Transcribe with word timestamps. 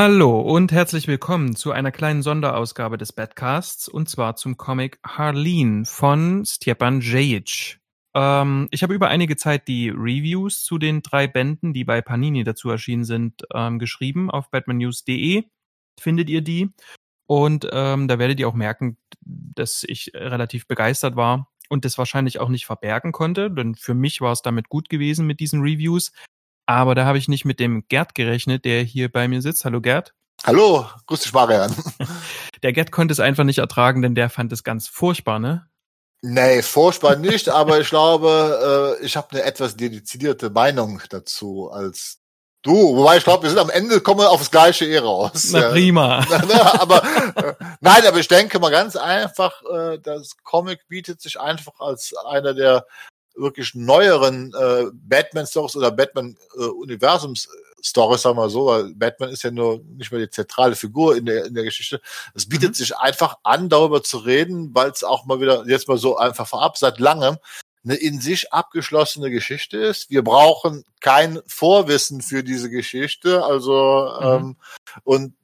Hallo 0.00 0.40
und 0.40 0.70
herzlich 0.70 1.08
willkommen 1.08 1.56
zu 1.56 1.72
einer 1.72 1.90
kleinen 1.90 2.22
Sonderausgabe 2.22 2.98
des 2.98 3.12
Badcasts 3.12 3.88
und 3.88 4.08
zwar 4.08 4.36
zum 4.36 4.56
Comic 4.56 5.00
Harleen 5.04 5.84
von 5.86 6.44
Stjepan 6.46 7.00
Djejic. 7.00 7.80
Ähm, 8.14 8.68
ich 8.70 8.84
habe 8.84 8.94
über 8.94 9.08
einige 9.08 9.34
Zeit 9.34 9.66
die 9.66 9.88
Reviews 9.88 10.62
zu 10.62 10.78
den 10.78 11.02
drei 11.02 11.26
Bänden, 11.26 11.72
die 11.72 11.82
bei 11.82 12.00
Panini 12.00 12.44
dazu 12.44 12.70
erschienen 12.70 13.02
sind, 13.02 13.42
ähm, 13.52 13.80
geschrieben. 13.80 14.30
Auf 14.30 14.52
batmannews.de 14.52 15.42
findet 15.98 16.30
ihr 16.30 16.42
die. 16.42 16.70
Und 17.26 17.68
ähm, 17.72 18.06
da 18.06 18.20
werdet 18.20 18.38
ihr 18.38 18.46
auch 18.46 18.54
merken, 18.54 18.98
dass 19.24 19.82
ich 19.82 20.12
relativ 20.14 20.68
begeistert 20.68 21.16
war 21.16 21.48
und 21.70 21.84
das 21.84 21.98
wahrscheinlich 21.98 22.38
auch 22.38 22.50
nicht 22.50 22.66
verbergen 22.66 23.10
konnte, 23.10 23.50
denn 23.50 23.74
für 23.74 23.94
mich 23.94 24.20
war 24.20 24.30
es 24.30 24.42
damit 24.42 24.68
gut 24.68 24.90
gewesen 24.90 25.26
mit 25.26 25.40
diesen 25.40 25.60
Reviews. 25.60 26.12
Aber 26.68 26.94
da 26.94 27.06
habe 27.06 27.16
ich 27.16 27.28
nicht 27.28 27.46
mit 27.46 27.60
dem 27.60 27.88
Gerd 27.88 28.14
gerechnet, 28.14 28.66
der 28.66 28.82
hier 28.82 29.10
bei 29.10 29.26
mir 29.26 29.40
sitzt. 29.40 29.64
Hallo 29.64 29.80
Gerd. 29.80 30.12
Hallo, 30.44 30.86
grüß 31.06 31.20
dich 31.20 31.32
Marian. 31.32 31.74
Der 32.62 32.74
Gerd 32.74 32.92
konnte 32.92 33.12
es 33.12 33.20
einfach 33.20 33.44
nicht 33.44 33.58
ertragen, 33.58 34.02
denn 34.02 34.14
der 34.14 34.28
fand 34.28 34.52
es 34.52 34.64
ganz 34.64 34.86
furchtbar, 34.86 35.38
ne? 35.38 35.66
Nee, 36.20 36.60
furchtbar 36.60 37.16
nicht, 37.16 37.48
aber 37.48 37.80
ich 37.80 37.88
glaube, 37.88 38.98
äh, 39.00 39.04
ich 39.04 39.16
habe 39.16 39.30
eine 39.30 39.44
etwas 39.44 39.76
dezidierte 39.76 40.50
Meinung 40.50 41.00
dazu 41.08 41.70
als 41.72 42.18
du. 42.62 42.96
Wobei 42.96 43.16
ich 43.16 43.24
glaube, 43.24 43.44
wir 43.44 43.50
sind 43.50 43.60
am 43.60 43.70
Ende 43.70 44.02
kommen 44.02 44.20
wir 44.20 44.30
aufs 44.30 44.50
gleiche 44.50 44.84
eh 44.84 44.98
raus. 44.98 45.48
Na 45.52 45.70
prima. 45.70 46.18
aber 46.80 47.02
äh, 47.34 47.54
nein, 47.80 48.06
aber 48.06 48.18
ich 48.18 48.28
denke 48.28 48.58
mal 48.58 48.70
ganz 48.70 48.94
einfach, 48.94 49.62
äh, 49.72 49.98
das 50.00 50.36
Comic 50.42 50.86
bietet 50.86 51.22
sich 51.22 51.40
einfach 51.40 51.80
als 51.80 52.12
einer 52.26 52.52
der 52.52 52.84
wirklich 53.38 53.74
neueren 53.74 54.52
äh, 54.54 54.84
Batman-Stories 54.92 55.76
oder 55.76 55.90
Batman-Universums-Stories, 55.90 58.20
äh, 58.20 58.22
sagen 58.22 58.36
wir 58.36 58.50
so, 58.50 58.66
weil 58.66 58.94
Batman 58.94 59.30
ist 59.30 59.44
ja 59.44 59.50
nur 59.50 59.80
nicht 59.96 60.12
mehr 60.12 60.20
die 60.20 60.30
zentrale 60.30 60.76
Figur 60.76 61.16
in 61.16 61.26
der, 61.26 61.46
in 61.46 61.54
der 61.54 61.64
Geschichte. 61.64 62.00
Es 62.34 62.48
bietet 62.48 62.70
mhm. 62.70 62.74
sich 62.74 62.96
einfach 62.96 63.36
an, 63.42 63.68
darüber 63.68 64.02
zu 64.02 64.18
reden, 64.18 64.74
weil 64.74 64.90
es 64.90 65.04
auch 65.04 65.26
mal 65.26 65.40
wieder, 65.40 65.64
jetzt 65.66 65.88
mal 65.88 65.98
so 65.98 66.16
einfach 66.16 66.46
vorab, 66.46 66.76
seit 66.76 66.98
langem 66.98 67.38
eine 67.84 67.94
in 67.94 68.20
sich 68.20 68.52
abgeschlossene 68.52 69.30
Geschichte 69.30 69.78
ist. 69.78 70.10
Wir 70.10 70.22
brauchen 70.22 70.84
kein 71.00 71.40
Vorwissen 71.46 72.22
für 72.22 72.42
diese 72.42 72.70
Geschichte, 72.70 73.44
also 73.44 74.10
mhm. 74.20 74.26
ähm, 74.26 74.56
und 75.04 75.34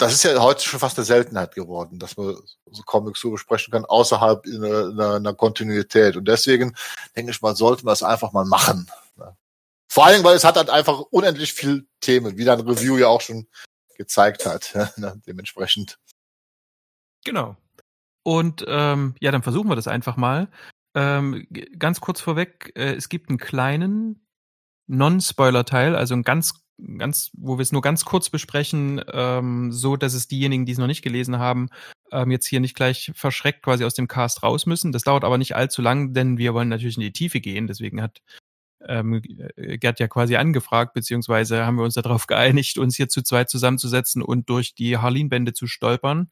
das 0.00 0.14
ist 0.14 0.22
ja 0.24 0.40
heute 0.40 0.62
schon 0.62 0.80
fast 0.80 0.98
eine 0.98 1.04
Seltenheit 1.04 1.54
geworden, 1.54 1.98
dass 1.98 2.16
man 2.16 2.36
so 2.70 2.82
Comics 2.84 3.20
so 3.20 3.30
besprechen 3.30 3.72
kann, 3.72 3.84
außerhalb 3.84 4.46
in 4.46 4.64
einer, 4.64 5.14
einer 5.16 5.34
Kontinuität. 5.34 6.16
Und 6.16 6.26
deswegen 6.26 6.74
denke 7.16 7.32
ich 7.32 7.42
mal, 7.42 7.54
sollten 7.54 7.86
wir 7.86 7.92
es 7.92 8.02
einfach 8.02 8.32
mal 8.32 8.44
machen. 8.44 8.90
Vor 9.88 10.06
allem, 10.06 10.22
weil 10.22 10.36
es 10.36 10.44
hat 10.44 10.56
halt 10.56 10.70
einfach 10.70 11.00
unendlich 11.10 11.52
viel 11.52 11.86
Themen, 12.00 12.38
wie 12.38 12.44
dein 12.44 12.60
Review 12.60 12.96
ja 12.96 13.08
auch 13.08 13.20
schon 13.20 13.48
gezeigt 13.96 14.46
hat, 14.46 14.72
dementsprechend. 15.26 15.98
Genau. 17.24 17.56
Und 18.22 18.64
ähm, 18.66 19.14
ja, 19.20 19.32
dann 19.32 19.42
versuchen 19.42 19.68
wir 19.68 19.76
das 19.76 19.88
einfach 19.88 20.16
mal. 20.16 20.48
Ähm, 20.94 21.46
ganz 21.78 22.00
kurz 22.00 22.20
vorweg, 22.20 22.72
äh, 22.76 22.94
es 22.94 23.08
gibt 23.08 23.28
einen 23.28 23.38
kleinen 23.38 24.26
Non-Spoiler-Teil, 24.90 25.96
also 25.96 26.14
einen 26.14 26.24
ganz 26.24 26.54
ganz, 26.98 27.30
wo 27.36 27.58
wir 27.58 27.62
es 27.62 27.72
nur 27.72 27.82
ganz 27.82 28.04
kurz 28.04 28.30
besprechen, 28.30 29.02
ähm, 29.12 29.72
so 29.72 29.96
dass 29.96 30.14
es 30.14 30.28
diejenigen, 30.28 30.66
die 30.66 30.72
es 30.72 30.78
noch 30.78 30.86
nicht 30.86 31.02
gelesen 31.02 31.38
haben, 31.38 31.68
ähm, 32.12 32.30
jetzt 32.30 32.46
hier 32.46 32.60
nicht 32.60 32.74
gleich 32.74 33.12
verschreckt 33.14 33.62
quasi 33.62 33.84
aus 33.84 33.94
dem 33.94 34.08
Cast 34.08 34.42
raus 34.42 34.66
müssen. 34.66 34.92
Das 34.92 35.02
dauert 35.02 35.24
aber 35.24 35.38
nicht 35.38 35.56
allzu 35.56 35.82
lang, 35.82 36.14
denn 36.14 36.38
wir 36.38 36.54
wollen 36.54 36.68
natürlich 36.68 36.96
in 36.96 37.02
die 37.02 37.12
Tiefe 37.12 37.40
gehen. 37.40 37.66
Deswegen 37.66 38.02
hat 38.02 38.20
ähm, 38.86 39.20
Gerd 39.56 40.00
ja 40.00 40.08
quasi 40.08 40.36
angefragt, 40.36 40.94
beziehungsweise 40.94 41.66
haben 41.66 41.76
wir 41.76 41.84
uns 41.84 41.94
darauf 41.94 42.26
geeinigt, 42.26 42.78
uns 42.78 42.96
hier 42.96 43.08
zu 43.08 43.22
zweit 43.22 43.50
zusammenzusetzen 43.50 44.22
und 44.22 44.48
durch 44.48 44.74
die 44.74 44.96
Harleen-Bände 44.96 45.52
zu 45.52 45.66
stolpern. 45.66 46.30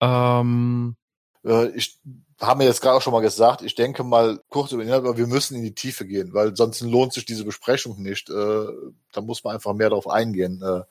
Ähm, 0.00 0.96
äh, 1.44 1.68
ich 1.76 1.98
haben 2.40 2.60
wir 2.60 2.66
jetzt 2.66 2.80
gerade 2.80 2.96
auch 2.96 3.02
schon 3.02 3.12
mal 3.12 3.20
gesagt, 3.20 3.62
ich 3.62 3.74
denke 3.74 4.04
mal 4.04 4.40
kurz 4.48 4.72
über 4.72 4.82
den 4.82 4.88
Inhalt, 4.88 5.04
aber 5.04 5.16
wir 5.16 5.26
müssen 5.26 5.56
in 5.56 5.62
die 5.62 5.74
Tiefe 5.74 6.06
gehen, 6.06 6.34
weil 6.34 6.56
sonst 6.56 6.80
lohnt 6.80 7.12
sich 7.12 7.24
diese 7.24 7.44
Besprechung 7.44 8.02
nicht. 8.02 8.28
Äh, 8.30 8.66
da 9.12 9.20
muss 9.20 9.44
man 9.44 9.54
einfach 9.54 9.72
mehr 9.74 9.90
darauf 9.90 10.08
eingehen. 10.08 10.62
Äh, 10.62 10.82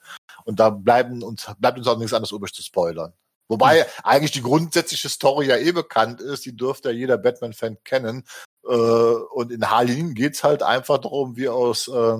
und 0.44 0.60
da 0.60 0.70
bleiben 0.70 1.22
uns, 1.22 1.50
bleibt 1.58 1.78
uns 1.78 1.86
auch 1.86 1.98
nichts 1.98 2.14
anderes 2.14 2.32
übrig 2.32 2.52
zu 2.52 2.62
spoilern. 2.62 3.12
Wobei 3.48 3.80
mhm. 3.80 3.86
eigentlich 4.04 4.32
die 4.32 4.42
grundsätzliche 4.42 5.08
Story 5.08 5.46
ja 5.46 5.56
eh 5.56 5.72
bekannt 5.72 6.20
ist, 6.20 6.46
die 6.46 6.56
dürfte 6.56 6.90
ja 6.90 6.96
jeder 6.96 7.18
Batman-Fan 7.18 7.78
kennen. 7.84 8.24
Äh, 8.66 8.74
und 8.74 9.52
in 9.52 9.70
Harleen 9.70 10.14
geht's 10.14 10.44
halt 10.44 10.62
einfach 10.62 10.98
darum, 10.98 11.36
wie 11.36 11.48
aus 11.48 11.88
äh, 11.88 12.18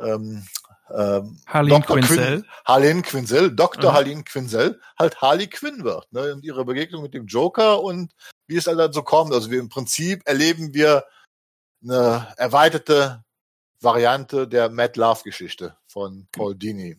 ähm, 0.00 0.46
ähm, 0.94 1.38
Harleen 1.46 1.82
Quinzel. 1.82 2.42
Quin, 2.42 2.50
Harleen 2.64 3.02
Quinzel, 3.02 3.54
Dr. 3.54 3.90
Mhm. 3.90 3.94
Harleen 3.94 4.24
Quinzel, 4.24 4.80
halt 4.98 5.20
Harley 5.20 5.46
Quinn 5.46 5.84
wird. 5.84 6.12
Ne? 6.12 6.32
Und 6.34 6.44
ihre 6.44 6.64
Begegnung 6.64 7.02
mit 7.02 7.14
dem 7.14 7.26
Joker 7.26 7.82
und 7.82 8.12
wie 8.46 8.56
es 8.56 8.66
halt 8.66 8.78
dann 8.78 8.92
so 8.92 9.02
kommt. 9.02 9.32
Also 9.32 9.50
wir 9.50 9.60
im 9.60 9.68
Prinzip 9.68 10.22
erleben 10.26 10.74
wir 10.74 11.04
eine 11.82 12.26
erweiterte 12.36 13.24
Variante 13.80 14.46
der 14.46 14.68
Mad 14.68 14.98
Love 14.98 15.22
Geschichte 15.24 15.76
von 15.86 16.28
Paul 16.32 16.54
Dini. 16.54 16.98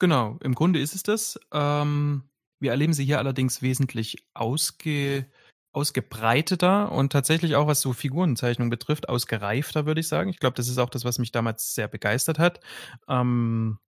Genau, 0.00 0.38
im 0.42 0.54
Grunde 0.54 0.80
ist 0.80 0.94
es 0.94 1.02
das. 1.02 1.38
Ähm, 1.52 2.28
wir 2.60 2.70
erleben 2.70 2.92
sie 2.92 3.04
hier 3.04 3.18
allerdings 3.18 3.62
wesentlich 3.62 4.24
ausge 4.34 5.26
ausgebreiteter 5.72 6.90
und 6.92 7.12
tatsächlich 7.12 7.56
auch, 7.56 7.66
was 7.66 7.80
so 7.80 7.92
Figurenzeichnung 7.92 8.70
betrifft, 8.70 9.08
ausgereifter, 9.08 9.86
würde 9.86 10.00
ich 10.00 10.08
sagen. 10.08 10.30
Ich 10.30 10.38
glaube, 10.38 10.54
das 10.54 10.68
ist 10.68 10.78
auch 10.78 10.90
das, 10.90 11.04
was 11.04 11.18
mich 11.18 11.32
damals 11.32 11.74
sehr 11.74 11.88
begeistert 11.88 12.38
hat. 12.38 12.60
Ähm, 13.08 13.78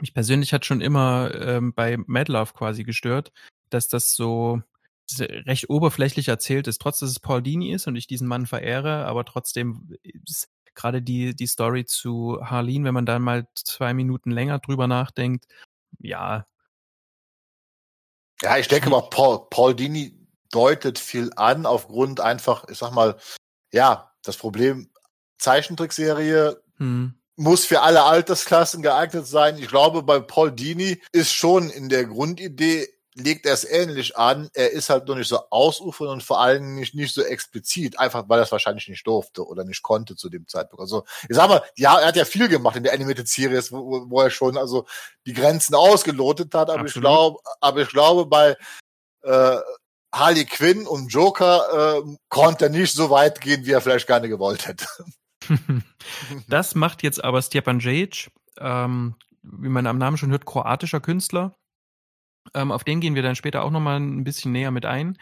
mich 0.00 0.14
persönlich 0.14 0.52
hat 0.52 0.64
schon 0.64 0.80
immer 0.80 1.34
ähm, 1.34 1.72
bei 1.74 1.96
Mad 2.06 2.32
Love 2.32 2.52
quasi 2.54 2.84
gestört, 2.84 3.32
dass 3.70 3.88
das 3.88 4.14
so 4.14 4.62
recht 5.20 5.68
oberflächlich 5.68 6.28
erzählt 6.28 6.66
ist, 6.66 6.80
trotz 6.80 7.00
dass 7.00 7.10
es 7.10 7.20
Paul 7.20 7.42
Dini 7.42 7.72
ist 7.72 7.86
und 7.86 7.96
ich 7.96 8.06
diesen 8.06 8.26
Mann 8.26 8.46
verehre, 8.46 9.04
aber 9.04 9.24
trotzdem 9.24 9.96
ist 10.26 10.48
gerade 10.74 11.02
die, 11.02 11.36
die 11.36 11.46
Story 11.46 11.84
zu 11.84 12.38
Harleen, 12.42 12.84
wenn 12.84 12.94
man 12.94 13.06
dann 13.06 13.22
mal 13.22 13.46
zwei 13.54 13.94
Minuten 13.94 14.30
länger 14.30 14.58
drüber 14.58 14.86
nachdenkt, 14.86 15.46
ja. 15.98 16.46
Ja, 18.42 18.58
ich 18.58 18.68
denke 18.68 18.90
mal, 18.90 19.02
Paul, 19.10 19.46
Paul 19.50 19.74
Dini 19.74 20.23
deutet 20.54 20.98
viel 20.98 21.30
an, 21.36 21.66
aufgrund 21.66 22.20
einfach, 22.20 22.68
ich 22.68 22.78
sag 22.78 22.92
mal, 22.92 23.16
ja, 23.72 24.12
das 24.22 24.36
Problem 24.36 24.90
Zeichentrickserie 25.38 26.62
hm. 26.76 27.14
muss 27.36 27.64
für 27.64 27.82
alle 27.82 28.04
Altersklassen 28.04 28.82
geeignet 28.82 29.26
sein. 29.26 29.58
Ich 29.58 29.68
glaube, 29.68 30.02
bei 30.02 30.20
Paul 30.20 30.52
Dini 30.52 31.02
ist 31.12 31.32
schon 31.32 31.70
in 31.70 31.88
der 31.88 32.04
Grundidee 32.04 32.88
legt 33.14 33.46
er 33.46 33.54
es 33.54 33.64
ähnlich 33.64 34.16
an. 34.16 34.50
Er 34.54 34.72
ist 34.72 34.90
halt 34.90 35.06
nur 35.06 35.16
nicht 35.16 35.28
so 35.28 35.38
ausufernd 35.50 36.10
und 36.10 36.22
vor 36.22 36.40
allem 36.40 36.74
nicht, 36.74 36.94
nicht 36.94 37.14
so 37.14 37.22
explizit, 37.22 37.98
einfach 37.98 38.28
weil 38.28 38.40
er 38.40 38.42
es 38.42 38.52
wahrscheinlich 38.52 38.88
nicht 38.88 39.06
durfte 39.06 39.46
oder 39.46 39.64
nicht 39.64 39.82
konnte 39.82 40.16
zu 40.16 40.28
dem 40.28 40.48
Zeitpunkt. 40.48 40.80
Also, 40.80 41.04
ich 41.28 41.36
sag 41.36 41.48
mal, 41.48 41.62
ja, 41.76 41.98
er 41.98 42.08
hat 42.08 42.16
ja 42.16 42.24
viel 42.24 42.48
gemacht 42.48 42.76
in 42.76 42.82
der 42.82 42.92
Animated 42.92 43.28
Series, 43.28 43.70
wo, 43.70 44.10
wo 44.10 44.20
er 44.20 44.30
schon 44.30 44.56
also 44.56 44.86
die 45.26 45.32
Grenzen 45.32 45.74
ausgelotet 45.74 46.54
hat, 46.54 46.70
aber 46.70 46.80
Absolut. 46.80 46.96
ich 46.96 47.00
glaube, 47.00 47.38
aber 47.60 47.82
ich 47.82 47.88
glaube, 47.88 48.26
bei 48.26 48.56
äh, 49.22 49.58
Harley 50.14 50.44
Quinn 50.44 50.86
und 50.86 51.12
Joker 51.12 51.98
äh, 51.98 52.16
konnte 52.28 52.70
nicht 52.70 52.94
so 52.94 53.10
weit 53.10 53.40
gehen, 53.40 53.66
wie 53.66 53.72
er 53.72 53.80
vielleicht 53.80 54.06
gerne 54.06 54.28
gewollt 54.28 54.68
hätte. 54.68 54.86
das 56.48 56.76
macht 56.76 57.02
jetzt 57.02 57.22
aber 57.22 57.42
Stjepan 57.42 57.80
Djic, 57.80 58.30
ähm, 58.58 59.16
wie 59.42 59.68
man 59.68 59.86
am 59.86 59.98
Namen 59.98 60.16
schon 60.16 60.30
hört, 60.30 60.46
kroatischer 60.46 61.00
Künstler. 61.00 61.56
Ähm, 62.54 62.70
auf 62.70 62.84
den 62.84 63.00
gehen 63.00 63.16
wir 63.16 63.22
dann 63.22 63.34
später 63.34 63.64
auch 63.64 63.70
nochmal 63.70 63.98
ein 63.98 64.22
bisschen 64.22 64.52
näher 64.52 64.70
mit 64.70 64.86
ein. 64.86 65.18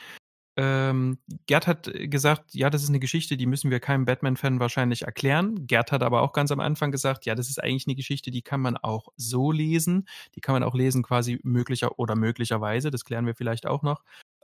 Ähm, 0.58 1.18
Gerd 1.46 1.66
hat 1.66 1.90
gesagt, 1.94 2.54
ja, 2.54 2.68
das 2.68 2.82
ist 2.82 2.90
eine 2.90 3.00
Geschichte, 3.00 3.38
die 3.38 3.46
müssen 3.46 3.70
wir 3.70 3.80
keinem 3.80 4.04
Batman-Fan 4.04 4.60
wahrscheinlich 4.60 5.02
erklären. 5.02 5.66
Gerd 5.66 5.92
hat 5.92 6.02
aber 6.02 6.20
auch 6.20 6.34
ganz 6.34 6.52
am 6.52 6.60
Anfang 6.60 6.90
gesagt, 6.90 7.24
ja, 7.24 7.34
das 7.34 7.48
ist 7.48 7.62
eigentlich 7.62 7.86
eine 7.86 7.96
Geschichte, 7.96 8.30
die 8.30 8.42
kann 8.42 8.60
man 8.60 8.76
auch 8.76 9.08
so 9.16 9.50
lesen. 9.50 10.06
Die 10.34 10.42
kann 10.42 10.52
man 10.52 10.62
auch 10.62 10.74
lesen 10.74 11.02
quasi 11.02 11.40
möglicher 11.42 11.98
oder 11.98 12.16
möglicherweise, 12.16 12.90
das 12.90 13.06
klären 13.06 13.24
wir 13.24 13.34
vielleicht 13.34 13.66
auch 13.66 13.82
noch, 13.82 14.02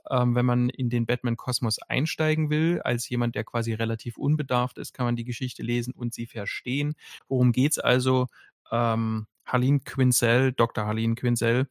ähm, 0.09 0.35
wenn 0.35 0.45
man 0.45 0.69
in 0.69 0.89
den 0.89 1.05
Batman-Kosmos 1.05 1.79
einsteigen 1.79 2.49
will, 2.49 2.81
als 2.81 3.07
jemand, 3.09 3.35
der 3.35 3.43
quasi 3.43 3.73
relativ 3.73 4.17
unbedarft 4.17 4.77
ist, 4.77 4.93
kann 4.93 5.05
man 5.05 5.15
die 5.15 5.25
Geschichte 5.25 5.63
lesen 5.63 5.93
und 5.93 6.13
sie 6.13 6.25
verstehen. 6.25 6.95
Worum 7.27 7.51
geht's 7.51 7.79
also? 7.79 8.27
Ähm, 8.71 9.27
Harleen 9.45 9.83
Quinzel, 9.83 10.53
Dr. 10.53 10.85
Harleen 10.85 11.15
Quinzel, 11.15 11.67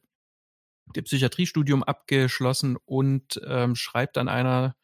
der 0.95 1.01
Psychiatriestudium 1.03 1.83
abgeschlossen 1.83 2.77
und 2.85 3.39
ähm, 3.45 3.75
schreibt 3.75 4.17
an 4.17 4.27
einer, 4.27 4.75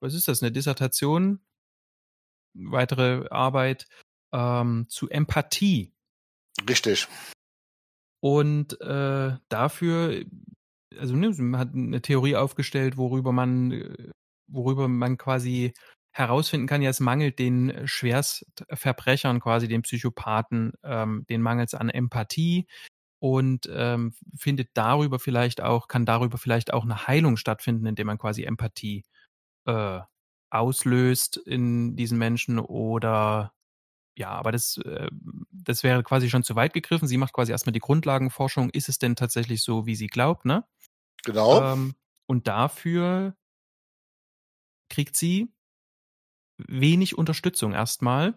was 0.00 0.14
ist 0.14 0.28
das, 0.28 0.42
eine 0.42 0.52
Dissertation, 0.52 1.40
weitere 2.54 3.26
Arbeit 3.30 3.88
ähm, 4.32 4.86
zu 4.88 5.08
Empathie. 5.08 5.92
Richtig. 6.68 7.08
Und 8.20 8.80
äh, 8.80 9.36
dafür 9.48 10.24
also 10.98 11.16
ne, 11.16 11.30
man 11.38 11.60
hat 11.60 11.74
eine 11.74 12.02
Theorie 12.02 12.36
aufgestellt, 12.36 12.96
worüber 12.96 13.32
man, 13.32 14.12
worüber 14.48 14.88
man 14.88 15.18
quasi 15.18 15.72
herausfinden 16.12 16.66
kann, 16.66 16.80
ja, 16.80 16.88
es 16.90 17.00
mangelt 17.00 17.38
den 17.38 17.86
Schwerstverbrechern, 17.86 19.40
quasi 19.40 19.68
den 19.68 19.82
Psychopathen, 19.82 20.72
ähm, 20.82 21.26
den 21.28 21.42
mangels 21.42 21.74
an 21.74 21.90
Empathie 21.90 22.66
und 23.18 23.68
ähm, 23.70 24.14
findet 24.38 24.70
darüber 24.74 25.18
vielleicht 25.18 25.60
auch, 25.60 25.88
kann 25.88 26.06
darüber 26.06 26.38
vielleicht 26.38 26.72
auch 26.72 26.84
eine 26.84 27.06
Heilung 27.06 27.36
stattfinden, 27.36 27.86
indem 27.86 28.06
man 28.06 28.18
quasi 28.18 28.44
Empathie 28.44 29.04
äh, 29.66 30.00
auslöst 30.50 31.36
in 31.36 31.96
diesen 31.96 32.18
Menschen 32.18 32.58
oder 32.58 33.52
ja, 34.16 34.30
aber 34.30 34.50
das, 34.50 34.78
äh, 34.78 35.08
das 35.52 35.82
wäre 35.82 36.02
quasi 36.02 36.30
schon 36.30 36.42
zu 36.42 36.56
weit 36.56 36.72
gegriffen. 36.72 37.06
Sie 37.06 37.18
macht 37.18 37.34
quasi 37.34 37.52
erstmal 37.52 37.72
die 37.72 37.80
Grundlagenforschung. 37.80 38.70
Ist 38.70 38.88
es 38.88 38.98
denn 38.98 39.14
tatsächlich 39.14 39.62
so, 39.62 39.86
wie 39.86 39.94
sie 39.94 40.06
glaubt, 40.06 40.44
ne? 40.44 40.64
Genau. 41.24 41.72
Ähm, 41.72 41.94
und 42.26 42.48
dafür 42.48 43.36
kriegt 44.88 45.16
sie 45.16 45.52
wenig 46.56 47.18
Unterstützung 47.18 47.74
erstmal. 47.74 48.34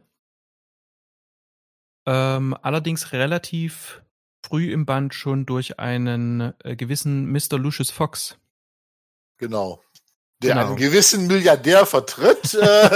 Ähm, 2.05 2.55
allerdings 2.61 3.13
relativ 3.13 4.03
früh 4.45 4.71
im 4.71 4.85
Band 4.85 5.13
schon 5.13 5.45
durch 5.45 5.79
einen 5.79 6.53
äh, 6.63 6.75
gewissen 6.75 7.31
Mr. 7.31 7.57
Lucius 7.57 7.91
Fox. 7.91 8.37
Genau 9.37 9.81
der 10.41 10.53
genau. 10.55 10.67
einen 10.67 10.75
gewissen 10.77 11.27
Milliardär 11.27 11.85
vertritt. 11.85 12.53
Äh, 12.53 12.59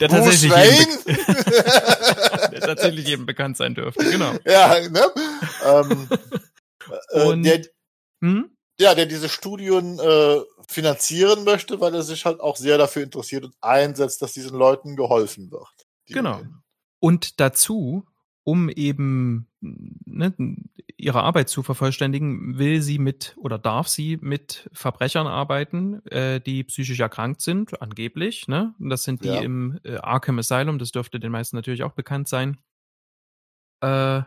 der, 0.00 0.08
tatsächlich 0.08 0.50
der 2.50 2.60
tatsächlich 2.60 3.06
jedem 3.06 3.26
bekannt 3.26 3.56
sein 3.58 3.74
dürfte, 3.74 4.04
genau. 4.10 4.32
Ja, 4.46 4.80
ne? 4.88 5.04
Ähm, 5.64 6.08
äh, 7.10 7.24
Und, 7.26 7.42
der, 7.42 7.62
hm? 8.22 8.56
ja, 8.78 8.94
der 8.94 9.06
diese 9.06 9.28
Studien 9.28 9.98
äh, 9.98 10.40
finanzieren 10.68 11.44
möchte, 11.44 11.80
weil 11.80 11.94
er 11.94 12.02
sich 12.02 12.24
halt 12.24 12.40
auch 12.40 12.56
sehr 12.56 12.78
dafür 12.78 13.02
interessiert 13.02 13.44
und 13.44 13.54
einsetzt, 13.60 14.22
dass 14.22 14.32
diesen 14.32 14.56
Leuten 14.56 14.96
geholfen 14.96 15.50
wird. 15.50 15.68
Genau. 16.06 16.40
Und 17.00 17.38
dazu 17.40 18.06
um 18.46 18.70
eben 18.70 19.48
ne, 20.04 20.34
ihre 20.96 21.22
Arbeit 21.22 21.48
zu 21.48 21.62
vervollständigen, 21.62 22.58
will 22.58 22.82
sie 22.82 22.98
mit 22.98 23.36
oder 23.38 23.58
darf 23.58 23.88
sie 23.88 24.18
mit 24.20 24.68
Verbrechern 24.72 25.26
arbeiten, 25.26 26.04
äh, 26.06 26.40
die 26.40 26.64
psychisch 26.64 27.00
erkrankt 27.00 27.40
sind, 27.40 27.80
angeblich. 27.82 28.48
Ne? 28.48 28.74
Das 28.78 29.04
sind 29.04 29.24
die 29.24 29.28
ja. 29.28 29.40
im 29.40 29.78
äh, 29.84 29.96
Arkham 29.96 30.38
Asylum, 30.38 30.78
das 30.78 30.92
dürfte 30.92 31.20
den 31.20 31.32
meisten 31.32 31.56
natürlich 31.56 31.82
auch 31.82 31.92
bekannt 31.92 32.28
sein. 32.28 32.58
Äh, 33.80 34.22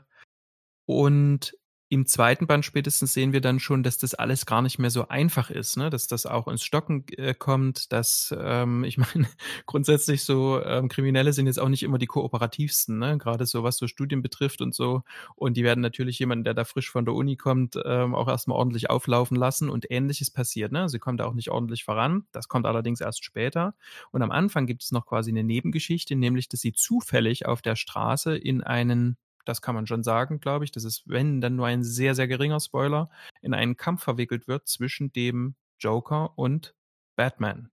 und 0.86 1.56
im 1.92 2.06
zweiten 2.06 2.46
Band 2.46 2.64
spätestens 2.66 3.14
sehen 3.14 3.34
wir 3.34 3.42
dann 3.42 3.60
schon, 3.60 3.82
dass 3.82 3.98
das 3.98 4.14
alles 4.14 4.46
gar 4.46 4.62
nicht 4.62 4.78
mehr 4.78 4.92
so 4.92 5.08
einfach 5.08 5.50
ist, 5.50 5.76
ne? 5.76 5.90
dass 5.90 6.06
das 6.06 6.28
auch 6.28 6.48
ins 6.48 6.64
Stocken 6.64 7.04
äh, 7.18 7.34
kommt, 7.34 7.92
dass 7.92 8.34
ähm, 8.40 8.84
ich 8.86 9.00
meine, 9.00 9.28
grundsätzlich 9.66 10.24
so 10.24 10.62
ähm, 10.64 10.88
Kriminelle 10.88 11.34
sind 11.34 11.48
jetzt 11.48 11.60
auch 11.60 11.68
nicht 11.68 11.82
immer 11.82 11.98
die 11.98 12.06
kooperativsten, 12.06 13.00
ne? 13.00 13.18
gerade 13.18 13.48
so 13.48 13.64
was 13.64 13.78
so 13.78 13.88
Studien 13.88 14.22
betrifft 14.22 14.62
und 14.62 14.76
so. 14.76 15.02
Und 15.36 15.58
die 15.58 15.64
werden 15.64 15.82
natürlich 15.82 16.20
jemanden, 16.20 16.44
der 16.44 16.54
da 16.54 16.64
frisch 16.64 16.92
von 16.92 17.06
der 17.06 17.16
Uni 17.16 17.38
kommt, 17.38 17.76
ähm, 17.84 18.14
auch 18.14 18.28
erstmal 18.28 18.58
ordentlich 18.58 18.92
auflaufen 18.92 19.36
lassen 19.36 19.68
und 19.68 19.90
ähnliches 19.90 20.30
passiert. 20.30 20.72
Ne? 20.72 20.90
Sie 20.90 21.00
kommt 21.00 21.20
da 21.20 21.26
auch 21.26 21.34
nicht 21.34 21.50
ordentlich 21.50 21.84
voran. 21.84 22.26
Das 22.32 22.48
kommt 22.48 22.68
allerdings 22.68 23.02
erst 23.02 23.24
später. 23.24 23.74
Und 24.12 24.22
am 24.22 24.30
Anfang 24.30 24.68
gibt 24.68 24.84
es 24.84 24.92
noch 24.92 25.08
quasi 25.08 25.32
eine 25.32 25.44
Nebengeschichte, 25.44 26.16
nämlich, 26.16 26.50
dass 26.50 26.62
sie 26.62 26.74
zufällig 26.74 27.48
auf 27.48 27.64
der 27.64 27.76
Straße 27.76 28.38
in 28.38 28.62
einen 28.62 29.18
das 29.50 29.62
kann 29.62 29.76
man 29.76 29.88
schon 29.88 30.04
sagen, 30.04 30.40
glaube 30.40 30.64
ich. 30.64 30.72
Das 30.72 30.84
ist, 30.84 31.04
wenn, 31.08 31.42
dann 31.42 31.56
nur 31.56 31.66
ein 31.66 31.84
sehr, 31.84 32.16
sehr 32.16 32.28
geringer 32.28 32.60
Spoiler, 32.60 33.10
in 33.42 33.54
einen 33.54 33.76
Kampf 33.76 34.04
verwickelt 34.04 34.48
wird 34.48 34.68
zwischen 34.68 35.12
dem 35.12 35.56
Joker 35.80 36.38
und 36.38 36.76
Batman. 37.16 37.72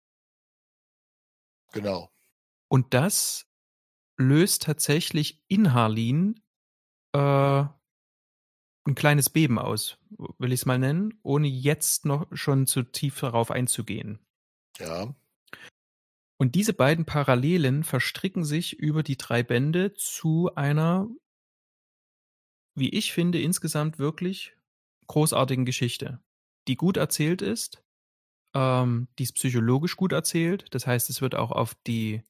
Genau. 1.72 2.10
Und 2.68 2.94
das 2.94 3.46
löst 4.16 4.62
tatsächlich 4.62 5.42
in 5.48 5.74
Harleen 5.74 6.40
äh, 7.12 7.18
ein 8.86 8.94
kleines 8.94 9.28
Beben 9.28 9.58
aus, 9.58 9.98
will 10.38 10.52
ich 10.52 10.60
es 10.60 10.66
mal 10.66 10.78
nennen, 10.78 11.18
ohne 11.22 11.48
jetzt 11.48 12.06
noch 12.06 12.26
schon 12.32 12.66
zu 12.66 12.82
tief 12.84 13.20
darauf 13.20 13.50
einzugehen. 13.50 14.20
Ja. 14.78 15.14
Und 16.38 16.54
diese 16.54 16.72
beiden 16.72 17.04
Parallelen 17.04 17.84
verstricken 17.84 18.44
sich 18.44 18.78
über 18.78 19.02
die 19.02 19.16
drei 19.16 19.42
Bände 19.42 19.94
zu 19.94 20.54
einer 20.54 21.08
wie 22.76 22.90
ich 22.90 23.12
finde, 23.12 23.40
insgesamt 23.40 23.98
wirklich 23.98 24.54
großartigen 25.08 25.64
Geschichte, 25.64 26.20
die 26.68 26.76
gut 26.76 26.96
erzählt 26.96 27.42
ist, 27.42 27.82
ähm, 28.54 29.08
die 29.18 29.24
ist 29.24 29.34
psychologisch 29.34 29.96
gut 29.96 30.12
erzählt. 30.12 30.66
Das 30.70 30.86
heißt, 30.86 31.10
es 31.10 31.20
wird 31.20 31.34
auch 31.34 31.52
auf 31.52 31.74
die 31.86 32.22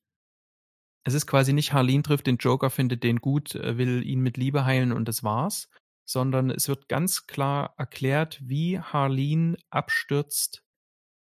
es 1.07 1.15
ist 1.15 1.29
quasi 1.29 1.53
nicht 1.53 1.73
Harleen 1.73 2.03
trifft 2.03 2.27
den 2.27 2.39
Joker, 2.39 2.69
findet 2.69 3.05
den 3.05 3.21
gut, 3.21 3.55
äh, 3.55 3.79
will 3.79 4.05
ihn 4.05 4.21
mit 4.21 4.37
Liebe 4.37 4.65
heilen 4.65 4.91
und 4.91 5.07
das 5.07 5.23
war's, 5.23 5.71
sondern 6.05 6.51
es 6.51 6.69
wird 6.69 6.89
ganz 6.89 7.29
klar 7.29 7.75
erklärt, 7.79 8.41
wie 8.43 8.81
Harleen 8.81 9.57
abstürzt 9.71 10.65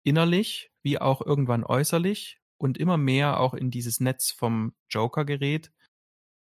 innerlich, 0.04 0.70
wie 0.82 0.98
auch 1.00 1.24
irgendwann 1.24 1.64
äußerlich 1.64 2.40
und 2.58 2.76
immer 2.76 2.98
mehr 2.98 3.40
auch 3.40 3.54
in 3.54 3.70
dieses 3.70 4.00
Netz 4.00 4.30
vom 4.30 4.74
Joker 4.90 5.24
gerät 5.24 5.72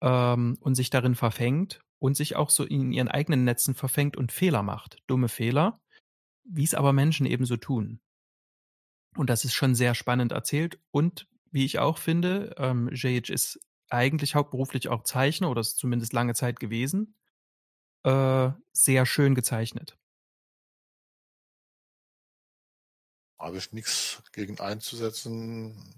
ähm, 0.03 0.57
und 0.61 0.75
sich 0.75 0.91
darin 0.91 1.15
verfängt 1.15 1.81
und 2.03 2.17
sich 2.17 2.35
auch 2.35 2.49
so 2.49 2.65
in 2.65 2.91
ihren 2.91 3.07
eigenen 3.07 3.45
Netzen 3.45 3.75
verfängt 3.75 4.17
und 4.17 4.33
Fehler 4.33 4.61
macht, 4.61 5.01
dumme 5.07 5.29
Fehler, 5.29 5.79
wie 6.43 6.65
es 6.65 6.73
aber 6.73 6.91
Menschen 6.91 7.25
eben 7.25 7.45
so 7.45 7.55
tun. 7.55 8.01
Und 9.15 9.29
das 9.29 9.45
ist 9.45 9.53
schon 9.53 9.73
sehr 9.73 9.95
spannend 9.95 10.33
erzählt 10.33 10.81
und 10.91 11.29
wie 11.51 11.63
ich 11.63 11.79
auch 11.79 11.97
finde, 11.97 12.55
ähm, 12.57 12.89
JH 12.91 13.31
ist 13.31 13.57
eigentlich 13.89 14.35
hauptberuflich 14.35 14.89
auch 14.89 15.03
Zeichner 15.03 15.49
oder 15.49 15.61
ist 15.61 15.77
zumindest 15.77 16.11
lange 16.11 16.33
Zeit 16.33 16.59
gewesen, 16.59 17.15
äh, 18.03 18.51
sehr 18.73 19.05
schön 19.05 19.33
gezeichnet. 19.33 19.97
Habe 23.39 23.59
ich 23.59 23.71
nichts 23.71 24.21
gegen 24.33 24.59
einzusetzen. 24.59 25.95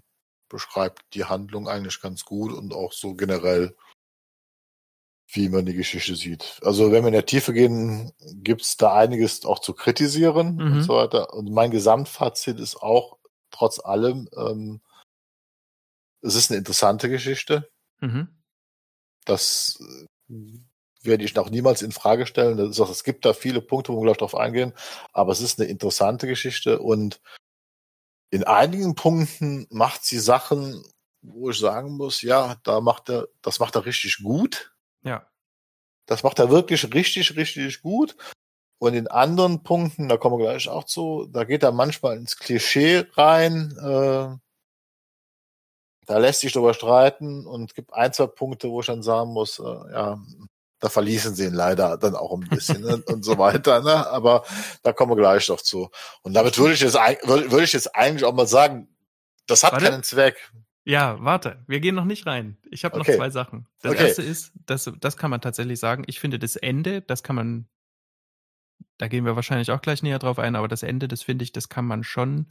Beschreibt 0.48 1.02
die 1.14 1.24
Handlung 1.24 1.66
eigentlich 1.66 2.00
ganz 2.00 2.24
gut 2.24 2.52
und 2.52 2.72
auch 2.72 2.92
so 2.92 3.16
generell 3.16 3.76
wie 5.28 5.48
man 5.48 5.66
die 5.66 5.74
Geschichte 5.74 6.14
sieht. 6.14 6.58
Also 6.62 6.92
wenn 6.92 7.02
wir 7.02 7.08
in 7.08 7.14
der 7.14 7.26
Tiefe 7.26 7.52
gehen, 7.52 8.12
gibt's 8.34 8.76
da 8.76 8.94
einiges 8.94 9.44
auch 9.44 9.58
zu 9.58 9.74
kritisieren 9.74 10.56
mhm. 10.56 10.60
und 10.72 10.82
so 10.82 10.94
weiter. 10.94 11.34
Und 11.34 11.50
mein 11.50 11.70
Gesamtfazit 11.70 12.60
ist 12.60 12.76
auch 12.76 13.18
trotz 13.50 13.80
allem, 13.80 14.28
ähm, 14.36 14.80
es 16.22 16.34
ist 16.34 16.50
eine 16.50 16.58
interessante 16.58 17.08
Geschichte. 17.08 17.68
Mhm. 18.00 18.28
Das 19.24 19.82
äh, 20.28 20.36
werde 21.02 21.24
ich 21.24 21.34
noch 21.34 21.50
niemals 21.50 21.82
in 21.82 21.92
Frage 21.92 22.26
stellen. 22.26 22.56
Das 22.56 22.70
ist 22.70 22.80
auch, 22.80 22.90
es 22.90 23.04
gibt 23.04 23.24
da 23.24 23.32
viele 23.32 23.60
Punkte, 23.60 23.92
wo 23.92 23.98
wir 23.98 24.04
gleich 24.04 24.18
drauf 24.18 24.34
eingehen, 24.34 24.72
aber 25.12 25.32
es 25.32 25.40
ist 25.40 25.58
eine 25.58 25.68
interessante 25.68 26.26
Geschichte 26.26 26.78
und 26.78 27.20
in 28.30 28.44
einigen 28.44 28.94
Punkten 28.94 29.66
macht 29.70 30.04
sie 30.04 30.18
Sachen, 30.18 30.84
wo 31.22 31.50
ich 31.50 31.58
sagen 31.58 31.96
muss, 31.96 32.22
ja, 32.22 32.56
da 32.64 32.80
macht 32.80 33.08
er, 33.08 33.28
das 33.40 33.60
macht 33.60 33.76
er 33.76 33.86
richtig 33.86 34.18
gut. 34.22 34.75
Ja. 35.02 35.26
Das 36.06 36.22
macht 36.22 36.38
er 36.38 36.50
wirklich 36.50 36.92
richtig, 36.94 37.36
richtig 37.36 37.82
gut. 37.82 38.16
Und 38.78 38.94
in 38.94 39.08
anderen 39.08 39.62
Punkten, 39.62 40.08
da 40.08 40.16
kommen 40.16 40.38
wir 40.38 40.46
gleich 40.46 40.68
auch 40.68 40.84
zu, 40.84 41.26
da 41.32 41.44
geht 41.44 41.62
er 41.62 41.72
manchmal 41.72 42.16
ins 42.16 42.36
Klischee 42.36 43.06
rein. 43.14 43.74
Äh, 43.78 44.36
da 46.06 46.18
lässt 46.18 46.40
sich 46.40 46.52
drüber 46.52 46.74
streiten 46.74 47.46
und 47.46 47.74
gibt 47.74 47.92
ein, 47.94 48.12
zwei 48.12 48.26
Punkte, 48.26 48.68
wo 48.70 48.80
ich 48.80 48.86
dann 48.86 49.02
sagen 49.02 49.32
muss, 49.32 49.58
äh, 49.58 49.62
ja, 49.62 50.18
da 50.78 50.88
verließen 50.88 51.34
sie 51.34 51.46
ihn 51.46 51.54
leider 51.54 51.96
dann 51.96 52.14
auch 52.14 52.32
ein 52.32 52.48
bisschen 52.48 52.82
ne, 52.82 53.02
und 53.06 53.24
so 53.24 53.38
weiter. 53.38 53.80
Ne? 53.80 54.06
Aber 54.08 54.44
da 54.82 54.92
kommen 54.92 55.12
wir 55.12 55.16
gleich 55.16 55.48
noch 55.48 55.62
zu. 55.62 55.90
Und 56.22 56.34
damit 56.34 56.58
würde 56.58 56.74
ich 56.74 56.80
jetzt, 56.80 56.94
würde 56.94 57.64
ich 57.64 57.72
jetzt 57.72 57.94
eigentlich 57.94 58.24
auch 58.24 58.34
mal 58.34 58.46
sagen, 58.46 58.88
das 59.46 59.64
hat 59.64 59.72
Warte. 59.72 59.86
keinen 59.86 60.02
Zweck. 60.02 60.52
Ja, 60.86 61.16
warte, 61.20 61.64
wir 61.66 61.80
gehen 61.80 61.96
noch 61.96 62.04
nicht 62.04 62.26
rein. 62.26 62.56
Ich 62.70 62.84
habe 62.84 62.98
okay. 62.98 63.10
noch 63.10 63.18
zwei 63.18 63.28
Sachen. 63.28 63.66
Das 63.82 63.92
okay. 63.92 64.06
erste 64.06 64.22
ist, 64.22 64.52
das, 64.66 64.90
das 65.00 65.16
kann 65.16 65.32
man 65.32 65.40
tatsächlich 65.40 65.80
sagen. 65.80 66.04
Ich 66.06 66.20
finde 66.20 66.38
das 66.38 66.54
Ende, 66.54 67.02
das 67.02 67.24
kann 67.24 67.34
man, 67.34 67.66
da 68.96 69.08
gehen 69.08 69.24
wir 69.24 69.34
wahrscheinlich 69.34 69.72
auch 69.72 69.80
gleich 69.82 70.04
näher 70.04 70.20
drauf 70.20 70.38
ein, 70.38 70.54
aber 70.54 70.68
das 70.68 70.84
Ende, 70.84 71.08
das 71.08 71.24
finde 71.24 71.42
ich, 71.42 71.50
das 71.50 71.68
kann 71.68 71.86
man 71.86 72.04
schon, 72.04 72.46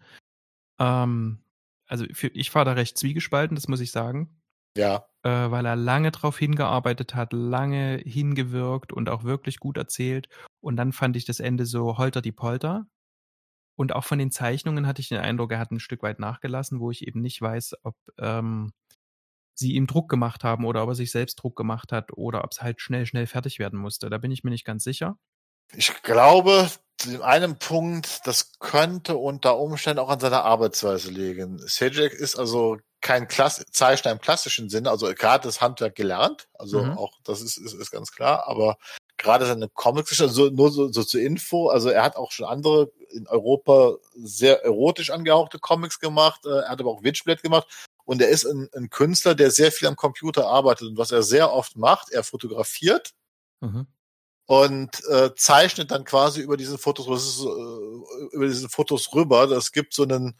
ähm, 0.80 1.40
also 1.88 2.06
für, 2.12 2.28
ich 2.28 2.52
fahre 2.52 2.66
da 2.66 2.72
recht 2.74 2.98
zwiegespalten, 2.98 3.56
das 3.56 3.70
muss 3.70 3.80
ich 3.80 3.92
sagen. 3.92 4.42
Ja. 4.78 5.08
Äh, 5.24 5.50
weil 5.52 5.66
er 5.66 5.78
lange 5.78 6.12
drauf 6.12 6.38
hingearbeitet 6.38 7.16
hat, 7.16 7.32
lange 7.32 8.02
hingewirkt 8.06 8.92
und 8.92 9.08
auch 9.08 9.24
wirklich 9.24 9.60
gut 9.60 9.78
erzählt. 9.78 10.28
Und 10.60 10.76
dann 10.76 10.92
fand 10.92 11.16
ich 11.16 11.24
das 11.24 11.40
Ende 11.40 11.66
so 11.66 11.98
holter 11.98 12.22
die 12.22 12.34
Polter. 12.34 12.86
Und 13.76 13.94
auch 13.94 14.04
von 14.04 14.20
den 14.20 14.32
Zeichnungen 14.32 14.88
hatte 14.88 15.02
ich 15.02 15.10
den 15.10 15.20
Eindruck, 15.20 15.52
er 15.52 15.60
hat 15.60 15.72
ein 15.72 15.80
Stück 15.80 16.02
weit 16.04 16.20
nachgelassen, 16.20 16.80
wo 16.80 16.92
ich 16.92 17.08
eben 17.08 17.22
nicht 17.22 17.42
weiß, 17.42 17.76
ob 17.84 17.96
ähm, 18.18 18.72
sie 19.54 19.74
ihm 19.74 19.88
Druck 19.88 20.10
gemacht 20.10 20.44
haben 20.44 20.66
oder 20.66 20.84
ob 20.84 20.90
er 20.90 20.96
sich 20.96 21.12
selbst 21.12 21.36
Druck 21.36 21.56
gemacht 21.56 21.92
hat 21.92 22.12
oder 22.14 22.44
ob 22.44 22.52
es 22.52 22.62
halt 22.62 22.82
schnell, 22.82 23.06
schnell 23.06 23.28
fertig 23.28 23.60
werden 23.60 23.80
musste. 23.80 24.10
Da 24.10 24.18
bin 24.18 24.32
ich 24.32 24.44
mir 24.44 24.52
nicht 24.52 24.66
ganz 24.66 24.84
sicher. 24.84 25.18
Ich 25.74 26.04
glaube, 26.04 26.70
zu 26.98 27.10
dem 27.10 27.22
einen 27.22 27.58
Punkt, 27.58 28.26
das 28.26 28.52
könnte 28.60 29.16
unter 29.18 29.58
Umständen 29.58 30.00
auch 30.00 30.10
an 30.10 30.20
seiner 30.20 30.44
Arbeitsweise 30.44 31.12
liegen. 31.12 31.58
Sejak 31.60 32.14
ist 32.14 32.38
also 32.38 32.78
kein 33.02 33.28
Klass 33.28 33.64
Zeichner 33.72 34.12
im 34.12 34.20
klassischen 34.20 34.70
Sinne, 34.70 34.90
also 34.90 35.08
gerade 35.14 35.48
das 35.48 35.62
Handwerk 35.62 35.96
gelernt, 35.96 36.48
also 36.54 36.84
mhm. 36.84 36.98
auch 36.98 37.14
das 37.24 37.42
ist, 37.42 37.58
ist, 37.58 37.74
ist 37.74 37.92
ganz 37.92 38.12
klar, 38.12 38.48
aber 38.48 38.78
gerade 39.18 39.46
seine 39.46 39.70
Comics, 39.70 40.22
also 40.22 40.50
nur 40.50 40.72
so, 40.72 40.92
so 40.92 41.04
zur 41.04 41.22
Info, 41.22 41.70
also 41.70 41.90
er 41.90 42.04
hat 42.04 42.16
auch 42.16 42.32
schon 42.32 42.46
andere 42.46 42.92
in 43.10 43.28
Europa 43.28 43.96
sehr 44.16 44.64
erotisch 44.64 45.10
angehauchte 45.10 45.60
Comics 45.60 46.00
gemacht, 46.00 46.46
äh, 46.46 46.50
er 46.50 46.70
hat 46.70 46.80
aber 46.80 46.92
auch 46.92 47.04
Witchblade 47.04 47.42
gemacht 47.42 47.68
und 48.06 48.22
er 48.22 48.30
ist 48.30 48.46
ein, 48.46 48.70
ein 48.76 48.90
Künstler, 48.90 49.36
der 49.36 49.52
sehr 49.52 49.72
viel 49.72 49.88
am 49.88 49.96
Computer 49.96 50.48
arbeitet 50.48 50.90
und 50.90 50.98
was 50.98 51.12
er 51.12 51.24
sehr 51.24 51.52
oft 51.54 51.78
macht, 51.78 52.12
er 52.12 52.24
fotografiert 52.24 53.14
mhm 53.62 53.88
und 54.48 55.04
äh, 55.06 55.34
zeichnet 55.36 55.92
dann 55.92 56.04
quasi 56.04 56.42
über 56.42 56.58
diese 56.58 56.78
Fotos, 56.78 57.08
was 57.08 57.26
ist, 57.26 57.42
äh, 57.42 58.36
über 58.36 58.48
diese 58.48 58.70
Fotos 58.70 59.14
rüber. 59.14 59.48
Das 59.48 59.72
gibt 59.72 59.94
so 59.94 60.04
einen 60.04 60.36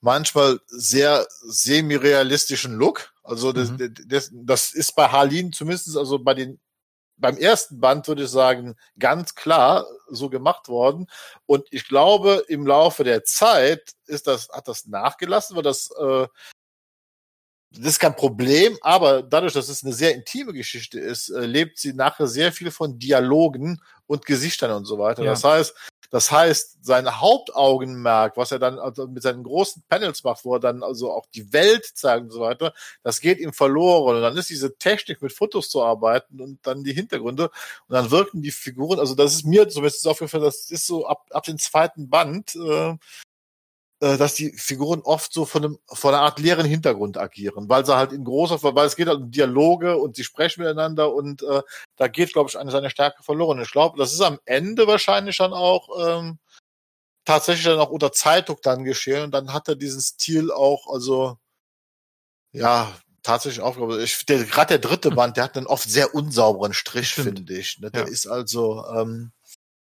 manchmal 0.00 0.60
sehr 0.66 1.26
semi-realistischen 1.42 2.74
Look. 2.74 3.12
Also 3.22 3.52
das, 3.52 3.70
mhm. 3.70 3.94
das, 4.06 4.30
das 4.32 4.72
ist 4.72 4.94
bei 4.94 5.08
Harlin 5.08 5.52
zumindest, 5.52 5.96
also 5.96 6.18
bei 6.18 6.34
den 6.34 6.58
beim 7.18 7.36
ersten 7.36 7.80
Band 7.80 8.08
würde 8.08 8.24
ich 8.24 8.30
sagen, 8.30 8.76
ganz 8.98 9.34
klar 9.34 9.86
so 10.08 10.30
gemacht 10.30 10.68
worden. 10.68 11.08
Und 11.46 11.66
ich 11.70 11.86
glaube, 11.88 12.44
im 12.48 12.66
Laufe 12.66 13.04
der 13.04 13.24
Zeit 13.24 13.92
ist 14.06 14.26
das, 14.26 14.48
hat 14.50 14.68
das 14.68 14.86
nachgelassen, 14.86 15.56
weil 15.56 15.62
das 15.62 15.90
äh, 15.98 16.26
das 17.70 17.92
ist 17.92 17.98
kein 17.98 18.16
Problem, 18.16 18.78
aber 18.80 19.22
dadurch, 19.22 19.52
dass 19.52 19.68
es 19.68 19.84
eine 19.84 19.92
sehr 19.92 20.14
intime 20.14 20.52
Geschichte 20.52 20.98
ist, 20.98 21.28
äh, 21.28 21.44
lebt 21.44 21.78
sie 21.78 21.92
nachher 21.92 22.26
sehr 22.26 22.52
viel 22.52 22.70
von 22.70 22.98
Dialogen 22.98 23.82
und 24.06 24.24
Gesichtern 24.24 24.72
und 24.72 24.86
so 24.86 24.98
weiter. 24.98 25.22
Ja. 25.22 25.30
Das 25.30 25.44
heißt, 25.44 25.74
das 26.10 26.32
heißt, 26.32 26.78
sein 26.80 27.20
Hauptaugenmerk, 27.20 28.38
was 28.38 28.52
er 28.52 28.58
dann 28.58 28.78
also 28.78 29.06
mit 29.06 29.22
seinen 29.22 29.42
großen 29.42 29.82
Panels 29.90 30.24
macht, 30.24 30.46
wo 30.46 30.54
er 30.54 30.60
dann 30.60 30.82
also 30.82 31.12
auch 31.12 31.26
die 31.34 31.52
Welt 31.52 31.84
zeigt 31.84 32.24
und 32.24 32.30
so 32.30 32.40
weiter, 32.40 32.72
das 33.02 33.20
geht 33.20 33.38
ihm 33.38 33.52
verloren. 33.52 34.16
Und 34.16 34.22
dann 34.22 34.36
ist 34.38 34.48
diese 34.48 34.78
Technik 34.78 35.20
mit 35.20 35.34
Fotos 35.34 35.68
zu 35.68 35.82
arbeiten 35.82 36.40
und 36.40 36.66
dann 36.66 36.82
die 36.82 36.94
Hintergründe 36.94 37.50
und 37.88 37.94
dann 37.94 38.10
wirken 38.10 38.40
die 38.40 38.50
Figuren, 38.50 38.98
also 38.98 39.14
das 39.14 39.34
ist 39.34 39.44
mir 39.44 39.68
zumindest 39.68 40.08
aufgefallen, 40.08 40.44
das 40.44 40.70
ist 40.70 40.86
so 40.86 41.06
ab, 41.06 41.26
ab 41.30 41.44
dem 41.44 41.58
zweiten 41.58 42.08
Band, 42.08 42.56
äh, 42.56 42.88
äh, 42.88 42.96
dass 44.16 44.34
die 44.34 44.52
Figuren 44.52 45.00
oft 45.00 45.32
so 45.32 45.44
von, 45.44 45.64
einem, 45.64 45.78
von 45.86 46.14
einer 46.14 46.22
Art 46.22 46.38
leeren 46.38 46.66
Hintergrund 46.66 47.18
agieren, 47.18 47.68
weil 47.68 47.84
sie 47.84 47.96
halt 47.96 48.12
in 48.12 48.24
großer, 48.24 48.62
weil 48.62 48.86
es 48.86 48.96
geht 48.96 49.08
halt 49.08 49.18
um 49.18 49.30
Dialoge 49.30 49.96
und 49.96 50.14
sie 50.14 50.24
sprechen 50.24 50.62
miteinander 50.62 51.12
und 51.12 51.42
äh, 51.42 51.62
da 51.96 52.08
geht, 52.08 52.32
glaube 52.32 52.48
ich, 52.48 52.58
eine 52.58 52.70
seiner 52.70 52.90
Stärke 52.90 53.22
verloren. 53.22 53.60
Ich 53.60 53.72
glaube, 53.72 53.98
das 53.98 54.12
ist 54.12 54.20
am 54.20 54.38
Ende 54.44 54.86
wahrscheinlich 54.86 55.38
dann 55.38 55.52
auch 55.52 55.88
ähm, 56.06 56.38
tatsächlich 57.24 57.64
dann 57.64 57.80
auch 57.80 57.90
unter 57.90 58.12
Zeitdruck 58.12 58.62
dann 58.62 58.84
geschehen 58.84 59.24
und 59.24 59.30
dann 59.32 59.52
hat 59.52 59.68
er 59.68 59.74
diesen 59.74 60.00
Stil 60.00 60.52
auch, 60.52 60.86
also 60.92 61.36
ja, 62.52 62.92
tatsächlich 63.22 63.60
auch, 63.60 63.76
ich, 63.98 64.24
der, 64.26 64.44
gerade 64.44 64.78
der 64.78 64.90
dritte 64.90 65.10
Band, 65.10 65.36
der 65.36 65.44
hat 65.44 65.56
einen 65.56 65.66
oft 65.66 65.88
sehr 65.88 66.14
unsauberen 66.14 66.72
Strich, 66.72 67.14
finde 67.14 67.52
ich. 67.52 67.78
Ne? 67.80 67.90
Der 67.90 68.02
ja. 68.02 68.08
ist 68.08 68.26
also 68.26 68.86
ähm, 68.86 69.32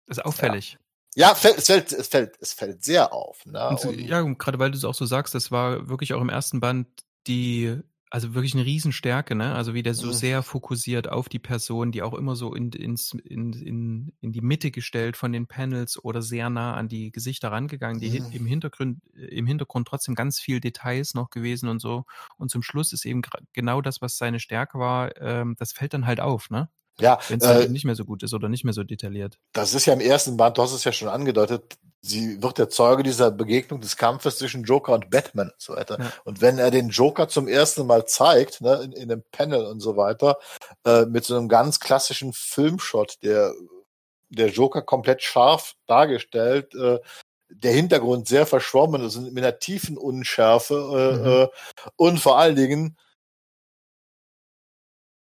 ist 0.08 0.24
auffällig. 0.24 0.74
Ja. 0.74 0.80
Ja, 1.16 1.36
fällt, 1.36 1.58
es 1.58 1.68
fällt, 1.68 1.92
es 1.92 2.08
fällt, 2.08 2.38
es 2.40 2.54
fällt 2.54 2.84
sehr 2.84 3.12
auf. 3.14 3.46
Ne? 3.46 3.70
Und, 3.70 3.86
und 3.86 4.00
ja, 4.00 4.22
gerade 4.22 4.60
weil 4.60 4.72
du 4.72 4.78
es 4.78 4.86
auch 4.86 4.94
so 4.94 5.06
sagst, 5.06 5.36
das 5.36 5.52
war 5.52 5.90
wirklich 5.90 6.14
auch 6.14 6.22
im 6.22 6.30
ersten 6.30 6.62
Band 6.62 6.88
die, 7.28 7.78
also 8.10 8.34
wirklich 8.34 8.54
eine 8.56 8.66
Riesenstärke, 8.66 9.36
ne? 9.36 9.54
Also 9.54 9.74
wie 9.74 9.84
der 9.84 9.94
so 9.94 10.08
mhm. 10.08 10.14
sehr 10.14 10.42
fokussiert 10.42 11.10
auf 11.10 11.28
die 11.28 11.40
Person, 11.40 11.92
die 11.92 12.02
auch 12.02 12.14
immer 12.14 12.36
so 12.36 12.56
in, 12.56 12.72
ins, 12.72 13.14
in, 13.26 13.54
in, 13.54 14.14
in 14.22 14.32
die 14.32 14.42
Mitte 14.42 14.72
gestellt 14.72 15.18
von 15.18 15.34
den 15.34 15.48
Panels 15.48 16.02
oder 16.02 16.22
sehr 16.22 16.50
nah 16.50 16.76
an 16.76 16.88
die 16.88 17.12
Gesichter 17.12 17.52
rangegangen, 17.52 18.00
die 18.00 18.20
mhm. 18.20 18.32
im 18.32 18.46
Hintergrund, 18.46 19.02
im 19.14 19.46
Hintergrund 19.46 19.88
trotzdem 19.88 20.16
ganz 20.16 20.40
viel 20.40 20.62
Details 20.62 21.14
noch 21.14 21.30
gewesen 21.30 21.68
und 21.68 21.80
so. 21.80 22.06
Und 22.38 22.52
zum 22.52 22.64
Schluss 22.64 22.94
ist 22.94 23.06
eben 23.06 23.22
genau 23.54 23.82
das, 23.82 24.02
was 24.02 24.18
seine 24.18 24.40
Stärke 24.40 24.80
war, 24.80 25.16
ähm, 25.22 25.56
das 25.60 25.74
fällt 25.74 25.94
dann 25.94 26.06
halt 26.06 26.22
auf, 26.22 26.50
ne? 26.50 26.70
Ja, 27.00 27.20
wenn 27.30 27.40
es 27.40 27.48
halt 27.48 27.68
äh, 27.68 27.72
nicht 27.72 27.86
mehr 27.86 27.96
so 27.96 28.06
gut 28.06 28.22
ist 28.24 28.34
oder 28.34 28.50
nicht 28.50 28.64
mehr 28.64 28.74
so 28.74 28.84
detailliert. 28.84 29.38
Das 29.54 29.74
ist 29.74 29.86
ja 29.86 29.94
im 29.94 30.02
ersten 30.02 30.38
Band, 30.38 30.58
du 30.58 30.62
hast 30.62 30.74
es 30.74 30.84
ja 30.84 30.92
schon 30.92 31.08
angedeutet, 31.08 31.78
sie 32.02 32.42
wird 32.42 32.58
der 32.58 32.70
Zeuge 32.70 33.04
dieser 33.04 33.32
Begegnung 33.32 33.80
des 33.80 33.96
Kampfes 33.96 34.38
zwischen 34.38 34.64
Joker 34.64 34.94
und 34.94 35.10
Batman 35.10 35.50
und 35.50 35.62
so 35.62 35.74
weiter. 35.74 36.00
Ja. 36.00 36.12
Und 36.26 36.42
wenn 36.42 36.58
er 36.58 36.72
den 36.72 36.90
Joker 36.90 37.28
zum 37.28 37.48
ersten 37.48 37.86
Mal 37.86 38.06
zeigt, 38.06 38.62
ne, 38.62 38.82
in, 38.84 38.92
in 38.92 39.12
einem 39.12 39.24
Panel 39.32 39.66
und 39.66 39.80
so 39.80 39.98
weiter, 39.98 40.38
äh, 40.86 41.06
mit 41.06 41.26
so 41.26 41.38
einem 41.38 41.48
ganz 41.48 41.80
klassischen 41.80 42.34
Filmshot, 42.34 43.18
der 43.24 43.54
der 44.32 44.50
Joker 44.50 44.82
komplett 44.82 45.22
scharf 45.22 45.76
dargestellt, 45.88 46.74
äh, 46.74 47.00
der 47.50 47.74
Hintergrund 47.74 48.28
sehr 48.28 48.46
verschwommen 48.46 49.04
ist, 49.04 49.18
mit 49.18 49.38
einer 49.38 49.60
tiefen 49.60 49.98
Unschärfe 49.98 50.76
äh, 50.76 51.18
mhm. 51.18 51.26
äh, 51.26 51.48
und 51.98 52.20
vor 52.20 52.40
allen 52.40 52.56
Dingen 52.56 52.98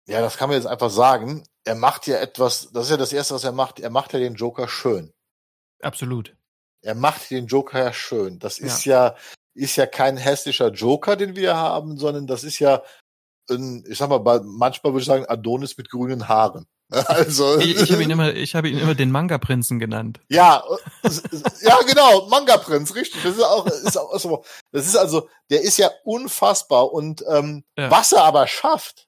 ja, 0.07 0.21
das 0.21 0.37
kann 0.37 0.49
man 0.49 0.57
jetzt 0.57 0.67
einfach 0.67 0.91
sagen. 0.91 1.45
Er 1.65 1.75
macht 1.75 2.07
ja 2.07 2.19
etwas, 2.19 2.71
das 2.73 2.85
ist 2.85 2.91
ja 2.91 2.97
das 2.97 3.13
Erste, 3.13 3.35
was 3.35 3.45
er 3.45 3.53
macht. 3.53 3.81
Er 3.81 3.91
macht 3.91 4.13
ja 4.13 4.19
den 4.19 4.35
Joker 4.35 4.69
schön. 4.69 5.13
Absolut. 5.83 6.37
Er 6.83 6.95
macht 6.95 7.31
den 7.31 7.47
Joker 7.47 7.83
ja 7.83 7.93
schön. 7.93 8.39
Das 8.39 8.59
ist 8.59 8.85
ja, 8.85 9.09
ja 9.09 9.17
ist 9.55 9.77
ja 9.77 9.87
kein 9.87 10.17
hässlicher 10.17 10.71
Joker, 10.71 11.17
den 11.17 11.35
wir 11.35 11.57
haben, 11.57 11.99
sondern 11.99 12.27
das 12.27 12.45
ist 12.45 12.59
ja 12.59 12.83
ein, 13.51 13.85
ich 13.89 13.99
sag 13.99 14.09
mal, 14.09 14.43
manchmal 14.45 14.93
würde 14.93 15.01
ich 15.01 15.07
sagen, 15.07 15.27
Adonis 15.27 15.77
mit 15.77 15.91
grünen 15.91 16.29
Haaren. 16.29 16.67
Also 16.89 17.59
ich, 17.59 17.81
ich 17.81 17.91
habe 17.91 18.05
ihn 18.05 18.11
immer, 18.13 18.33
ich 18.33 18.55
habe 18.55 18.69
ihn 18.69 18.79
immer 18.79 18.95
den 18.95 19.11
Manga-Prinzen 19.11 19.81
genannt. 19.81 20.21
Ja, 20.29 20.63
ja 21.63 21.79
genau, 21.85 22.29
Manga-Prinz, 22.29 22.95
richtig. 22.95 23.25
Das 23.25 23.35
ist 23.35 23.43
auch, 23.43 23.67
ist 23.67 23.99
auch 23.99 24.17
so. 24.21 24.45
Das 24.71 24.87
ist 24.87 24.95
also, 24.95 25.29
der 25.51 25.63
ist 25.63 25.79
ja 25.79 25.91
unfassbar 26.05 26.93
und 26.93 27.25
ähm, 27.29 27.65
ja. 27.77 27.91
was 27.91 28.13
er 28.13 28.23
aber 28.23 28.47
schafft, 28.47 29.06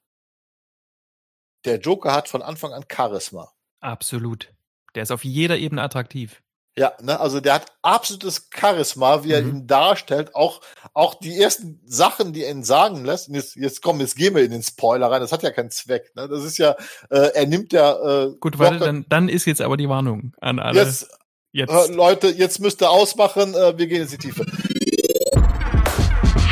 der 1.68 1.78
Joker 1.78 2.12
hat 2.12 2.28
von 2.28 2.42
Anfang 2.42 2.72
an 2.72 2.84
Charisma. 2.90 3.52
Absolut. 3.80 4.48
Der 4.94 5.02
ist 5.02 5.12
auf 5.12 5.24
jeder 5.24 5.58
Ebene 5.58 5.82
attraktiv. 5.82 6.42
Ja, 6.78 6.92
ne, 7.02 7.18
also 7.18 7.40
der 7.40 7.54
hat 7.54 7.66
absolutes 7.82 8.48
Charisma, 8.54 9.24
wie 9.24 9.32
er 9.32 9.42
mhm. 9.42 9.48
ihn 9.48 9.66
darstellt. 9.66 10.34
Auch, 10.34 10.60
auch 10.94 11.14
die 11.14 11.36
ersten 11.36 11.80
Sachen, 11.84 12.32
die 12.32 12.44
er 12.44 12.52
ihn 12.52 12.62
sagen 12.62 13.04
lässt. 13.04 13.28
Und 13.28 13.34
jetzt, 13.34 13.56
jetzt 13.56 13.82
komm, 13.82 14.00
jetzt 14.00 14.16
gehen 14.16 14.34
wir 14.34 14.44
in 14.44 14.52
den 14.52 14.62
Spoiler 14.62 15.10
rein. 15.10 15.20
Das 15.20 15.32
hat 15.32 15.42
ja 15.42 15.50
keinen 15.50 15.70
Zweck. 15.70 16.12
Ne? 16.14 16.28
Das 16.28 16.44
ist 16.44 16.56
ja, 16.56 16.76
äh, 17.10 17.30
er 17.34 17.46
nimmt 17.46 17.72
ja. 17.72 18.26
Äh, 18.26 18.34
Gut, 18.40 18.58
warte, 18.58 18.78
dann, 18.78 19.04
dann 19.08 19.28
ist 19.28 19.44
jetzt 19.44 19.60
aber 19.60 19.76
die 19.76 19.88
Warnung 19.88 20.32
an 20.40 20.60
alle. 20.60 20.80
Jetzt, 20.80 21.08
jetzt. 21.52 21.70
Äh, 21.70 21.92
Leute, 21.92 22.28
jetzt 22.28 22.60
müsst 22.60 22.80
ihr 22.80 22.90
ausmachen. 22.90 23.54
Äh, 23.54 23.76
wir 23.76 23.88
gehen 23.88 24.02
in 24.02 24.08
die 24.08 24.18
Tiefe. 24.18 24.46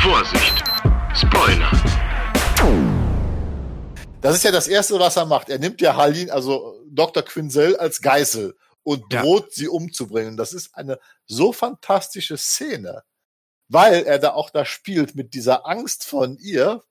Vorsicht, 0.03 0.56
Das 4.21 4.35
ist 4.35 4.43
ja 4.43 4.51
das 4.51 4.67
Erste, 4.67 4.99
was 4.99 5.15
er 5.15 5.25
macht. 5.25 5.49
Er 5.49 5.59
nimmt 5.59 5.79
ja 5.79 5.95
Halin, 5.95 6.31
also 6.31 6.81
Dr. 6.87 7.23
Quinzel, 7.23 7.77
als 7.77 8.01
Geißel 8.01 8.57
und 8.83 9.13
droht 9.13 9.45
ja. 9.45 9.51
sie 9.51 9.67
umzubringen. 9.67 10.37
Das 10.37 10.53
ist 10.53 10.75
eine 10.75 10.99
so 11.27 11.53
fantastische 11.53 12.37
Szene, 12.37 13.03
weil 13.69 14.03
er 14.05 14.17
da 14.17 14.33
auch 14.33 14.49
da 14.49 14.65
spielt 14.65 15.13
mit 15.15 15.33
dieser 15.33 15.67
Angst 15.67 16.03
von 16.03 16.37
ihr, 16.37 16.83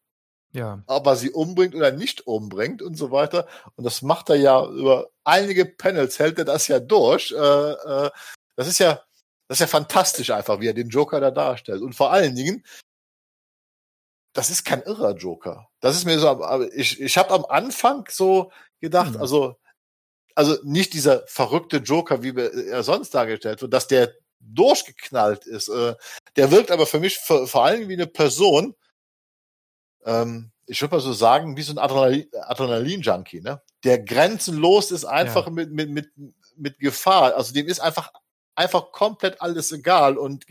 ja. 0.53 0.83
ob 0.87 1.07
er 1.07 1.17
sie 1.17 1.31
umbringt 1.31 1.75
oder 1.75 1.91
nicht 1.91 2.27
umbringt 2.27 2.81
und 2.81 2.97
so 2.97 3.11
weiter. 3.11 3.49
Und 3.75 3.85
das 3.85 4.03
macht 4.03 4.31
er 4.31 4.37
ja 4.37 4.65
über 4.65 5.09
einige 5.25 5.67
Panels, 5.67 6.19
hält 6.21 6.39
er 6.39 6.45
das 6.45 6.69
ja 6.69 6.79
durch. 6.79 7.33
Äh, 7.33 7.37
äh, 7.37 8.11
das 8.55 8.69
ist 8.69 8.79
ja, 8.79 9.03
das 9.49 9.57
ist 9.57 9.61
ja 9.61 9.67
fantastisch 9.67 10.31
einfach, 10.31 10.61
wie 10.61 10.69
er 10.69 10.75
den 10.75 10.91
Joker 10.91 11.21
da 11.21 11.33
darstellt. 11.33 11.83
Und 11.83 11.95
vor 11.95 12.13
allen 12.13 12.37
Dingen, 12.37 12.65
das 14.37 14.51
ist 14.51 14.65
kein 14.65 14.83
irrer 14.83 15.17
Joker. 15.17 15.69
Das 15.81 15.97
ist 15.97 16.05
mir 16.05 16.19
so, 16.19 16.69
ich, 16.75 17.01
ich 17.01 17.17
habe 17.17 17.31
am 17.31 17.47
Anfang 17.47 18.07
so 18.11 18.53
gedacht, 18.81 19.15
mhm. 19.15 19.21
also, 19.21 19.57
also 20.35 20.57
nicht 20.63 20.93
dieser 20.93 21.27
verrückte 21.27 21.79
Joker, 21.79 22.23
wie 22.23 22.39
er 22.39 22.83
sonst 22.83 23.15
dargestellt 23.15 23.63
wird, 23.63 23.73
dass 23.73 23.89
der 23.89 24.13
durchgeknallt 24.41 25.47
ist. 25.47 25.69
Äh, 25.69 25.95
der 26.37 26.51
wirkt 26.51 26.71
aber 26.71 26.87
für 26.87 27.01
mich 27.01 27.17
vor, 27.19 27.47
vor 27.47 27.65
allem 27.65 27.89
wie 27.89 27.95
eine 27.95 28.07
Person, 28.07 28.75
ähm, 30.05 30.53
ich 30.67 30.83
würde 30.83 30.97
mal 30.97 31.01
so 31.01 31.15
sagen, 31.15 31.57
wie 31.57 31.63
so 31.63 31.73
ein 31.73 31.79
Adrenalin-Junkie, 31.79 33.41
ne? 33.41 33.63
Der 33.85 34.01
grenzenlos 34.03 34.91
ist 34.91 35.07
einfach 35.07 35.47
ja. 35.47 35.53
mit, 35.53 35.71
mit, 35.71 35.89
mit, 35.89 36.11
mit 36.57 36.79
Gefahr. 36.79 37.37
Also 37.37 37.55
dem 37.55 37.69
ist 37.69 37.81
einfach, 37.81 38.13
einfach 38.55 38.93
komplett 38.93 39.41
alles 39.41 39.73
egal 39.73 40.19
und 40.19 40.45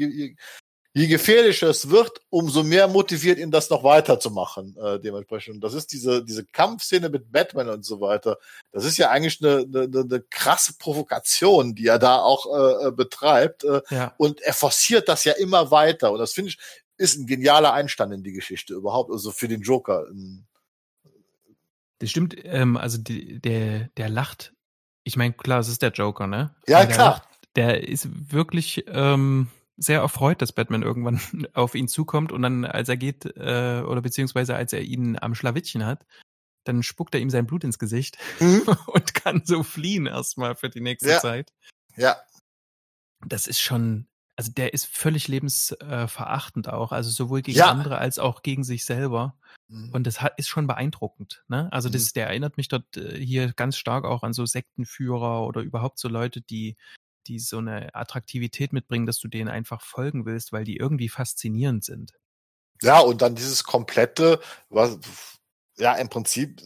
je 0.96 1.08
gefährlicher 1.08 1.68
es 1.68 1.90
wird, 1.90 2.22
umso 2.30 2.64
mehr 2.64 2.88
motiviert 2.88 3.38
ihn 3.38 3.52
das 3.52 3.70
noch 3.70 3.84
weiterzumachen, 3.84 4.78
äh, 4.78 4.98
dementsprechend. 4.98 5.62
Das 5.62 5.74
ist 5.74 5.92
diese, 5.92 6.24
diese 6.24 6.46
Kampfszene 6.46 7.10
mit 7.10 7.34
Batman 7.34 7.68
und 7.68 7.84
so 7.84 8.00
weiter. 8.00 8.38
Das 8.72 8.86
ist 8.86 8.98
ja 8.98 9.10
eigentlich 9.10 9.44
eine, 9.44 9.66
eine, 9.66 10.00
eine 10.00 10.22
krasse 10.30 10.78
Provokation, 10.80 11.76
die 11.76 11.88
er 11.88 12.00
da 12.00 12.20
auch 12.20 12.46
äh, 12.46 12.88
äh, 12.88 12.92
betreibt. 12.92 13.66
Äh, 13.66 13.82
ja. 13.90 14.14
Und 14.18 14.40
er 14.42 14.54
forciert 14.54 15.10
das 15.10 15.26
ja 15.26 15.34
immer 15.34 15.70
weiter. 15.70 16.14
Und 16.14 16.20
das 16.20 16.32
finde 16.32 16.52
ich, 16.52 16.58
ist 16.98 17.18
ein 17.18 17.28
genialer 17.28 17.74
Einstand 17.74 18.14
in 18.14 18.24
die 18.24 18.32
Geschichte 18.32 18.74
überhaupt, 18.74 19.12
also 19.12 19.32
für 19.32 19.50
den 19.50 19.64
Joker. 19.64 20.06
Das 22.00 22.10
stimmt, 22.10 22.38
ähm, 22.46 22.78
also 22.78 22.98
die, 22.98 23.42
der, 23.42 23.90
der 23.98 24.08
lacht. 24.08 24.54
Ich 25.04 25.18
meine, 25.18 25.34
klar, 25.34 25.60
es 25.60 25.68
ist 25.68 25.82
der 25.82 25.92
Joker, 25.92 26.26
ne? 26.26 26.56
Ja, 26.70 26.86
klar. 26.86 27.16
Lacht, 27.16 27.28
der 27.58 27.86
ist 27.86 28.08
wirklich 28.32 28.86
ähm, 28.88 29.50
sehr 29.78 30.00
erfreut, 30.00 30.42
dass 30.42 30.54
Batman 30.54 30.84
irgendwann 30.84 31.20
auf 31.54 31.76
ihn 31.76 31.88
zukommt 31.88 32.32
und 32.32 32.42
dann, 32.42 32.66
als 32.66 32.90
er 32.90 32.98
geht, 32.98 33.26
äh, 33.26 33.84
oder 33.86 34.02
beziehungsweise 34.02 34.56
als 34.56 34.74
er 34.74 34.82
ihn 34.82 35.18
am 35.20 35.36
Schlawittchen 35.36 35.86
hat, 35.86 36.06
dann 36.64 36.84
spuckt 36.84 37.14
er 37.16 37.22
ihm 37.22 37.30
sein 37.30 37.46
Blut 37.46 37.64
ins 37.64 37.80
Gesicht 37.80 38.18
mhm. 38.40 38.64
und 38.88 39.14
kann 39.14 39.44
so 39.46 39.64
fliehen 39.64 40.08
erstmal 40.08 40.56
für 40.56 40.70
die 40.70 40.82
nächste 40.82 41.10
ja. 41.10 41.20
Zeit. 41.20 41.54
Ja. 41.96 42.18
Das 43.26 43.48
ist 43.48 43.60
schon, 43.60 44.08
also 44.36 44.52
der 44.52 44.74
ist 44.74 44.86
völlig 44.86 45.28
lebensverachtend 45.28 46.70
auch, 46.70 46.92
also 46.92 47.10
sowohl 47.10 47.42
gegen 47.42 47.60
Ja. 47.60 47.70
andere 47.70 47.98
als 47.98 48.20
auch 48.20 48.42
gegen 48.42 48.64
sich 48.64 48.86
selber. 48.86 49.38
Mhm. 49.68 49.92
Und 49.94 50.08
das 50.08 50.22
hat, 50.22 50.34
ist 50.38 50.48
schon 50.48 50.68
beeindruckend. 50.68 51.44
Ne? 51.48 51.72
Also 51.72 51.90
das, 51.90 52.14
der 52.14 52.28
erinnert 52.28 52.58
mich 52.58 52.68
dort 52.68 52.98
äh, 52.98 53.18
hier 53.18 53.54
ganz 53.54 53.78
stark 53.78 54.06
auch 54.06 54.24
an 54.24 54.34
so 54.34 54.46
Sektenführer 54.46 55.46
oder 55.46 55.62
überhaupt 55.62 56.00
so 56.00 56.08
Leute, 56.08 56.42
die, 56.42 56.76
die 57.28 57.40
so 57.40 57.58
eine 57.58 57.94
Attraktivität 57.94 58.74
mitbringen, 58.74 59.06
dass 59.06 59.20
du 59.20 59.28
denen 59.28 59.50
einfach 59.50 59.82
folgen 59.82 60.26
willst, 60.26 60.52
weil 60.52 60.64
die 60.64 60.78
irgendwie 60.78 61.10
faszinierend 61.10 61.84
sind. 61.84 62.14
Ja, 62.82 63.00
und 63.00 63.22
dann 63.22 63.36
dieses 63.36 63.64
komplette, 63.64 64.40
was, 64.70 64.98
ja, 65.78 65.96
im 65.96 66.10
Prinzip, 66.10 66.62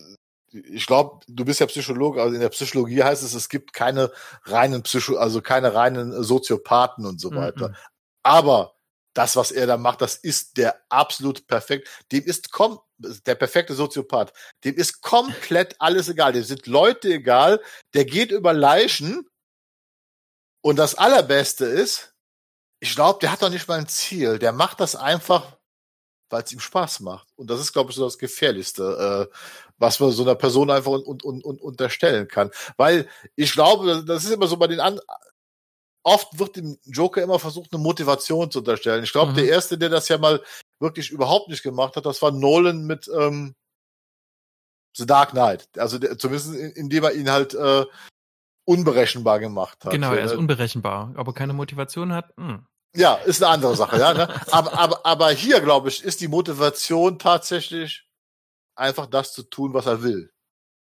ich 0.51 0.85
glaube, 0.85 1.23
du 1.27 1.45
bist 1.45 1.59
ja 1.59 1.67
Psychologe, 1.67 2.21
also 2.21 2.33
in 2.33 2.41
der 2.41 2.49
Psychologie 2.49 3.03
heißt 3.03 3.23
es, 3.23 3.33
es 3.33 3.49
gibt 3.49 3.73
keine 3.73 4.11
reinen 4.43 4.83
Psycho, 4.83 5.17
also 5.17 5.41
keine 5.41 5.73
reinen 5.73 6.23
Soziopathen 6.23 7.05
und 7.05 7.21
so 7.21 7.33
weiter. 7.35 7.69
Mhm. 7.69 7.75
Aber 8.23 8.75
das, 9.13 9.35
was 9.35 9.51
er 9.51 9.67
da 9.67 9.77
macht, 9.77 10.01
das 10.01 10.15
ist 10.15 10.57
der 10.57 10.81
absolut 10.89 11.47
perfekt. 11.47 11.87
Dem 12.11 12.23
ist 12.23 12.51
kom 12.51 12.79
der 12.97 13.35
perfekte 13.35 13.73
Soziopath. 13.75 14.33
Dem 14.63 14.75
ist 14.75 15.01
komplett 15.01 15.75
alles 15.79 16.09
egal. 16.09 16.33
Dem 16.33 16.43
sind 16.43 16.67
Leute 16.67 17.13
egal. 17.13 17.61
Der 17.93 18.05
geht 18.05 18.31
über 18.31 18.53
Leichen. 18.53 19.28
Und 20.61 20.75
das 20.77 20.95
Allerbeste 20.95 21.65
ist, 21.65 22.13
ich 22.81 22.95
glaube, 22.95 23.19
der 23.19 23.31
hat 23.31 23.41
doch 23.41 23.49
nicht 23.49 23.67
mal 23.67 23.79
ein 23.79 23.87
Ziel. 23.87 24.39
Der 24.39 24.51
macht 24.53 24.79
das 24.79 24.95
einfach, 24.95 25.57
weil 26.29 26.43
es 26.43 26.51
ihm 26.51 26.59
Spaß 26.59 27.01
macht. 27.01 27.27
Und 27.35 27.49
das 27.49 27.59
ist, 27.59 27.73
glaube 27.73 27.89
ich, 27.91 27.95
so 27.95 28.03
das 28.05 28.17
Gefährlichste, 28.17 29.29
äh, 29.31 29.35
was 29.77 29.99
man 29.99 30.11
so 30.11 30.23
einer 30.23 30.35
Person 30.35 30.69
einfach 30.69 30.91
un 30.91 31.19
un 31.23 31.43
un 31.43 31.57
unterstellen 31.59 32.27
kann. 32.27 32.51
Weil 32.77 33.09
ich 33.35 33.51
glaube, 33.53 34.03
das 34.05 34.23
ist 34.25 34.31
immer 34.31 34.47
so 34.47 34.57
bei 34.57 34.67
den 34.67 34.79
an 34.79 34.99
oft 36.03 36.39
wird 36.39 36.55
dem 36.55 36.77
Joker 36.85 37.21
immer 37.21 37.39
versucht, 37.39 37.73
eine 37.73 37.81
Motivation 37.83 38.49
zu 38.49 38.59
unterstellen. 38.59 39.03
Ich 39.03 39.11
glaube, 39.11 39.31
Mhm. 39.33 39.35
der 39.35 39.45
erste, 39.49 39.77
der 39.77 39.89
das 39.89 40.07
ja 40.07 40.17
mal 40.17 40.41
wirklich 40.79 41.11
überhaupt 41.11 41.49
nicht 41.49 41.61
gemacht 41.63 41.95
hat, 41.97 42.05
das 42.05 42.21
war 42.21 42.31
Nolan 42.31 42.85
mit 42.85 43.09
ähm, 43.13 43.53
The 44.97 45.05
Dark 45.05 45.31
Knight. 45.31 45.67
Also 45.77 45.99
der, 45.99 46.17
zumindest 46.17 46.53
in- 46.53 46.71
indem 46.71 47.03
er 47.03 47.13
ihn 47.13 47.29
halt 47.29 47.53
äh, 47.53 47.85
unberechenbar 48.69 49.39
gemacht 49.39 49.83
hat. 49.83 49.91
Genau, 49.91 50.13
er 50.13 50.23
ist 50.25 50.33
Äh, 50.33 50.37
unberechenbar, 50.37 51.13
aber 51.15 51.33
keine 51.33 51.53
Motivation 51.53 52.13
hat. 52.13 52.31
Hm. 52.37 52.65
ja, 52.95 53.15
ist 53.15 53.41
eine 53.43 53.51
andere 53.53 53.75
Sache, 53.75 53.99
ja. 53.99 54.13
Ne? 54.13 54.27
Aber, 54.51 54.73
aber, 54.77 55.05
aber 55.05 55.31
hier, 55.31 55.59
glaube 55.61 55.89
ich, 55.89 56.03
ist 56.03 56.21
die 56.21 56.27
Motivation 56.27 57.17
tatsächlich 57.19 58.07
einfach 58.75 59.07
das 59.07 59.33
zu 59.33 59.43
tun, 59.43 59.73
was 59.73 59.85
er 59.87 60.03
will. 60.03 60.31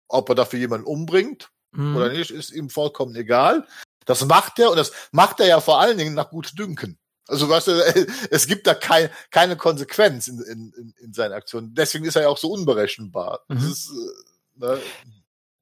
Ob 0.07 0.29
er 0.29 0.35
dafür 0.35 0.59
jemanden 0.59 0.87
umbringt 0.87 1.49
Hm. 1.75 1.95
oder 1.95 2.09
nicht, 2.09 2.29
ist 2.31 2.51
ihm 2.51 2.69
vollkommen 2.69 3.15
egal. 3.15 3.65
Das 4.05 4.23
macht 4.25 4.59
er 4.59 4.69
und 4.69 4.77
das 4.77 4.91
macht 5.11 5.39
er 5.39 5.47
ja 5.47 5.59
vor 5.59 5.79
allen 5.81 5.97
Dingen 5.97 6.13
nach 6.13 6.29
Gutdünken. 6.29 6.99
Also 7.27 7.49
weißt 7.49 7.67
du, 7.67 7.71
es 8.31 8.45
gibt 8.47 8.67
da 8.67 8.73
kein, 8.75 9.09
keine 9.31 9.57
Konsequenz 9.57 10.27
in, 10.27 10.39
in, 10.41 10.73
in, 10.77 10.93
in 11.01 11.13
seinen 11.13 11.33
Aktionen. 11.33 11.73
Deswegen 11.73 12.05
ist 12.05 12.15
er 12.15 12.23
ja 12.23 12.29
auch 12.29 12.37
so 12.37 12.51
unberechenbar. 12.51 13.39
Das 13.47 13.61
Mhm. 13.63 13.71
ist, 13.71 13.89
äh, 13.91 14.59
ne? 14.59 14.79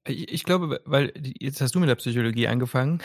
Ich, 0.06 0.44
glaube, 0.44 0.80
weil 0.84 1.12
jetzt 1.38 1.60
hast 1.60 1.74
du 1.74 1.80
mit 1.80 1.88
der 1.88 1.94
Psychologie 1.94 2.48
angefangen, 2.48 3.00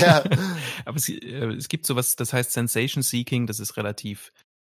ja, 0.00 0.22
aber 0.84 0.96
es, 0.96 1.08
äh, 1.08 1.46
es 1.56 1.68
gibt 1.68 1.86
sowas, 1.86 2.16
das 2.16 2.32
heißt 2.32 2.52
Sensation 2.52 3.02
Seeking, 3.02 3.46
das 3.46 3.60
ist 3.60 3.76
relativ 3.76 4.32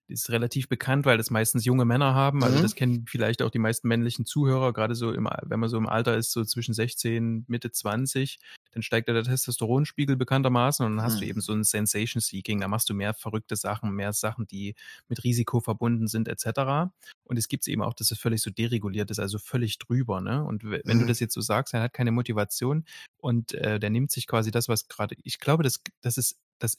ist 0.08 0.30
relativ 0.30 0.68
bekannt, 0.68 1.04
weil 1.04 1.16
das 1.18 1.30
meistens 1.30 1.64
junge 1.64 1.84
Männer 1.84 2.14
haben. 2.14 2.44
Also 2.44 2.58
Mhm. 2.58 2.62
das 2.62 2.76
kennen 2.76 3.04
vielleicht 3.08 3.42
auch 3.42 3.50
die 3.50 3.58
meisten 3.58 3.88
männlichen 3.88 4.24
Zuhörer, 4.24 4.72
gerade 4.72 4.94
so 4.94 5.10
im, 5.12 5.28
wenn 5.42 5.58
man 5.58 5.68
so 5.68 5.76
im 5.76 5.88
Alter 5.88 6.16
ist, 6.16 6.30
so 6.30 6.44
zwischen 6.44 6.74
16, 6.74 7.44
Mitte 7.48 7.72
20, 7.72 8.38
dann 8.76 8.82
steigt 8.84 9.08
ja 9.08 9.14
der 9.14 9.24
Testosteronspiegel 9.24 10.16
bekanntermaßen 10.16 10.86
und 10.86 10.96
dann 10.96 11.04
hast 11.04 11.20
du 11.20 11.24
Mhm. 11.24 11.30
eben 11.30 11.40
so 11.40 11.52
ein 11.54 11.64
Sensation 11.64 12.20
Seeking. 12.20 12.60
Da 12.60 12.68
machst 12.68 12.88
du 12.90 12.94
mehr 12.94 13.14
verrückte 13.14 13.56
Sachen, 13.56 13.92
mehr 13.92 14.12
Sachen, 14.12 14.46
die 14.46 14.76
mit 15.08 15.24
Risiko 15.24 15.60
verbunden 15.60 16.08
sind, 16.08 16.28
etc. 16.28 16.92
Und 17.24 17.38
es 17.38 17.48
gibt 17.48 17.66
eben 17.68 17.82
auch, 17.82 17.94
dass 17.94 18.12
es 18.12 18.18
völlig 18.18 18.42
so 18.42 18.50
dereguliert 18.50 19.10
ist, 19.10 19.18
also 19.18 19.38
völlig 19.38 19.78
drüber. 19.78 20.20
Ne? 20.20 20.44
Und 20.44 20.64
wenn 20.64 21.00
du 21.00 21.04
Mhm. 21.04 21.06
das 21.06 21.20
jetzt 21.20 21.34
so 21.34 21.40
sagst, 21.40 21.74
er 21.74 21.82
hat 21.82 21.94
keine 21.94 22.12
Motivation 22.12 22.84
und 23.18 23.54
äh, 23.54 23.80
der 23.80 23.90
nimmt 23.90 24.12
sich 24.12 24.26
quasi 24.28 24.50
das, 24.52 24.68
was 24.68 24.88
gerade, 24.88 25.16
ich 25.24 25.40
glaube, 25.40 25.64
das, 25.64 25.80
das 26.02 26.18
ist, 26.18 26.38
das 26.60 26.78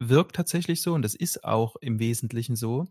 wirkt 0.00 0.36
tatsächlich 0.36 0.82
so 0.82 0.94
und 0.94 1.02
das 1.02 1.14
ist 1.14 1.44
auch 1.44 1.76
im 1.76 1.98
Wesentlichen 2.00 2.56
so. 2.56 2.86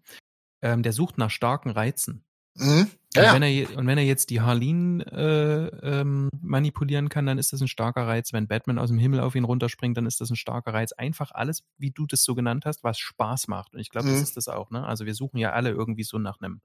Ähm, 0.63 0.83
der 0.83 0.93
sucht 0.93 1.17
nach 1.19 1.31
starken 1.31 1.71
Reizen. 1.71 2.25
Mhm. 2.57 2.87
Und, 3.15 3.23
ja, 3.23 3.33
wenn 3.33 3.41
er, 3.41 3.75
und 3.77 3.87
wenn 3.87 3.97
er 3.97 4.03
jetzt 4.03 4.29
die 4.29 4.41
Harleen 4.41 5.01
äh, 5.01 5.67
ähm, 5.67 6.29
manipulieren 6.39 7.09
kann, 7.09 7.25
dann 7.25 7.39
ist 7.39 7.51
das 7.51 7.61
ein 7.61 7.67
starker 7.67 8.05
Reiz. 8.05 8.31
Wenn 8.31 8.47
Batman 8.47 8.77
aus 8.77 8.89
dem 8.89 8.99
Himmel 8.99 9.21
auf 9.21 9.33
ihn 9.33 9.45
runterspringt, 9.45 9.97
dann 9.97 10.05
ist 10.05 10.21
das 10.21 10.29
ein 10.29 10.35
starker 10.35 10.73
Reiz. 10.73 10.91
Einfach 10.91 11.31
alles, 11.31 11.63
wie 11.79 11.89
du 11.89 12.05
das 12.05 12.23
so 12.23 12.35
genannt 12.35 12.65
hast, 12.65 12.83
was 12.83 12.99
Spaß 12.99 13.47
macht. 13.47 13.73
Und 13.73 13.79
ich 13.79 13.89
glaube, 13.89 14.07
das 14.09 14.17
Mhm. 14.17 14.23
ist 14.23 14.37
das 14.37 14.47
auch. 14.49 14.69
Ne? 14.69 14.85
Also 14.85 15.05
wir 15.07 15.15
suchen 15.15 15.37
ja 15.37 15.53
alle 15.53 15.71
irgendwie 15.71 16.03
so 16.03 16.19
nach 16.19 16.39
einem 16.41 16.61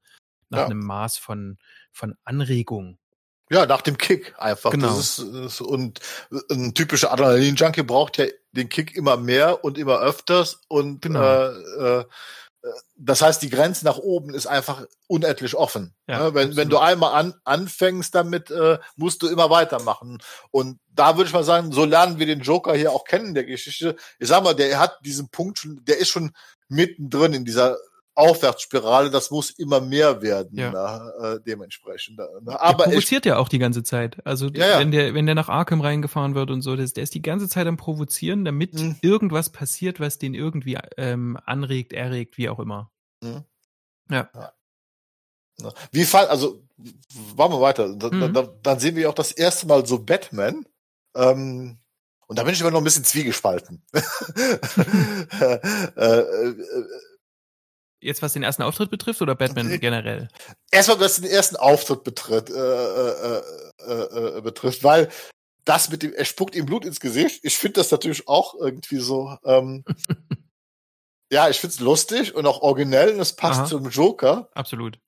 nach 0.50 0.58
Ja. 0.58 0.64
einem 0.66 0.80
Maß 0.80 1.16
von 1.16 1.56
von 1.92 2.14
Anregung. 2.24 2.98
Ja, 3.50 3.64
nach 3.64 3.80
dem 3.82 3.96
Kick 3.96 4.34
einfach. 4.38 4.70
Genau. 4.72 4.88
Das 4.88 5.18
ist, 5.18 5.34
ist 5.34 5.60
und 5.62 6.00
ein 6.50 6.74
typischer 6.74 7.12
Adrenalin-Junkie 7.12 7.82
braucht 7.82 8.18
ja 8.18 8.26
den 8.52 8.68
Kick 8.68 8.94
immer 8.96 9.16
mehr 9.16 9.64
und 9.64 9.78
immer 9.78 10.00
öfters 10.00 10.60
und 10.68 11.00
Genau. 11.02 11.22
äh, 11.22 12.00
äh, 12.00 12.04
das 12.96 13.22
heißt, 13.22 13.42
die 13.42 13.50
Grenze 13.50 13.84
nach 13.84 13.98
oben 13.98 14.34
ist 14.34 14.46
einfach 14.46 14.86
unendlich 15.08 15.54
offen. 15.56 15.94
Ja, 16.06 16.24
Ne? 16.24 16.34
wenn, 16.34 16.56
wenn 16.56 16.68
du 16.68 16.78
einmal 16.78 17.14
an, 17.14 17.34
anfängst 17.44 18.14
damit, 18.14 18.50
äh, 18.50 18.78
musst 18.96 19.22
du 19.22 19.28
immer 19.28 19.50
weitermachen. 19.50 20.18
Und 20.50 20.78
da 20.90 21.16
würde 21.16 21.28
ich 21.28 21.34
mal 21.34 21.44
sagen, 21.44 21.72
so 21.72 21.84
lernen 21.84 22.18
wir 22.18 22.26
den 22.26 22.40
Joker 22.40 22.74
hier 22.74 22.92
auch 22.92 23.04
kennen 23.04 23.34
der 23.34 23.44
Geschichte. 23.44 23.96
Ich 24.18 24.28
sag 24.28 24.44
mal, 24.44 24.54
der 24.54 24.78
hat 24.78 24.98
diesen 25.04 25.28
Punkt 25.28 25.58
schon, 25.58 25.84
der 25.84 25.98
ist 25.98 26.08
schon 26.08 26.32
mittendrin 26.68 27.34
in 27.34 27.44
dieser 27.44 27.76
Aufwärtsspirale, 28.14 29.10
das 29.10 29.30
muss 29.30 29.50
immer 29.50 29.80
mehr 29.80 30.20
werden, 30.22 30.58
Ja. 30.58 30.70
ne? 30.70 31.12
äh, 31.36 31.40
dementsprechend. 31.46 32.18
Ne? 32.18 32.28
Der 32.46 32.60
Aber 32.60 32.84
ich, 32.86 32.90
provoziert 32.92 33.24
ja 33.26 33.38
auch 33.38 33.48
die 33.48 33.58
ganze 33.58 33.82
Zeit. 33.82 34.18
Also 34.26 34.48
Ja, 34.48 34.66
ja. 34.68 34.78
wenn 34.80 34.90
der 34.90 35.14
wenn 35.14 35.24
der 35.26 35.34
nach 35.34 35.48
Arkham 35.48 35.80
reingefahren 35.80 36.34
wird 36.34 36.50
und 36.50 36.60
so, 36.62 36.76
das, 36.76 36.92
der 36.92 37.04
ist 37.04 37.14
die 37.14 37.22
ganze 37.22 37.48
Zeit 37.48 37.66
am 37.66 37.76
provozieren, 37.78 38.44
damit 38.44 38.74
Mhm. 38.74 38.96
irgendwas 39.00 39.50
passiert, 39.50 39.98
was 40.00 40.18
den 40.18 40.34
irgendwie 40.34 40.78
ähm, 40.98 41.38
anregt, 41.46 41.92
erregt, 41.94 42.36
wie 42.36 42.48
auch 42.50 42.58
immer. 42.58 42.90
Mhm. 43.22 43.44
Ja. 44.10 44.28
Ne? 45.60 45.72
Wie 45.90 46.04
fall, 46.04 46.26
also 46.28 46.62
machen 47.36 47.52
wir 47.52 47.60
weiter. 47.60 47.94
Da, 47.96 48.08
Mhm. 48.10 48.32
da, 48.34 48.48
dann 48.62 48.78
sehen 48.78 48.96
wir 48.96 49.08
auch 49.08 49.14
das 49.14 49.32
erste 49.32 49.66
Mal 49.66 49.86
so 49.86 49.98
Batman. 49.98 50.66
Ähm, 51.14 51.78
und 52.26 52.38
da 52.38 52.44
bin 52.44 52.54
ich 52.54 52.60
immer 52.60 52.70
noch 52.70 52.78
ein 52.80 52.84
bisschen 52.84 53.04
zwiegespalten. 53.04 53.82
äh, 55.40 55.54
äh, 55.96 56.54
Jetzt 58.02 58.20
was 58.22 58.32
den 58.32 58.42
ersten 58.42 58.62
Auftritt 58.62 58.90
betrifft 58.90 59.22
oder 59.22 59.34
Batman 59.34 59.70
Äh, 59.70 59.78
generell? 59.78 60.28
erstmal, 60.70 61.00
was 61.00 61.16
den 61.20 61.30
ersten 61.30 61.56
Auftritt 61.56 62.04
betritt, 62.04 62.50
äh, 62.50 62.54
äh, 62.54 63.42
äh, 63.86 64.38
äh, 64.38 64.40
betrifft, 64.40 64.82
weil 64.84 65.08
das 65.64 65.88
mit 65.90 66.02
dem, 66.02 66.12
er 66.12 66.24
spuckt 66.24 66.56
ihm 66.56 66.66
Blut 66.66 66.84
ins 66.84 66.98
Gesicht. 67.00 67.40
Ich 67.44 67.56
finde 67.56 67.74
das 67.80 67.90
natürlich 67.92 68.26
auch 68.26 68.54
irgendwie 68.54 68.98
so. 68.98 69.36
Ähm, 69.44 69.84
ja, 71.32 71.48
ich 71.48 71.60
finde 71.60 71.74
es 71.74 71.80
lustig 71.80 72.34
und 72.34 72.46
auch 72.46 72.60
originell 72.62 73.14
und 73.14 73.20
es 73.20 73.36
passt 73.36 73.60
Aha. 73.60 73.66
zum 73.66 73.88
Joker. 73.88 74.48
Absolut. 74.54 74.98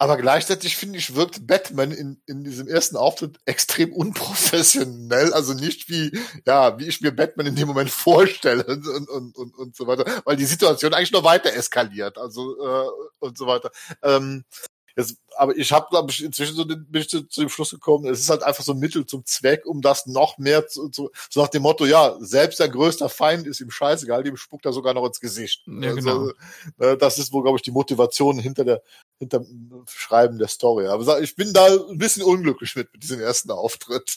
Aber 0.00 0.16
gleichzeitig 0.16 0.76
finde 0.76 0.98
ich, 0.98 1.16
wirkt 1.16 1.48
Batman 1.48 1.90
in, 1.90 2.22
in 2.26 2.44
diesem 2.44 2.68
ersten 2.68 2.96
Auftritt 2.96 3.38
extrem 3.46 3.92
unprofessionell. 3.92 5.32
Also 5.32 5.54
nicht 5.54 5.88
wie, 5.88 6.16
ja, 6.46 6.78
wie 6.78 6.86
ich 6.86 7.00
mir 7.00 7.10
Batman 7.10 7.46
in 7.46 7.56
dem 7.56 7.66
Moment 7.66 7.90
vorstelle 7.90 8.64
und, 8.64 8.86
und, 8.86 9.36
und, 9.36 9.54
und 9.56 9.76
so 9.76 9.88
weiter. 9.88 10.04
Weil 10.24 10.36
die 10.36 10.44
Situation 10.44 10.94
eigentlich 10.94 11.10
noch 11.10 11.24
weiter 11.24 11.52
eskaliert. 11.52 12.16
Also, 12.16 12.64
äh, 12.64 12.88
und 13.18 13.36
so 13.36 13.48
weiter. 13.48 13.72
Ähm, 14.02 14.44
jetzt, 14.98 15.16
aber 15.36 15.56
ich 15.56 15.72
habe, 15.72 15.86
glaube 15.90 16.10
ich, 16.10 16.22
inzwischen 16.22 16.56
so 16.56 16.64
den, 16.64 16.84
bin 16.90 17.02
ich 17.02 17.08
zu, 17.08 17.22
zu 17.22 17.40
dem 17.40 17.48
Schluss 17.48 17.70
gekommen, 17.70 18.06
es 18.06 18.20
ist 18.20 18.30
halt 18.30 18.42
einfach 18.42 18.64
so 18.64 18.72
ein 18.72 18.78
Mittel 18.78 19.06
zum 19.06 19.24
Zweck, 19.24 19.64
um 19.64 19.80
das 19.80 20.06
noch 20.06 20.38
mehr 20.38 20.66
zu, 20.66 20.88
zu 20.88 21.10
so 21.30 21.40
nach 21.40 21.48
dem 21.48 21.62
Motto, 21.62 21.86
ja, 21.86 22.16
selbst 22.20 22.60
der 22.60 22.68
größte 22.68 23.08
Feind 23.08 23.46
ist 23.46 23.60
ihm 23.60 23.70
scheißegal, 23.70 24.22
dem 24.22 24.36
spuckt 24.36 24.66
er 24.66 24.72
sogar 24.72 24.94
noch 24.94 25.06
ins 25.06 25.20
Gesicht. 25.20 25.62
Ja, 25.66 25.92
genau. 25.92 26.30
äh, 26.78 26.96
das 26.96 27.18
ist 27.18 27.32
wohl, 27.32 27.42
glaube 27.42 27.56
ich, 27.56 27.62
die 27.62 27.70
Motivation 27.70 28.38
hinter 28.38 28.64
der 28.64 28.82
hinter 29.18 29.40
dem 29.40 29.84
Schreiben 29.88 30.38
der 30.38 30.48
Story. 30.48 30.86
Aber 30.86 31.20
ich 31.20 31.34
bin 31.34 31.52
da 31.52 31.66
ein 31.66 31.98
bisschen 31.98 32.22
unglücklich 32.22 32.76
mit, 32.76 32.92
mit 32.92 33.02
diesem 33.02 33.20
ersten 33.20 33.50
Auftritt. 33.50 34.16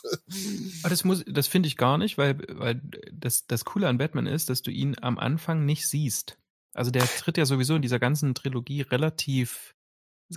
Aber 0.83 0.89
das 0.89 1.03
muss, 1.03 1.23
das 1.27 1.47
finde 1.47 1.67
ich 1.67 1.77
gar 1.77 1.97
nicht, 1.97 2.17
weil, 2.17 2.37
weil 2.49 2.81
das, 3.11 3.47
das 3.47 3.65
Coole 3.65 3.87
an 3.87 3.97
Batman 3.97 4.27
ist, 4.27 4.49
dass 4.49 4.61
du 4.61 4.71
ihn 4.71 4.95
am 5.01 5.17
Anfang 5.17 5.65
nicht 5.65 5.87
siehst. 5.87 6.37
Also 6.73 6.91
der 6.91 7.05
tritt 7.05 7.37
ja 7.37 7.45
sowieso 7.45 7.75
in 7.75 7.81
dieser 7.81 7.99
ganzen 7.99 8.33
Trilogie 8.33 8.81
relativ 8.81 9.73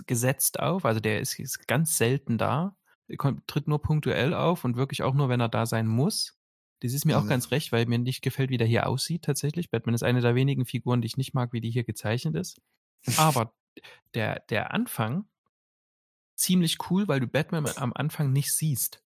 gesetzt 0.05 0.59
auf. 0.59 0.85
Also 0.85 0.99
der 0.99 1.19
ist, 1.19 1.39
ist 1.39 1.67
ganz 1.67 1.97
selten 1.97 2.37
da. 2.37 2.77
Kommt, 3.17 3.47
tritt 3.47 3.67
nur 3.67 3.81
punktuell 3.81 4.33
auf 4.33 4.65
und 4.65 4.77
wirklich 4.77 5.03
auch 5.03 5.13
nur, 5.13 5.29
wenn 5.29 5.39
er 5.39 5.49
da 5.49 5.65
sein 5.65 5.87
muss. 5.87 6.39
Das 6.81 6.93
ist 6.93 7.05
mir 7.05 7.17
mhm. 7.17 7.23
auch 7.23 7.29
ganz 7.29 7.51
recht, 7.51 7.71
weil 7.71 7.85
mir 7.85 7.99
nicht 7.99 8.21
gefällt, 8.21 8.49
wie 8.49 8.57
der 8.57 8.67
hier 8.67 8.87
aussieht 8.87 9.23
tatsächlich. 9.23 9.69
Batman 9.69 9.95
ist 9.95 10.03
eine 10.03 10.21
der 10.21 10.35
wenigen 10.35 10.65
Figuren, 10.65 11.01
die 11.01 11.07
ich 11.07 11.17
nicht 11.17 11.33
mag, 11.33 11.53
wie 11.53 11.61
die 11.61 11.71
hier 11.71 11.83
gezeichnet 11.83 12.35
ist. 12.35 12.61
Aber 13.17 13.53
der, 14.13 14.41
der 14.49 14.73
Anfang 14.73 15.27
ziemlich 16.35 16.77
cool, 16.89 17.07
weil 17.07 17.19
du 17.19 17.27
Batman 17.27 17.67
am 17.77 17.93
Anfang 17.93 18.31
nicht 18.31 18.53
siehst. 18.53 19.03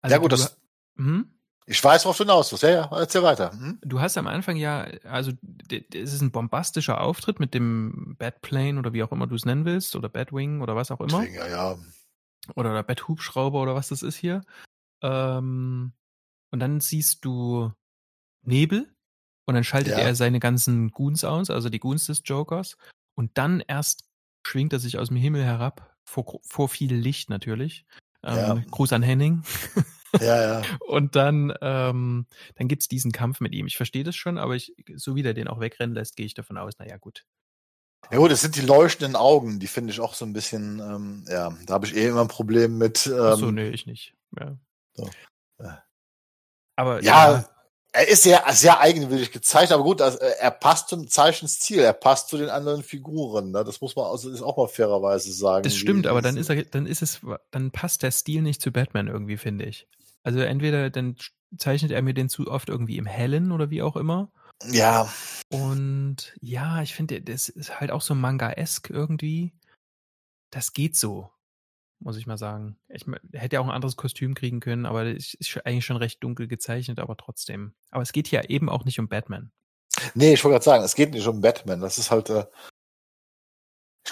Also 0.00 0.14
ja 0.14 0.18
gut, 0.18 0.32
du, 0.32 0.36
das. 0.36 0.60
Hm? 0.96 1.38
Ich 1.66 1.82
weiß, 1.82 2.04
worauf 2.04 2.16
du 2.16 2.24
hinaus 2.24 2.50
willst. 2.50 2.64
Ja, 2.64 2.70
ja, 2.70 2.90
erzähl 2.92 3.22
weiter. 3.22 3.52
Hm? 3.52 3.78
Du 3.82 4.00
hast 4.00 4.18
am 4.18 4.26
Anfang 4.26 4.56
ja, 4.56 4.86
also 5.04 5.32
es 5.70 6.12
ist 6.12 6.20
ein 6.20 6.32
bombastischer 6.32 7.00
Auftritt 7.00 7.38
mit 7.38 7.54
dem 7.54 8.16
Batplane 8.18 8.78
oder 8.78 8.92
wie 8.92 9.02
auch 9.02 9.12
immer 9.12 9.26
du 9.26 9.36
es 9.36 9.44
nennen 9.44 9.64
willst 9.64 9.94
oder 9.94 10.08
Batwing 10.08 10.60
oder 10.60 10.74
was 10.74 10.90
auch 10.90 11.00
immer. 11.00 11.24
Ja, 11.28 11.46
ja. 11.46 11.78
Oder 12.56 12.74
der 12.74 12.82
Bat-Hubschrauber 12.82 13.62
oder 13.62 13.74
was 13.74 13.88
das 13.88 14.02
ist 14.02 14.16
hier. 14.16 14.42
Ähm, 15.02 15.92
und 16.50 16.60
dann 16.60 16.80
siehst 16.80 17.24
du 17.24 17.72
Nebel 18.42 18.92
und 19.46 19.54
dann 19.54 19.64
schaltet 19.64 19.92
ja. 19.92 19.98
er 19.98 20.14
seine 20.16 20.40
ganzen 20.40 20.90
Goons 20.90 21.24
aus, 21.24 21.50
also 21.50 21.68
die 21.68 21.78
Goons 21.78 22.06
des 22.06 22.22
Jokers. 22.24 22.76
Und 23.14 23.38
dann 23.38 23.60
erst 23.60 24.08
schwingt 24.44 24.72
er 24.72 24.80
sich 24.80 24.98
aus 24.98 25.08
dem 25.08 25.16
Himmel 25.16 25.44
herab, 25.44 25.96
vor, 26.04 26.40
vor 26.42 26.68
viel 26.68 26.94
Licht 26.94 27.30
natürlich. 27.30 27.86
Ähm, 28.24 28.36
ja. 28.36 28.54
Gruß 28.70 28.92
an 28.92 29.02
Henning. 29.02 29.44
Ja, 30.20 30.60
ja. 30.60 30.62
Und 30.86 31.16
dann, 31.16 31.54
ähm, 31.60 32.26
dann 32.56 32.68
gibt's 32.68 32.88
diesen 32.88 33.12
Kampf 33.12 33.40
mit 33.40 33.52
ihm. 33.54 33.66
Ich 33.66 33.76
verstehe 33.76 34.04
das 34.04 34.16
schon, 34.16 34.38
aber 34.38 34.54
ich, 34.54 34.74
so 34.96 35.14
wie 35.14 35.22
der 35.22 35.34
den 35.34 35.48
auch 35.48 35.60
wegrennen 35.60 35.94
lässt, 35.94 36.16
gehe 36.16 36.26
ich 36.26 36.34
davon 36.34 36.58
aus, 36.58 36.78
naja, 36.78 36.96
gut. 36.98 37.24
Ja 38.10 38.18
gut, 38.18 38.30
das 38.30 38.40
sind 38.40 38.56
die 38.56 38.62
leuchtenden 38.62 39.16
Augen, 39.16 39.60
die 39.60 39.68
finde 39.68 39.92
ich 39.92 40.00
auch 40.00 40.14
so 40.14 40.24
ein 40.24 40.32
bisschen, 40.32 40.80
ähm, 40.80 41.24
ja, 41.28 41.56
da 41.66 41.74
habe 41.74 41.86
ich 41.86 41.96
eh 41.96 42.08
immer 42.08 42.22
ein 42.22 42.28
Problem 42.28 42.76
mit. 42.76 43.06
Ähm, 43.06 43.20
Ach 43.20 43.36
so, 43.36 43.50
nee, 43.50 43.68
ich 43.68 43.86
nicht. 43.86 44.14
Ja. 44.38 44.56
So. 44.94 45.08
Aber 46.76 47.02
ja, 47.02 47.32
ja, 47.32 47.44
er 47.92 48.08
ist 48.08 48.22
sehr, 48.22 48.42
sehr 48.52 48.80
eigenwillig 48.80 49.30
gezeichnet, 49.32 49.72
aber 49.72 49.84
gut, 49.84 50.00
also, 50.00 50.18
er 50.18 50.50
passt 50.50 50.88
zum 50.88 51.08
Zeichenstil, 51.08 51.80
er 51.80 51.92
passt 51.92 52.28
zu 52.28 52.38
den 52.38 52.48
anderen 52.48 52.82
Figuren. 52.82 53.50
Ne? 53.50 53.64
Das 53.64 53.80
muss 53.80 53.94
man 53.94 54.06
also 54.06 54.30
ist 54.30 54.42
auch 54.42 54.56
mal 54.56 54.68
fairerweise 54.68 55.32
sagen. 55.32 55.62
Das 55.62 55.76
stimmt, 55.76 56.06
aber 56.06 56.22
dann 56.22 56.36
ist 56.36 56.48
er, 56.48 56.64
dann 56.64 56.86
ist 56.86 57.02
es, 57.02 57.20
dann 57.50 57.70
passt 57.70 58.02
der 58.02 58.10
Stil 58.10 58.42
nicht 58.42 58.62
zu 58.62 58.72
Batman 58.72 59.08
irgendwie, 59.08 59.36
finde 59.36 59.66
ich. 59.66 59.86
Also 60.22 60.40
entweder 60.40 60.90
dann 60.90 61.16
zeichnet 61.56 61.90
er 61.90 62.02
mir 62.02 62.14
den 62.14 62.28
zu 62.28 62.50
oft 62.50 62.68
irgendwie 62.68 62.96
im 62.96 63.06
Hellen 63.06 63.52
oder 63.52 63.70
wie 63.70 63.82
auch 63.82 63.96
immer. 63.96 64.30
Ja. 64.70 65.12
Und 65.50 66.34
ja, 66.40 66.82
ich 66.82 66.94
finde, 66.94 67.20
das 67.20 67.48
ist 67.48 67.80
halt 67.80 67.90
auch 67.90 68.00
so 68.00 68.14
manga-esk 68.14 68.90
irgendwie. 68.90 69.52
Das 70.50 70.72
geht 70.72 70.96
so 70.96 71.30
muss 72.02 72.16
ich 72.16 72.26
mal 72.26 72.38
sagen. 72.38 72.76
Ich 72.88 73.06
hätte 73.32 73.54
ja 73.54 73.60
auch 73.60 73.66
ein 73.66 73.74
anderes 73.74 73.96
Kostüm 73.96 74.34
kriegen 74.34 74.60
können, 74.60 74.86
aber 74.86 75.06
es 75.06 75.34
ist 75.34 75.64
eigentlich 75.64 75.84
schon 75.84 75.96
recht 75.96 76.22
dunkel 76.22 76.48
gezeichnet, 76.48 76.98
aber 76.98 77.16
trotzdem. 77.16 77.74
Aber 77.90 78.02
es 78.02 78.12
geht 78.12 78.30
ja 78.30 78.42
eben 78.42 78.68
auch 78.68 78.84
nicht 78.84 78.98
um 78.98 79.08
Batman. 79.08 79.50
Nee, 80.14 80.34
ich 80.34 80.44
wollte 80.44 80.54
gerade 80.54 80.64
sagen, 80.64 80.84
es 80.84 80.94
geht 80.94 81.12
nicht 81.12 81.26
um 81.26 81.40
Batman. 81.40 81.80
Das 81.80 81.98
ist 81.98 82.10
halt, 82.10 82.30
äh, 82.30 82.44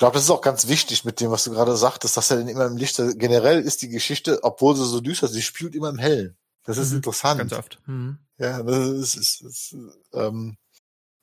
glaube, 0.01 0.15
das 0.15 0.25
ist 0.25 0.31
auch 0.31 0.41
ganz 0.41 0.67
wichtig 0.67 1.05
mit 1.05 1.21
dem, 1.21 1.31
was 1.31 1.45
du 1.45 1.51
gerade 1.51 1.77
sagtest, 1.77 2.17
dass 2.17 2.31
er 2.31 2.39
denn 2.39 2.49
immer 2.49 2.65
im 2.65 2.79
Licht, 2.79 2.97
generell 3.17 3.61
ist 3.61 3.83
die 3.83 3.91
Geschichte, 3.91 4.43
obwohl 4.43 4.75
sie 4.75 4.87
so 4.87 5.01
düster 5.03 5.27
ist, 5.27 5.35
sie 5.35 5.43
spielt 5.43 5.75
immer 5.75 5.91
im 5.91 5.99
Hellen. 5.99 6.39
Das 6.65 6.79
ist 6.79 6.91
mhm, 6.91 6.97
interessant. 6.97 7.39
Ganz 7.39 7.53
oft. 7.53 7.79
Mhm. 7.87 8.19
Ja, 8.39 8.63
das 8.63 8.89
ist, 8.89 9.15
ist, 9.15 9.43
ist, 9.43 9.77
ähm, 10.15 10.57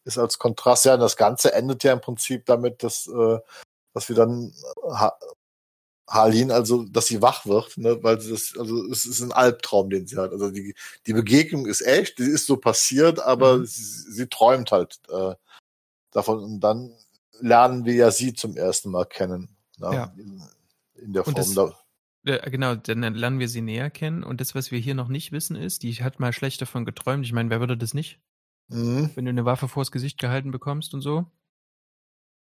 ist 0.04 0.20
als 0.20 0.38
Kontrast, 0.38 0.86
ja, 0.86 0.96
das 0.96 1.18
Ganze 1.18 1.54
endet 1.54 1.84
ja 1.84 1.92
im 1.92 2.02
Prinzip 2.02 2.46
damit, 2.46 2.84
dass, 2.84 3.08
äh, 3.08 3.40
dass 3.96 4.10
wir 4.10 4.16
dann 4.16 4.54
Harleen, 6.08 6.52
also 6.52 6.84
dass 6.84 7.08
sie 7.08 7.24
wach 7.24 7.48
wird, 7.48 7.80
ne, 7.80 8.04
weil 8.04 8.22
sie 8.22 8.30
das, 8.30 8.54
also 8.60 8.86
es 8.92 9.06
ist 9.06 9.22
ein 9.22 9.32
Albtraum, 9.32 9.90
den 9.90 10.06
sie 10.06 10.18
hat. 10.18 10.32
Also 10.32 10.52
die, 10.52 10.76
die 11.08 11.14
Begegnung 11.14 11.66
ist 11.66 11.82
echt, 11.82 12.20
die 12.20 12.26
ist 12.26 12.46
so 12.46 12.58
passiert, 12.58 13.20
aber 13.20 13.58
mhm. 13.58 13.66
sie, 13.66 14.12
sie, 14.12 14.28
träumt 14.28 14.72
halt 14.72 15.00
äh, 15.10 15.34
davon. 16.12 16.44
Und 16.44 16.60
dann 16.60 16.96
lernen 17.40 17.86
wir 17.86 17.94
ja 17.94 18.12
sie 18.12 18.34
zum 18.34 18.56
ersten 18.56 18.92
Mal 18.92 19.06
kennen. 19.06 19.58
Ne, 19.78 19.94
ja. 19.94 20.14
In, 20.18 20.42
in 20.96 21.14
der 21.14 21.24
Form. 21.24 21.36
Das, 21.36 21.54
da. 21.54 21.74
Ja, 22.24 22.38
genau, 22.50 22.76
dann 22.76 23.02
lernen 23.14 23.40
wir 23.40 23.48
sie 23.48 23.62
näher 23.62 23.90
kennen. 23.90 24.24
Und 24.24 24.42
das, 24.42 24.56
was 24.56 24.72
wir 24.72 24.80
hier 24.80 24.96
noch 24.96 25.08
nicht 25.08 25.32
wissen, 25.32 25.56
ist, 25.56 25.84
die 25.84 25.94
hat 25.96 26.20
mal 26.20 26.34
schlecht 26.34 26.62
davon 26.62 26.84
geträumt. 26.84 27.26
Ich 27.26 27.32
meine, 27.34 27.50
wer 27.50 27.60
würde 27.60 27.78
das 27.78 27.94
nicht? 27.94 28.20
Mhm. 28.68 29.12
Wenn 29.16 29.26
du 29.26 29.30
eine 29.30 29.46
Waffe 29.46 29.68
vors 29.68 29.92
Gesicht 29.92 30.20
gehalten 30.20 30.52
bekommst 30.52 30.94
und 30.94 31.02
so. 31.02 31.26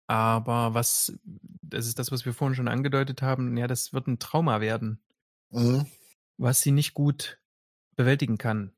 Aber 0.07 0.73
was, 0.73 1.17
das 1.61 1.87
ist 1.87 1.99
das, 1.99 2.11
was 2.11 2.25
wir 2.25 2.33
vorhin 2.33 2.55
schon 2.55 2.67
angedeutet 2.67 3.21
haben, 3.21 3.57
ja, 3.57 3.67
das 3.67 3.93
wird 3.93 4.07
ein 4.07 4.19
Trauma 4.19 4.61
werden, 4.61 4.99
mhm. 5.49 5.87
was 6.37 6.61
sie 6.61 6.71
nicht 6.71 6.93
gut 6.93 7.39
bewältigen 7.95 8.37
kann. 8.37 8.71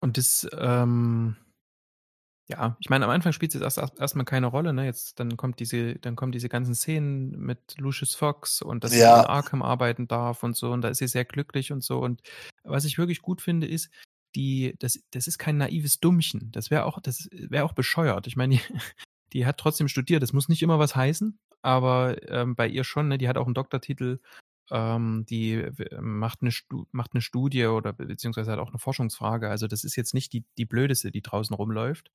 Und 0.00 0.18
das, 0.18 0.46
ähm, 0.52 1.36
ja, 2.52 2.76
ich 2.80 2.90
meine, 2.90 3.04
am 3.04 3.10
Anfang 3.10 3.32
spielt 3.32 3.54
es 3.54 3.60
jetzt 3.60 3.78
erst, 3.78 3.98
erstmal 3.98 4.24
keine 4.24 4.46
Rolle, 4.46 4.72
ne? 4.72 4.84
Jetzt, 4.84 5.18
dann 5.18 5.36
kommt 5.36 5.60
diese, 5.60 5.96
dann 5.96 6.16
kommen 6.16 6.32
diese 6.32 6.48
ganzen 6.48 6.74
Szenen 6.74 7.38
mit 7.38 7.76
Lucius 7.78 8.14
Fox 8.14 8.62
und 8.62 8.84
dass 8.84 8.94
ja. 8.94 9.16
sie 9.16 9.20
in 9.22 9.26
Arkham 9.26 9.62
arbeiten 9.62 10.08
darf 10.08 10.42
und 10.42 10.56
so, 10.56 10.70
und 10.70 10.82
da 10.82 10.88
ist 10.88 10.98
sie 10.98 11.08
sehr 11.08 11.24
glücklich 11.24 11.72
und 11.72 11.82
so. 11.82 11.98
Und 11.98 12.22
was 12.62 12.84
ich 12.84 12.98
wirklich 12.98 13.22
gut 13.22 13.40
finde, 13.40 13.66
ist, 13.66 13.90
die, 14.34 14.74
das, 14.78 15.00
das 15.10 15.26
ist 15.26 15.38
kein 15.38 15.58
naives 15.58 16.00
Dummchen. 16.00 16.50
Das 16.52 16.70
wäre 16.70 16.84
auch, 16.84 17.00
das 17.00 17.28
wäre 17.32 17.64
auch 17.64 17.74
bescheuert. 17.74 18.26
Ich 18.26 18.36
meine, 18.36 18.58
die 19.32 19.46
hat 19.46 19.58
trotzdem 19.58 19.88
studiert. 19.88 20.22
Das 20.22 20.32
muss 20.32 20.48
nicht 20.48 20.62
immer 20.62 20.78
was 20.78 20.96
heißen, 20.96 21.38
aber 21.62 22.16
ähm, 22.30 22.54
bei 22.54 22.68
ihr 22.68 22.84
schon. 22.84 23.08
Ne? 23.08 23.18
Die 23.18 23.28
hat 23.28 23.36
auch 23.36 23.46
einen 23.46 23.54
Doktortitel. 23.54 24.20
Ähm, 24.70 25.26
die 25.28 25.52
ähm, 25.54 26.18
macht 26.18 26.40
eine, 26.42 26.52
macht 26.92 27.12
eine 27.12 27.20
Studie 27.20 27.66
oder 27.66 27.92
beziehungsweise 27.92 28.52
hat 28.52 28.58
auch 28.58 28.70
eine 28.70 28.78
Forschungsfrage. 28.78 29.50
Also 29.50 29.66
das 29.66 29.84
ist 29.84 29.96
jetzt 29.96 30.14
nicht 30.14 30.32
die, 30.32 30.44
die 30.56 30.64
blödeste, 30.64 31.10
die 31.10 31.22
draußen 31.22 31.54
rumläuft. 31.54 32.10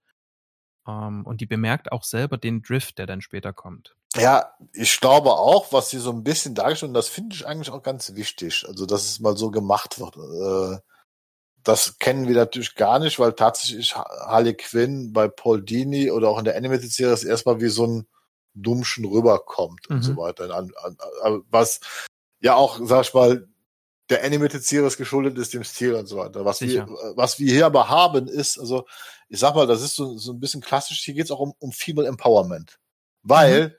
Ähm, 0.87 1.25
und 1.25 1.41
die 1.41 1.45
bemerkt 1.45 1.91
auch 1.91 2.03
selber 2.03 2.37
den 2.37 2.61
Drift, 2.61 2.97
der 2.97 3.05
dann 3.05 3.21
später 3.21 3.53
kommt. 3.53 3.95
Ja, 4.15 4.53
ich 4.73 4.99
glaube 4.99 5.31
auch, 5.31 5.73
was 5.73 5.89
sie 5.89 5.99
so 5.99 6.11
ein 6.11 6.23
bisschen 6.23 6.55
dargestellt, 6.55 6.89
und 6.89 6.93
das 6.93 7.09
finde 7.09 7.35
ich 7.35 7.45
eigentlich 7.45 7.69
auch 7.69 7.83
ganz 7.83 8.15
wichtig, 8.15 8.65
also 8.67 8.85
dass 8.85 9.03
es 9.03 9.19
mal 9.19 9.35
so 9.35 9.51
gemacht 9.51 9.99
wird. 9.99 10.15
Äh, 10.17 10.79
das 11.63 11.99
kennen 11.99 12.27
wir 12.27 12.35
natürlich 12.35 12.75
gar 12.75 12.99
nicht, 12.99 13.19
weil 13.19 13.33
tatsächlich 13.33 13.95
Harley 13.95 14.53
Quinn 14.53 15.11
bei 15.11 15.27
Paul 15.27 15.61
Dini 15.61 16.11
oder 16.11 16.29
auch 16.29 16.39
in 16.39 16.45
der 16.45 16.55
Animated 16.55 16.91
Series 16.91 17.25
erstmal 17.25 17.59
wie 17.59 17.67
so 17.67 17.85
ein 17.85 18.07
Dummschen 18.53 19.05
rüberkommt 19.05 19.89
mhm. 19.89 19.97
und 19.97 20.01
so 20.01 20.13
mhm. 20.13 20.17
weiter. 20.17 20.67
Was 21.51 21.81
ja 22.39 22.55
auch, 22.55 22.79
sag 22.81 23.05
ich 23.05 23.13
mal, 23.13 23.47
der 24.09 24.23
Animated 24.23 24.63
Series 24.63 24.97
geschuldet 24.97 25.37
ist, 25.37 25.53
dem 25.53 25.63
Stil 25.63 25.93
und 25.93 26.07
so 26.07 26.17
weiter. 26.17 26.45
Was 26.45 26.61
wir, 26.61 26.87
was 27.15 27.39
wir 27.39 27.51
hier 27.51 27.65
aber 27.65 27.89
haben, 27.89 28.27
ist, 28.27 28.57
also, 28.57 28.85
ich 29.27 29.39
sag 29.39 29.55
mal, 29.55 29.67
das 29.67 29.81
ist 29.81 29.95
so, 29.95 30.17
so 30.17 30.31
ein 30.31 30.39
bisschen 30.39 30.61
klassisch, 30.61 31.03
hier 31.03 31.13
geht 31.13 31.25
es 31.25 31.31
auch 31.31 31.39
um, 31.39 31.53
um 31.59 31.71
Female 31.71 32.07
Empowerment. 32.07 32.79
Weil 33.23 33.67
mhm. 33.67 33.73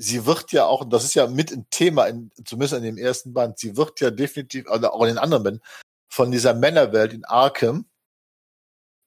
sie 0.00 0.24
wird 0.26 0.52
ja 0.52 0.66
auch, 0.66 0.88
das 0.88 1.04
ist 1.04 1.14
ja 1.14 1.26
mit 1.26 1.50
ein 1.50 1.66
Thema, 1.70 2.06
in, 2.06 2.30
zumindest 2.44 2.74
in 2.74 2.84
dem 2.84 2.98
ersten 2.98 3.32
Band, 3.32 3.58
sie 3.58 3.76
wird 3.76 4.00
ja 4.00 4.10
definitiv, 4.10 4.70
oder 4.70 4.94
auch 4.94 5.02
in 5.02 5.08
den 5.08 5.18
anderen 5.18 5.42
Bänden, 5.42 5.62
von 6.08 6.30
dieser 6.30 6.54
Männerwelt 6.54 7.12
in 7.12 7.24
Arkham 7.24 7.86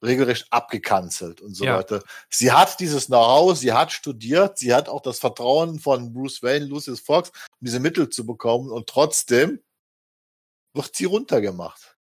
regelrecht 0.03 0.47
abgekanzelt 0.51 1.41
und 1.41 1.55
so 1.55 1.65
ja. 1.65 1.77
weiter. 1.77 2.03
Sie 2.29 2.51
hat 2.51 2.79
dieses 2.79 3.07
Know-how, 3.07 3.57
sie 3.57 3.73
hat 3.73 3.91
studiert, 3.91 4.57
sie 4.57 4.73
hat 4.73 4.89
auch 4.89 5.01
das 5.01 5.19
Vertrauen 5.19 5.79
von 5.79 6.13
Bruce 6.13 6.43
Wayne, 6.43 6.65
Lucius 6.65 6.99
Fox, 6.99 7.29
um 7.29 7.65
diese 7.65 7.79
Mittel 7.79 8.09
zu 8.09 8.25
bekommen 8.25 8.71
und 8.71 8.87
trotzdem 8.87 9.59
wird 10.75 10.95
sie 10.95 11.05
runtergemacht. 11.05 11.95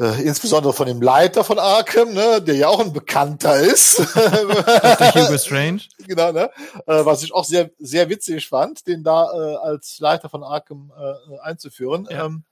Äh, 0.00 0.22
insbesondere 0.22 0.72
von 0.72 0.88
dem 0.88 1.00
Leiter 1.00 1.44
von 1.44 1.58
Arkham, 1.60 2.14
ne, 2.14 2.42
der 2.42 2.56
ja 2.56 2.68
auch 2.68 2.80
ein 2.80 2.92
Bekannter 2.92 3.56
ist. 3.60 3.98
Hugo 4.14 5.38
Strange. 5.38 5.82
Genau, 6.06 6.32
ne? 6.32 6.50
Äh, 6.86 7.04
was 7.04 7.22
ich 7.22 7.32
auch 7.32 7.44
sehr, 7.44 7.70
sehr 7.78 8.08
witzig 8.08 8.48
fand, 8.48 8.86
den 8.88 9.04
da 9.04 9.32
äh, 9.32 9.56
als 9.56 10.00
Leiter 10.00 10.28
von 10.28 10.42
Arkham 10.42 10.92
äh, 10.98 11.38
einzuführen. 11.38 12.08
Ja. 12.10 12.26
Ähm, 12.26 12.44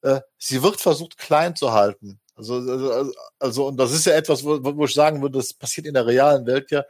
äh, 0.00 0.20
sie 0.38 0.62
wird 0.62 0.80
versucht 0.80 1.18
klein 1.18 1.54
zu 1.54 1.72
halten. 1.72 2.20
Also, 2.34 2.54
also, 2.54 2.92
also, 2.92 3.12
also, 3.38 3.66
und 3.66 3.76
das 3.76 3.92
ist 3.92 4.06
ja 4.06 4.14
etwas, 4.14 4.44
wo, 4.44 4.58
wo 4.62 4.84
ich 4.84 4.94
sagen 4.94 5.20
würde, 5.20 5.38
das 5.38 5.52
passiert 5.52 5.86
in 5.86 5.94
der 5.94 6.06
realen 6.06 6.46
Welt 6.46 6.70
ja 6.70 6.84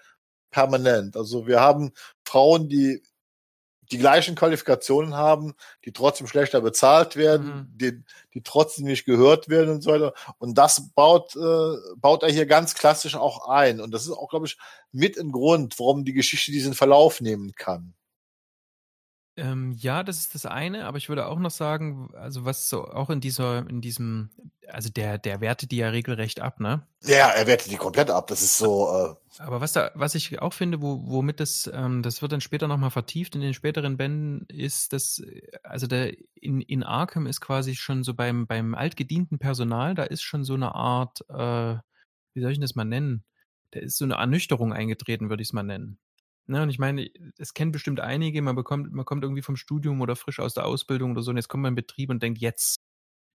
permanent. 0.50 1.16
Also 1.16 1.46
wir 1.46 1.60
haben 1.60 1.92
Frauen, 2.24 2.68
die 2.68 3.02
die 3.90 3.98
gleichen 3.98 4.34
Qualifikationen 4.34 5.14
haben, 5.14 5.54
die 5.84 5.92
trotzdem 5.92 6.26
schlechter 6.26 6.60
bezahlt 6.60 7.16
werden, 7.16 7.46
mhm. 7.46 7.78
die, 7.78 8.02
die 8.34 8.42
trotzdem 8.42 8.86
nicht 8.86 9.04
gehört 9.04 9.48
werden 9.48 9.70
und 9.70 9.82
so 9.82 9.90
weiter. 9.90 10.14
Und 10.38 10.56
das 10.58 10.90
baut, 10.94 11.34
äh, 11.36 11.76
baut 11.96 12.22
er 12.22 12.30
hier 12.30 12.46
ganz 12.46 12.74
klassisch 12.74 13.16
auch 13.16 13.48
ein. 13.48 13.80
Und 13.80 13.92
das 13.92 14.02
ist 14.02 14.12
auch, 14.12 14.28
glaube 14.28 14.46
ich, 14.46 14.58
mit 14.92 15.18
ein 15.18 15.32
Grund, 15.32 15.78
warum 15.78 16.04
die 16.04 16.12
Geschichte 16.12 16.52
diesen 16.52 16.74
Verlauf 16.74 17.20
nehmen 17.20 17.54
kann. 17.54 17.94
Ähm, 19.38 19.72
ja, 19.78 20.02
das 20.02 20.18
ist 20.18 20.34
das 20.34 20.46
eine, 20.46 20.84
aber 20.86 20.98
ich 20.98 21.08
würde 21.08 21.26
auch 21.26 21.38
noch 21.38 21.52
sagen, 21.52 22.10
also 22.14 22.44
was 22.44 22.68
so 22.68 22.84
auch 22.88 23.08
in 23.08 23.20
dieser, 23.20 23.68
in 23.68 23.80
diesem, 23.80 24.30
also 24.66 24.90
der, 24.90 25.16
der 25.16 25.40
wertet 25.40 25.70
die 25.70 25.76
ja 25.76 25.90
regelrecht 25.90 26.40
ab, 26.40 26.58
ne? 26.58 26.86
Ja, 27.04 27.28
er 27.28 27.46
wertet 27.46 27.70
die 27.70 27.76
komplett 27.76 28.10
ab. 28.10 28.26
Das 28.26 28.42
ist 28.42 28.58
so. 28.58 29.16
Äh 29.38 29.40
aber 29.40 29.60
was 29.60 29.72
da, 29.72 29.92
was 29.94 30.16
ich 30.16 30.42
auch 30.42 30.52
finde, 30.52 30.82
wo, 30.82 31.02
womit 31.06 31.38
das, 31.38 31.70
ähm, 31.72 32.02
das 32.02 32.20
wird 32.20 32.32
dann 32.32 32.40
später 32.40 32.66
nochmal 32.66 32.90
vertieft 32.90 33.36
in 33.36 33.40
den 33.40 33.54
späteren 33.54 33.96
Bänden, 33.96 34.44
ist, 34.48 34.92
dass, 34.92 35.22
also 35.62 35.86
der 35.86 36.14
in, 36.34 36.60
in 36.60 36.82
Arkham 36.82 37.26
ist 37.26 37.40
quasi 37.40 37.76
schon 37.76 38.02
so 38.02 38.14
beim, 38.14 38.48
beim 38.48 38.74
altgedienten 38.74 39.38
Personal, 39.38 39.94
da 39.94 40.02
ist 40.02 40.22
schon 40.22 40.42
so 40.42 40.54
eine 40.54 40.74
Art, 40.74 41.20
äh, 41.28 41.76
wie 42.34 42.40
soll 42.40 42.50
ich 42.50 42.60
das 42.60 42.74
mal 42.74 42.84
nennen? 42.84 43.24
Da 43.70 43.80
ist 43.80 43.98
so 43.98 44.04
eine 44.04 44.14
Ernüchterung 44.14 44.72
eingetreten, 44.72 45.30
würde 45.30 45.42
ich 45.42 45.50
es 45.50 45.52
mal 45.52 45.62
nennen. 45.62 46.00
Ne, 46.50 46.62
und 46.62 46.70
ich 46.70 46.78
meine, 46.78 47.10
es 47.36 47.52
kennen 47.52 47.72
bestimmt 47.72 48.00
einige, 48.00 48.40
man 48.40 48.56
bekommt, 48.56 48.90
man 48.92 49.04
kommt 49.04 49.22
irgendwie 49.22 49.42
vom 49.42 49.56
Studium 49.56 50.00
oder 50.00 50.16
frisch 50.16 50.40
aus 50.40 50.54
der 50.54 50.64
Ausbildung 50.64 51.12
oder 51.12 51.22
so, 51.22 51.30
und 51.30 51.36
jetzt 51.36 51.48
kommt 51.48 51.62
man 51.62 51.72
in 51.72 51.76
Betrieb 51.76 52.08
und 52.08 52.22
denkt, 52.22 52.38
jetzt, 52.38 52.76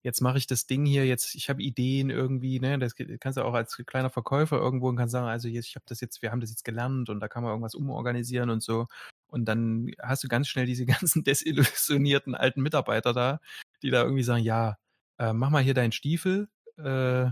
jetzt 0.04 0.22
mache 0.22 0.40
ich 0.40 0.48
das 0.48 0.68
Ding 0.68 0.86
hier, 0.86 1.06
jetzt, 1.06 1.36
ich 1.36 1.50
habe 1.50 1.62
Ideen 1.64 2.10
irgendwie, 2.10 2.60
ne? 2.60 2.80
Das 2.80 2.96
kannst 3.20 3.38
du 3.38 3.44
auch 3.46 3.54
als 3.54 3.78
kleiner 3.88 4.10
Verkäufer 4.10 4.58
irgendwo 4.58 4.90
und 4.90 4.98
kannst 4.98 5.14
sagen, 5.14 5.28
also 5.28 5.48
jetzt, 5.48 5.68
ich 5.68 5.76
habe 5.76 5.86
das 5.88 6.02
jetzt, 6.02 6.22
wir 6.24 6.32
haben 6.32 6.42
das 6.42 6.50
jetzt 6.52 6.66
gelernt 6.66 7.10
und 7.10 7.20
da 7.20 7.28
kann 7.28 7.44
man 7.44 7.52
irgendwas 7.52 7.76
umorganisieren 7.76 8.50
und 8.50 8.64
so. 8.64 8.88
Und 9.28 9.46
dann 9.46 9.92
hast 10.02 10.24
du 10.24 10.28
ganz 10.28 10.48
schnell 10.48 10.66
diese 10.66 10.86
ganzen 10.88 11.24
desillusionierten 11.24 12.36
alten 12.36 12.62
Mitarbeiter 12.64 13.14
da, 13.14 13.40
die 13.84 13.92
da 13.92 14.04
irgendwie 14.04 14.24
sagen, 14.24 14.44
ja, 14.44 14.78
äh, 15.20 15.34
mach 15.34 15.50
mal 15.52 15.64
hier 15.64 15.76
deinen 15.76 15.92
Stiefel, 15.92 16.50
äh, 16.78 17.30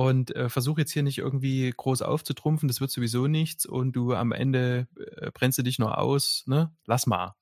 und 0.00 0.34
äh, 0.34 0.48
versuch 0.48 0.78
jetzt 0.78 0.92
hier 0.92 1.02
nicht 1.02 1.18
irgendwie 1.18 1.70
groß 1.76 2.00
aufzutrumpfen, 2.00 2.68
das 2.68 2.80
wird 2.80 2.90
sowieso 2.90 3.26
nichts 3.26 3.66
und 3.66 3.92
du 3.92 4.14
am 4.14 4.32
Ende 4.32 4.88
äh, 4.96 5.30
brennst 5.30 5.58
du 5.58 5.62
dich 5.62 5.78
nur 5.78 5.98
aus, 5.98 6.42
ne? 6.46 6.72
Lass 6.86 7.06
mal. 7.06 7.34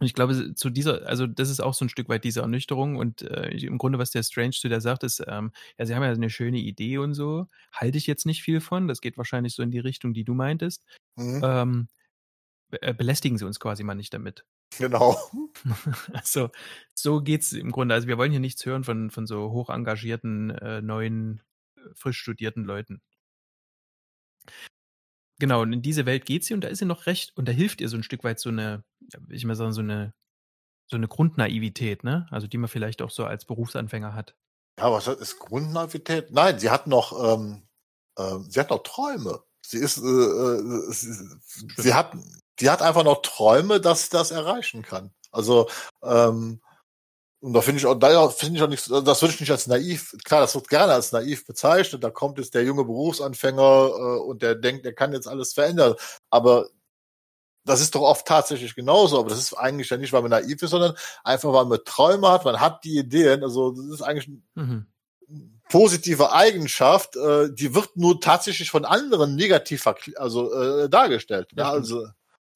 Und 0.00 0.06
ich 0.06 0.14
glaube, 0.14 0.56
zu 0.56 0.68
dieser, 0.70 1.06
also 1.06 1.28
das 1.28 1.50
ist 1.50 1.60
auch 1.60 1.74
so 1.74 1.84
ein 1.84 1.88
Stück 1.88 2.08
weit 2.08 2.24
diese 2.24 2.40
Ernüchterung 2.40 2.96
und 2.96 3.22
äh, 3.22 3.50
im 3.50 3.78
Grunde, 3.78 4.00
was 4.00 4.10
der 4.10 4.24
Strange 4.24 4.50
zu 4.50 4.68
der 4.68 4.80
sagt, 4.80 5.04
ist, 5.04 5.22
ähm, 5.28 5.52
ja, 5.78 5.86
sie 5.86 5.94
haben 5.94 6.02
ja 6.02 6.10
eine 6.10 6.28
schöne 6.28 6.58
Idee 6.58 6.98
und 6.98 7.14
so, 7.14 7.46
halte 7.72 7.98
ich 7.98 8.08
jetzt 8.08 8.26
nicht 8.26 8.42
viel 8.42 8.60
von, 8.60 8.88
das 8.88 9.00
geht 9.00 9.16
wahrscheinlich 9.16 9.54
so 9.54 9.62
in 9.62 9.70
die 9.70 9.78
Richtung, 9.78 10.12
die 10.12 10.24
du 10.24 10.34
meintest. 10.34 10.84
Mhm. 11.14 11.40
Ähm, 11.44 11.88
äh, 12.72 12.94
belästigen 12.94 13.38
sie 13.38 13.46
uns 13.46 13.60
quasi 13.60 13.84
mal 13.84 13.94
nicht 13.94 14.12
damit. 14.12 14.44
Genau. 14.78 15.16
Also, 16.12 16.50
so 16.94 17.22
geht's 17.22 17.52
im 17.52 17.70
Grunde. 17.70 17.94
Also, 17.94 18.06
wir 18.06 18.18
wollen 18.18 18.30
hier 18.30 18.40
nichts 18.40 18.64
hören 18.66 18.84
von, 18.84 19.10
von 19.10 19.26
so 19.26 19.50
hoch 19.50 19.70
engagierten, 19.70 20.50
äh, 20.50 20.82
neuen, 20.82 21.42
äh, 21.76 21.80
frisch 21.94 22.18
studierten 22.18 22.64
Leuten. 22.64 23.00
Genau, 25.38 25.62
und 25.62 25.72
in 25.72 25.82
diese 25.82 26.06
Welt 26.06 26.26
geht 26.26 26.44
sie 26.44 26.54
und 26.54 26.60
da 26.60 26.68
ist 26.68 26.78
sie 26.78 26.84
noch 26.84 27.06
recht, 27.06 27.36
und 27.36 27.48
da 27.48 27.52
hilft 27.52 27.80
ihr 27.80 27.88
so 27.88 27.96
ein 27.96 28.02
Stück 28.02 28.24
weit 28.24 28.38
so 28.38 28.50
eine, 28.50 28.84
ich 29.28 29.44
mal 29.44 29.56
sagen, 29.56 29.72
so 29.72 29.80
eine, 29.80 30.14
so 30.86 30.96
eine 30.96 31.08
Grundnaivität, 31.08 32.04
ne? 32.04 32.26
Also, 32.30 32.46
die 32.46 32.58
man 32.58 32.68
vielleicht 32.68 33.02
auch 33.02 33.10
so 33.10 33.24
als 33.24 33.44
Berufsanfänger 33.44 34.14
hat. 34.14 34.36
Ja, 34.78 34.92
was 34.92 35.06
ist 35.06 35.38
Grundnaivität? 35.38 36.30
Nein, 36.30 36.58
sie 36.58 36.70
hat 36.70 36.86
noch, 36.86 37.34
ähm, 37.34 37.62
äh, 38.16 38.38
sie 38.48 38.60
hat 38.60 38.70
noch 38.70 38.82
Träume. 38.82 39.42
Sie 39.64 39.78
ist, 39.78 39.98
äh, 39.98 40.02
äh 40.02 40.92
sie, 40.92 41.14
sie 41.76 41.94
hat 41.94 42.14
die 42.60 42.70
hat 42.70 42.82
einfach 42.82 43.04
noch 43.04 43.22
Träume, 43.22 43.80
dass 43.80 44.04
sie 44.04 44.10
das 44.10 44.30
erreichen 44.30 44.82
kann. 44.82 45.12
Also, 45.32 45.68
ähm, 46.02 46.60
und 47.40 47.52
da 47.52 47.60
finde 47.60 47.78
ich 47.78 47.86
auch, 47.86 47.94
da 47.94 48.28
finde 48.30 48.56
ich 48.56 48.62
auch 48.62 48.68
nicht, 48.68 48.90
das 48.90 49.20
würde 49.20 49.34
ich 49.34 49.40
nicht 49.40 49.50
als 49.50 49.66
naiv, 49.66 50.14
klar, 50.24 50.40
das 50.40 50.54
wird 50.54 50.68
gerne 50.68 50.94
als 50.94 51.12
naiv 51.12 51.46
bezeichnet, 51.46 52.02
da 52.02 52.08
kommt 52.08 52.38
jetzt 52.38 52.54
der 52.54 52.64
junge 52.64 52.84
Berufsanfänger 52.84 53.60
äh, 53.62 54.20
und 54.20 54.40
der 54.40 54.54
denkt, 54.54 54.86
der 54.86 54.94
kann 54.94 55.12
jetzt 55.12 55.28
alles 55.28 55.52
verändern. 55.52 55.94
Aber 56.30 56.68
das 57.64 57.80
ist 57.82 57.94
doch 57.94 58.02
oft 58.02 58.26
tatsächlich 58.26 58.74
genauso, 58.74 59.18
aber 59.18 59.28
das 59.28 59.38
ist 59.38 59.54
eigentlich 59.54 59.90
ja 59.90 59.96
nicht, 59.96 60.12
weil 60.12 60.22
man 60.22 60.30
naiv 60.30 60.62
ist, 60.62 60.70
sondern 60.70 60.94
einfach, 61.22 61.52
weil 61.52 61.64
man 61.66 61.80
Träume 61.84 62.30
hat, 62.30 62.44
man 62.46 62.60
hat 62.60 62.84
die 62.84 62.96
Ideen, 62.98 63.42
also 63.42 63.72
das 63.72 64.00
ist 64.00 64.02
eigentlich 64.02 64.30
mhm. 64.54 64.86
positive 65.68 66.32
Eigenschaft, 66.32 67.16
äh, 67.16 67.52
die 67.52 67.74
wird 67.74 67.96
nur 67.96 68.20
tatsächlich 68.20 68.70
von 68.70 68.84
anderen 68.84 69.34
negativ 69.34 69.86
also 70.16 70.52
äh, 70.52 70.88
dargestellt. 70.88 71.50
Ja, 71.56 71.70
also 71.70 72.06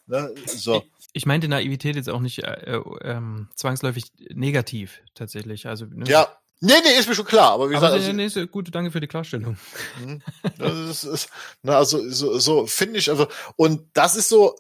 Ne? 0.08 0.34
So. 0.46 0.82
Ich 1.12 1.26
meinte 1.26 1.48
Naivität 1.48 1.96
jetzt 1.96 2.08
auch 2.08 2.20
nicht 2.20 2.42
äh, 2.42 2.76
äh, 2.76 2.82
ähm, 3.02 3.48
zwangsläufig 3.54 4.04
negativ 4.30 5.00
tatsächlich. 5.14 5.66
Also, 5.66 5.86
ne? 5.86 6.04
Ja, 6.08 6.28
Nee, 6.60 6.72
nee, 6.82 6.98
ist 6.98 7.08
mir 7.08 7.14
schon 7.14 7.24
klar, 7.24 7.52
aber 7.52 7.70
wie 7.70 7.74
gesagt. 7.74 7.92
Also, 7.92 8.12
nee, 8.12 8.28
nee, 8.34 8.46
gut, 8.46 8.74
danke 8.74 8.90
für 8.90 8.98
die 8.98 9.06
Klarstellung. 9.06 9.56
Mhm. 10.04 10.22
Das 10.58 10.72
ist, 10.72 11.04
ist, 11.04 11.30
na, 11.62 11.76
also, 11.76 12.10
so, 12.10 12.36
so 12.40 12.66
finde 12.66 12.98
ich, 12.98 13.10
also, 13.10 13.28
und 13.54 13.86
das 13.92 14.16
ist 14.16 14.28
so 14.28 14.56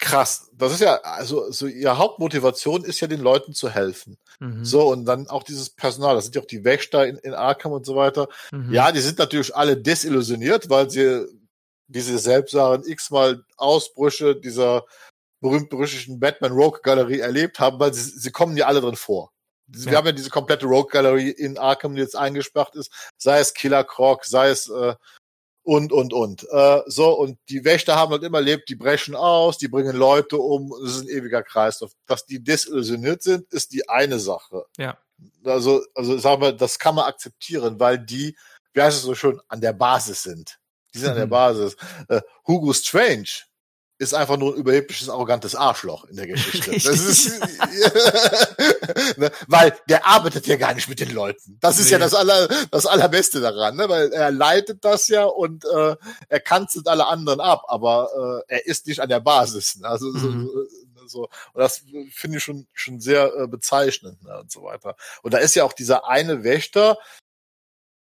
krass. 0.00 0.50
Das 0.54 0.72
ist 0.72 0.80
ja, 0.80 0.94
also, 1.02 1.50
so, 1.50 1.66
ihre 1.66 1.98
Hauptmotivation 1.98 2.82
ist 2.84 2.98
ja, 3.00 3.08
den 3.08 3.20
Leuten 3.20 3.52
zu 3.52 3.68
helfen. 3.68 4.16
Mhm. 4.40 4.64
So, 4.64 4.90
und 4.90 5.04
dann 5.04 5.28
auch 5.28 5.42
dieses 5.42 5.68
Personal, 5.68 6.14
das 6.14 6.24
sind 6.24 6.34
ja 6.34 6.40
auch 6.40 6.46
die 6.46 6.64
Wächter 6.64 7.06
in, 7.06 7.18
in 7.18 7.34
Arkham 7.34 7.72
und 7.72 7.84
so 7.84 7.94
weiter. 7.94 8.28
Mhm. 8.50 8.72
Ja, 8.72 8.90
die 8.90 9.00
sind 9.00 9.18
natürlich 9.18 9.54
alle 9.54 9.76
desillusioniert, 9.76 10.70
weil 10.70 10.88
sie 10.88 11.26
wie 11.88 12.00
sie 12.00 12.18
selbst 12.18 12.52
sagen, 12.52 12.84
x-mal 12.86 13.44
Ausbrüche 13.56 14.36
dieser 14.36 14.84
berühmt-berüchtigten 15.40 16.18
Batman-Rogue-Galerie 16.20 17.20
erlebt 17.20 17.60
haben, 17.60 17.78
weil 17.78 17.92
sie, 17.92 18.18
sie 18.18 18.30
kommen 18.30 18.56
ja 18.56 18.66
alle 18.66 18.80
drin 18.80 18.96
vor. 18.96 19.30
Wir 19.66 19.92
ja. 19.92 19.98
haben 19.98 20.06
ja 20.06 20.12
diese 20.12 20.30
komplette 20.30 20.66
Rogue-Galerie 20.66 21.30
in 21.30 21.58
Arkham, 21.58 21.94
die 21.94 22.00
jetzt 22.00 22.16
eingesperrt 22.16 22.74
ist, 22.74 22.92
sei 23.18 23.38
es 23.40 23.54
Killer 23.54 23.84
Croc, 23.84 24.24
sei 24.24 24.48
es 24.48 24.68
äh, 24.68 24.94
und, 25.62 25.92
und, 25.92 26.12
und. 26.12 26.46
Äh, 26.50 26.82
so, 26.86 27.18
und 27.18 27.38
die 27.48 27.64
Wächter 27.64 27.96
haben 27.96 28.12
halt 28.12 28.22
immer 28.22 28.38
erlebt, 28.38 28.68
die 28.68 28.74
brechen 28.74 29.14
aus, 29.14 29.56
die 29.56 29.68
bringen 29.68 29.96
Leute 29.96 30.36
um, 30.36 30.72
es 30.84 30.96
ist 30.96 31.02
ein 31.02 31.08
ewiger 31.08 31.42
Kreislauf. 31.42 31.92
Dass 32.06 32.26
die 32.26 32.44
desillusioniert 32.44 33.22
sind, 33.22 33.50
ist 33.52 33.72
die 33.72 33.88
eine 33.88 34.18
Sache. 34.18 34.66
Ja. 34.76 34.98
Also, 35.44 35.82
also 35.94 36.18
sagen 36.18 36.42
wir, 36.42 36.52
das 36.52 36.78
kann 36.78 36.94
man 36.94 37.06
akzeptieren, 37.06 37.80
weil 37.80 37.98
die, 37.98 38.36
wie 38.74 38.82
heißt 38.82 38.98
es 38.98 39.04
so 39.04 39.14
schön, 39.14 39.40
an 39.48 39.62
der 39.62 39.72
Basis 39.72 40.22
sind. 40.22 40.58
Die 40.94 40.98
sind 40.98 41.10
an 41.10 41.16
der 41.16 41.26
Basis. 41.26 41.76
Äh, 42.08 42.20
Hugo 42.46 42.72
Strange 42.72 43.28
ist 43.98 44.12
einfach 44.12 44.36
nur 44.36 44.54
ein 44.54 44.58
überhebliches, 44.58 45.08
arrogantes 45.08 45.54
Arschloch 45.54 46.04
in 46.06 46.16
der 46.16 46.26
Geschichte. 46.26 46.74
Ist, 46.74 47.40
ne, 49.16 49.30
weil 49.46 49.76
der 49.88 50.04
arbeitet 50.06 50.46
ja 50.46 50.56
gar 50.56 50.74
nicht 50.74 50.88
mit 50.88 50.98
den 50.98 51.10
Leuten. 51.10 51.58
Das 51.60 51.78
ist 51.78 51.86
nee. 51.86 51.92
ja 51.92 51.98
das, 51.98 52.12
aller, 52.12 52.48
das 52.70 52.86
Allerbeste 52.86 53.40
daran, 53.40 53.76
ne? 53.76 53.88
weil 53.88 54.12
er 54.12 54.32
leitet 54.32 54.84
das 54.84 55.06
ja 55.06 55.24
und 55.24 55.64
äh, 55.64 55.96
er 56.28 56.40
kanzelt 56.40 56.88
alle 56.88 57.06
anderen 57.06 57.40
ab, 57.40 57.62
aber 57.68 58.42
äh, 58.48 58.54
er 58.54 58.66
ist 58.66 58.88
nicht 58.88 59.00
an 59.00 59.08
der 59.08 59.20
Basis. 59.20 59.76
Ne? 59.76 59.86
Also 59.88 60.06
mhm. 60.08 60.50
so, 60.50 60.66
so, 61.06 61.22
und 61.52 61.60
das 61.60 61.82
finde 62.10 62.38
ich 62.38 62.44
schon 62.44 62.66
schon 62.72 63.00
sehr 63.00 63.32
äh, 63.36 63.46
bezeichnend 63.46 64.22
ne? 64.24 64.40
und 64.40 64.50
so 64.50 64.64
weiter. 64.64 64.96
Und 65.22 65.34
da 65.34 65.38
ist 65.38 65.54
ja 65.54 65.62
auch 65.62 65.72
dieser 65.72 66.08
eine 66.08 66.42
Wächter, 66.42 66.98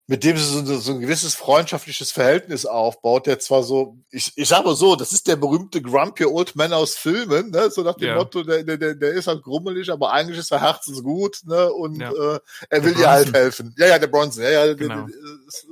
mit 0.08 0.22
dem 0.22 0.36
sie 0.36 0.44
so, 0.44 0.78
so, 0.78 0.92
ein 0.92 1.00
gewisses 1.00 1.34
freundschaftliches 1.34 2.12
Verhältnis 2.12 2.64
aufbaut, 2.64 3.26
der 3.26 3.40
zwar 3.40 3.64
so, 3.64 3.98
ich, 4.10 4.32
ich 4.36 4.48
sage 4.48 4.64
mal 4.64 4.76
so, 4.76 4.94
das 4.94 5.12
ist 5.12 5.26
der 5.26 5.34
berühmte 5.34 5.82
Grumpy 5.82 6.24
Old 6.24 6.54
Man 6.54 6.72
aus 6.72 6.94
Filmen, 6.94 7.50
ne? 7.50 7.70
so 7.70 7.82
nach 7.82 7.96
dem 7.96 8.08
ja. 8.08 8.14
Motto, 8.14 8.44
der, 8.44 8.62
der, 8.62 8.94
der 8.94 9.12
ist 9.12 9.26
halt 9.26 9.42
grummelig, 9.42 9.90
aber 9.90 10.12
eigentlich 10.12 10.38
ist 10.38 10.52
er 10.52 10.60
herzensgut 10.60 11.40
ne? 11.44 11.72
und 11.72 12.00
ja. 12.00 12.12
äh, 12.12 12.40
er 12.70 12.84
will 12.84 12.96
ihr 12.96 13.10
halt 13.10 13.34
helfen. 13.34 13.74
Ja, 13.76 13.88
ja, 13.88 13.98
der 13.98 14.06
Bronson, 14.06 14.44
ja, 14.44 14.50
ja, 14.50 14.74
genau. 14.74 15.06
der, 15.06 15.16
ist, 15.48 15.66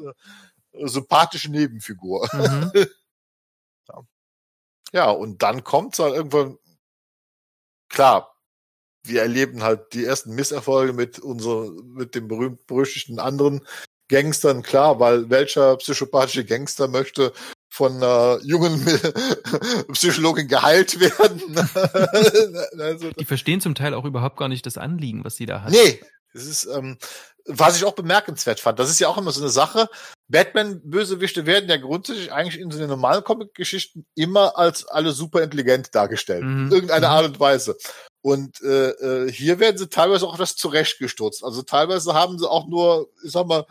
äh, 0.73 0.89
sympathische 0.89 1.53
Nebenfigur. 1.53 2.29
Mhm. 2.33 2.73
ja. 3.89 4.03
ja, 4.93 5.11
und 5.11 5.43
dann 5.45 5.63
kommt's 5.63 6.01
halt 6.01 6.15
irgendwann, 6.15 6.59
klar, 7.89 8.35
wir 9.05 9.23
erleben 9.23 9.63
halt 9.63 9.93
die 9.93 10.05
ersten 10.05 10.35
Misserfolge 10.35 10.93
mit 10.93 11.21
unser, 11.21 11.71
mit 11.85 12.17
dem 12.17 12.27
berühmt-berüchtigten 12.27 13.21
anderen 13.21 13.65
Gangstern, 14.09 14.63
klar, 14.63 15.01
weil 15.01 15.31
welcher 15.31 15.77
psychopathische 15.77 16.45
Gangster 16.45 16.89
möchte 16.89 17.33
von 17.71 17.97
einer 17.97 18.39
jungen 18.43 18.85
Psychologin 19.93 20.47
geheilt 20.47 21.01
werden. 21.01 21.43
also, 22.79 23.11
die 23.11 23.25
verstehen 23.25 23.61
zum 23.61 23.75
Teil 23.75 23.95
auch 23.95 24.05
überhaupt 24.05 24.37
gar 24.37 24.49
nicht 24.49 24.65
das 24.67 24.79
Anliegen, 24.79 25.25
was 25.25 25.37
sie 25.37 25.47
da 25.47 25.63
hat. 25.63 25.73
Nee, 25.73 26.01
das 26.33 26.45
ist, 26.47 26.67
ähm, 26.67 26.99
was 27.47 27.77
ich 27.77 27.85
auch 27.85 27.95
bemerkenswert 27.95 28.61
fand. 28.61 28.79
Das 28.79 28.91
ist 28.91 29.01
ja 29.01 29.09
auch 29.09 29.19
immer 29.19 29.33
so 29.33 29.41
eine 29.41 29.51
Sache. 29.51 29.89
Batman-Bösewichte 30.29 31.47
werden 31.47 31.69
ja 31.69 31.77
grundsätzlich 31.77 32.33
eigentlich 32.33 32.61
in 32.61 32.71
so 32.71 32.79
den 32.79 32.89
normalen 32.89 33.25
Comic-Geschichten 33.25 34.07
immer 34.15 34.57
als 34.57 34.87
alle 34.87 35.13
super 35.13 35.43
intelligent 35.43 35.95
dargestellt. 35.95 36.45
Mhm. 36.45 36.67
In 36.67 36.73
irgendeiner 36.73 37.09
mhm. 37.09 37.15
Art 37.15 37.27
und 37.27 37.41
Weise. 37.41 37.77
Und 38.23 38.63
äh, 38.63 38.91
äh, 38.91 39.31
hier 39.31 39.61
werden 39.61 39.77
sie 39.77 39.89
teilweise 39.89 40.27
auch 40.27 40.35
etwas 40.35 40.57
zurechtgestutzt. 40.57 41.45
Also 41.45 41.63
teilweise 41.63 42.15
haben 42.15 42.39
sie 42.39 42.49
auch 42.49 42.67
nur, 42.67 43.11
ich 43.23 43.33
sag 43.33 43.47
mal, 43.47 43.67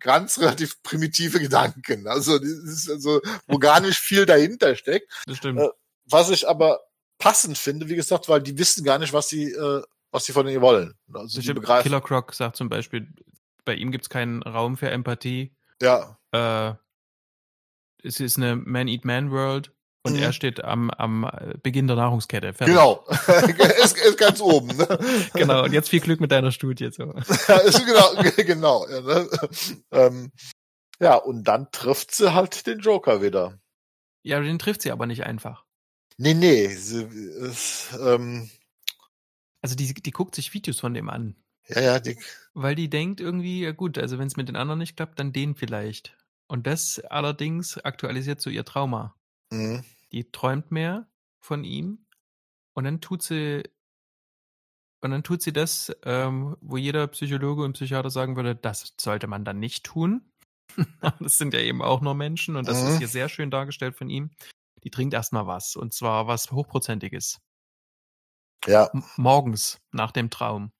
ganz 0.00 0.38
relativ 0.38 0.82
primitive 0.82 1.38
Gedanken. 1.38 2.06
Also, 2.06 2.38
das 2.38 2.48
ist 2.48 2.90
also, 2.90 3.20
wo 3.46 3.58
gar 3.58 3.80
nicht 3.80 3.98
viel 3.98 4.26
dahinter 4.26 4.74
steckt. 4.74 5.12
Das 5.26 5.36
stimmt. 5.36 5.60
Äh, 5.60 5.68
was 6.06 6.30
ich 6.30 6.48
aber 6.48 6.80
passend 7.18 7.58
finde, 7.58 7.88
wie 7.88 7.96
gesagt, 7.96 8.28
weil 8.28 8.42
die 8.42 8.58
wissen 8.58 8.84
gar 8.84 8.98
nicht, 8.98 9.12
was 9.12 9.28
sie, 9.28 9.52
äh, 9.52 9.82
was 10.10 10.24
sie 10.24 10.32
von 10.32 10.48
ihnen 10.48 10.60
wollen. 10.60 10.94
Also, 11.12 11.40
die 11.40 11.52
begreifen. 11.52 11.84
Killer 11.84 12.00
Croc 12.00 12.34
sagt 12.34 12.56
zum 12.56 12.68
Beispiel, 12.68 13.06
bei 13.64 13.74
ihm 13.74 13.92
gibt 13.92 14.04
es 14.04 14.10
keinen 14.10 14.42
Raum 14.42 14.76
für 14.76 14.90
Empathie. 14.90 15.54
Ja. 15.80 16.18
Äh, 16.32 16.74
es 18.02 18.18
ist 18.20 18.38
eine 18.38 18.56
Man-Eat-Man-World. 18.56 19.72
Und 20.02 20.14
mhm. 20.14 20.22
er 20.22 20.32
steht 20.32 20.64
am, 20.64 20.90
am 20.90 21.30
Beginn 21.62 21.86
der 21.86 21.96
Nahrungskette. 21.96 22.54
Fertig. 22.54 22.74
Genau. 22.74 23.04
ist, 23.84 23.98
ist 23.98 24.18
ganz 24.18 24.40
oben. 24.40 24.76
Ne? 24.76 24.86
Genau. 25.34 25.64
Und 25.64 25.72
jetzt 25.72 25.90
viel 25.90 26.00
Glück 26.00 26.20
mit 26.20 26.32
deiner 26.32 26.52
Studie. 26.52 26.90
So. 26.90 27.06
genau, 27.12 28.22
genau. 28.36 28.88
Ja, 28.88 29.00
ne? 29.00 29.28
ähm, 29.90 30.32
ja, 31.00 31.16
und 31.16 31.44
dann 31.44 31.70
trifft 31.70 32.14
sie 32.14 32.32
halt 32.34 32.66
den 32.66 32.78
Joker 32.78 33.20
wieder. 33.20 33.58
Ja, 34.22 34.40
den 34.40 34.58
trifft 34.58 34.82
sie 34.82 34.90
aber 34.90 35.06
nicht 35.06 35.24
einfach. 35.24 35.64
Nee, 36.16 36.34
nee. 36.34 36.68
Sie, 36.68 37.02
ist, 37.02 37.90
ähm, 38.00 38.50
also 39.60 39.74
die, 39.76 39.92
die 39.92 40.10
guckt 40.10 40.34
sich 40.34 40.54
Videos 40.54 40.80
von 40.80 40.94
dem 40.94 41.10
an. 41.10 41.36
Ja, 41.68 41.80
ja, 41.80 42.00
die. 42.00 42.18
Weil 42.54 42.74
die 42.74 42.88
denkt 42.88 43.20
irgendwie, 43.20 43.62
ja 43.62 43.72
gut, 43.72 43.98
also 43.98 44.18
wenn 44.18 44.26
es 44.26 44.36
mit 44.36 44.48
den 44.48 44.56
anderen 44.56 44.78
nicht 44.78 44.96
klappt, 44.96 45.18
dann 45.18 45.32
den 45.32 45.54
vielleicht. 45.54 46.16
Und 46.48 46.66
das 46.66 47.00
allerdings 47.00 47.78
aktualisiert 47.78 48.40
so 48.40 48.50
ihr 48.50 48.64
Trauma. 48.64 49.14
Mhm. 49.50 49.84
Die 50.12 50.30
träumt 50.30 50.70
mehr 50.70 51.08
von 51.40 51.64
ihm 51.64 52.06
und 52.74 52.84
dann 52.84 53.00
tut 53.00 53.22
sie 53.22 53.62
und 55.02 55.12
dann 55.12 55.22
tut 55.22 55.40
sie 55.40 55.52
das, 55.52 55.94
ähm, 56.04 56.56
wo 56.60 56.76
jeder 56.76 57.06
Psychologe 57.08 57.62
und 57.62 57.72
Psychiater 57.72 58.10
sagen 58.10 58.36
würde, 58.36 58.54
das 58.54 58.94
sollte 59.00 59.26
man 59.26 59.44
dann 59.44 59.58
nicht 59.58 59.84
tun. 59.84 60.30
das 61.20 61.38
sind 61.38 61.54
ja 61.54 61.60
eben 61.60 61.80
auch 61.80 62.00
nur 62.02 62.14
Menschen 62.14 62.56
und 62.56 62.68
das 62.68 62.82
mhm. 62.82 62.88
ist 62.88 62.98
hier 62.98 63.08
sehr 63.08 63.28
schön 63.28 63.50
dargestellt 63.50 63.96
von 63.96 64.10
ihm. 64.10 64.30
Die 64.84 64.90
trinkt 64.90 65.14
erstmal 65.14 65.46
was 65.46 65.74
und 65.76 65.94
zwar 65.94 66.26
was 66.26 66.52
hochprozentiges. 66.52 67.40
Ja. 68.66 68.90
M 68.92 69.02
morgens 69.16 69.80
nach 69.90 70.12
dem 70.12 70.28
Traum. 70.28 70.70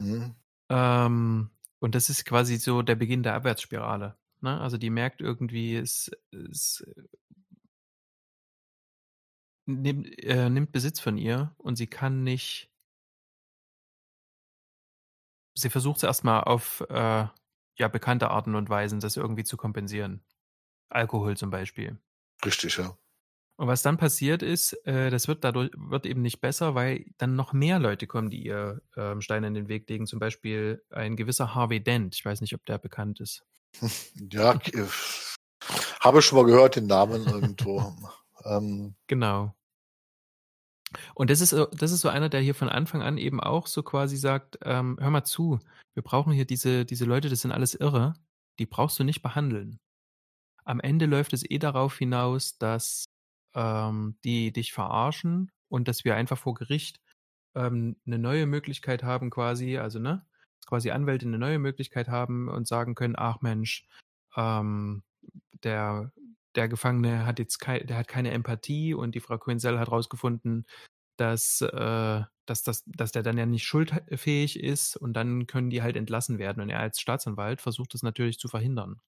Mhm. 0.00 0.34
Ähm, 0.68 1.50
und 1.78 1.94
das 1.94 2.10
ist 2.10 2.24
quasi 2.24 2.56
so 2.56 2.82
der 2.82 2.96
Beginn 2.96 3.22
der 3.22 3.34
Abwärtsspirale. 3.34 4.16
Ne? 4.40 4.60
Also 4.60 4.76
die 4.76 4.90
merkt 4.90 5.20
irgendwie, 5.20 5.76
es, 5.76 6.10
es 6.32 6.84
nimmt, 9.66 10.06
äh, 10.22 10.48
nimmt 10.50 10.72
Besitz 10.72 11.00
von 11.00 11.18
ihr 11.18 11.54
und 11.58 11.76
sie 11.76 11.86
kann 11.86 12.22
nicht. 12.22 12.70
Sie 15.54 15.70
versucht 15.70 15.98
es 15.98 16.02
erstmal 16.04 16.44
auf 16.44 16.80
äh, 16.88 17.26
ja, 17.76 17.88
bekannte 17.88 18.30
Arten 18.30 18.54
und 18.54 18.68
Weisen, 18.68 19.00
das 19.00 19.16
irgendwie 19.16 19.44
zu 19.44 19.56
kompensieren. 19.56 20.22
Alkohol 20.88 21.36
zum 21.36 21.50
Beispiel. 21.50 21.98
Richtig, 22.44 22.76
ja. 22.76 22.96
Und 23.56 23.66
was 23.66 23.82
dann 23.82 23.98
passiert 23.98 24.42
ist, 24.42 24.72
äh, 24.86 25.10
das 25.10 25.28
wird 25.28 25.44
dadurch 25.44 25.70
wird 25.76 26.06
eben 26.06 26.22
nicht 26.22 26.40
besser, 26.40 26.74
weil 26.74 27.04
dann 27.18 27.36
noch 27.36 27.52
mehr 27.52 27.78
Leute 27.78 28.06
kommen, 28.06 28.30
die 28.30 28.42
ihr 28.42 28.80
ähm, 28.96 29.20
Steine 29.20 29.48
in 29.48 29.54
den 29.54 29.68
Weg 29.68 29.86
legen. 29.90 30.06
Zum 30.06 30.18
Beispiel 30.18 30.82
ein 30.88 31.14
gewisser 31.14 31.54
Harvey 31.54 31.78
Dent. 31.82 32.14
Ich 32.14 32.24
weiß 32.24 32.40
nicht, 32.40 32.54
ob 32.54 32.64
der 32.64 32.78
bekannt 32.78 33.20
ist. 33.20 33.44
Ja, 34.32 34.54
äh, 34.54 34.86
habe 36.00 36.22
schon 36.22 36.38
mal 36.38 36.46
gehört 36.46 36.76
den 36.76 36.86
Namen 36.86 37.26
irgendwo. 37.26 37.94
ähm. 38.44 38.94
Genau. 39.06 39.54
Und 41.14 41.30
das 41.30 41.40
ist, 41.40 41.52
das 41.52 41.92
ist 41.92 42.00
so 42.00 42.08
einer, 42.08 42.28
der 42.28 42.40
hier 42.40 42.54
von 42.54 42.68
Anfang 42.68 43.02
an 43.02 43.16
eben 43.16 43.40
auch 43.40 43.66
so 43.66 43.82
quasi 43.82 44.16
sagt, 44.16 44.58
ähm, 44.62 44.96
hör 45.00 45.10
mal 45.10 45.24
zu, 45.24 45.60
wir 45.94 46.02
brauchen 46.02 46.32
hier 46.32 46.44
diese, 46.44 46.84
diese 46.84 47.04
Leute, 47.04 47.28
das 47.28 47.42
sind 47.42 47.52
alles 47.52 47.74
Irre, 47.74 48.14
die 48.58 48.66
brauchst 48.66 48.98
du 48.98 49.04
nicht 49.04 49.22
behandeln. 49.22 49.78
Am 50.64 50.80
Ende 50.80 51.06
läuft 51.06 51.32
es 51.32 51.48
eh 51.48 51.58
darauf 51.58 51.96
hinaus, 51.96 52.58
dass 52.58 53.04
ähm, 53.54 54.16
die 54.24 54.52
dich 54.52 54.72
verarschen 54.72 55.50
und 55.68 55.88
dass 55.88 56.04
wir 56.04 56.16
einfach 56.16 56.38
vor 56.38 56.54
Gericht 56.54 57.00
ähm, 57.54 57.96
eine 58.06 58.18
neue 58.18 58.46
Möglichkeit 58.46 59.02
haben 59.02 59.30
quasi, 59.30 59.78
also 59.78 59.98
ne, 59.98 60.26
quasi 60.66 60.90
Anwälte 60.90 61.26
eine 61.26 61.38
neue 61.38 61.58
Möglichkeit 61.58 62.08
haben 62.08 62.48
und 62.48 62.68
sagen 62.68 62.94
können, 62.94 63.14
ach 63.16 63.40
Mensch, 63.40 63.88
ähm, 64.36 65.02
der, 65.64 66.12
der 66.54 66.68
Gefangene 66.68 67.26
hat 67.26 67.38
jetzt 67.38 67.58
kei 67.58 67.80
der 67.80 67.96
hat 67.96 68.08
keine 68.08 68.30
Empathie 68.32 68.94
und 68.94 69.14
die 69.14 69.20
Frau 69.20 69.38
Quinzel 69.38 69.78
hat 69.78 69.88
herausgefunden, 69.88 70.66
dass, 71.16 71.60
äh, 71.60 72.22
dass, 72.46 72.62
dass, 72.62 72.82
dass 72.86 73.12
der 73.12 73.22
dann 73.22 73.38
ja 73.38 73.46
nicht 73.46 73.64
schuldfähig 73.64 74.58
ist 74.58 74.96
und 74.96 75.12
dann 75.12 75.46
können 75.46 75.70
die 75.70 75.82
halt 75.82 75.96
entlassen 75.96 76.38
werden. 76.38 76.62
Und 76.62 76.70
er 76.70 76.80
als 76.80 77.00
Staatsanwalt 77.00 77.60
versucht 77.60 77.94
das 77.94 78.02
natürlich 78.02 78.38
zu 78.38 78.48
verhindern. 78.48 79.00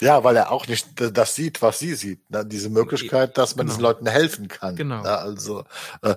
Ja, 0.00 0.24
weil 0.24 0.36
er 0.36 0.52
auch 0.52 0.66
nicht 0.66 0.88
das 0.98 1.34
sieht, 1.34 1.62
was 1.62 1.78
sie 1.78 1.94
sieht. 1.94 2.28
Ne? 2.30 2.44
Diese 2.44 2.68
Möglichkeit, 2.68 3.38
dass 3.38 3.56
man 3.56 3.66
genau. 3.66 3.74
diesen 3.74 3.82
Leuten 3.82 4.06
helfen 4.06 4.48
kann. 4.48 4.76
Genau. 4.76 5.02
Ne? 5.02 5.18
Also 5.18 5.64
äh, 6.02 6.16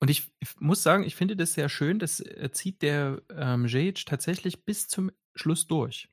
Und 0.00 0.10
ich, 0.10 0.30
ich, 0.38 0.48
muss 0.60 0.82
sagen, 0.82 1.02
ich 1.02 1.16
finde 1.16 1.36
das 1.36 1.54
sehr 1.54 1.68
schön. 1.68 1.98
Das 1.98 2.20
äh, 2.20 2.50
zieht 2.52 2.82
der 2.82 3.20
ähm, 3.30 3.66
Jage 3.66 4.04
tatsächlich 4.06 4.64
bis 4.64 4.86
zum 4.88 5.10
Schluss 5.38 5.66
durch. 5.66 6.10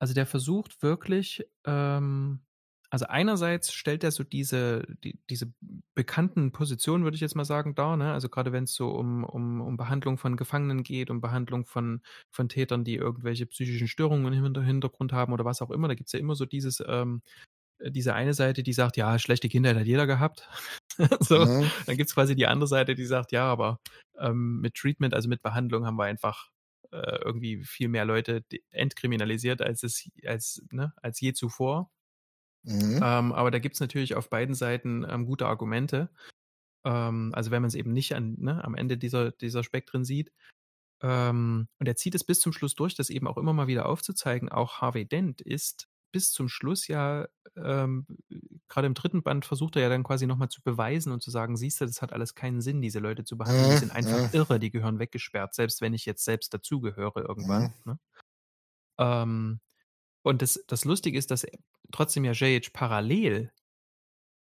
Also 0.00 0.14
der 0.14 0.26
versucht 0.26 0.82
wirklich, 0.82 1.44
ähm, 1.64 2.40
also 2.90 3.06
einerseits 3.06 3.72
stellt 3.72 4.02
er 4.02 4.10
so 4.12 4.24
diese, 4.24 4.86
die, 5.04 5.18
diese 5.28 5.52
bekannten 5.94 6.52
Positionen, 6.52 7.04
würde 7.04 7.16
ich 7.16 7.20
jetzt 7.20 7.34
mal 7.34 7.44
sagen, 7.44 7.74
dar, 7.74 7.96
ne? 7.96 8.12
Also 8.12 8.28
gerade 8.28 8.52
wenn 8.52 8.64
es 8.64 8.74
so 8.74 8.90
um, 8.90 9.24
um, 9.24 9.60
um 9.60 9.76
Behandlung 9.76 10.16
von 10.16 10.36
Gefangenen 10.36 10.84
geht, 10.84 11.10
um 11.10 11.20
Behandlung 11.20 11.66
von, 11.66 12.00
von 12.30 12.48
Tätern, 12.48 12.84
die 12.84 12.94
irgendwelche 12.94 13.46
psychischen 13.46 13.88
Störungen 13.88 14.32
im 14.32 14.64
Hintergrund 14.64 15.12
haben 15.12 15.32
oder 15.32 15.44
was 15.44 15.60
auch 15.60 15.70
immer, 15.70 15.88
da 15.88 15.94
gibt 15.94 16.08
es 16.08 16.12
ja 16.12 16.18
immer 16.18 16.34
so 16.34 16.46
dieses, 16.46 16.82
ähm, 16.86 17.20
diese 17.80 18.14
eine 18.14 18.34
Seite, 18.34 18.62
die 18.62 18.72
sagt, 18.72 18.96
ja, 18.96 19.18
schlechte 19.18 19.48
Kindheit 19.48 19.76
hat 19.76 19.86
jeder 19.86 20.06
gehabt. 20.06 20.48
so, 21.20 21.44
mhm. 21.44 21.70
Dann 21.86 21.96
gibt 21.96 22.08
es 22.08 22.14
quasi 22.14 22.34
die 22.34 22.46
andere 22.46 22.68
Seite, 22.68 22.94
die 22.94 23.04
sagt, 23.04 23.32
ja, 23.32 23.44
aber 23.44 23.80
ähm, 24.18 24.60
mit 24.60 24.74
Treatment, 24.74 25.14
also 25.14 25.28
mit 25.28 25.42
Behandlung, 25.42 25.86
haben 25.86 25.96
wir 25.96 26.04
einfach 26.04 26.50
äh, 26.92 27.18
irgendwie 27.24 27.64
viel 27.64 27.88
mehr 27.88 28.04
Leute 28.04 28.44
entkriminalisiert 28.70 29.62
als 29.62 29.82
es 29.82 30.08
als, 30.24 30.62
ne, 30.70 30.92
als 30.96 31.20
je 31.20 31.32
zuvor. 31.32 31.90
Mhm. 32.64 33.00
Ähm, 33.02 33.32
aber 33.32 33.50
da 33.50 33.58
gibt 33.58 33.74
es 33.74 33.80
natürlich 33.80 34.14
auf 34.14 34.30
beiden 34.30 34.54
Seiten 34.54 35.06
ähm, 35.08 35.26
gute 35.26 35.46
Argumente. 35.46 36.10
Ähm, 36.84 37.32
also 37.34 37.50
wenn 37.50 37.62
man 37.62 37.68
es 37.68 37.74
eben 37.74 37.92
nicht 37.92 38.14
an, 38.14 38.36
ne, 38.38 38.62
am 38.64 38.74
Ende 38.74 38.98
dieser, 38.98 39.32
dieser 39.32 39.64
Spektren 39.64 40.04
sieht. 40.04 40.32
Ähm, 41.02 41.68
und 41.78 41.86
er 41.86 41.96
zieht 41.96 42.14
es 42.14 42.24
bis 42.24 42.40
zum 42.40 42.52
Schluss 42.52 42.74
durch, 42.74 42.94
das 42.94 43.10
eben 43.10 43.26
auch 43.26 43.36
immer 43.36 43.52
mal 43.52 43.68
wieder 43.68 43.86
aufzuzeigen. 43.86 44.48
Auch 44.48 44.80
Harvey 44.80 45.06
Dent 45.06 45.40
ist 45.40 45.87
bis 46.10 46.32
zum 46.32 46.48
Schluss 46.48 46.88
ja, 46.88 47.26
ähm, 47.56 48.06
gerade 48.68 48.86
im 48.86 48.94
dritten 48.94 49.22
Band 49.22 49.44
versucht 49.44 49.76
er 49.76 49.82
ja 49.82 49.88
dann 49.88 50.04
quasi 50.04 50.26
nochmal 50.26 50.48
zu 50.48 50.62
beweisen 50.62 51.12
und 51.12 51.22
zu 51.22 51.30
sagen, 51.30 51.56
siehst 51.56 51.80
du, 51.80 51.86
das 51.86 52.02
hat 52.02 52.12
alles 52.12 52.34
keinen 52.34 52.60
Sinn, 52.60 52.80
diese 52.80 52.98
Leute 52.98 53.24
zu 53.24 53.36
behandeln, 53.36 53.70
die 53.70 53.76
sind 53.76 53.92
einfach 53.92 54.32
irre, 54.32 54.58
die 54.58 54.70
gehören 54.70 54.98
weggesperrt, 54.98 55.54
selbst 55.54 55.80
wenn 55.80 55.94
ich 55.94 56.06
jetzt 56.06 56.24
selbst 56.24 56.52
dazugehöre 56.54 57.20
irgendwann. 57.20 57.74
Ne? 57.84 57.98
Ähm, 58.98 59.60
und 60.22 60.42
das, 60.42 60.62
das 60.66 60.84
Lustige 60.84 61.18
ist, 61.18 61.30
dass 61.30 61.46
trotzdem 61.92 62.24
ja 62.24 62.32
J.H. 62.32 62.70
parallel 62.72 63.52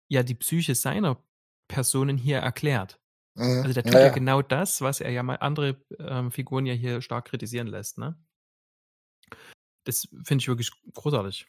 ja 0.08 0.24
die 0.24 0.36
Psyche 0.36 0.76
seiner 0.76 1.24
Personen 1.68 2.18
hier 2.18 2.40
erklärt. 2.40 3.00
Also 3.36 3.74
der 3.74 3.84
tut 3.84 3.94
ja, 3.94 4.00
ja 4.02 4.10
genau 4.10 4.42
das, 4.44 4.82
was 4.82 5.02
er 5.02 5.10
ja 5.10 5.24
mal 5.24 5.38
andere 5.38 5.84
ähm, 5.98 6.30
Figuren 6.32 6.68
ja 6.68 6.74
hier 6.74 7.02
stark 7.02 7.26
kritisieren 7.26 7.68
lässt, 7.68 7.98
ne? 7.98 8.16
Das 9.84 10.08
finde 10.24 10.42
ich 10.42 10.48
wirklich 10.48 10.72
großartig. 10.94 11.46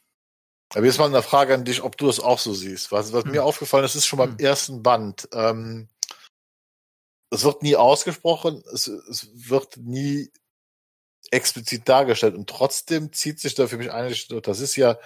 Aber 0.75 0.87
jetzt 0.87 0.99
mal 0.99 1.07
eine 1.07 1.23
Frage 1.23 1.55
an 1.55 1.65
dich, 1.65 1.83
ob 1.83 1.97
du 1.97 2.07
das 2.07 2.21
auch 2.21 2.39
so 2.39 2.53
siehst. 2.53 2.91
Was, 2.91 3.13
was 3.13 3.25
hm. 3.25 3.33
mir 3.33 3.45
aufgefallen 3.45 3.85
ist, 3.85 3.95
ist 3.95 4.07
schon 4.07 4.19
beim 4.19 4.33
hm. 4.33 4.39
ersten 4.39 4.83
Band. 4.83 5.29
Ähm, 5.33 5.89
es 7.31 7.45
wird 7.45 7.63
nie 7.63 7.77
ausgesprochen, 7.77 8.63
es, 8.73 8.87
es 8.87 9.29
wird 9.35 9.77
nie 9.77 10.31
explizit 11.31 11.89
dargestellt 11.89 12.35
und 12.35 12.49
trotzdem 12.49 13.13
zieht 13.13 13.41
sich 13.41 13.55
da 13.55 13.67
für 13.67 13.77
mich 13.77 13.91
eigentlich, 13.93 14.29
das 14.29 14.61
ist 14.61 14.77
ja, 14.77 14.99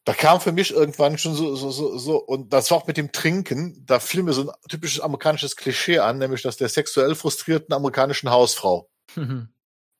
da 0.05 0.13
kam 0.13 0.41
für 0.41 0.51
mich 0.51 0.71
irgendwann 0.71 1.17
schon 1.17 1.33
so, 1.33 1.55
so, 1.55 1.71
so, 1.71 1.97
so, 1.97 2.17
und 2.17 2.51
das 2.51 2.69
war 2.71 2.77
auch 2.77 2.87
mit 2.87 2.97
dem 2.97 3.11
Trinken, 3.11 3.85
da 3.85 3.99
fiel 3.99 4.23
mir 4.23 4.33
so 4.33 4.49
ein 4.49 4.55
typisches 4.69 4.99
amerikanisches 5.01 5.55
Klischee 5.55 5.99
an, 5.99 6.17
nämlich 6.17 6.41
das 6.41 6.57
der 6.57 6.67
sexuell 6.69 7.15
frustrierten 7.15 7.73
amerikanischen 7.73 8.29
Hausfrau, 8.29 8.89
mhm. 9.15 9.47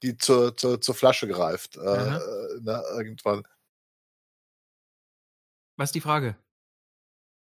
die 0.01 0.17
zur, 0.17 0.57
zur, 0.57 0.81
zur 0.81 0.95
Flasche 0.95 1.27
greift, 1.27 1.77
äh, 1.77 1.79
äh, 1.79 2.59
ne, 2.61 2.83
irgendwann. 2.97 3.43
Was 5.77 5.89
ist 5.89 5.95
die 5.95 6.01
Frage? 6.01 6.35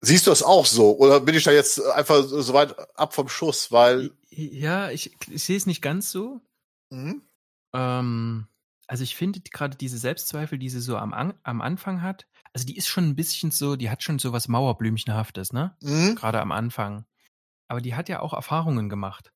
Siehst 0.01 0.27
du 0.27 0.31
das 0.31 0.43
auch 0.43 0.67
so? 0.67 0.97
Oder 0.99 1.21
bin 1.21 1.35
ich 1.35 1.45
da 1.45 1.51
jetzt 1.51 1.81
einfach 1.85 2.23
so 2.23 2.53
weit 2.55 2.77
ab 2.97 3.15
vom 3.15 3.29
Schuss, 3.29 3.73
weil. 3.73 4.11
Ja, 4.31 4.91
ich, 4.91 5.17
ich 5.29 5.45
sehe 5.45 5.57
es 5.57 5.67
nicht 5.67 5.83
ganz 5.83 6.11
so. 6.11 6.41
Mhm. 6.91 7.23
Ähm, 7.75 8.47
Also 8.87 9.05
ich 9.05 9.17
finde 9.17 9.41
gerade 9.41 9.77
diese 9.77 9.99
Selbstzweifel, 9.99 10.59
die 10.59 10.71
sie 10.71 10.81
so 10.81 10.97
am, 10.97 11.13
am 11.43 11.61
Anfang 11.61 12.03
hat, 12.03 12.27
also 12.53 12.67
die 12.67 12.77
ist 12.77 12.89
schon 12.89 13.05
ein 13.09 13.17
bisschen 13.17 13.51
so, 13.51 13.77
die 13.77 13.91
hat 13.91 14.03
schon 14.03 14.19
so 14.19 14.33
was 14.33 14.49
Mauerblümchenhaftes, 14.49 15.53
ne? 15.53 15.77
Mhm. 15.83 16.15
Gerade 16.17 16.41
am 16.41 16.53
Anfang. 16.53 17.05
Aber 17.69 17.81
die 17.81 17.95
hat 17.95 18.09
ja 18.09 18.21
auch 18.21 18.33
Erfahrungen 18.33 18.89
gemacht. 18.89 19.33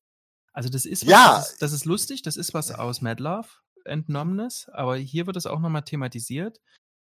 Also 0.53 0.69
das 0.69 0.85
ist 0.85 1.03
was, 1.03 1.09
ja. 1.09 1.35
das, 1.35 1.51
ist, 1.51 1.61
das 1.61 1.71
ist 1.73 1.85
lustig, 1.85 2.21
das 2.21 2.37
ist 2.37 2.53
was 2.53 2.71
aus 2.71 3.01
Mad 3.01 3.21
Love 3.21 3.47
entnommenes, 3.85 4.69
aber 4.69 4.95
hier 4.95 5.27
wird 5.27 5.35
es 5.35 5.45
auch 5.45 5.59
nochmal 5.59 5.83
thematisiert. 5.83 6.61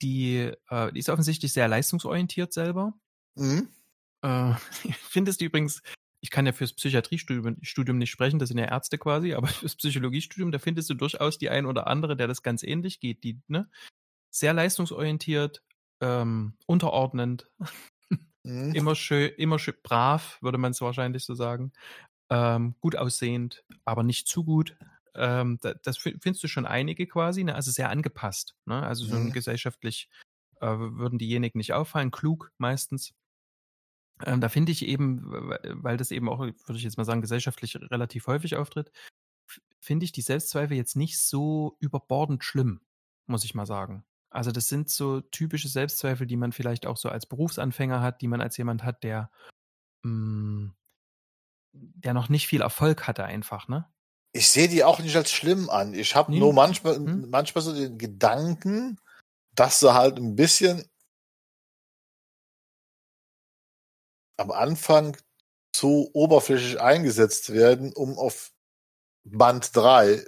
Die, 0.01 0.51
äh, 0.69 0.91
die 0.91 0.99
ist 0.99 1.09
offensichtlich 1.09 1.53
sehr 1.53 1.67
leistungsorientiert 1.67 2.53
selber. 2.53 2.93
Mhm. 3.35 3.69
Äh, 4.21 4.53
findest 5.01 5.41
du 5.41 5.45
übrigens, 5.45 5.81
ich 6.21 6.29
kann 6.29 6.45
ja 6.45 6.53
fürs 6.53 6.73
Psychiatriestudium 6.73 7.97
nicht 7.97 8.11
sprechen, 8.11 8.39
das 8.39 8.49
sind 8.49 8.57
ja 8.57 8.65
Ärzte 8.65 8.97
quasi, 8.97 9.33
aber 9.33 9.47
fürs 9.47 9.75
Psychologiestudium, 9.75 10.51
da 10.51 10.59
findest 10.59 10.89
du 10.89 10.93
durchaus 10.93 11.37
die 11.37 11.49
ein 11.49 11.65
oder 11.65 11.87
andere, 11.87 12.15
der 12.15 12.27
das 12.27 12.43
ganz 12.43 12.63
ähnlich 12.63 12.99
geht, 12.99 13.23
die, 13.23 13.39
ne? 13.47 13.69
Sehr 14.29 14.53
leistungsorientiert, 14.53 15.61
ähm, 16.01 16.55
unterordnend, 16.65 17.49
mhm. 18.43 18.73
immer 18.73 18.95
schön, 18.95 19.31
immer 19.37 19.59
schön 19.59 19.75
brav, 19.83 20.37
würde 20.41 20.57
man 20.57 20.71
es 20.71 20.81
wahrscheinlich 20.81 21.25
so 21.25 21.33
sagen. 21.33 21.73
Ähm, 22.29 22.75
gut 22.79 22.95
aussehend, 22.95 23.63
aber 23.85 24.03
nicht 24.03 24.27
zu 24.27 24.43
gut. 24.43 24.77
Ähm, 25.15 25.59
da, 25.61 25.73
das 25.75 25.97
findest 25.97 26.43
du 26.43 26.47
schon 26.47 26.65
einige 26.65 27.05
quasi, 27.05 27.43
ne? 27.43 27.53
also 27.53 27.69
sehr 27.71 27.89
angepasst. 27.89 28.55
Ne? 28.65 28.81
Also 28.81 29.05
so 29.05 29.15
mhm. 29.15 29.31
gesellschaftlich 29.31 30.09
äh, 30.59 30.67
würden 30.67 31.19
diejenigen 31.19 31.57
nicht 31.57 31.73
auffallen, 31.73 32.11
klug 32.11 32.51
meistens. 32.57 33.13
Ähm, 34.25 34.41
da 34.41 34.49
finde 34.49 34.71
ich 34.71 34.85
eben, 34.85 35.23
weil 35.25 35.97
das 35.97 36.11
eben 36.11 36.29
auch, 36.29 36.39
würde 36.39 36.75
ich 36.75 36.83
jetzt 36.83 36.97
mal 36.97 37.03
sagen, 37.03 37.21
gesellschaftlich 37.21 37.75
relativ 37.75 38.27
häufig 38.27 38.55
auftritt, 38.55 38.91
finde 39.79 40.05
ich 40.05 40.11
die 40.11 40.21
Selbstzweifel 40.21 40.77
jetzt 40.77 40.95
nicht 40.95 41.19
so 41.19 41.75
überbordend 41.79 42.43
schlimm, 42.43 42.81
muss 43.27 43.43
ich 43.43 43.53
mal 43.53 43.65
sagen. 43.65 44.05
Also 44.33 44.51
das 44.51 44.67
sind 44.67 44.89
so 44.89 45.21
typische 45.21 45.67
Selbstzweifel, 45.67 46.25
die 46.25 46.37
man 46.37 46.51
vielleicht 46.51 46.85
auch 46.85 46.97
so 46.97 47.09
als 47.09 47.25
Berufsanfänger 47.25 48.01
hat, 48.01 48.21
die 48.21 48.27
man 48.27 48.41
als 48.41 48.57
jemand 48.57 48.83
hat, 48.83 49.03
der, 49.03 49.29
mh, 50.03 50.09
hm, 50.11 50.75
der 51.73 52.13
noch 52.13 52.29
nicht 52.29 52.47
viel 52.47 52.61
Erfolg 52.61 53.07
hatte 53.07 53.25
einfach, 53.25 53.67
ne? 53.67 53.87
Ich 54.35 54.49
sehe 54.49 54.67
die 54.67 54.83
auch 54.83 54.99
nicht 54.99 55.15
als 55.15 55.31
schlimm 55.31 55.69
an. 55.69 55.93
Ich 55.93 56.15
habe 56.15 56.31
nee. 56.31 56.39
nur 56.39 56.53
manchmal, 56.53 56.95
hm? 56.95 57.29
manchmal 57.29 57.63
so 57.63 57.73
den 57.73 57.99
Gedanken, 57.99 58.99
dass 59.53 59.79
sie 59.79 59.93
halt 59.93 60.17
ein 60.17 60.35
bisschen 60.35 60.89
am 64.37 64.49
Anfang 64.49 65.15
zu 65.73 66.09
oberflächlich 66.13 66.81
eingesetzt 66.81 67.53
werden, 67.53 67.93
um 67.93 68.17
auf 68.17 68.51
Band 69.23 69.75
3 69.75 70.25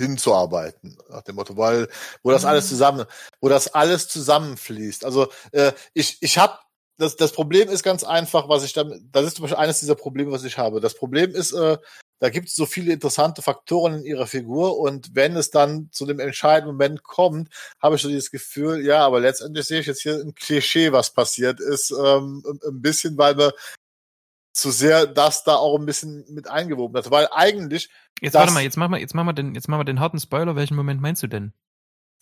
hinzuarbeiten, 0.00 0.98
nach 1.08 1.22
dem 1.22 1.36
Motto, 1.36 1.56
weil 1.56 1.88
wo 2.22 2.30
das 2.30 2.44
alles 2.44 2.64
mhm. 2.66 2.68
zusammen, 2.68 3.04
wo 3.40 3.48
das 3.48 3.74
alles 3.74 4.08
zusammenfließt. 4.08 5.04
Also 5.04 5.28
äh, 5.52 5.72
ich 5.94 6.18
ich 6.20 6.38
habe 6.38 6.58
das 6.98 7.16
das 7.16 7.32
Problem 7.32 7.68
ist 7.68 7.82
ganz 7.82 8.04
einfach, 8.04 8.48
was 8.48 8.64
ich 8.64 8.72
damit, 8.72 9.02
das 9.12 9.26
ist 9.26 9.36
zum 9.36 9.44
Beispiel 9.44 9.58
eines 9.58 9.80
dieser 9.80 9.94
Probleme, 9.94 10.32
was 10.32 10.44
ich 10.44 10.58
habe. 10.58 10.80
Das 10.80 10.94
Problem 10.94 11.34
ist, 11.34 11.52
äh, 11.52 11.78
da 12.20 12.28
gibt 12.28 12.48
es 12.48 12.54
so 12.54 12.66
viele 12.66 12.92
interessante 12.92 13.40
Faktoren 13.40 13.94
in 13.94 14.04
ihrer 14.04 14.26
Figur 14.26 14.78
und 14.78 15.14
wenn 15.14 15.36
es 15.36 15.50
dann 15.50 15.88
zu 15.90 16.04
dem 16.04 16.20
entscheidenden 16.20 16.74
Moment 16.74 17.02
kommt, 17.02 17.48
habe 17.80 17.96
ich 17.96 18.02
so 18.02 18.08
dieses 18.08 18.30
Gefühl, 18.30 18.84
ja, 18.84 19.06
aber 19.06 19.20
letztendlich 19.20 19.66
sehe 19.66 19.80
ich 19.80 19.86
jetzt 19.86 20.02
hier 20.02 20.16
ein 20.16 20.34
Klischee, 20.34 20.92
was 20.92 21.14
passiert 21.14 21.60
ist, 21.60 21.90
ähm, 21.90 22.44
ein 22.66 22.82
bisschen, 22.82 23.16
weil 23.16 23.38
wir 23.38 23.54
zu 24.52 24.70
sehr 24.70 25.06
das 25.06 25.44
da 25.44 25.56
auch 25.56 25.78
ein 25.78 25.86
bisschen 25.86 26.24
mit 26.28 26.48
eingewoben 26.48 26.96
hat, 26.96 27.10
weil 27.10 27.28
eigentlich 27.32 27.88
Jetzt 28.20 28.34
warte 28.34 28.52
mal, 28.52 28.62
jetzt 28.62 28.76
machen 28.76 28.92
wir 28.92 28.98
jetzt 28.98 29.14
machen 29.14 29.28
wir 29.28 29.32
den 29.32 29.54
jetzt 29.54 29.68
machen 29.68 29.80
wir 29.80 29.84
den 29.84 30.00
harten 30.00 30.20
Spoiler, 30.20 30.56
welchen 30.56 30.76
Moment 30.76 31.00
meinst 31.00 31.22
du 31.22 31.26
denn? 31.26 31.52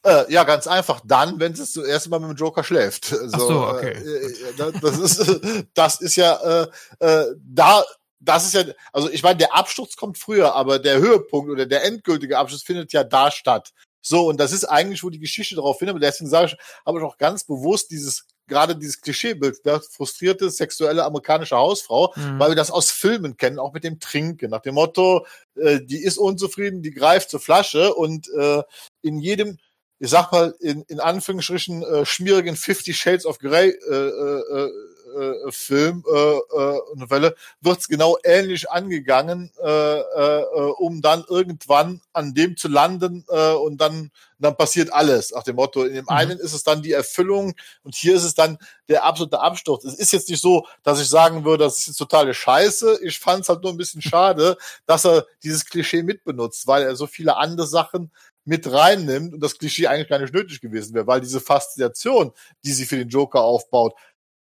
Äh, 0.04 0.32
ja, 0.32 0.44
ganz 0.44 0.68
einfach. 0.68 1.00
Dann, 1.04 1.40
wenn 1.40 1.52
es 1.52 1.72
zuerst 1.72 2.08
Mal 2.08 2.20
mit 2.20 2.30
dem 2.30 2.36
Joker 2.36 2.62
schläft. 2.62 3.06
So, 3.06 3.16
Ach 3.32 3.38
so 3.40 3.68
okay. 3.68 3.92
Äh, 3.92 4.62
äh 4.62 4.72
das 4.80 4.98
ist, 4.98 5.40
das 5.74 6.00
ist 6.00 6.16
ja 6.16 6.62
äh, 6.62 6.68
äh, 7.00 7.26
da 7.40 7.84
das 8.20 8.46
ist 8.46 8.54
ja, 8.54 8.64
also 8.92 9.10
ich 9.10 9.22
meine, 9.22 9.36
der 9.36 9.54
Absturz 9.54 9.96
kommt 9.96 10.18
früher, 10.18 10.54
aber 10.54 10.78
der 10.78 10.98
Höhepunkt 10.98 11.50
oder 11.50 11.66
der 11.66 11.84
endgültige 11.84 12.36
Abschluss 12.36 12.64
findet 12.64 12.92
ja 12.92 13.04
da 13.04 13.30
statt. 13.30 13.72
So, 14.00 14.26
und 14.28 14.40
das 14.40 14.52
ist 14.52 14.64
eigentlich, 14.64 15.02
wo 15.04 15.10
die 15.10 15.20
Geschichte 15.20 15.54
darauf 15.54 15.78
hin, 15.78 15.88
aber 15.88 16.00
deswegen 16.00 16.28
sage 16.28 16.46
ich, 16.46 16.56
habe 16.84 16.98
ich 16.98 17.04
auch 17.04 17.18
ganz 17.18 17.44
bewusst 17.44 17.90
dieses, 17.90 18.26
gerade 18.48 18.74
dieses 18.74 19.00
Klischeebild, 19.00 19.64
der 19.64 19.80
frustrierte 19.80 20.50
sexuelle 20.50 21.04
amerikanische 21.04 21.56
Hausfrau, 21.56 22.12
mhm. 22.16 22.38
weil 22.38 22.50
wir 22.50 22.56
das 22.56 22.70
aus 22.70 22.90
Filmen 22.90 23.36
kennen, 23.36 23.58
auch 23.58 23.72
mit 23.72 23.84
dem 23.84 24.00
Trinken, 24.00 24.50
nach 24.50 24.62
dem 24.62 24.74
Motto, 24.74 25.26
äh, 25.56 25.80
die 25.80 26.02
ist 26.02 26.18
unzufrieden, 26.18 26.82
die 26.82 26.90
greift 26.90 27.30
zur 27.30 27.40
Flasche 27.40 27.94
und 27.94 28.28
äh, 28.36 28.62
in 29.02 29.18
jedem, 29.18 29.58
ich 29.98 30.10
sag 30.10 30.32
mal, 30.32 30.54
in, 30.60 30.82
in 30.82 31.00
Anführungsstrichen 31.00 31.82
äh, 31.82 32.06
schmierigen 32.06 32.56
Fifty 32.56 32.94
Shades 32.94 33.26
of 33.26 33.38
Grey 33.38 33.70
äh, 33.70 33.94
äh, 33.94 34.70
äh 35.16 35.48
äh, 35.48 35.52
Film, 35.52 36.04
äh, 36.06 36.36
äh, 36.36 36.80
Novelle, 36.94 37.34
wird 37.60 37.78
es 37.78 37.88
genau 37.88 38.16
ähnlich 38.24 38.70
angegangen, 38.70 39.50
äh, 39.62 39.98
äh, 39.98 40.44
um 40.78 41.00
dann 41.02 41.24
irgendwann 41.28 42.00
an 42.12 42.34
dem 42.34 42.56
zu 42.56 42.68
landen 42.68 43.24
äh, 43.28 43.52
und 43.52 43.78
dann, 43.78 44.10
dann 44.38 44.56
passiert 44.56 44.92
alles. 44.92 45.32
Nach 45.32 45.42
dem 45.42 45.56
Motto, 45.56 45.84
in 45.84 45.94
dem 45.94 46.04
mhm. 46.04 46.10
einen 46.10 46.38
ist 46.38 46.52
es 46.52 46.62
dann 46.62 46.82
die 46.82 46.92
Erfüllung 46.92 47.54
und 47.82 47.94
hier 47.94 48.14
ist 48.14 48.24
es 48.24 48.34
dann 48.34 48.58
der 48.88 49.04
absolute 49.04 49.40
Absturz. 49.40 49.84
Es 49.84 49.94
ist 49.94 50.12
jetzt 50.12 50.28
nicht 50.28 50.42
so, 50.42 50.66
dass 50.82 51.00
ich 51.00 51.08
sagen 51.08 51.44
würde, 51.44 51.64
das 51.64 51.78
ist 51.78 51.86
jetzt 51.88 51.96
totale 51.96 52.34
Scheiße. 52.34 53.00
Ich 53.02 53.18
fand 53.18 53.42
es 53.42 53.48
halt 53.48 53.62
nur 53.62 53.72
ein 53.72 53.78
bisschen 53.78 54.02
schade, 54.02 54.56
dass 54.86 55.04
er 55.04 55.26
dieses 55.42 55.64
Klischee 55.64 56.02
mitbenutzt, 56.02 56.66
weil 56.66 56.82
er 56.82 56.96
so 56.96 57.06
viele 57.06 57.36
andere 57.36 57.66
Sachen 57.66 58.10
mit 58.44 58.70
reinnimmt 58.72 59.34
und 59.34 59.40
das 59.40 59.58
Klischee 59.58 59.88
eigentlich 59.88 60.08
gar 60.08 60.18
nicht 60.18 60.32
nötig 60.32 60.62
gewesen 60.62 60.94
wäre, 60.94 61.06
weil 61.06 61.20
diese 61.20 61.38
Faszination, 61.38 62.32
die 62.64 62.72
sie 62.72 62.86
für 62.86 62.96
den 62.96 63.10
Joker 63.10 63.42
aufbaut, 63.42 63.92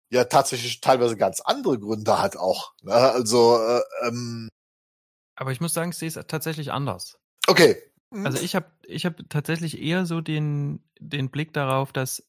ja 0.09 0.23
tatsächlich 0.25 0.81
teilweise 0.81 1.17
ganz 1.17 1.41
andere 1.41 1.79
Gründe 1.79 2.19
hat 2.21 2.37
auch. 2.37 2.73
Ne? 2.81 2.93
Also, 2.93 3.57
äh, 3.57 3.81
ähm, 4.07 4.49
aber 5.35 5.51
ich 5.51 5.61
muss 5.61 5.73
sagen, 5.73 5.91
ich 5.91 5.97
sehe 5.97 6.07
es 6.07 6.19
tatsächlich 6.27 6.71
anders. 6.71 7.17
Okay. 7.47 7.77
Mhm. 8.09 8.25
Also 8.25 8.41
ich 8.41 8.55
habe 8.55 8.71
ich 8.83 9.05
hab 9.05 9.17
tatsächlich 9.29 9.81
eher 9.81 10.05
so 10.05 10.19
den, 10.19 10.83
den 10.99 11.29
Blick 11.29 11.53
darauf, 11.53 11.93
dass, 11.93 12.27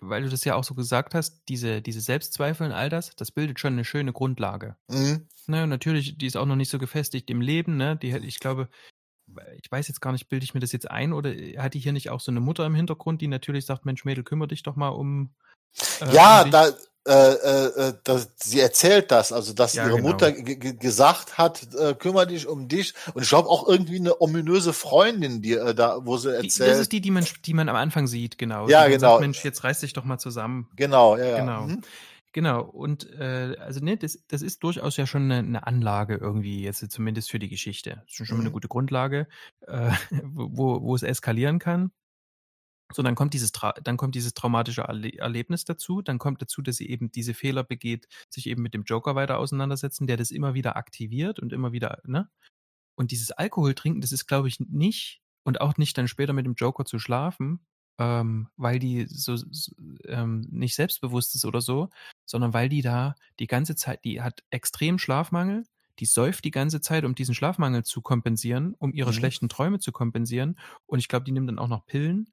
weil 0.00 0.22
du 0.22 0.28
das 0.28 0.44
ja 0.44 0.54
auch 0.54 0.64
so 0.64 0.74
gesagt 0.74 1.14
hast, 1.14 1.42
diese, 1.48 1.82
diese 1.82 2.00
Selbstzweifel 2.00 2.66
und 2.66 2.72
all 2.72 2.88
das, 2.88 3.16
das 3.16 3.32
bildet 3.32 3.58
schon 3.58 3.72
eine 3.72 3.84
schöne 3.84 4.12
Grundlage. 4.12 4.76
Mhm. 4.88 5.26
Ne, 5.48 5.66
natürlich, 5.66 6.18
die 6.18 6.26
ist 6.26 6.36
auch 6.36 6.46
noch 6.46 6.56
nicht 6.56 6.70
so 6.70 6.78
gefestigt 6.78 7.30
im 7.30 7.40
Leben, 7.40 7.76
ne? 7.76 7.96
Die, 7.96 8.10
ich 8.10 8.40
glaube, 8.40 8.68
ich 9.62 9.70
weiß 9.70 9.88
jetzt 9.88 10.00
gar 10.00 10.12
nicht, 10.12 10.28
bilde 10.28 10.44
ich 10.44 10.54
mir 10.54 10.60
das 10.60 10.72
jetzt 10.72 10.90
ein 10.90 11.12
oder 11.12 11.30
hat 11.58 11.74
die 11.74 11.78
hier 11.78 11.92
nicht 11.92 12.10
auch 12.10 12.20
so 12.20 12.30
eine 12.30 12.40
Mutter 12.40 12.66
im 12.66 12.74
Hintergrund, 12.74 13.20
die 13.20 13.28
natürlich 13.28 13.66
sagt, 13.66 13.84
Mensch, 13.84 14.04
Mädel, 14.04 14.24
kümmere 14.24 14.48
dich 14.48 14.62
doch 14.62 14.76
mal 14.76 14.88
um. 14.88 15.34
Äh, 16.00 16.14
ja, 16.14 16.42
um 16.42 16.50
da, 16.50 16.72
äh, 17.06 17.88
äh, 17.88 17.94
dass 18.04 18.30
sie 18.36 18.60
erzählt 18.60 19.10
das, 19.10 19.32
also 19.32 19.52
dass 19.52 19.74
ja, 19.74 19.86
ihre 19.86 19.96
genau. 19.96 20.08
Mutter 20.08 20.32
gesagt 20.32 21.38
hat, 21.38 21.66
äh, 21.74 21.94
kümmere 21.94 22.26
dich 22.26 22.46
um 22.46 22.68
dich. 22.68 22.94
Und 23.14 23.22
ich 23.22 23.28
glaube 23.28 23.48
auch 23.48 23.68
irgendwie 23.68 24.00
eine 24.00 24.20
ominöse 24.20 24.72
Freundin, 24.72 25.40
die 25.40 25.52
äh, 25.52 25.74
da, 25.74 25.98
wo 26.02 26.16
sie 26.16 26.34
erzählt. 26.34 26.68
Die, 26.68 26.72
das 26.72 26.78
ist 26.80 26.92
die, 26.92 27.00
die 27.00 27.10
man, 27.10 27.24
die 27.44 27.54
man 27.54 27.68
am 27.68 27.76
Anfang 27.76 28.06
sieht, 28.06 28.38
genau. 28.38 28.68
Ja, 28.68 28.88
genau. 28.88 29.12
Sagt, 29.12 29.20
Mensch, 29.20 29.44
jetzt 29.44 29.62
reiß 29.62 29.80
dich 29.80 29.92
doch 29.92 30.04
mal 30.04 30.18
zusammen. 30.18 30.68
Genau, 30.74 31.16
ja, 31.16 31.26
ja. 31.26 31.38
Genau. 31.40 31.62
Mhm. 31.62 31.82
Genau, 32.32 32.62
und 32.64 33.10
äh, 33.18 33.56
also 33.60 33.80
ne, 33.80 33.96
das, 33.96 34.18
das 34.28 34.42
ist 34.42 34.62
durchaus 34.62 34.98
ja 34.98 35.06
schon 35.06 35.30
eine, 35.30 35.38
eine 35.38 35.66
Anlage 35.66 36.16
irgendwie, 36.16 36.62
jetzt 36.62 36.90
zumindest 36.90 37.30
für 37.30 37.38
die 37.38 37.48
Geschichte. 37.48 38.02
Das 38.02 38.04
ist 38.08 38.16
schon, 38.16 38.26
schon 38.26 38.36
mhm. 38.38 38.42
eine 38.42 38.50
gute 38.50 38.68
Grundlage, 38.68 39.26
äh, 39.66 39.90
wo, 40.34 40.82
wo 40.82 40.94
es 40.94 41.02
eskalieren 41.02 41.58
kann. 41.58 41.92
So, 42.92 43.02
dann 43.02 43.14
kommt 43.14 43.34
dieses, 43.34 43.52
dann 43.82 43.96
kommt 43.96 44.14
dieses 44.14 44.34
traumatische 44.34 44.82
Erle 44.82 45.12
Erlebnis 45.18 45.64
dazu. 45.64 46.02
Dann 46.02 46.18
kommt 46.18 46.40
dazu, 46.40 46.62
dass 46.62 46.76
sie 46.76 46.88
eben 46.88 47.10
diese 47.10 47.34
Fehler 47.34 47.64
begeht, 47.64 48.06
sich 48.30 48.46
eben 48.46 48.62
mit 48.62 48.74
dem 48.74 48.84
Joker 48.84 49.14
weiter 49.14 49.38
auseinandersetzen, 49.38 50.06
der 50.06 50.16
das 50.16 50.30
immer 50.30 50.54
wieder 50.54 50.76
aktiviert 50.76 51.40
und 51.40 51.52
immer 51.52 51.72
wieder, 51.72 52.00
ne? 52.04 52.30
Und 52.96 53.10
dieses 53.10 53.30
Alkohol 53.30 53.74
trinken, 53.74 54.00
das 54.00 54.12
ist, 54.12 54.26
glaube 54.26 54.48
ich, 54.48 54.58
nicht 54.60 55.20
und 55.44 55.60
auch 55.60 55.76
nicht 55.76 55.98
dann 55.98 56.08
später 56.08 56.32
mit 56.32 56.46
dem 56.46 56.54
Joker 56.54 56.84
zu 56.84 56.98
schlafen, 56.98 57.60
ähm, 57.98 58.48
weil 58.56 58.78
die 58.78 59.06
so, 59.06 59.36
so 59.36 59.72
ähm, 60.04 60.46
nicht 60.50 60.74
selbstbewusst 60.74 61.34
ist 61.34 61.44
oder 61.44 61.60
so, 61.60 61.90
sondern 62.24 62.54
weil 62.54 62.68
die 62.68 62.82
da 62.82 63.14
die 63.38 63.46
ganze 63.46 63.76
Zeit, 63.76 64.04
die 64.04 64.22
hat 64.22 64.42
extrem 64.50 64.98
Schlafmangel, 64.98 65.64
die 65.98 66.06
säuft 66.06 66.44
die 66.44 66.50
ganze 66.50 66.80
Zeit, 66.80 67.04
um 67.04 67.14
diesen 67.14 67.34
Schlafmangel 67.34 67.84
zu 67.84 68.02
kompensieren, 68.02 68.74
um 68.78 68.92
ihre 68.92 69.10
mhm. 69.10 69.14
schlechten 69.14 69.48
Träume 69.48 69.78
zu 69.78 69.92
kompensieren. 69.92 70.58
Und 70.86 70.98
ich 70.98 71.08
glaube, 71.08 71.24
die 71.24 71.32
nimmt 71.32 71.48
dann 71.48 71.58
auch 71.58 71.68
noch 71.68 71.86
Pillen. 71.86 72.32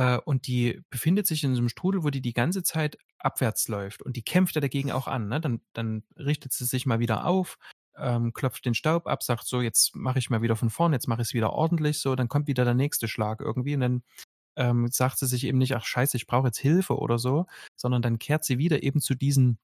Äh, 0.00 0.18
und 0.24 0.46
die 0.46 0.80
befindet 0.88 1.26
sich 1.26 1.44
in 1.44 1.54
so 1.54 1.60
einem 1.60 1.68
Strudel, 1.68 2.02
wo 2.02 2.08
die 2.08 2.22
die 2.22 2.32
ganze 2.32 2.62
Zeit 2.62 2.96
abwärts 3.18 3.68
läuft 3.68 4.00
und 4.00 4.16
die 4.16 4.22
kämpft 4.22 4.54
ja 4.54 4.62
dagegen 4.62 4.90
auch 4.92 5.06
an. 5.06 5.28
Ne? 5.28 5.42
Dann, 5.42 5.60
dann 5.74 6.04
richtet 6.16 6.54
sie 6.54 6.64
sich 6.64 6.86
mal 6.86 7.00
wieder 7.00 7.26
auf, 7.26 7.58
ähm, 7.98 8.32
klopft 8.32 8.64
den 8.64 8.72
Staub 8.72 9.06
ab, 9.06 9.22
sagt 9.22 9.46
so, 9.46 9.60
jetzt 9.60 9.94
mache 9.94 10.18
ich 10.18 10.30
mal 10.30 10.40
wieder 10.40 10.56
von 10.56 10.70
vorn, 10.70 10.94
jetzt 10.94 11.06
mache 11.06 11.20
ich 11.20 11.28
es 11.28 11.34
wieder 11.34 11.52
ordentlich, 11.52 11.98
so, 12.00 12.16
dann 12.16 12.28
kommt 12.28 12.48
wieder 12.48 12.64
der 12.64 12.72
nächste 12.72 13.08
Schlag 13.08 13.42
irgendwie 13.42 13.74
und 13.74 13.80
dann 13.80 14.02
ähm, 14.56 14.88
sagt 14.90 15.18
sie 15.18 15.26
sich 15.26 15.44
eben 15.44 15.58
nicht, 15.58 15.76
ach 15.76 15.84
scheiße, 15.84 16.16
ich 16.16 16.26
brauche 16.26 16.46
jetzt 16.46 16.58
Hilfe 16.58 16.96
oder 16.96 17.18
so, 17.18 17.44
sondern 17.76 18.00
dann 18.00 18.18
kehrt 18.18 18.44
sie 18.46 18.56
wieder 18.56 18.82
eben 18.82 19.02
zu 19.02 19.14
diesen 19.14 19.58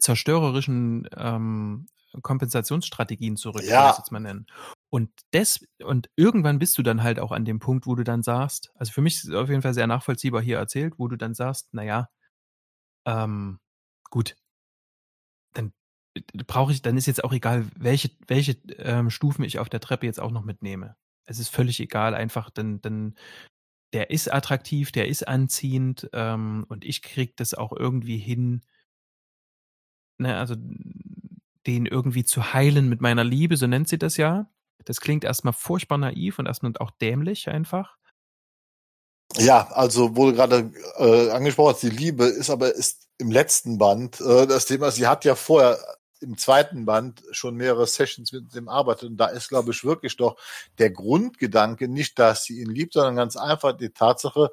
zerstörerischen 0.00 1.08
ähm, 1.16 1.86
Kompensationsstrategien 2.22 3.36
zurück, 3.36 3.64
ja. 3.64 3.94
jetzt 3.96 4.12
mal 4.12 4.20
nennen. 4.20 4.46
Und 4.90 5.10
das, 5.32 5.64
und 5.82 6.08
irgendwann 6.16 6.58
bist 6.58 6.78
du 6.78 6.82
dann 6.82 7.02
halt 7.02 7.18
auch 7.18 7.32
an 7.32 7.44
dem 7.44 7.58
Punkt, 7.58 7.86
wo 7.86 7.94
du 7.94 8.04
dann 8.04 8.22
sagst, 8.22 8.70
also 8.76 8.92
für 8.92 9.02
mich 9.02 9.16
ist 9.16 9.24
es 9.24 9.34
auf 9.34 9.48
jeden 9.48 9.62
Fall 9.62 9.74
sehr 9.74 9.86
nachvollziehbar 9.86 10.40
hier 10.40 10.58
erzählt, 10.58 10.94
wo 10.98 11.08
du 11.08 11.16
dann 11.16 11.34
sagst, 11.34 11.74
naja, 11.74 12.08
ähm, 13.06 13.58
gut, 14.10 14.36
dann 15.54 15.72
brauche 16.46 16.72
ich, 16.72 16.82
dann 16.82 16.96
ist 16.96 17.06
jetzt 17.06 17.24
auch 17.24 17.32
egal, 17.32 17.66
welche, 17.76 18.10
welche 18.28 18.52
ähm, 18.78 19.10
Stufen 19.10 19.44
ich 19.44 19.58
auf 19.58 19.68
der 19.68 19.80
Treppe 19.80 20.06
jetzt 20.06 20.20
auch 20.20 20.30
noch 20.30 20.44
mitnehme. 20.44 20.96
Es 21.26 21.38
ist 21.38 21.48
völlig 21.48 21.80
egal, 21.80 22.14
einfach, 22.14 22.50
dann, 22.50 22.80
dann, 22.80 23.16
der 23.92 24.10
ist 24.10 24.32
attraktiv, 24.32 24.92
der 24.92 25.08
ist 25.08 25.26
anziehend 25.26 26.08
ähm, 26.12 26.66
und 26.68 26.84
ich 26.84 27.02
krieg 27.02 27.36
das 27.36 27.54
auch 27.54 27.72
irgendwie 27.72 28.18
hin, 28.18 28.62
ne, 30.18 30.36
also 30.36 30.54
den 31.66 31.86
irgendwie 31.86 32.24
zu 32.24 32.52
heilen 32.52 32.88
mit 32.88 33.00
meiner 33.00 33.24
Liebe, 33.24 33.56
so 33.56 33.66
nennt 33.66 33.88
sie 33.88 33.98
das 33.98 34.16
ja. 34.16 34.50
Das 34.84 35.00
klingt 35.00 35.24
erstmal 35.24 35.54
furchtbar 35.54 35.98
naiv 35.98 36.38
und 36.38 36.46
erstmal 36.46 36.72
auch 36.78 36.90
dämlich 36.90 37.48
einfach. 37.48 37.96
Ja, 39.36 39.68
also 39.72 40.14
wurde 40.16 40.34
gerade 40.34 40.72
äh, 40.98 41.30
angesprochen, 41.30 41.78
die 41.82 41.90
Liebe 41.90 42.26
ist 42.26 42.50
aber 42.50 42.74
ist 42.74 43.08
im 43.18 43.30
letzten 43.30 43.78
Band 43.78 44.20
äh, 44.20 44.46
das 44.46 44.66
Thema. 44.66 44.90
Sie 44.90 45.06
hat 45.06 45.24
ja 45.24 45.34
vorher 45.34 45.78
im 46.20 46.38
zweiten 46.38 46.84
Band 46.84 47.22
schon 47.32 47.56
mehrere 47.56 47.86
Sessions 47.86 48.32
mit 48.32 48.54
dem 48.54 48.68
arbeitet 48.68 49.10
und 49.10 49.16
da 49.16 49.26
ist, 49.26 49.48
glaube 49.48 49.72
ich, 49.72 49.84
wirklich 49.84 50.16
doch 50.16 50.36
der 50.78 50.90
Grundgedanke 50.90 51.88
nicht, 51.88 52.18
dass 52.18 52.44
sie 52.44 52.60
ihn 52.60 52.70
liebt, 52.70 52.94
sondern 52.94 53.16
ganz 53.16 53.36
einfach 53.36 53.76
die 53.76 53.90
Tatsache, 53.90 54.50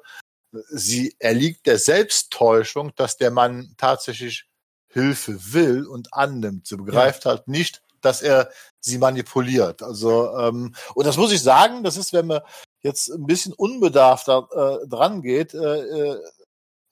sie 0.68 1.14
erliegt 1.18 1.66
der 1.66 1.78
Selbsttäuschung, 1.78 2.92
dass 2.96 3.16
der 3.16 3.30
Mann 3.30 3.74
tatsächlich 3.78 4.46
Hilfe 4.92 5.52
will 5.52 5.86
und 5.86 6.12
annimmt. 6.12 6.66
Sie 6.66 6.76
begreift 6.76 7.24
ja. 7.24 7.32
halt 7.32 7.48
nicht, 7.48 7.82
dass 8.00 8.22
er 8.22 8.50
sie 8.80 8.98
manipuliert. 8.98 9.82
Also 9.82 10.36
ähm, 10.36 10.74
und 10.94 11.06
das 11.06 11.16
muss 11.16 11.32
ich 11.32 11.42
sagen, 11.42 11.82
das 11.82 11.96
ist, 11.96 12.12
wenn 12.12 12.26
man 12.26 12.40
jetzt 12.82 13.08
ein 13.08 13.26
bisschen 13.26 13.52
unbedarft 13.52 14.28
da, 14.28 14.46
äh, 14.52 14.86
dran 14.88 15.22
geht 15.22 15.54
äh, 15.54 15.78
äh 15.80 16.20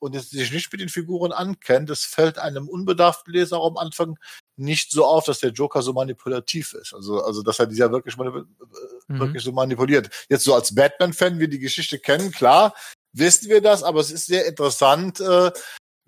und 0.03 0.17
es 0.17 0.31
sich 0.31 0.51
nicht 0.51 0.73
mit 0.73 0.81
den 0.81 0.89
Figuren 0.89 1.31
ankennt, 1.31 1.91
es 1.91 2.07
fällt 2.07 2.39
einem 2.39 2.69
unbedarften 2.69 3.35
Leser 3.35 3.59
auch 3.59 3.73
am 3.73 3.77
Anfang 3.77 4.19
nicht 4.57 4.91
so 4.91 5.05
auf, 5.05 5.25
dass 5.25 5.41
der 5.41 5.51
Joker 5.51 5.83
so 5.83 5.93
manipulativ 5.93 6.73
ist. 6.73 6.95
Also, 6.95 7.23
also 7.23 7.43
dass 7.43 7.59
er 7.59 7.67
dieser 7.67 7.93
wirklich, 7.93 8.17
manip 8.17 8.35
äh, 8.35 9.13
mhm. 9.13 9.19
wirklich 9.19 9.43
so 9.43 9.53
manipuliert. 9.53 10.09
Jetzt 10.31 10.45
so 10.45 10.55
als 10.55 10.75
Batman-Fan, 10.75 11.39
wie 11.39 11.49
die 11.49 11.59
Geschichte 11.59 11.99
kennen, 11.99 12.33
klar, 12.33 12.75
wissen 13.13 13.51
wir 13.51 13.61
das, 13.61 13.83
aber 13.83 14.01
es 14.01 14.11
ist 14.11 14.27
sehr 14.27 14.47
interessant, 14.47 15.21
äh, 15.21 15.51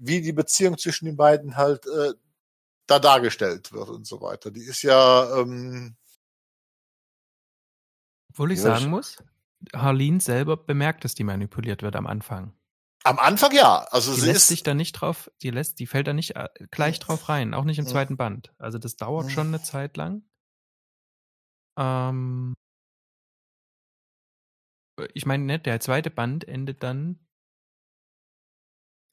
wie 0.03 0.21
die 0.21 0.33
Beziehung 0.33 0.77
zwischen 0.79 1.07
den 1.07 1.17
beiden 1.17 1.57
halt 1.57 1.87
äh, 1.87 2.13
da 2.87 2.99
dargestellt 2.99 3.73
wird 3.73 3.89
und 3.89 4.07
so 4.07 4.21
weiter. 4.21 4.51
Die 4.51 4.65
ist 4.65 4.83
ja. 4.83 5.39
Ähm, 5.39 5.97
Obwohl 8.31 8.53
ich 8.53 8.59
ja, 8.59 8.65
sagen 8.65 8.91
muss, 8.91 9.23
Harleen 9.75 10.21
selber 10.21 10.57
bemerkt, 10.57 11.05
dass 11.05 11.15
die 11.15 11.25
manipuliert 11.25 11.83
wird 11.83 11.97
am 11.97 12.07
Anfang. 12.07 12.53
Am 13.05 13.19
Anfang 13.19 13.53
ja. 13.53 13.85
Also 13.91 14.15
die 14.15 14.21
sie 14.21 14.27
lässt 14.27 14.49
sich 14.49 14.63
da 14.63 14.75
nicht 14.75 14.93
drauf, 14.93 15.31
die 15.43 15.51
lässt, 15.51 15.79
die 15.79 15.87
fällt 15.87 16.07
da 16.07 16.13
nicht 16.13 16.37
äh, 16.37 16.49
gleich 16.71 16.99
drauf 16.99 17.29
rein, 17.29 17.55
auch 17.55 17.65
nicht 17.65 17.79
im 17.79 17.87
zweiten 17.87 18.17
Band. 18.17 18.53
Also 18.59 18.79
das 18.79 18.97
dauert 18.97 19.31
schon 19.31 19.49
eine 19.49 19.63
Zeit 19.63 19.97
lang. 19.97 20.25
Ähm, 21.79 22.55
ich 25.15 25.27
meine, 25.27 25.45
ne, 25.45 25.59
der 25.59 25.81
zweite 25.81 26.11
Band 26.11 26.47
endet 26.47 26.83
dann 26.83 27.19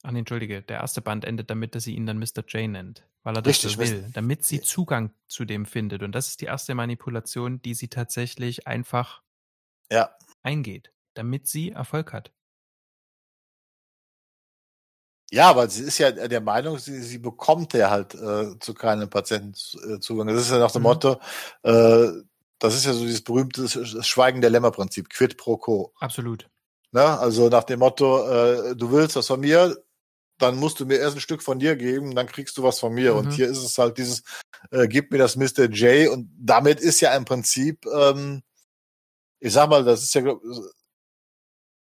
Ach 0.02 0.10
nee, 0.12 0.20
entschuldige, 0.20 0.62
der 0.62 0.80
erste 0.80 1.02
Band 1.02 1.24
endet 1.24 1.50
damit, 1.50 1.74
dass 1.74 1.84
sie 1.84 1.94
ihn 1.94 2.06
dann 2.06 2.18
Mr. 2.18 2.42
J 2.48 2.70
nennt, 2.70 3.06
weil 3.22 3.36
er 3.36 3.42
das 3.42 3.64
Richtig, 3.64 3.78
will, 3.78 4.10
damit 4.14 4.44
sie 4.44 4.62
Zugang 4.62 5.12
zu 5.26 5.44
dem 5.44 5.66
findet. 5.66 6.02
Und 6.02 6.12
das 6.12 6.28
ist 6.28 6.40
die 6.40 6.46
erste 6.46 6.74
Manipulation, 6.74 7.60
die 7.60 7.74
sie 7.74 7.88
tatsächlich 7.88 8.66
einfach 8.66 9.22
ja. 9.90 10.10
eingeht, 10.42 10.92
damit 11.14 11.48
sie 11.48 11.72
Erfolg 11.72 12.14
hat. 12.14 12.32
Ja, 15.32 15.54
weil 15.54 15.70
sie 15.70 15.84
ist 15.84 15.98
ja 15.98 16.10
der 16.10 16.40
Meinung, 16.40 16.78
sie, 16.78 17.02
sie 17.02 17.18
bekommt 17.18 17.72
ja 17.74 17.90
halt 17.90 18.14
äh, 18.14 18.58
zu 18.58 18.74
keinem 18.74 19.08
Patienten 19.08 19.54
äh, 19.86 20.00
Zugang. 20.00 20.26
Das 20.26 20.40
ist 20.40 20.50
ja 20.50 20.58
nach 20.58 20.72
dem 20.72 20.82
mhm. 20.82 20.88
Motto, 20.88 21.20
äh, 21.62 22.08
das 22.58 22.74
ist 22.74 22.84
ja 22.84 22.92
so 22.92 23.04
dieses 23.04 23.22
berühmte 23.22 23.68
Schweigen 23.68 24.40
der 24.40 24.50
Lämmer-Prinzip, 24.50 25.08
quid 25.08 25.36
pro 25.36 25.56
quo. 25.56 25.92
Absolut. 26.00 26.48
Ne? 26.90 27.02
Also 27.02 27.48
nach 27.48 27.64
dem 27.64 27.78
Motto, 27.78 28.28
äh, 28.28 28.74
du 28.74 28.90
willst 28.90 29.14
was 29.14 29.28
von 29.28 29.40
mir, 29.40 29.76
dann 30.40 30.56
musst 30.56 30.80
du 30.80 30.86
mir 30.86 30.98
erst 30.98 31.16
ein 31.16 31.20
Stück 31.20 31.42
von 31.42 31.58
dir 31.58 31.76
geben, 31.76 32.14
dann 32.14 32.26
kriegst 32.26 32.56
du 32.56 32.62
was 32.62 32.80
von 32.80 32.92
mir. 32.92 33.12
Mhm. 33.12 33.18
Und 33.18 33.30
hier 33.32 33.48
ist 33.48 33.58
es 33.58 33.78
halt 33.78 33.98
dieses, 33.98 34.22
äh, 34.70 34.88
gib 34.88 35.12
mir 35.12 35.18
das 35.18 35.36
Mr. 35.36 35.64
J. 35.70 36.10
Und 36.10 36.30
damit 36.38 36.80
ist 36.80 37.00
ja 37.00 37.14
im 37.14 37.24
Prinzip, 37.24 37.86
ähm, 37.86 38.42
ich 39.38 39.52
sag 39.52 39.68
mal, 39.70 39.84
das 39.84 40.02
ist 40.02 40.14
ja 40.14 40.22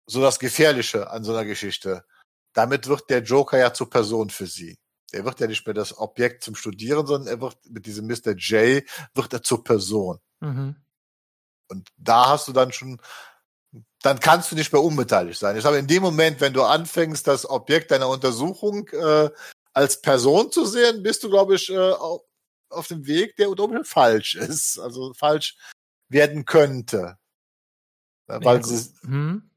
so 0.07 0.21
das 0.21 0.39
Gefährliche 0.39 1.11
an 1.11 1.25
so 1.25 1.33
einer 1.33 1.45
Geschichte. 1.45 2.05
Damit 2.53 2.87
wird 2.87 3.11
der 3.11 3.23
Joker 3.23 3.59
ja 3.59 3.73
zur 3.73 3.91
Person 3.91 4.31
für 4.31 4.47
sie. 4.47 4.79
Er 5.13 5.25
wird 5.25 5.41
ja 5.41 5.47
nicht 5.47 5.67
mehr 5.67 5.75
das 5.75 5.97
Objekt 5.97 6.43
zum 6.43 6.55
Studieren, 6.55 7.07
sondern 7.07 7.33
er 7.33 7.41
wird 7.41 7.57
mit 7.69 7.87
diesem 7.87 8.07
Mr. 8.07 8.33
J 8.33 8.85
wird 9.15 9.33
er 9.33 9.43
zur 9.43 9.63
Person. 9.65 10.19
Mhm. 10.41 10.77
Und 11.69 11.89
da 11.97 12.31
hast 12.31 12.49
du 12.49 12.53
dann 12.53 12.73
schon 12.73 13.01
dann 14.03 14.21
kannst 14.21 14.53
du 14.53 14.57
nicht 14.57 14.73
mehr 14.73 14.83
unbeteiligt 14.83 15.39
sein. 15.39 15.57
Ich 15.57 15.63
glaube, 15.63 15.79
in 15.79 15.87
dem 15.87 16.03
Moment, 16.03 16.41
wenn 16.41 16.53
du 16.53 16.63
anfängst, 16.63 17.27
das 17.27 17.49
Objekt 17.49 17.91
deiner 17.91 18.09
Untersuchung 18.09 18.87
äh, 18.89 19.31
als 19.73 20.01
Person 20.01 20.51
zu 20.53 20.67
sehen, 20.67 21.03
bist 21.03 21.25
du, 21.25 21.31
glaube 21.31 21.55
ich, 21.55 21.71
äh, 21.71 21.93
auf, 21.93 22.23
auf 22.69 22.87
dem 22.89 23.07
Weg, 23.07 23.37
der 23.37 23.49
unter 23.49 23.85
falsch 23.85 24.35
ist, 24.35 24.79
also 24.79 25.15
falsch 25.15 25.57
werden 26.09 26.45
könnte. 26.45 27.17
Ja, 28.29 28.45
weil 28.45 28.59
ja, 28.59 28.63
sie, 28.63 28.91
hm? 29.03 29.51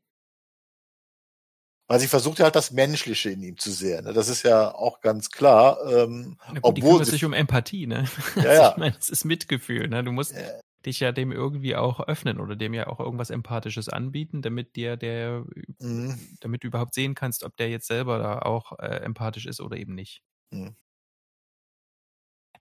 weil 1.88 2.00
sie 2.00 2.08
versucht 2.08 2.40
ja 2.40 2.46
halt 2.46 2.56
das 2.56 2.72
Menschliche 2.72 3.32
in 3.32 3.44
ihm 3.44 3.58
zu 3.58 3.72
sehen. 3.72 4.06
Ne? 4.06 4.14
Das 4.14 4.28
ist 4.28 4.44
ja 4.44 4.74
auch 4.74 5.02
ganz 5.02 5.30
klar. 5.30 5.80
Ähm, 5.90 6.38
gut, 6.48 6.60
obwohl 6.62 7.02
es 7.02 7.10
sich 7.10 7.26
um 7.26 7.34
Empathie, 7.34 7.88
ne? 7.88 8.10
Ja, 8.36 8.54
ja. 8.54 8.72
ich 8.72 8.78
meine, 8.78 8.96
es 8.98 9.10
ist 9.10 9.26
Mitgefühl, 9.26 9.88
ne? 9.88 10.04
Du 10.04 10.12
musst, 10.12 10.34
ja 10.34 10.60
dich 10.88 11.00
ja 11.00 11.12
dem 11.12 11.32
irgendwie 11.32 11.76
auch 11.76 12.00
öffnen 12.00 12.40
oder 12.40 12.56
dem 12.56 12.74
ja 12.74 12.88
auch 12.88 13.00
irgendwas 13.00 13.30
Empathisches 13.30 13.90
anbieten, 13.90 14.42
damit 14.42 14.76
dir 14.76 14.98
der, 14.98 15.46
mhm. 15.80 16.18
damit 16.40 16.64
du 16.64 16.68
überhaupt 16.68 16.96
sehen 16.96 17.16
kannst, 17.16 17.44
ob 17.44 17.56
der 17.58 17.70
jetzt 17.70 17.88
selber 17.88 18.18
da 18.20 18.40
auch 18.40 18.80
äh, 18.80 19.02
empathisch 19.04 19.46
ist 19.46 19.62
oder 19.62 19.78
eben 19.78 19.94
nicht. 19.94 20.24
Mhm. 20.52 20.76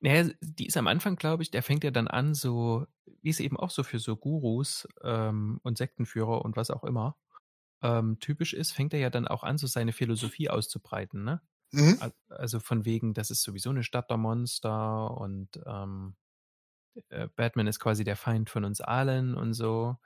Naja, 0.01 0.31
die 0.43 0.67
ist 0.67 0.77
am 0.77 0.89
Anfang, 0.89 1.17
glaube 1.17 1.43
ich, 1.43 1.51
der 1.51 1.63
fängt 1.63 1.83
ja 1.83 1.91
dann 1.91 2.09
an, 2.09 2.35
so, 2.35 2.87
wie 3.23 3.31
es 3.31 3.41
eben 3.41 3.57
auch 3.57 3.71
so 3.71 3.83
für 3.83 3.99
so 3.99 4.17
Gurus 4.17 4.87
ähm, 5.03 5.59
und 5.63 5.79
Sektenführer 5.79 6.45
und 6.45 6.57
was 6.57 6.71
auch 6.71 6.85
immer 6.85 7.17
ähm, 7.83 8.19
typisch 8.21 8.55
ist, 8.55 8.73
fängt 8.73 8.95
er 8.95 9.01
ja 9.01 9.11
dann 9.11 9.29
auch 9.29 9.43
an, 9.43 9.59
so 9.59 9.67
seine 9.67 9.93
Philosophie 9.93 10.51
auszubreiten, 10.51 11.25
ne? 11.25 11.41
Mhm. 11.73 11.99
Also 12.29 12.61
von 12.61 12.85
wegen, 12.85 13.15
das 13.15 13.31
ist 13.31 13.43
sowieso 13.43 13.71
eine 13.71 13.83
Stadt 13.83 14.11
der 14.11 14.17
Monster 14.19 15.11
und 15.17 15.61
ähm, 15.67 16.17
äh, 17.09 17.29
Batman 17.37 17.67
ist 17.67 17.81
quasi 17.81 18.05
der 18.05 18.17
Feind 18.17 18.51
von 18.51 18.65
uns 18.65 18.81
allen 18.81 19.35
und 19.35 19.55
so. 19.55 19.97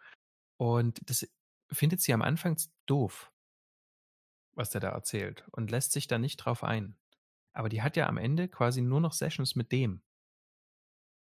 Und 0.57 1.01
das 1.09 1.29
findet 1.73 2.01
sie 2.01 2.13
am 2.13 2.23
Anfang 2.23 2.57
doof, 2.87 3.31
was 4.55 4.71
der 4.71 4.81
da 4.81 4.91
erzählt 4.91 5.45
und 5.53 5.71
lässt 5.71 5.93
sich 5.93 6.07
da 6.07 6.19
nicht 6.19 6.37
drauf 6.39 6.65
ein. 6.65 6.97
Aber 7.53 7.69
die 7.69 7.83
hat 7.83 7.97
ja 7.97 8.07
am 8.07 8.19
Ende 8.19 8.49
quasi 8.49 8.81
nur 8.81 9.01
noch 9.01 9.13
Sessions 9.13 9.57
mit 9.57 9.73
dem. 9.73 10.03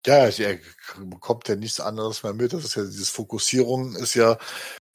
Ja, 0.06 0.30
sie 0.30 0.58
bekommt 0.98 1.48
ja 1.48 1.56
nichts 1.56 1.78
anderes 1.78 2.22
mehr 2.22 2.32
mit. 2.32 2.52
Das 2.52 2.64
ist 2.64 2.74
ja 2.74 2.82
dieses 2.82 3.10
Fokussierung 3.10 3.96
ist 3.96 4.14
ja 4.14 4.38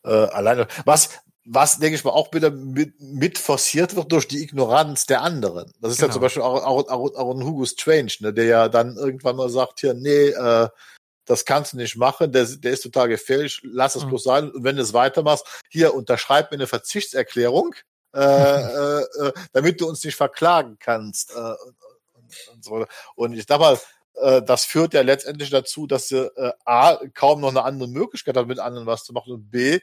äh, 0.04 0.10
alleine. 0.10 0.68
Was 0.86 1.22
was, 1.46 1.78
denke 1.78 1.96
ich 1.96 2.04
mal, 2.04 2.12
auch 2.12 2.34
wieder 2.34 2.50
mit, 2.50 3.00
mit 3.00 3.38
forciert 3.38 3.96
wird 3.96 4.12
durch 4.12 4.28
die 4.28 4.42
Ignoranz 4.42 5.06
der 5.06 5.22
anderen. 5.22 5.72
Das 5.80 5.92
ist 5.92 5.98
genau. 5.98 6.08
ja 6.08 6.14
zum 6.14 6.22
Beispiel 6.22 6.42
auch, 6.42 6.64
auch, 6.64 6.90
auch, 6.90 7.16
auch 7.16 7.36
ein 7.36 7.46
Hugo 7.46 7.66
Strange, 7.66 8.12
ne, 8.20 8.34
der 8.34 8.46
ja 8.46 8.68
dann 8.68 8.98
irgendwann 8.98 9.36
mal 9.36 9.50
sagt, 9.50 9.80
hier, 9.80 9.94
nee, 9.94 10.30
äh, 10.30 10.68
das 11.26 11.46
kannst 11.46 11.74
du 11.74 11.78
nicht 11.78 11.98
machen, 11.98 12.32
der, 12.32 12.46
der 12.46 12.72
ist 12.72 12.82
total 12.82 13.10
gefährlich, 13.10 13.62
lass 13.64 13.96
es 13.96 14.04
mhm. 14.04 14.10
bloß 14.10 14.24
sein. 14.24 14.52
Und 14.52 14.64
wenn 14.64 14.76
du 14.76 14.82
es 14.82 14.94
weitermachst, 14.94 15.46
hier, 15.70 15.94
unterschreib 15.94 16.52
mir 16.52 16.58
eine 16.58 16.68
Verzichtserklärung, 16.68 17.76
äh, 18.14 18.20
äh, 18.20 19.02
äh, 19.02 19.34
damit 19.54 19.82
du 19.82 19.88
uns 19.88 20.04
nicht 20.04 20.16
verklagen 20.16 20.78
kannst. 20.80 21.32
Äh, 21.32 21.36
und, 21.36 22.36
und, 22.54 22.64
so. 22.64 22.86
und 23.16 23.34
ich 23.34 23.46
sag 23.48 23.60
mal, 23.60 23.80
äh, 24.16 24.42
das 24.42 24.66
führt 24.66 24.96
ja 24.96 25.02
letztendlich 25.02 25.52
dazu, 25.52 25.86
dass 25.86 26.08
sie 26.08 26.26
äh, 26.38 26.54
A, 26.66 27.00
kaum 27.14 27.42
noch 27.42 27.50
eine 27.50 27.64
andere 27.64 27.90
Möglichkeit 27.90 28.36
hat, 28.36 28.48
mit 28.48 28.60
anderen 28.60 28.88
was 28.88 29.04
zu 29.04 29.14
machen 29.14 29.34
und 29.34 29.52
B, 29.52 29.80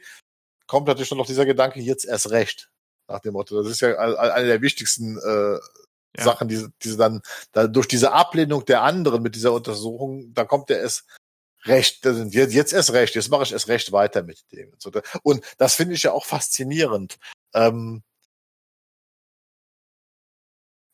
kommt 0.73 0.87
natürlich 0.87 1.09
schon 1.09 1.19
noch 1.19 1.27
dieser 1.27 1.45
Gedanke, 1.45 1.81
jetzt 1.81 2.07
erst 2.07 2.31
recht. 2.31 2.71
Nach 3.07 3.21
dem 3.21 3.35
Motto. 3.35 3.63
Das 3.63 3.71
ist 3.71 3.83
ja 3.83 3.95
eine 3.99 4.47
der 4.47 4.63
wichtigsten 4.63 5.19
äh, 5.19 5.59
ja. 6.17 6.25
Sachen, 6.25 6.49
die, 6.49 6.67
diese 6.83 6.97
dann, 6.97 7.21
da, 7.53 7.67
durch 7.67 7.89
diese 7.89 8.13
Ablehnung 8.13 8.65
der 8.65 8.81
anderen 8.81 9.23
mit 9.23 9.35
dieser 9.35 9.53
Untersuchung, 9.53 10.33
da 10.33 10.47
kommt 10.47 10.71
er 10.71 10.83
es 10.83 11.05
recht, 11.65 12.07
jetzt, 12.07 12.55
jetzt 12.55 12.73
erst 12.73 12.95
recht, 12.95 13.15
jetzt 13.15 13.29
mache 13.29 13.43
ich 13.43 13.53
erst 13.53 13.69
recht 13.69 13.93
weiter 13.93 14.23
mit 14.23 14.51
dem. 14.51 14.73
Und 15.23 15.45
das 15.59 15.75
finde 15.75 15.95
ich 15.95 16.05
ja 16.05 16.13
auch 16.13 16.25
faszinierend. 16.25 17.19
Ähm, 17.53 18.03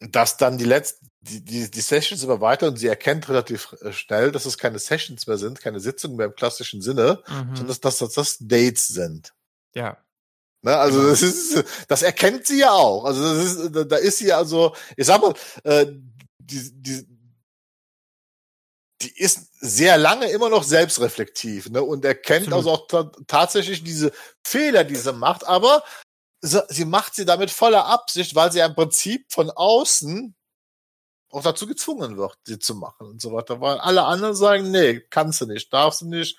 dass 0.00 0.38
dann 0.38 0.58
die 0.58 0.64
letzten, 0.64 1.08
die, 1.20 1.44
die, 1.44 1.70
die 1.70 1.80
Sessions 1.80 2.24
immer 2.24 2.40
weiter 2.40 2.66
und 2.66 2.78
sie 2.78 2.88
erkennt 2.88 3.28
relativ 3.28 3.76
äh, 3.80 3.92
schnell, 3.92 4.32
dass 4.32 4.44
es 4.44 4.58
keine 4.58 4.80
Sessions 4.80 5.28
mehr 5.28 5.38
sind, 5.38 5.60
keine 5.60 5.78
Sitzungen 5.78 6.16
mehr 6.16 6.26
im 6.26 6.34
klassischen 6.34 6.82
Sinne, 6.82 7.22
mhm. 7.28 7.54
sondern 7.54 7.68
dass, 7.68 7.80
dass, 7.80 7.98
dass 7.98 8.14
das 8.14 8.38
Dates 8.40 8.88
sind. 8.88 9.32
Ja. 9.74 9.98
Ne, 10.62 10.76
also 10.76 10.98
genau. 10.98 11.10
das 11.10 11.22
ist, 11.22 11.64
das 11.86 12.02
erkennt 12.02 12.46
sie 12.46 12.60
ja 12.60 12.72
auch. 12.72 13.04
Also 13.04 13.22
das 13.22 13.54
ist, 13.54 13.90
da 13.90 13.96
ist 13.96 14.18
sie 14.18 14.32
also, 14.32 14.74
ich 14.96 15.06
sag 15.06 15.20
mal, 15.20 15.34
äh, 15.62 15.86
die, 16.38 16.72
die, 16.82 17.06
die 19.02 19.16
ist 19.16 19.48
sehr 19.60 19.96
lange 19.96 20.28
immer 20.30 20.48
noch 20.48 20.64
selbstreflektiv, 20.64 21.70
ne, 21.70 21.82
und 21.82 22.04
erkennt 22.04 22.52
also 22.52 22.72
auch 22.72 22.88
tatsächlich 23.28 23.84
diese 23.84 24.10
Fehler, 24.44 24.82
die 24.82 24.96
sie 24.96 25.12
macht, 25.12 25.46
aber 25.46 25.84
sie 26.40 26.84
macht 26.84 27.14
sie 27.14 27.24
damit 27.24 27.50
voller 27.50 27.86
Absicht, 27.86 28.34
weil 28.34 28.50
sie 28.50 28.60
im 28.60 28.74
Prinzip 28.74 29.32
von 29.32 29.50
außen 29.50 30.34
auch 31.30 31.42
dazu 31.42 31.66
gezwungen 31.66 32.16
wird, 32.16 32.36
sie 32.44 32.58
zu 32.58 32.74
machen 32.74 33.06
und 33.06 33.20
so 33.20 33.32
weiter. 33.32 33.60
Weil 33.60 33.78
alle 33.78 34.04
anderen 34.04 34.34
sagen, 34.34 34.70
nee, 34.70 35.00
kannst 35.10 35.40
du 35.40 35.46
nicht, 35.46 35.72
darfst 35.72 36.00
du 36.00 36.06
nicht, 36.06 36.38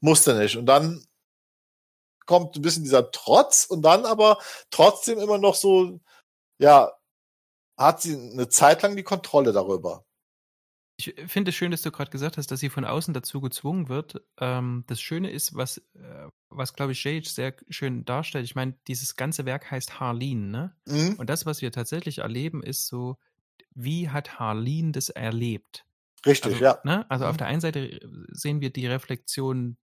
musst 0.00 0.26
du 0.26 0.32
nicht. 0.34 0.56
Und 0.56 0.66
dann 0.66 1.04
kommt 2.26 2.56
ein 2.56 2.62
bisschen 2.62 2.84
dieser 2.84 3.10
Trotz 3.10 3.64
und 3.64 3.82
dann 3.82 4.04
aber 4.04 4.38
trotzdem 4.70 5.18
immer 5.18 5.38
noch 5.38 5.54
so, 5.54 6.00
ja, 6.58 6.92
hat 7.76 8.02
sie 8.02 8.14
eine 8.14 8.48
Zeit 8.48 8.82
lang 8.82 8.96
die 8.96 9.02
Kontrolle 9.02 9.52
darüber. 9.52 10.04
Ich 10.96 11.14
finde 11.26 11.48
es 11.48 11.56
schön, 11.56 11.72
dass 11.72 11.82
du 11.82 11.90
gerade 11.90 12.10
gesagt 12.10 12.36
hast, 12.36 12.52
dass 12.52 12.60
sie 12.60 12.70
von 12.70 12.84
außen 12.84 13.12
dazu 13.14 13.40
gezwungen 13.40 13.88
wird. 13.88 14.22
Ähm, 14.38 14.84
das 14.86 15.00
Schöne 15.00 15.30
ist, 15.30 15.56
was, 15.56 15.78
äh, 15.78 16.28
was 16.50 16.74
glaube 16.74 16.92
ich, 16.92 17.02
Jage 17.02 17.28
sehr 17.28 17.56
schön 17.68 18.04
darstellt. 18.04 18.44
Ich 18.44 18.54
meine, 18.54 18.78
dieses 18.86 19.16
ganze 19.16 19.44
Werk 19.44 19.72
heißt 19.72 19.98
Harleen, 19.98 20.52
ne? 20.52 20.76
Mhm. 20.86 21.14
Und 21.14 21.28
das, 21.30 21.46
was 21.46 21.62
wir 21.62 21.72
tatsächlich 21.72 22.18
erleben, 22.18 22.62
ist 22.62 22.86
so, 22.86 23.16
wie 23.74 24.08
hat 24.08 24.38
Harleen 24.38 24.92
das 24.92 25.08
erlebt? 25.08 25.84
Richtig, 26.24 26.52
also, 26.52 26.64
ja. 26.64 26.78
Ne? 26.84 27.04
Also 27.10 27.24
mhm. 27.24 27.30
auf 27.30 27.36
der 27.36 27.48
einen 27.48 27.60
Seite 27.60 28.00
sehen 28.28 28.60
wir 28.60 28.70
die 28.70 28.86
Reflexion 28.86 29.76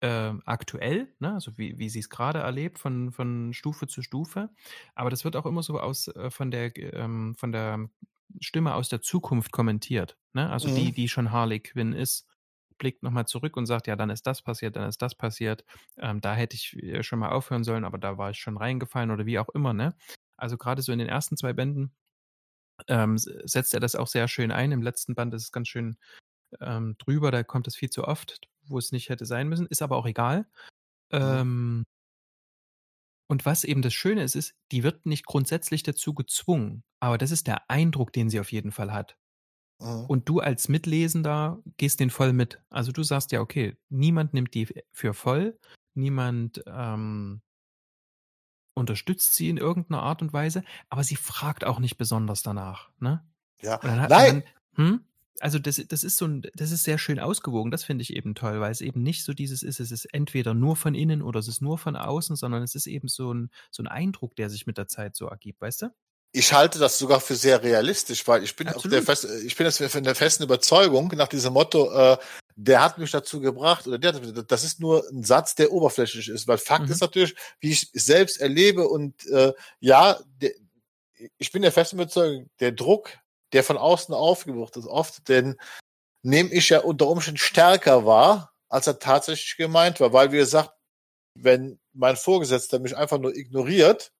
äh, 0.00 0.32
aktuell, 0.44 1.12
ne? 1.18 1.34
also 1.34 1.56
wie, 1.58 1.78
wie 1.78 1.88
sie 1.88 1.98
es 1.98 2.08
gerade 2.08 2.38
erlebt, 2.40 2.78
von, 2.78 3.12
von 3.12 3.52
Stufe 3.52 3.86
zu 3.86 4.02
Stufe. 4.02 4.50
Aber 4.94 5.10
das 5.10 5.24
wird 5.24 5.36
auch 5.36 5.46
immer 5.46 5.62
so 5.62 5.80
aus 5.80 6.08
äh, 6.08 6.30
von 6.30 6.50
der 6.50 6.76
ähm, 6.94 7.34
von 7.36 7.52
der 7.52 7.88
Stimme 8.40 8.74
aus 8.74 8.88
der 8.88 9.00
Zukunft 9.00 9.52
kommentiert. 9.52 10.16
Ne? 10.34 10.48
Also 10.50 10.68
mhm. 10.68 10.74
die, 10.76 10.92
die 10.92 11.08
schon 11.08 11.32
Harley 11.32 11.60
Quinn 11.60 11.92
ist, 11.92 12.26
blickt 12.76 13.02
nochmal 13.02 13.26
zurück 13.26 13.56
und 13.56 13.66
sagt, 13.66 13.86
ja, 13.86 13.96
dann 13.96 14.10
ist 14.10 14.26
das 14.26 14.42
passiert, 14.42 14.76
dann 14.76 14.88
ist 14.88 15.02
das 15.02 15.14
passiert. 15.14 15.64
Ähm, 15.96 16.20
da 16.20 16.34
hätte 16.34 16.54
ich 16.54 16.76
äh, 16.76 17.02
schon 17.02 17.18
mal 17.18 17.30
aufhören 17.30 17.64
sollen, 17.64 17.84
aber 17.84 17.98
da 17.98 18.18
war 18.18 18.30
ich 18.30 18.38
schon 18.38 18.56
reingefallen 18.56 19.10
oder 19.10 19.26
wie 19.26 19.38
auch 19.38 19.48
immer. 19.50 19.72
Ne? 19.72 19.94
Also 20.36 20.56
gerade 20.56 20.82
so 20.82 20.92
in 20.92 20.98
den 20.98 21.08
ersten 21.08 21.36
zwei 21.36 21.52
Bänden 21.52 21.92
ähm, 22.86 23.18
setzt 23.18 23.74
er 23.74 23.80
das 23.80 23.96
auch 23.96 24.06
sehr 24.06 24.28
schön 24.28 24.52
ein. 24.52 24.72
Im 24.72 24.82
letzten 24.82 25.14
Band 25.14 25.34
ist 25.34 25.42
es 25.42 25.52
ganz 25.52 25.68
schön 25.68 25.98
ähm, 26.60 26.96
drüber, 26.98 27.30
da 27.30 27.42
kommt 27.42 27.66
es 27.66 27.76
viel 27.76 27.90
zu 27.90 28.04
oft, 28.04 28.40
wo 28.68 28.78
es 28.78 28.92
nicht 28.92 29.08
hätte 29.08 29.26
sein 29.26 29.48
müssen, 29.48 29.66
ist 29.66 29.82
aber 29.82 29.96
auch 29.96 30.06
egal. 30.06 30.46
Mhm. 31.12 31.18
Ähm, 31.20 31.84
und 33.30 33.44
was 33.44 33.64
eben 33.64 33.82
das 33.82 33.92
Schöne 33.92 34.22
ist, 34.22 34.36
ist, 34.36 34.54
die 34.72 34.82
wird 34.82 35.04
nicht 35.04 35.26
grundsätzlich 35.26 35.82
dazu 35.82 36.14
gezwungen, 36.14 36.82
aber 37.00 37.18
das 37.18 37.30
ist 37.30 37.46
der 37.46 37.70
Eindruck, 37.70 38.12
den 38.12 38.30
sie 38.30 38.40
auf 38.40 38.52
jeden 38.52 38.72
Fall 38.72 38.92
hat. 38.92 39.18
Mhm. 39.80 40.06
Und 40.06 40.28
du 40.28 40.40
als 40.40 40.68
Mitlesender 40.68 41.62
gehst 41.76 42.00
den 42.00 42.10
voll 42.10 42.32
mit. 42.32 42.60
Also 42.70 42.90
du 42.90 43.02
sagst 43.02 43.32
ja, 43.32 43.40
okay, 43.40 43.76
niemand 43.90 44.32
nimmt 44.34 44.54
die 44.54 44.68
für 44.92 45.14
voll, 45.14 45.58
niemand 45.94 46.62
ähm, 46.66 47.42
unterstützt 48.74 49.34
sie 49.34 49.50
in 49.50 49.58
irgendeiner 49.58 50.02
Art 50.02 50.22
und 50.22 50.32
Weise, 50.32 50.64
aber 50.88 51.04
sie 51.04 51.16
fragt 51.16 51.64
auch 51.64 51.80
nicht 51.80 51.98
besonders 51.98 52.42
danach. 52.42 52.90
Ne? 52.98 53.26
Ja, 53.60 53.78
nein. 53.82 54.08
Dann, 54.08 54.42
hm? 54.74 55.04
Also 55.40 55.58
das, 55.58 55.82
das 55.88 56.04
ist 56.04 56.16
so 56.16 56.26
ein, 56.26 56.42
das 56.54 56.70
ist 56.70 56.84
sehr 56.84 56.98
schön 56.98 57.18
ausgewogen. 57.18 57.70
Das 57.70 57.84
finde 57.84 58.02
ich 58.02 58.14
eben 58.14 58.34
toll, 58.34 58.60
weil 58.60 58.72
es 58.72 58.80
eben 58.80 59.02
nicht 59.02 59.24
so 59.24 59.32
dieses 59.32 59.62
ist, 59.62 59.80
es 59.80 59.90
ist 59.90 60.06
entweder 60.06 60.54
nur 60.54 60.76
von 60.76 60.94
innen 60.94 61.22
oder 61.22 61.40
es 61.40 61.48
ist 61.48 61.62
nur 61.62 61.78
von 61.78 61.96
außen, 61.96 62.36
sondern 62.36 62.62
es 62.62 62.74
ist 62.74 62.86
eben 62.86 63.08
so 63.08 63.32
ein, 63.32 63.50
so 63.70 63.82
ein 63.82 63.86
Eindruck, 63.86 64.36
der 64.36 64.50
sich 64.50 64.66
mit 64.66 64.78
der 64.78 64.88
Zeit 64.88 65.16
so 65.16 65.26
ergibt, 65.26 65.60
weißt 65.60 65.82
du? 65.82 65.86
Ich 66.32 66.52
halte 66.52 66.78
das 66.78 66.98
sogar 66.98 67.20
für 67.20 67.34
sehr 67.34 67.62
realistisch, 67.62 68.26
weil 68.28 68.44
ich 68.44 68.54
bin 68.54 68.68
Absolut. 68.68 68.92
der 68.92 69.02
Fest, 69.02 69.26
ich 69.44 69.56
bin 69.56 69.66
jetzt 69.66 69.82
von 69.82 70.04
der 70.04 70.14
festen 70.14 70.42
Überzeugung 70.42 71.08
nach 71.16 71.28
diesem 71.28 71.54
Motto, 71.54 71.90
äh, 71.90 72.18
der 72.54 72.82
hat 72.82 72.98
mich 72.98 73.10
dazu 73.10 73.40
gebracht 73.40 73.86
oder 73.86 73.98
der, 73.98 74.12
das 74.12 74.64
ist 74.64 74.78
nur 74.78 75.08
ein 75.10 75.24
Satz, 75.24 75.54
der 75.54 75.72
oberflächlich 75.72 76.28
ist, 76.28 76.46
weil 76.46 76.58
Fakt 76.58 76.86
mhm. 76.86 76.92
ist 76.92 77.00
natürlich, 77.00 77.34
wie 77.60 77.70
ich 77.70 77.88
selbst 77.94 78.40
erlebe 78.40 78.86
und 78.88 79.26
äh, 79.28 79.54
ja, 79.80 80.18
der, 80.42 80.50
ich 81.38 81.50
bin 81.50 81.62
der 81.62 81.72
festen 81.72 81.96
Überzeugung, 81.96 82.50
der 82.60 82.72
Druck 82.72 83.10
der 83.52 83.64
von 83.64 83.78
außen 83.78 84.14
aufgebracht 84.14 84.76
ist, 84.76 84.86
oft, 84.86 85.28
denn 85.28 85.56
nehme 86.22 86.50
ich 86.50 86.68
ja 86.68 86.80
unter 86.80 87.06
Umständen 87.06 87.38
stärker 87.38 88.04
wahr, 88.04 88.52
als 88.68 88.86
er 88.86 88.98
tatsächlich 88.98 89.56
gemeint 89.56 90.00
war, 90.00 90.12
weil 90.12 90.32
wie 90.32 90.36
gesagt, 90.38 90.72
wenn 91.34 91.78
mein 91.92 92.16
Vorgesetzter 92.16 92.78
mich 92.78 92.96
einfach 92.96 93.18
nur 93.18 93.34
ignoriert, 93.34 94.12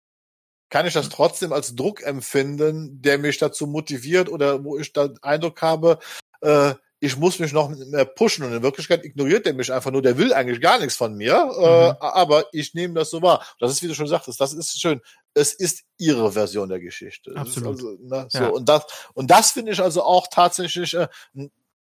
kann 0.70 0.86
ich 0.86 0.94
das 0.94 1.06
mhm. 1.06 1.12
trotzdem 1.12 1.52
als 1.52 1.74
Druck 1.74 2.02
empfinden, 2.02 3.00
der 3.02 3.18
mich 3.18 3.38
dazu 3.38 3.66
motiviert 3.66 4.28
oder 4.28 4.64
wo 4.64 4.78
ich 4.78 4.92
den 4.92 5.18
Eindruck 5.22 5.62
habe, 5.62 5.98
äh, 6.40 6.74
ich 7.00 7.16
muss 7.16 7.38
mich 7.38 7.52
noch 7.52 7.68
mehr 7.68 8.04
pushen 8.04 8.44
und 8.44 8.52
in 8.52 8.62
Wirklichkeit 8.62 9.04
ignoriert 9.04 9.46
er 9.46 9.54
mich 9.54 9.72
einfach 9.72 9.90
nur, 9.90 10.02
der 10.02 10.18
will 10.18 10.32
eigentlich 10.32 10.60
gar 10.60 10.78
nichts 10.78 10.96
von 10.96 11.14
mir, 11.14 11.34
äh, 11.34 11.36
mhm. 11.36 11.90
äh, 11.90 11.94
aber 12.00 12.46
ich 12.52 12.74
nehme 12.74 12.94
das 12.94 13.10
so 13.10 13.22
wahr. 13.22 13.44
Das 13.60 13.70
ist, 13.70 13.82
wie 13.82 13.88
du 13.88 13.94
schon 13.94 14.08
sagtest, 14.08 14.40
das 14.40 14.52
ist 14.52 14.80
schön. 14.80 15.00
Es 15.34 15.52
ist 15.52 15.84
ihre 15.96 16.32
Version 16.32 16.68
der 16.68 16.80
Geschichte. 16.80 17.32
Absolut. 17.36 17.76
Also, 17.76 17.96
ne, 18.00 18.26
so, 18.28 18.38
ja. 18.38 18.48
Und 18.48 18.68
das, 18.68 18.84
und 19.14 19.30
das 19.30 19.52
finde 19.52 19.72
ich 19.72 19.80
also 19.80 20.02
auch 20.02 20.26
tatsächlich 20.28 20.94
äh, 20.94 21.08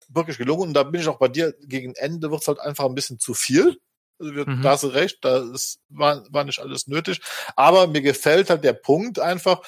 wirklich 0.08 0.36
gelungen. 0.36 0.68
Und 0.68 0.74
da 0.74 0.82
bin 0.82 1.00
ich 1.00 1.08
auch 1.08 1.18
bei 1.18 1.28
dir, 1.28 1.54
gegen 1.62 1.94
Ende 1.94 2.30
wird 2.30 2.42
es 2.42 2.48
halt 2.48 2.60
einfach 2.60 2.84
ein 2.84 2.94
bisschen 2.94 3.18
zu 3.18 3.32
viel. 3.32 3.78
Also 4.18 4.34
wir, 4.34 4.48
mhm. 4.48 4.62
Da 4.62 4.72
hast 4.72 4.82
du 4.82 4.88
recht, 4.88 5.18
da 5.22 5.50
ist, 5.52 5.80
war, 5.88 6.24
war 6.30 6.44
nicht 6.44 6.58
alles 6.58 6.86
nötig. 6.88 7.20
Aber 7.54 7.86
mir 7.86 8.02
gefällt 8.02 8.50
halt 8.50 8.64
der 8.64 8.74
Punkt 8.74 9.18
einfach, 9.18 9.62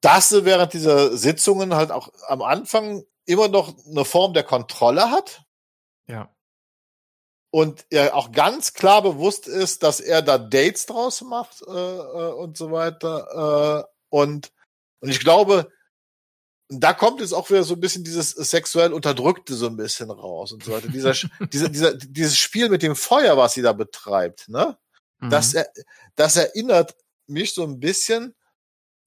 dass 0.00 0.28
sie 0.28 0.44
während 0.44 0.72
dieser 0.72 1.16
Sitzungen 1.16 1.74
halt 1.74 1.92
auch 1.92 2.08
am 2.28 2.42
Anfang 2.42 3.04
immer 3.26 3.48
noch 3.48 3.74
eine 3.86 4.04
Form 4.04 4.32
der 4.32 4.44
Kontrolle 4.44 5.10
hat. 5.10 5.42
Ja. 6.06 6.34
Und 7.50 7.86
er 7.90 8.14
auch 8.14 8.32
ganz 8.32 8.72
klar 8.72 9.02
bewusst 9.02 9.46
ist, 9.46 9.82
dass 9.82 10.00
er 10.00 10.22
da 10.22 10.38
Dates 10.38 10.86
draus 10.86 11.22
macht 11.22 11.62
äh, 11.62 11.70
äh, 11.70 12.32
und 12.32 12.56
so 12.56 12.70
weiter. 12.70 13.86
Äh, 13.86 13.92
und, 14.08 14.52
und 15.00 15.08
ich 15.08 15.20
glaube, 15.20 15.70
da 16.68 16.92
kommt 16.92 17.20
jetzt 17.20 17.32
auch 17.32 17.48
wieder 17.48 17.62
so 17.62 17.74
ein 17.74 17.80
bisschen 17.80 18.04
dieses 18.04 18.30
sexuell 18.30 18.92
Unterdrückte 18.92 19.54
so 19.54 19.68
ein 19.68 19.76
bisschen 19.76 20.10
raus 20.10 20.52
und 20.52 20.64
so 20.64 20.72
weiter. 20.72 20.88
Dieser, 20.88 21.12
dieser, 21.52 21.68
dieser, 21.68 21.94
dieses 21.94 22.36
Spiel 22.36 22.68
mit 22.68 22.82
dem 22.82 22.96
Feuer, 22.96 23.36
was 23.36 23.54
sie 23.54 23.62
da 23.62 23.72
betreibt, 23.72 24.48
ne? 24.48 24.76
Mhm. 25.18 25.30
Das, 25.30 25.54
das 26.14 26.36
erinnert 26.36 26.94
mich 27.26 27.54
so 27.54 27.62
ein 27.62 27.80
bisschen 27.80 28.34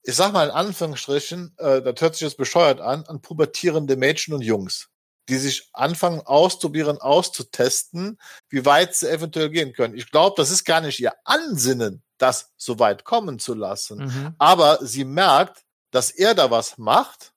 ich 0.02 0.16
sag 0.16 0.32
mal 0.32 0.44
in 0.44 0.54
Anführungsstrichen, 0.54 1.54
äh, 1.58 1.82
das 1.82 2.00
hört 2.00 2.14
sich 2.14 2.22
jetzt 2.22 2.36
bescheuert 2.36 2.80
an, 2.80 3.04
an 3.04 3.20
pubertierende 3.20 3.96
Mädchen 3.96 4.34
und 4.34 4.42
Jungs, 4.42 4.88
die 5.28 5.36
sich 5.36 5.68
anfangen 5.72 6.20
auszuprobieren, 6.20 6.98
auszutesten, 6.98 8.18
wie 8.48 8.64
weit 8.64 8.94
sie 8.94 9.10
eventuell 9.10 9.50
gehen 9.50 9.72
können. 9.72 9.96
Ich 9.96 10.10
glaube, 10.10 10.34
das 10.36 10.50
ist 10.50 10.64
gar 10.64 10.80
nicht 10.80 11.00
ihr 11.00 11.12
Ansinnen, 11.24 12.02
das 12.18 12.52
so 12.56 12.78
weit 12.78 13.04
kommen 13.04 13.38
zu 13.38 13.54
lassen. 13.54 14.04
Mhm. 14.04 14.34
Aber 14.38 14.78
sie 14.82 15.04
merkt, 15.04 15.64
dass 15.90 16.10
er 16.10 16.34
da 16.34 16.50
was 16.50 16.78
macht. 16.78 17.32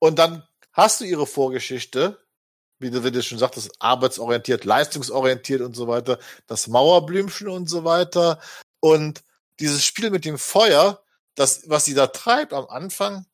Und 0.00 0.18
dann 0.18 0.46
hast 0.72 1.00
du 1.00 1.04
ihre 1.04 1.26
Vorgeschichte, 1.26 2.18
wie 2.78 2.90
du, 2.90 3.02
wie 3.02 3.10
du 3.10 3.22
schon 3.22 3.38
sagtest, 3.38 3.70
arbeitsorientiert, 3.80 4.64
leistungsorientiert 4.64 5.62
und 5.62 5.74
so 5.74 5.88
weiter, 5.88 6.18
das 6.46 6.68
Mauerblümchen 6.68 7.48
und 7.48 7.68
so 7.68 7.84
weiter. 7.84 8.40
Und 8.80 9.24
dieses 9.60 9.84
Spiel 9.84 10.10
mit 10.10 10.24
dem 10.24 10.38
Feuer, 10.38 11.02
das, 11.34 11.68
was 11.68 11.84
sie 11.84 11.94
da 11.94 12.08
treibt 12.08 12.52
am 12.52 12.66
Anfang, 12.66 13.26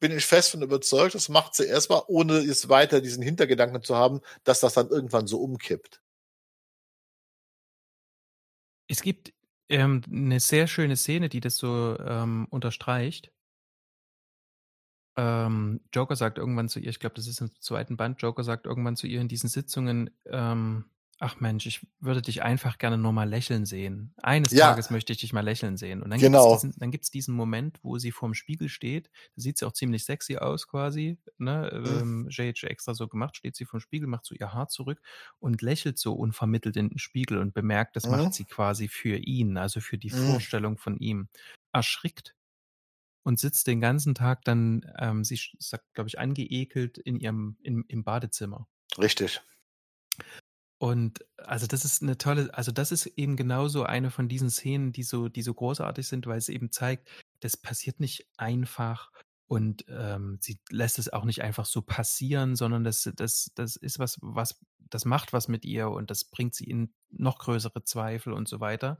bin 0.00 0.12
ich 0.16 0.26
fest 0.26 0.50
von 0.50 0.62
überzeugt, 0.62 1.14
das 1.14 1.28
macht 1.28 1.54
sie 1.54 1.64
erstmal, 1.64 2.02
ohne 2.08 2.40
jetzt 2.40 2.68
weiter 2.68 3.00
diesen 3.00 3.22
Hintergedanken 3.22 3.82
zu 3.82 3.96
haben, 3.96 4.20
dass 4.42 4.60
das 4.60 4.74
dann 4.74 4.88
irgendwann 4.88 5.26
so 5.26 5.40
umkippt. 5.40 6.02
Es 8.86 9.00
gibt 9.02 9.32
ähm, 9.68 10.02
eine 10.10 10.40
sehr 10.40 10.66
schöne 10.66 10.96
Szene, 10.96 11.28
die 11.28 11.40
das 11.40 11.56
so 11.56 11.98
ähm, 11.98 12.46
unterstreicht. 12.50 13.32
Ähm, 15.16 15.80
Joker 15.92 16.16
sagt 16.16 16.38
irgendwann 16.38 16.68
zu 16.68 16.80
ihr, 16.80 16.90
ich 16.90 16.98
glaube, 16.98 17.14
das 17.14 17.26
ist 17.26 17.40
im 17.40 17.50
zweiten 17.60 17.96
Band, 17.96 18.20
Joker 18.20 18.42
sagt 18.42 18.66
irgendwann 18.66 18.96
zu 18.96 19.06
ihr 19.06 19.20
in 19.20 19.28
diesen 19.28 19.48
Sitzungen, 19.48 20.10
ähm, 20.26 20.90
Ach 21.20 21.38
Mensch, 21.40 21.66
ich 21.66 21.86
würde 22.00 22.22
dich 22.22 22.42
einfach 22.42 22.78
gerne 22.78 22.98
nur 22.98 23.12
mal 23.12 23.28
lächeln 23.28 23.66
sehen. 23.66 24.14
Eines 24.22 24.52
ja. 24.52 24.70
Tages 24.70 24.90
möchte 24.90 25.12
ich 25.12 25.20
dich 25.20 25.32
mal 25.32 25.44
lächeln 25.44 25.76
sehen. 25.76 26.02
Und 26.02 26.10
dann 26.10 26.18
genau. 26.18 26.50
gibt 26.50 26.64
es 26.64 26.72
diesen, 26.72 26.90
diesen, 26.90 27.12
diesen 27.12 27.34
Moment, 27.34 27.78
wo 27.82 27.98
sie 27.98 28.10
vorm 28.10 28.34
Spiegel 28.34 28.68
steht. 28.68 29.10
Da 29.36 29.42
sieht 29.42 29.58
sie 29.58 29.66
auch 29.66 29.72
ziemlich 29.72 30.04
sexy 30.04 30.36
aus 30.36 30.66
quasi. 30.66 31.18
Ne? 31.38 31.70
Mhm. 31.72 32.00
Ähm, 32.00 32.28
JH 32.30 32.66
extra 32.66 32.94
so 32.94 33.06
gemacht, 33.06 33.36
steht 33.36 33.54
sie 33.56 33.64
vorm 33.64 33.80
Spiegel, 33.80 34.08
macht 34.08 34.26
so 34.26 34.34
ihr 34.34 34.52
Haar 34.52 34.68
zurück 34.68 35.00
und 35.38 35.62
lächelt 35.62 35.98
so 35.98 36.14
unvermittelt 36.14 36.76
in 36.76 36.88
den 36.88 36.98
Spiegel 36.98 37.38
und 37.38 37.54
bemerkt, 37.54 37.96
das 37.96 38.06
mhm. 38.06 38.12
macht 38.12 38.34
sie 38.34 38.44
quasi 38.44 38.88
für 38.88 39.16
ihn, 39.16 39.56
also 39.56 39.80
für 39.80 39.98
die 39.98 40.12
mhm. 40.12 40.30
Vorstellung 40.30 40.78
von 40.78 40.98
ihm. 40.98 41.28
Erschrickt 41.72 42.34
und 43.24 43.38
sitzt 43.40 43.66
den 43.66 43.80
ganzen 43.80 44.14
Tag 44.14 44.44
dann, 44.44 44.84
ähm, 44.98 45.24
sie 45.24 45.40
sagt, 45.58 45.92
glaube 45.94 46.08
ich, 46.08 46.18
angeekelt 46.18 46.98
in 46.98 47.18
ihrem, 47.18 47.56
in, 47.62 47.84
im 47.88 48.04
Badezimmer. 48.04 48.68
Richtig. 48.98 49.40
Und 50.78 51.24
also 51.38 51.66
das 51.66 51.84
ist 51.84 52.02
eine 52.02 52.18
tolle, 52.18 52.52
also 52.52 52.72
das 52.72 52.92
ist 52.92 53.06
eben 53.06 53.36
genauso 53.36 53.84
eine 53.84 54.10
von 54.10 54.28
diesen 54.28 54.50
Szenen, 54.50 54.92
die 54.92 55.02
so, 55.02 55.28
die 55.28 55.42
so 55.42 55.54
großartig 55.54 56.06
sind, 56.06 56.26
weil 56.26 56.38
es 56.38 56.48
eben 56.48 56.72
zeigt, 56.72 57.08
das 57.40 57.56
passiert 57.56 58.00
nicht 58.00 58.28
einfach 58.36 59.12
und 59.46 59.84
ähm, 59.88 60.38
sie 60.40 60.58
lässt 60.70 60.98
es 60.98 61.12
auch 61.12 61.24
nicht 61.24 61.42
einfach 61.42 61.64
so 61.64 61.82
passieren, 61.82 62.56
sondern 62.56 62.82
das, 62.82 63.10
das, 63.16 63.52
das 63.54 63.76
ist 63.76 63.98
was, 63.98 64.18
was, 64.20 64.60
das 64.78 65.04
macht 65.04 65.32
was 65.32 65.48
mit 65.48 65.64
ihr 65.64 65.90
und 65.90 66.10
das 66.10 66.24
bringt 66.24 66.54
sie 66.54 66.64
in 66.64 66.92
noch 67.10 67.38
größere 67.38 67.84
Zweifel 67.84 68.32
und 68.32 68.48
so 68.48 68.60
weiter. 68.60 68.98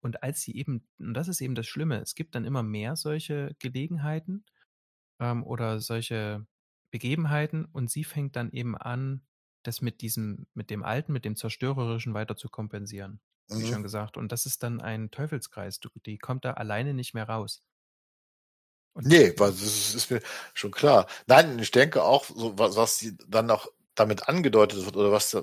Und 0.00 0.22
als 0.22 0.42
sie 0.42 0.54
eben, 0.56 0.86
und 0.98 1.14
das 1.14 1.28
ist 1.28 1.40
eben 1.40 1.54
das 1.54 1.66
Schlimme, 1.66 2.00
es 2.00 2.14
gibt 2.14 2.34
dann 2.34 2.44
immer 2.44 2.62
mehr 2.62 2.96
solche 2.96 3.56
Gelegenheiten 3.58 4.44
ähm, 5.20 5.42
oder 5.42 5.80
solche 5.80 6.46
Begebenheiten 6.90 7.64
und 7.64 7.90
sie 7.90 8.04
fängt 8.04 8.36
dann 8.36 8.52
eben 8.52 8.76
an, 8.76 9.22
das 9.68 9.80
mit 9.80 10.00
diesem, 10.00 10.46
mit 10.54 10.70
dem 10.70 10.82
Alten, 10.82 11.12
mit 11.12 11.24
dem 11.24 11.36
Zerstörerischen 11.36 12.14
weiter 12.14 12.36
zu 12.36 12.48
kompensieren, 12.48 13.20
wie 13.48 13.64
mhm. 13.64 13.72
schon 13.72 13.82
gesagt. 13.82 14.16
Und 14.16 14.32
das 14.32 14.46
ist 14.46 14.62
dann 14.62 14.80
ein 14.80 15.10
Teufelskreis. 15.10 15.80
Du, 15.80 15.88
die 16.06 16.18
kommt 16.18 16.44
da 16.44 16.54
alleine 16.54 16.94
nicht 16.94 17.14
mehr 17.14 17.28
raus. 17.28 17.62
Und 18.94 19.06
nee, 19.06 19.32
das 19.32 19.62
ist, 19.62 19.94
ist, 19.94 20.10
mir 20.10 20.20
schon 20.54 20.72
klar. 20.72 21.06
Nein, 21.26 21.58
ich 21.58 21.70
denke 21.70 22.02
auch, 22.02 22.24
so 22.24 22.58
was, 22.58 22.76
was 22.76 23.06
dann 23.28 23.46
noch 23.46 23.70
damit 23.94 24.28
angedeutet 24.28 24.84
wird 24.84 24.96
oder 24.96 25.12
was, 25.12 25.36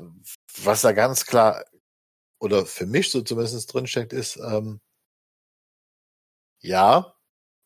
was 0.62 0.82
da 0.82 0.92
ganz 0.92 1.26
klar 1.26 1.64
oder 2.40 2.66
für 2.66 2.86
mich 2.86 3.12
so 3.12 3.22
zumindest 3.22 3.74
drinsteckt, 3.74 4.14
ist, 4.14 4.38
ähm, 4.38 4.82
ja, 6.62 7.16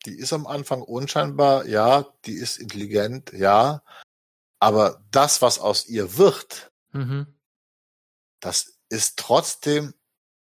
die 0.05 0.18
ist 0.18 0.34
am 0.34 0.47
Anfang 0.47 0.82
unscheinbar, 0.82 1.66
ja, 1.66 2.05
die 2.26 2.34
ist 2.34 2.57
intelligent, 2.57 3.34
ja, 3.34 3.84
aber 4.60 5.03
das, 5.12 5.41
was 5.41 5.60
aus 5.60 5.88
ihr 5.88 6.18
wird, 6.18 6.72
mhm. 6.91 7.39
das 8.39 8.80
ist 8.89 9.18
trotzdem 9.18 9.93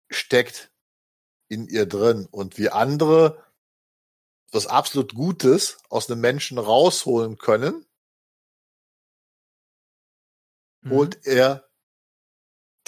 steckt 0.09 0.71
in 1.47 1.67
ihr 1.67 1.85
drin 1.85 2.27
und 2.29 2.57
wie 2.57 2.69
andere 2.69 3.43
was 4.53 4.67
absolut 4.67 5.15
Gutes 5.15 5.79
aus 5.89 6.09
einem 6.09 6.21
Menschen 6.21 6.59
rausholen 6.59 7.37
können, 7.37 7.85
mhm. 10.81 10.91
holt 10.91 11.25
er 11.25 11.67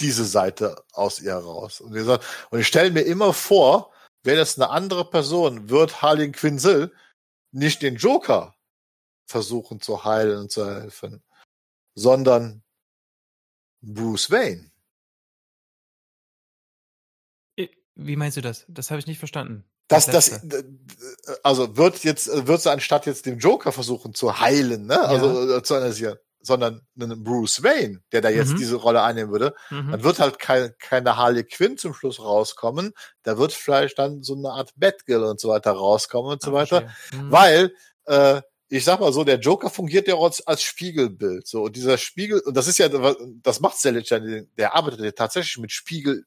diese 0.00 0.24
Seite 0.24 0.84
aus 0.92 1.20
ihr 1.20 1.34
raus. 1.34 1.80
Und, 1.80 1.98
sagt, 2.04 2.24
und 2.50 2.60
ich 2.60 2.66
stelle 2.66 2.90
mir 2.90 3.02
immer 3.02 3.32
vor, 3.32 3.92
wäre 4.22 4.38
das 4.38 4.58
eine 4.58 4.70
andere 4.70 5.08
Person, 5.08 5.68
wird 5.68 6.02
Harley 6.02 6.30
Quinzel 6.30 6.94
nicht 7.50 7.82
den 7.82 7.96
Joker 7.96 8.55
versuchen 9.26 9.80
zu 9.80 10.04
heilen 10.04 10.38
und 10.38 10.50
zu 10.50 10.66
helfen, 10.66 11.22
sondern 11.94 12.62
Bruce 13.82 14.30
Wayne. 14.30 14.70
Wie 17.94 18.16
meinst 18.16 18.36
du 18.36 18.42
das? 18.42 18.64
Das 18.68 18.90
habe 18.90 19.00
ich 19.00 19.06
nicht 19.06 19.18
verstanden. 19.18 19.64
Das, 19.88 20.06
das, 20.06 20.40
also 21.42 21.76
wird 21.76 22.02
jetzt, 22.04 22.28
wird 22.46 22.60
sie 22.60 22.70
anstatt 22.70 23.06
jetzt 23.06 23.24
den 23.24 23.38
Joker 23.38 23.72
versuchen 23.72 24.14
zu 24.14 24.40
heilen, 24.40 24.86
ne? 24.86 25.00
Also 25.00 25.48
ja. 25.48 25.56
Äh, 25.58 25.62
zu 25.62 25.74
analysieren 25.74 26.18
sondern 26.46 26.80
einen 26.98 27.24
Bruce 27.24 27.62
Wayne, 27.62 28.00
der 28.12 28.20
da 28.20 28.28
jetzt 28.28 28.52
mhm. 28.52 28.58
diese 28.58 28.76
Rolle 28.76 29.02
einnehmen 29.02 29.32
würde, 29.32 29.54
mhm. 29.70 29.90
dann 29.90 30.02
wird 30.04 30.20
halt 30.20 30.38
kein, 30.38 30.72
keine 30.78 31.16
Harley 31.16 31.42
Quinn 31.42 31.76
zum 31.76 31.92
Schluss 31.92 32.20
rauskommen. 32.20 32.92
Da 33.24 33.36
wird 33.36 33.52
vielleicht 33.52 33.98
dann 33.98 34.22
so 34.22 34.36
eine 34.36 34.50
Art 34.50 34.70
Batgirl 34.76 35.24
und 35.24 35.40
so 35.40 35.48
weiter 35.48 35.72
rauskommen 35.72 36.32
und 36.32 36.42
so 36.42 36.50
Ach, 36.50 36.54
weiter. 36.54 36.88
Mhm. 37.12 37.32
Weil, 37.32 37.74
äh, 38.04 38.42
ich 38.68 38.84
sag 38.84 39.00
mal 39.00 39.12
so, 39.12 39.24
der 39.24 39.38
Joker 39.38 39.70
fungiert 39.70 40.08
ja 40.08 40.16
als, 40.16 40.46
als 40.46 40.62
Spiegelbild. 40.62 41.46
So, 41.46 41.64
und 41.64 41.76
dieser 41.76 41.98
Spiegel, 41.98 42.40
und 42.40 42.56
das 42.56 42.66
ist 42.66 42.78
ja, 42.78 42.88
das 43.42 43.60
macht 43.60 43.78
Sellechen, 43.78 44.50
der 44.56 44.74
arbeitet 44.74 45.00
ja 45.00 45.12
tatsächlich 45.12 45.58
mit 45.58 45.72
Spiegel 45.72 46.24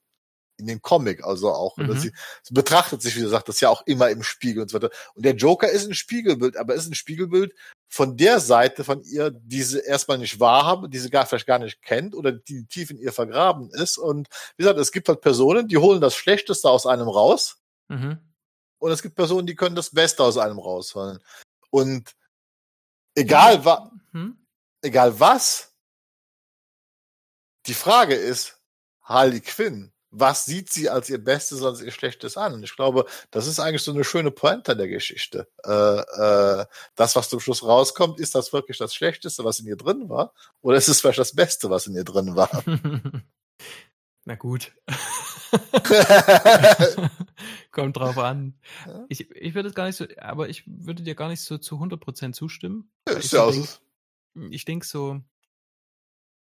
in 0.60 0.68
dem 0.68 0.82
Comic, 0.82 1.24
also 1.24 1.52
auch. 1.52 1.78
Mhm. 1.78 1.98
Sie, 1.98 2.12
sie, 2.44 2.54
betrachtet 2.54 3.02
sich, 3.02 3.16
wie 3.16 3.22
du 3.22 3.30
sagst, 3.30 3.48
das 3.48 3.62
ja 3.62 3.70
auch 3.70 3.86
immer 3.86 4.10
im 4.10 4.24
Spiegel 4.24 4.62
und 4.62 4.70
so 4.70 4.76
weiter. 4.76 4.92
Und 5.16 5.26
der 5.26 5.36
Joker 5.36 5.70
ist 5.70 5.88
ein 5.88 5.94
Spiegelbild, 5.94 6.58
aber 6.58 6.76
ist 6.76 6.88
ein 6.88 6.96
Spiegelbild 6.96 7.54
von 7.88 8.18
der 8.18 8.40
Seite 8.40 8.84
von 8.84 9.02
ihr, 9.04 9.32
die 9.32 9.64
sie 9.64 9.80
erstmal 9.80 10.18
nicht 10.18 10.40
wahrhaben, 10.40 10.92
die 10.92 11.00
sie 11.00 11.10
gar 11.10 11.26
vielleicht 11.26 11.48
gar 11.48 11.60
nicht 11.60 11.82
kennt 11.82 12.14
oder 12.14 12.32
die 12.32 12.66
tief 12.66 12.92
in 12.92 13.00
ihr 13.00 13.14
vergraben 13.14 13.70
ist. 13.72 13.98
Und 13.98 14.28
wie 14.58 14.64
gesagt, 14.64 14.80
es 14.80 14.92
gibt 14.92 15.08
halt 15.08 15.22
Personen, 15.22 15.68
die 15.68 15.78
holen 15.78 16.02
das 16.02 16.16
Schlechteste 16.16 16.70
aus 16.70 16.86
einem 16.86 17.08
raus. 17.08 17.58
Mhm. 17.88 18.20
Und 18.80 18.92
es 18.92 19.02
gibt 19.02 19.16
Personen, 19.16 19.48
die 19.48 19.56
können 19.56 19.76
das 19.76 19.92
Beste 19.92 20.24
aus 20.24 20.38
einem 20.38 20.60
rausholen. 20.60 21.20
Und 21.70 22.16
egal 23.20 23.66
was, 23.66 23.90
mhm. 24.12 24.38
egal 24.82 25.20
was, 25.20 25.76
die 27.68 27.74
Frage 27.74 28.16
ist, 28.16 28.60
Harley 29.02 29.42
Quinn 29.42 29.92
was 30.12 30.46
sieht 30.46 30.72
sie 30.72 30.90
als 30.90 31.10
ihr 31.10 31.24
Bestes, 31.24 31.64
als 31.64 31.82
ihr 31.82 31.92
Schlechtes 31.92 32.38
an? 32.38 32.54
Und 32.54 32.64
ich 32.64 32.76
glaube, 32.76 33.06
das 33.32 33.48
ist 33.48 33.60
eigentlich 33.60 33.84
so 33.84 33.92
eine 33.92 34.04
schöne 34.04 34.32
Pointe 34.32 34.76
der 34.76 34.88
Geschichte. 34.88 35.48
Äh, 35.64 36.00
äh, 36.00 36.66
das, 36.96 37.16
was 37.16 37.30
zum 37.30 37.40
Schluss 37.40 37.64
rauskommt, 37.64 38.20
ist 38.20 38.36
das 38.36 38.54
wirklich 38.54 38.78
das 38.78 38.96
Schlechteste, 38.96 39.44
was 39.44 39.60
in 39.60 39.68
ihr 39.68 39.78
drin 39.78 40.10
war? 40.10 40.34
Oder 40.62 40.78
ist 40.78 40.88
es 40.88 41.02
vielleicht 41.02 41.20
das 41.20 41.36
Beste, 41.36 41.70
was 41.70 41.88
in 41.88 41.96
ihr 41.96 42.06
drin 42.06 42.36
war? 42.36 42.50
Na 44.26 44.36
gut. 44.36 44.72
Kommt 47.82 47.98
drauf 47.98 48.18
an. 48.18 48.56
Ich, 49.10 49.30
ich 49.32 49.56
würde 49.56 49.70
es 49.70 49.76
gar 49.76 49.86
nicht 49.86 49.96
so, 49.96 50.06
aber 50.18 50.50
ich 50.50 50.64
würde 50.66 51.04
dir 51.04 51.16
gar 51.16 51.30
nicht 51.30 51.42
so 51.42 51.58
zu 51.58 51.76
100% 51.76 52.34
zustimmen. 52.34 52.92
Ja, 53.08 53.16
ist 53.16 53.34
ja 53.34 53.52
ich 54.52 54.66
denke 54.66 54.86
so, 54.86 55.22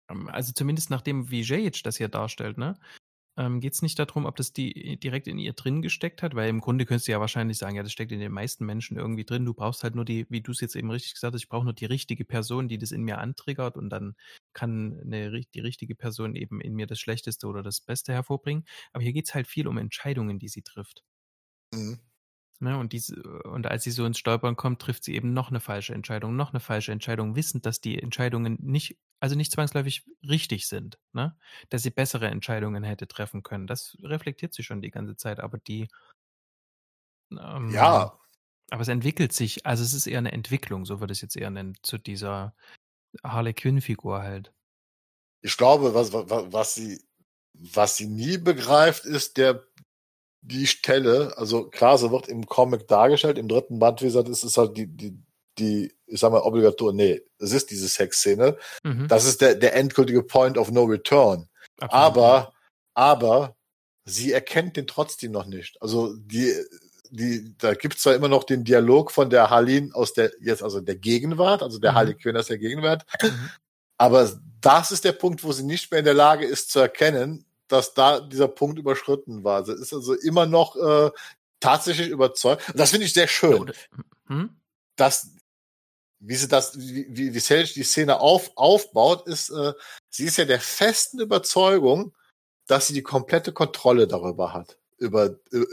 ähm, 0.09 0.27
also 0.29 0.53
zumindest 0.53 0.89
nach 0.89 1.01
dem, 1.01 1.29
wie 1.31 1.41
Jajic 1.41 1.83
das 1.83 1.97
hier 1.97 2.09
darstellt, 2.09 2.57
ne? 2.57 2.77
Ähm, 3.37 3.59
Geht 3.59 3.73
es 3.73 3.81
nicht 3.81 3.99
darum, 3.99 4.25
ob 4.25 4.37
das 4.37 4.53
die 4.53 4.97
direkt 4.97 5.27
in 5.27 5.37
ihr 5.37 5.51
drin 5.53 5.81
gesteckt 5.81 6.23
hat? 6.23 6.35
Weil 6.35 6.49
im 6.49 6.61
Grunde 6.61 6.85
könntest 6.85 7.07
du 7.07 7.11
ja 7.11 7.19
wahrscheinlich 7.19 7.57
sagen, 7.57 7.75
ja, 7.75 7.83
das 7.83 7.91
steckt 7.91 8.13
in 8.13 8.21
den 8.21 8.31
meisten 8.31 8.65
Menschen 8.65 8.97
irgendwie 8.97 9.25
drin. 9.25 9.43
Du 9.43 9.53
brauchst 9.53 9.83
halt 9.83 9.93
nur 9.95 10.05
die, 10.05 10.25
wie 10.29 10.39
du 10.41 10.51
es 10.51 10.61
jetzt 10.61 10.75
eben 10.75 10.89
richtig 10.89 11.15
gesagt 11.15 11.33
hast, 11.33 11.41
ich 11.41 11.49
brauche 11.49 11.65
nur 11.65 11.73
die 11.73 11.85
richtige 11.85 12.23
Person, 12.23 12.69
die 12.69 12.77
das 12.77 12.91
in 12.91 13.03
mir 13.03 13.17
antriggert 13.17 13.75
und 13.75 13.89
dann 13.89 14.15
kann 14.53 15.01
eine, 15.03 15.41
die 15.53 15.59
richtige 15.59 15.95
Person 15.95 16.35
eben 16.35 16.61
in 16.61 16.75
mir 16.75 16.87
das 16.87 16.99
Schlechteste 16.99 17.47
oder 17.47 17.61
das 17.61 17.81
Beste 17.81 18.13
hervorbringen. 18.13 18.65
Aber 18.93 19.03
hier 19.03 19.13
geht 19.13 19.27
es 19.27 19.33
halt 19.35 19.47
viel 19.47 19.67
um 19.67 19.77
Entscheidungen, 19.77 20.39
die 20.39 20.47
sie 20.47 20.61
trifft. 20.61 21.03
Mhm. 21.75 21.99
Ne, 22.59 22.77
und, 22.79 22.93
diese, 22.93 23.21
und 23.43 23.67
als 23.67 23.83
sie 23.83 23.91
so 23.91 24.05
ins 24.05 24.17
Stolpern 24.17 24.55
kommt, 24.55 24.81
trifft 24.81 25.03
sie 25.03 25.13
eben 25.13 25.33
noch 25.33 25.49
eine 25.49 25.59
falsche 25.59 25.93
Entscheidung, 25.93 26.37
noch 26.37 26.53
eine 26.53 26.61
falsche 26.61 26.93
Entscheidung, 26.93 27.35
wissend, 27.35 27.65
dass 27.65 27.81
die 27.81 28.01
Entscheidungen 28.01 28.57
nicht, 28.61 28.97
also 29.19 29.35
nicht 29.35 29.51
zwangsläufig 29.51 30.05
richtig 30.27 30.67
sind, 30.67 30.97
ne? 31.11 31.37
dass 31.69 31.83
sie 31.83 31.89
bessere 31.89 32.27
Entscheidungen 32.27 32.83
hätte 32.83 33.07
treffen 33.07 33.43
können. 33.43 33.67
Das 33.67 33.97
reflektiert 34.01 34.53
sie 34.53 34.63
schon 34.63 34.81
die 34.81 34.89
ganze 34.89 35.17
Zeit, 35.17 35.41
aber 35.41 35.57
die. 35.57 35.89
Ähm, 37.31 37.71
ja. 37.71 38.17
Aber 38.71 38.81
es 38.81 38.87
entwickelt 38.87 39.33
sich, 39.33 39.65
also 39.65 39.83
es 39.83 39.93
ist 39.93 40.07
eher 40.07 40.19
eine 40.19 40.31
Entwicklung, 40.31 40.85
so 40.85 41.01
würde 41.01 41.11
ich 41.11 41.17
es 41.17 41.23
jetzt 41.23 41.37
eher 41.37 41.49
nennen, 41.49 41.77
zu 41.83 41.97
dieser 41.97 42.55
Harley 43.21 43.53
Quinn-Figur 43.53 44.21
halt. 44.21 44.53
Ich 45.41 45.57
glaube, 45.57 45.93
was, 45.93 46.13
was, 46.13 46.51
was 46.51 46.73
sie, 46.73 47.03
was 47.53 47.97
sie 47.97 48.07
nie 48.07 48.37
begreift, 48.37 49.05
ist 49.05 49.37
der 49.37 49.63
die 50.45 50.67
Stelle, 50.67 51.33
also 51.37 51.67
klar, 51.67 51.97
so 51.97 52.11
wird 52.11 52.27
im 52.27 52.45
Comic 52.45 52.87
dargestellt, 52.87 53.37
im 53.37 53.47
dritten 53.47 53.79
Band, 53.79 54.01
wie 54.01 54.05
gesagt, 54.05 54.29
ist 54.29 54.43
es 54.43 54.57
halt 54.57 54.77
die, 54.77 54.87
die, 54.87 55.17
die, 55.57 55.93
ich 56.05 56.19
sag 56.19 56.31
mal, 56.31 56.41
obligator, 56.41 56.93
nee, 56.93 57.21
es 57.39 57.51
ist 57.51 57.71
diese 57.71 57.87
Sexszene. 57.87 58.57
Mhm. 58.83 59.07
Das 59.07 59.25
ist 59.25 59.41
der, 59.41 59.55
der 59.55 59.75
endgültige 59.75 60.21
Point 60.21 60.57
of 60.57 60.71
No 60.71 60.83
Return. 60.83 61.49
Absolut. 61.79 61.93
Aber, 61.93 62.53
aber, 62.93 63.55
sie 64.05 64.31
erkennt 64.31 64.77
den 64.77 64.85
trotzdem 64.85 65.31
noch 65.31 65.47
nicht. 65.47 65.81
Also, 65.81 66.15
die, 66.15 66.53
die, 67.09 67.55
da 67.57 67.73
gibt's 67.73 68.03
zwar 68.03 68.13
immer 68.13 68.27
noch 68.27 68.43
den 68.43 68.63
Dialog 68.63 69.11
von 69.11 69.31
der 69.31 69.49
Harleen 69.49 69.93
aus 69.93 70.13
der, 70.13 70.31
jetzt 70.39 70.61
also 70.61 70.79
der 70.79 70.95
Gegenwart, 70.95 71.63
also 71.63 71.79
der 71.79 71.91
mhm. 71.91 71.95
Harley 71.95 72.13
Quinn 72.13 72.37
aus 72.37 72.47
der 72.47 72.59
Gegenwart. 72.59 73.05
Mhm. 73.21 73.49
Aber 73.97 74.31
das 74.61 74.91
ist 74.91 75.05
der 75.05 75.13
Punkt, 75.13 75.43
wo 75.43 75.51
sie 75.51 75.63
nicht 75.63 75.89
mehr 75.89 75.99
in 75.99 76.05
der 76.05 76.13
Lage 76.13 76.45
ist 76.45 76.69
zu 76.69 76.79
erkennen, 76.79 77.45
dass 77.67 77.93
da 77.93 78.19
dieser 78.19 78.47
Punkt 78.47 78.79
überschritten 78.79 79.43
war. 79.43 79.65
Sie 79.65 79.73
ist 79.73 79.93
also 79.93 80.13
immer 80.13 80.45
noch 80.45 80.75
äh, 80.75 81.11
tatsächlich 81.59 82.09
überzeugt. 82.09 82.69
Und 82.69 82.79
das 82.79 82.91
finde 82.91 83.05
ich 83.05 83.13
sehr 83.13 83.27
schön. 83.27 83.71
Hm? 84.27 84.55
Dass 84.95 85.29
wie 86.19 86.35
sie 86.35 86.47
das, 86.47 86.77
wie, 86.79 87.05
wie, 87.09 87.33
wie 87.33 87.39
Sage 87.39 87.65
die 87.75 87.83
Szene 87.83 88.19
auf, 88.19 88.51
aufbaut, 88.55 89.27
ist, 89.27 89.49
äh, 89.49 89.73
sie 90.09 90.25
ist 90.25 90.37
ja 90.37 90.45
der 90.45 90.59
festen 90.59 91.19
Überzeugung, 91.19 92.15
dass 92.67 92.87
sie 92.87 92.93
die 92.93 93.03
komplette 93.03 93.51
Kontrolle 93.53 94.07
darüber 94.07 94.53
hat. 94.53 94.79
Über, 94.97 95.37
über, 95.51 95.67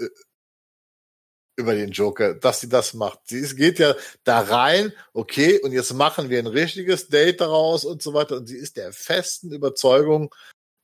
über 1.56 1.74
den 1.74 1.90
Joker, 1.90 2.34
dass 2.34 2.60
sie 2.60 2.68
das 2.68 2.92
macht. 2.92 3.20
Sie 3.24 3.38
ist, 3.38 3.56
geht 3.56 3.78
ja 3.78 3.94
da 4.24 4.40
rein, 4.40 4.92
okay, 5.12 5.60
und 5.60 5.72
jetzt 5.72 5.92
machen 5.94 6.28
wir 6.28 6.38
ein 6.38 6.46
richtiges 6.46 7.08
Date 7.08 7.40
daraus 7.40 7.84
und 7.84 8.02
so 8.02 8.14
weiter. 8.14 8.36
Und 8.36 8.46
sie 8.46 8.56
ist 8.56 8.76
der 8.76 8.92
festen 8.92 9.52
Überzeugung, 9.52 10.34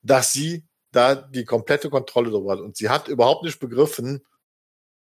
dass 0.01 0.33
sie 0.33 0.63
da 0.91 1.15
die 1.15 1.45
komplette 1.45 1.89
Kontrolle 1.89 2.31
darüber 2.31 2.53
hat. 2.53 2.59
Und 2.59 2.77
sie 2.77 2.89
hat 2.89 3.07
überhaupt 3.07 3.43
nicht 3.43 3.59
begriffen, 3.59 4.25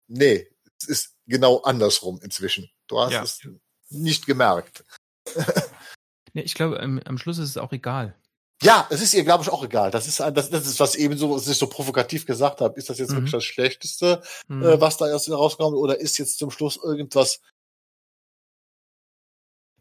nee, 0.07 0.47
es 0.79 0.87
ist 0.87 1.15
genau 1.25 1.61
andersrum 1.61 2.19
inzwischen. 2.21 2.69
Du 2.87 2.99
hast 2.99 3.13
ja. 3.13 3.23
es 3.23 3.47
nicht 3.89 4.25
gemerkt. 4.25 4.83
ja, 5.35 6.43
ich 6.43 6.55
glaube, 6.55 6.79
am, 6.79 6.99
am 7.05 7.17
Schluss 7.17 7.37
ist 7.37 7.49
es 7.49 7.57
auch 7.57 7.71
egal. 7.71 8.15
Ja, 8.63 8.87
es 8.89 9.01
ist 9.01 9.13
ihr, 9.13 9.23
glaube 9.23 9.43
ich, 9.43 9.49
auch 9.49 9.63
egal. 9.63 9.91
Das 9.91 10.07
ist, 10.07 10.19
das, 10.19 10.49
das 10.49 10.65
ist, 10.65 10.79
was 10.79 10.95
eben 10.95 11.15
so, 11.15 11.35
was 11.35 11.47
ich 11.47 11.57
so 11.57 11.67
provokativ 11.67 12.25
gesagt 12.25 12.61
habe. 12.61 12.77
Ist 12.77 12.89
das 12.89 12.97
jetzt 12.97 13.11
mhm. 13.11 13.17
wirklich 13.17 13.31
das 13.31 13.43
Schlechteste, 13.43 14.23
mhm. 14.47 14.63
äh, 14.63 14.81
was 14.81 14.97
da 14.97 15.07
erst 15.07 15.29
rauskommt, 15.29 15.75
oder 15.77 15.99
ist 15.99 16.17
jetzt 16.17 16.39
zum 16.39 16.49
Schluss 16.49 16.79
irgendwas? 16.81 17.39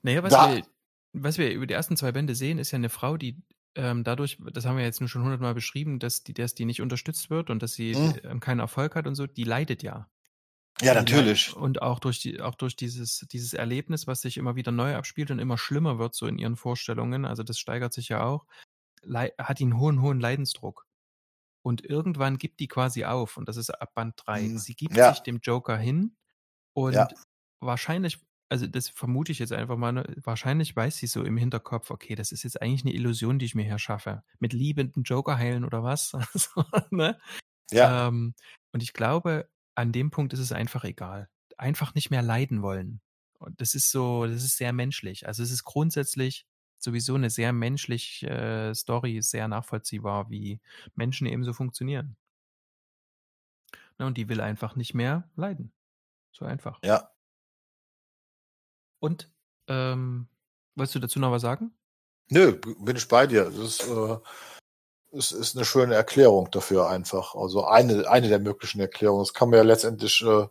Naja, 0.02 0.22
was 0.22 0.32
da. 0.32 0.54
wir, 0.54 0.66
was 1.14 1.38
wir 1.38 1.50
über 1.52 1.66
die 1.66 1.72
ersten 1.72 1.96
zwei 1.96 2.12
Bände 2.12 2.34
sehen, 2.34 2.58
ist 2.58 2.70
ja 2.70 2.76
eine 2.76 2.90
Frau, 2.90 3.16
die 3.16 3.38
ähm, 3.76 4.04
dadurch, 4.04 4.38
das 4.52 4.66
haben 4.66 4.76
wir 4.76 4.84
jetzt 4.84 5.00
nur 5.00 5.08
schon 5.08 5.22
hundertmal 5.22 5.54
beschrieben, 5.54 5.98
dass 5.98 6.22
die, 6.22 6.34
dass 6.34 6.54
die 6.54 6.64
nicht 6.64 6.82
unterstützt 6.82 7.30
wird 7.30 7.50
und 7.50 7.62
dass 7.62 7.74
sie 7.74 7.94
mhm. 7.94 8.14
ähm, 8.24 8.40
keinen 8.40 8.60
Erfolg 8.60 8.96
hat 8.96 9.06
und 9.06 9.14
so, 9.14 9.26
die 9.26 9.44
leidet 9.44 9.82
ja. 9.82 10.08
Ja, 10.82 10.92
natürlich. 10.92 11.56
Und 11.56 11.80
auch 11.80 11.98
durch 12.00 12.20
die, 12.20 12.40
auch 12.40 12.54
durch 12.54 12.76
dieses, 12.76 13.26
dieses 13.32 13.54
Erlebnis, 13.54 14.06
was 14.06 14.20
sich 14.20 14.36
immer 14.36 14.56
wieder 14.56 14.72
neu 14.72 14.94
abspielt 14.94 15.30
und 15.30 15.38
immer 15.38 15.56
schlimmer 15.56 15.98
wird, 15.98 16.14
so 16.14 16.26
in 16.26 16.38
ihren 16.38 16.56
Vorstellungen, 16.56 17.24
also 17.24 17.42
das 17.42 17.58
steigert 17.58 17.94
sich 17.94 18.10
ja 18.10 18.24
auch, 18.24 18.46
hat 19.38 19.60
ihn 19.60 19.78
hohen, 19.78 20.02
hohen 20.02 20.20
Leidensdruck. 20.20 20.86
Und 21.62 21.84
irgendwann 21.84 22.38
gibt 22.38 22.60
die 22.60 22.68
quasi 22.68 23.04
auf, 23.04 23.36
und 23.36 23.48
das 23.48 23.56
ist 23.56 23.70
ab 23.70 23.94
Band 23.94 24.20
3. 24.26 24.42
Mhm. 24.42 24.58
Sie 24.58 24.74
gibt 24.74 24.96
ja. 24.96 25.12
sich 25.12 25.22
dem 25.22 25.38
Joker 25.38 25.76
hin 25.76 26.14
und 26.74 26.92
ja. 26.92 27.08
wahrscheinlich, 27.60 28.20
also 28.48 28.66
das 28.66 28.88
vermute 28.88 29.32
ich 29.32 29.38
jetzt 29.38 29.52
einfach 29.52 29.76
mal, 29.76 29.92
ne, 29.92 30.04
wahrscheinlich 30.22 30.74
weiß 30.74 30.96
sie 30.96 31.06
so 31.06 31.24
im 31.24 31.36
Hinterkopf, 31.36 31.90
okay, 31.90 32.14
das 32.14 32.32
ist 32.32 32.44
jetzt 32.44 32.60
eigentlich 32.62 32.82
eine 32.84 32.94
Illusion, 32.94 33.38
die 33.38 33.46
ich 33.46 33.54
mir 33.54 33.64
hier 33.64 33.78
schaffe. 33.78 34.22
Mit 34.38 34.52
liebenden 34.52 35.02
Joker 35.02 35.36
heilen 35.36 35.64
oder 35.64 35.82
was? 35.82 36.14
also, 36.32 36.64
ne? 36.90 37.18
Ja. 37.70 38.08
Ähm, 38.08 38.34
und 38.72 38.82
ich 38.82 38.92
glaube, 38.92 39.48
an 39.74 39.92
dem 39.92 40.10
Punkt 40.10 40.32
ist 40.32 40.38
es 40.38 40.52
einfach 40.52 40.84
egal. 40.84 41.28
Einfach 41.58 41.94
nicht 41.94 42.10
mehr 42.10 42.22
leiden 42.22 42.62
wollen. 42.62 43.00
Und 43.38 43.60
das 43.60 43.74
ist 43.74 43.90
so, 43.90 44.26
das 44.26 44.44
ist 44.44 44.56
sehr 44.56 44.72
menschlich. 44.72 45.26
Also 45.26 45.42
es 45.42 45.50
ist 45.50 45.64
grundsätzlich 45.64 46.46
sowieso 46.78 47.14
eine 47.14 47.30
sehr 47.30 47.52
menschliche 47.52 48.28
äh, 48.28 48.74
Story, 48.74 49.20
sehr 49.22 49.48
nachvollziehbar, 49.48 50.30
wie 50.30 50.60
Menschen 50.94 51.26
eben 51.26 51.44
so 51.44 51.52
funktionieren. 51.52 52.16
Na, 53.98 54.04
ne, 54.04 54.06
und 54.06 54.18
die 54.18 54.28
will 54.28 54.40
einfach 54.40 54.76
nicht 54.76 54.94
mehr 54.94 55.28
leiden. 55.36 55.72
So 56.32 56.44
einfach. 56.44 56.78
Ja. 56.84 57.10
Und, 59.06 59.30
ähm, 59.68 60.26
wolltest 60.74 60.96
du 60.96 60.98
dazu 60.98 61.20
noch 61.20 61.30
was 61.30 61.42
sagen? 61.42 61.72
Nö, 62.28 62.52
bin 62.80 62.96
ich 62.96 63.06
bei 63.06 63.28
dir. 63.28 63.44
Das 63.44 63.56
ist, 63.56 63.86
äh, 63.86 64.16
es 65.12 65.30
ist 65.30 65.56
eine 65.56 65.64
schöne 65.64 65.94
Erklärung 65.94 66.50
dafür 66.50 66.88
einfach. 66.88 67.36
Also 67.36 67.64
eine, 67.64 68.08
eine 68.10 68.28
der 68.28 68.40
möglichen 68.40 68.80
Erklärungen. 68.80 69.22
Das 69.22 69.32
kann 69.32 69.50
man 69.50 69.58
ja 69.58 69.62
letztendlich 69.62 70.22
äh, 70.22 70.46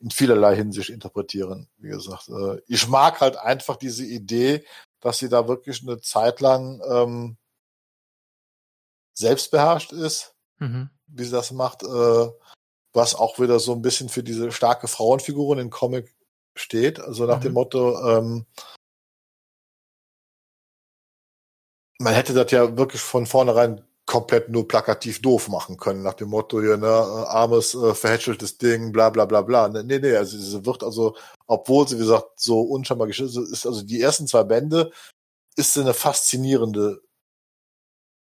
in 0.00 0.10
vielerlei 0.10 0.56
Hinsicht 0.56 0.90
interpretieren. 0.90 1.68
Wie 1.76 1.88
gesagt, 1.88 2.28
äh, 2.28 2.60
ich 2.66 2.88
mag 2.88 3.20
halt 3.20 3.36
einfach 3.36 3.76
diese 3.76 4.04
Idee, 4.04 4.64
dass 5.00 5.18
sie 5.18 5.28
da 5.28 5.46
wirklich 5.46 5.82
eine 5.82 6.00
Zeit 6.00 6.40
lang 6.40 6.82
ähm, 6.88 7.36
selbstbeherrscht 9.12 9.92
ist, 9.92 10.34
mhm. 10.58 10.90
wie 11.06 11.24
sie 11.24 11.30
das 11.30 11.52
macht, 11.52 11.84
äh, 11.84 12.28
was 12.92 13.14
auch 13.14 13.38
wieder 13.38 13.60
so 13.60 13.72
ein 13.72 13.82
bisschen 13.82 14.08
für 14.08 14.24
diese 14.24 14.50
starke 14.50 14.88
Frauenfiguren 14.88 15.60
in 15.60 15.70
Comic 15.70 16.13
steht. 16.56 17.00
Also 17.00 17.26
nach 17.26 17.38
mhm. 17.38 17.42
dem 17.42 17.52
Motto, 17.54 18.18
ähm, 18.18 18.46
man 21.98 22.14
hätte 22.14 22.34
das 22.34 22.50
ja 22.50 22.76
wirklich 22.76 23.00
von 23.00 23.26
vornherein 23.26 23.84
komplett 24.06 24.50
nur 24.50 24.68
plakativ 24.68 25.22
doof 25.22 25.48
machen 25.48 25.78
können, 25.78 26.02
nach 26.02 26.14
dem 26.14 26.28
Motto 26.28 26.60
hier, 26.60 26.76
ne, 26.76 26.86
äh, 26.86 26.90
armes, 26.90 27.74
äh, 27.74 27.94
verhätscheltes 27.94 28.58
Ding, 28.58 28.92
bla 28.92 29.10
bla 29.10 29.24
bla 29.24 29.42
bla. 29.42 29.68
Ne, 29.68 29.82
nee, 29.82 29.98
nee, 29.98 30.14
also 30.14 30.36
sie 30.38 30.66
wird 30.66 30.82
also, 30.82 31.16
obwohl 31.46 31.88
sie, 31.88 31.96
wie 31.96 32.00
gesagt, 32.00 32.38
so 32.38 32.60
unscheinbar 32.60 33.06
geschützt 33.06 33.36
ist, 33.36 33.66
also 33.66 33.82
die 33.82 34.00
ersten 34.00 34.26
zwei 34.26 34.44
Bände 34.44 34.92
ist 35.56 35.72
sie 35.72 35.80
eine 35.80 35.94
faszinierende, 35.94 37.02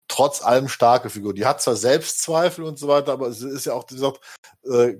trotz 0.08 0.42
allem 0.42 0.68
starke 0.68 1.10
Figur. 1.10 1.34
Die 1.34 1.46
hat 1.46 1.62
zwar 1.62 1.76
Selbstzweifel 1.76 2.64
und 2.64 2.78
so 2.78 2.88
weiter, 2.88 3.12
aber 3.12 3.32
sie 3.32 3.48
ist 3.48 3.66
ja 3.66 3.74
auch, 3.74 3.84
wie 3.90 3.94
gesagt, 3.96 4.20
äh, 4.64 4.96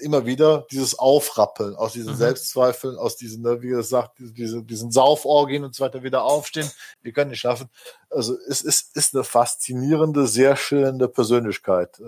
immer 0.00 0.26
wieder 0.26 0.66
dieses 0.70 0.98
Aufrappeln 0.98 1.76
aus 1.76 1.92
diesen 1.92 2.14
mhm. 2.14 2.18
Selbstzweifeln, 2.18 2.96
aus 2.96 3.16
diesen, 3.16 3.42
ne, 3.42 3.62
wie 3.62 3.68
gesagt, 3.68 4.18
diese, 4.18 4.62
diesen 4.62 4.90
Sauforgien 4.90 5.64
und 5.64 5.74
so 5.74 5.84
weiter 5.84 6.02
wieder 6.02 6.24
aufstehen. 6.24 6.70
Wir 7.02 7.12
können 7.12 7.30
nicht 7.30 7.40
schaffen. 7.40 7.68
Also 8.10 8.36
es 8.48 8.62
ist, 8.62 8.96
ist 8.96 9.14
eine 9.14 9.24
faszinierende, 9.24 10.26
sehr 10.26 10.56
schillernde 10.56 11.08
Persönlichkeit. 11.08 12.00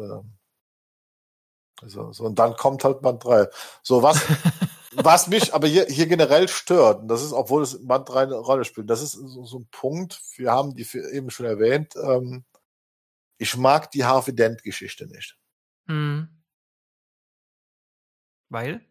Also, 1.82 2.12
so, 2.12 2.24
und 2.24 2.38
dann 2.38 2.56
kommt 2.56 2.84
halt 2.84 3.02
Band 3.02 3.24
3. 3.24 3.48
So, 3.82 4.02
was, 4.02 4.20
was 4.92 5.26
mich 5.26 5.52
aber 5.52 5.66
hier, 5.66 5.86
hier 5.86 6.06
generell 6.06 6.48
stört, 6.48 7.02
und 7.02 7.08
das 7.08 7.22
ist, 7.22 7.32
obwohl 7.32 7.62
es 7.62 7.86
Band 7.86 8.08
3 8.08 8.22
eine 8.22 8.36
Rolle 8.36 8.64
spielt, 8.64 8.88
das 8.88 9.02
ist 9.02 9.12
so, 9.12 9.44
so 9.44 9.58
ein 9.58 9.68
Punkt, 9.70 10.20
wir 10.36 10.52
haben 10.52 10.74
die 10.74 10.86
eben 11.12 11.30
schon 11.30 11.46
erwähnt, 11.46 11.94
ähm, 11.96 12.44
ich 13.38 13.56
mag 13.56 13.90
die 13.90 14.04
Harvey 14.04 14.34
Dent-Geschichte 14.34 15.06
nicht. 15.06 15.36
Mhm. 15.86 16.28
Weil? 18.52 18.84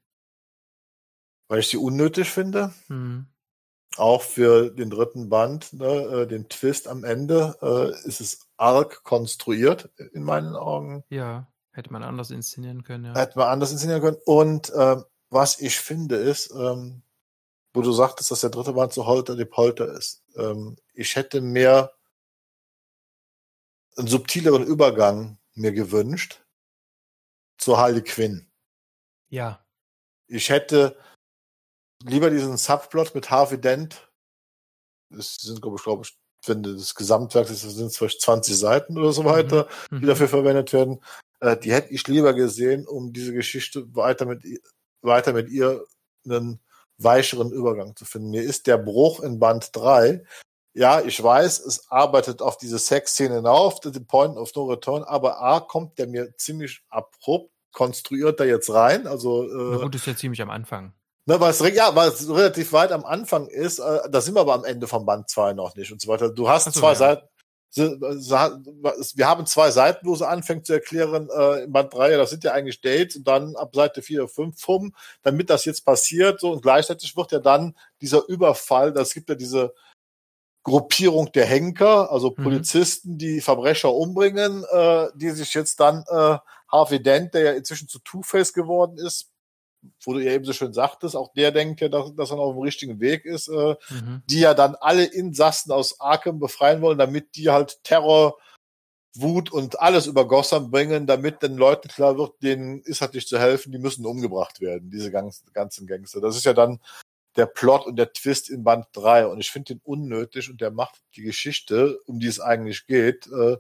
Weil 1.48 1.60
ich 1.60 1.68
sie 1.68 1.78
unnötig 1.78 2.30
finde. 2.32 2.74
Hm. 2.88 3.28
Auch 3.98 4.22
für 4.22 4.72
den 4.72 4.90
dritten 4.90 5.30
Band, 5.30 5.74
ne, 5.74 5.86
äh, 5.86 6.28
den 6.28 6.48
Twist 6.50 6.88
am 6.88 7.04
Ende, 7.04 7.58
äh, 7.62 8.08
ist 8.08 8.22
es 8.22 8.48
arg 8.58 9.04
konstruiert, 9.04 9.90
in 10.14 10.24
meinen 10.24 10.56
Augen. 10.56 11.04
Ja, 11.10 11.52
hätte 11.72 11.92
man 11.92 12.04
anders 12.04 12.32
inszenieren 12.32 12.84
können, 12.84 13.06
ja. 13.06 13.16
Hätte 13.16 13.38
man 13.38 13.50
anders 13.50 13.72
inszenieren 13.72 14.02
können. 14.02 14.18
Und 14.26 14.70
äh, 14.70 14.98
was 15.30 15.60
ich 15.60 15.78
finde 15.80 16.16
ist, 16.16 16.52
ähm, 16.52 17.04
wo 17.74 17.82
du 17.82 17.92
sagtest, 17.92 18.32
dass 18.32 18.42
der 18.42 18.50
dritte 18.50 18.74
Band 18.74 18.94
so 18.94 19.06
holter 19.06 19.36
die 19.36 19.46
Polter 19.46 19.94
ist. 19.94 20.24
Ähm, 20.36 20.78
ich 20.94 21.16
hätte 21.16 21.42
mehr 21.42 21.94
einen 23.98 24.08
subtileren 24.08 24.64
Übergang 24.64 25.38
mir 25.54 25.72
gewünscht 25.72 26.44
zu 27.58 27.78
Harley 27.78 28.02
Quinn. 28.02 28.51
Ja. 29.32 29.66
Ich 30.28 30.50
hätte 30.50 30.98
lieber 32.04 32.30
diesen 32.30 32.58
Subplot 32.58 33.16
mit 33.16 33.32
Harvey 33.32 33.60
Dent. 33.60 34.12
Das 35.10 35.36
sind, 35.38 35.62
glaube 35.62 35.78
ich, 35.78 35.84
glaube 35.84 36.04
ich, 36.06 36.18
wenn 36.46 36.64
das 36.64 36.96
Gesamtwerk 36.96 37.48
das 37.48 37.62
sind 37.62 37.94
vielleicht 37.94 38.22
20 38.22 38.58
Seiten 38.58 38.98
oder 38.98 39.12
so 39.12 39.26
weiter, 39.26 39.68
mhm. 39.90 40.00
die 40.00 40.06
mhm. 40.06 40.08
dafür 40.08 40.28
verwendet 40.28 40.74
werden. 40.74 41.04
Äh, 41.40 41.58
die 41.58 41.74
hätte 41.74 41.94
ich 41.94 42.08
lieber 42.08 42.34
gesehen, 42.34 42.88
um 42.88 43.14
diese 43.14 43.34
Geschichte 43.34 43.94
weiter 43.96 44.26
mit, 44.26 44.44
weiter 45.02 45.34
mit 45.34 45.50
ihr 45.50 45.86
einen 46.26 46.60
weicheren 46.98 47.52
Übergang 47.52 47.96
zu 47.96 48.06
finden. 48.06 48.30
Mir 48.30 48.44
ist 48.44 48.68
der 48.68 48.78
Bruch 48.78 49.22
in 49.22 49.40
Band 49.40 49.70
3 49.74 50.24
ja, 50.74 51.02
ich 51.02 51.22
weiß, 51.22 51.60
es 51.66 51.92
arbeitet 51.92 52.42
auf 52.42 52.58
diese 52.58 52.80
Sexszene 52.80 53.36
hinauf, 53.36 53.80
the 53.84 54.00
Point 54.00 54.38
of 54.38 54.56
No 54.56 54.66
Return, 54.66 55.04
aber 55.04 55.42
A 55.42 55.60
kommt 55.60 55.98
der 55.98 56.08
mir 56.08 56.36
ziemlich 56.38 56.82
abrupt 56.90 57.52
konstruiert 57.72 58.40
da 58.40 58.44
jetzt 58.44 58.74
rein. 58.74 59.08
Also, 59.08 59.44
äh, 59.44 59.72
Na 59.72 59.78
gut, 59.78 59.96
ist 59.96 60.08
ja 60.08 60.16
ziemlich 60.16 60.42
am 60.42 60.50
Anfang. 60.50 60.94
Ne, 61.26 61.40
weil 61.40 61.52
es, 61.52 61.60
ja, 61.60 61.96
weil 61.96 62.10
es 62.10 62.28
relativ 62.28 62.74
weit 62.74 62.92
am 62.92 63.06
Anfang 63.06 63.48
ist, 63.48 63.80
äh, 63.80 64.00
da 64.10 64.22
sind 64.22 64.34
wir 64.34 64.42
aber 64.42 64.56
am 64.56 64.66
Ende 64.66 64.88
von 64.88 65.06
Band 65.06 65.30
2 65.30 65.54
noch 65.54 65.76
nicht 65.76 65.92
und 65.92 66.02
so 66.02 66.08
weiter. 66.08 66.30
Du 66.30 66.50
hast 66.50 66.66
so, 66.66 66.72
zwei 66.72 66.90
ja. 66.90 66.96
Seiten, 66.96 67.28
wir 69.16 69.28
haben 69.28 69.46
zwei 69.46 69.72
Seiten, 69.72 70.06
wo 70.06 70.16
sie 70.16 70.28
anfängt 70.28 70.66
zu 70.66 70.74
erklären, 70.74 71.30
äh, 71.30 71.64
in 71.64 71.72
Band 71.72 71.94
3, 71.94 72.18
das 72.18 72.32
sind 72.32 72.44
ja 72.44 72.52
eigentlich 72.54 72.82
Dates 72.82 73.16
und 73.18 73.28
dann 73.28 73.56
ab 73.56 73.74
Seite 73.74 74.02
4, 74.02 74.28
5 74.28 74.60
fum, 74.60 74.96
damit 75.22 75.50
das 75.50 75.64
jetzt 75.66 75.86
passiert, 75.86 76.42
so 76.42 76.52
und 76.52 76.64
gleichzeitig 76.64 77.16
wird 77.16 77.32
ja 77.32 77.40
dann 77.40 77.76
dieser 78.02 78.28
Überfall, 78.28 78.92
das 78.92 79.14
gibt 79.14 79.30
ja 79.30 79.36
diese 79.36 79.74
Gruppierung 80.64 81.32
der 81.32 81.46
Henker, 81.46 82.12
also 82.12 82.34
mhm. 82.36 82.44
Polizisten, 82.44 83.18
die 83.18 83.42
Verbrecher 83.42 83.94
umbringen, 83.94 84.64
äh, 84.72 85.08
die 85.16 85.30
sich 85.32 85.54
jetzt 85.54 85.80
dann 85.80 86.04
äh, 86.10 86.38
Harvey 86.72 87.02
Dent, 87.02 87.34
der 87.34 87.42
ja 87.42 87.52
inzwischen 87.54 87.88
zu 87.88 88.00
Two-Face 88.00 88.54
geworden 88.54 88.98
ist, 88.98 89.32
wo 90.04 90.14
du 90.14 90.20
ja 90.20 90.32
eben 90.32 90.46
so 90.46 90.54
schön 90.54 90.74
sagtest, 90.74 91.16
auch 91.16 91.34
der 91.34 91.52
denkt 91.52 91.82
ja, 91.82 91.90
dass, 91.90 92.14
dass 92.16 92.32
er 92.32 92.38
auf 92.38 92.56
dem 92.56 92.62
richtigen 92.62 93.00
Weg 93.00 93.26
ist, 93.26 93.48
äh, 93.48 93.76
mhm. 93.90 94.22
die 94.30 94.40
ja 94.40 94.54
dann 94.54 94.76
alle 94.76 95.06
Insassen 95.06 95.72
aus 95.72 96.00
Arkham 96.00 96.40
befreien 96.40 96.82
wollen, 96.82 97.00
damit 97.00 97.36
die 97.36 97.50
halt 97.50 97.84
Terror, 97.84 98.38
Wut 99.14 99.52
und 99.52 99.82
alles 99.82 100.08
über 100.08 100.26
Gotham 100.26 100.72
bringen, 100.72 101.06
damit 101.06 101.42
den 101.42 101.58
Leuten 101.58 101.90
klar 101.90 102.18
wird, 102.18 102.42
denen 102.42 102.82
ist 102.82 103.02
halt 103.02 103.14
nicht 103.14 103.28
zu 103.28 103.40
helfen, 103.40 103.72
die 103.72 103.78
müssen 103.78 104.06
umgebracht 104.06 104.62
werden, 104.62 104.90
diese 104.90 105.12
ganzen 105.12 105.88
Gangster. 105.88 106.22
Das 106.22 106.38
ist 106.38 106.46
ja 106.46 106.54
dann 106.54 106.80
der 107.36 107.46
Plot 107.46 107.86
und 107.86 107.98
der 107.98 108.14
Twist 108.14 108.50
in 108.50 108.64
Band 108.64 108.86
3 108.94 109.28
und 109.28 109.40
ich 109.40 109.52
finde 109.52 109.76
den 109.76 109.82
unnötig 109.84 110.50
und 110.50 110.62
der 110.62 110.72
macht 110.72 111.02
die 111.16 111.24
Geschichte, 111.24 112.00
um 112.06 112.20
die 112.20 112.28
es 112.28 112.40
eigentlich 112.40 112.88
geht, 112.88 113.28
äh, 113.28 113.58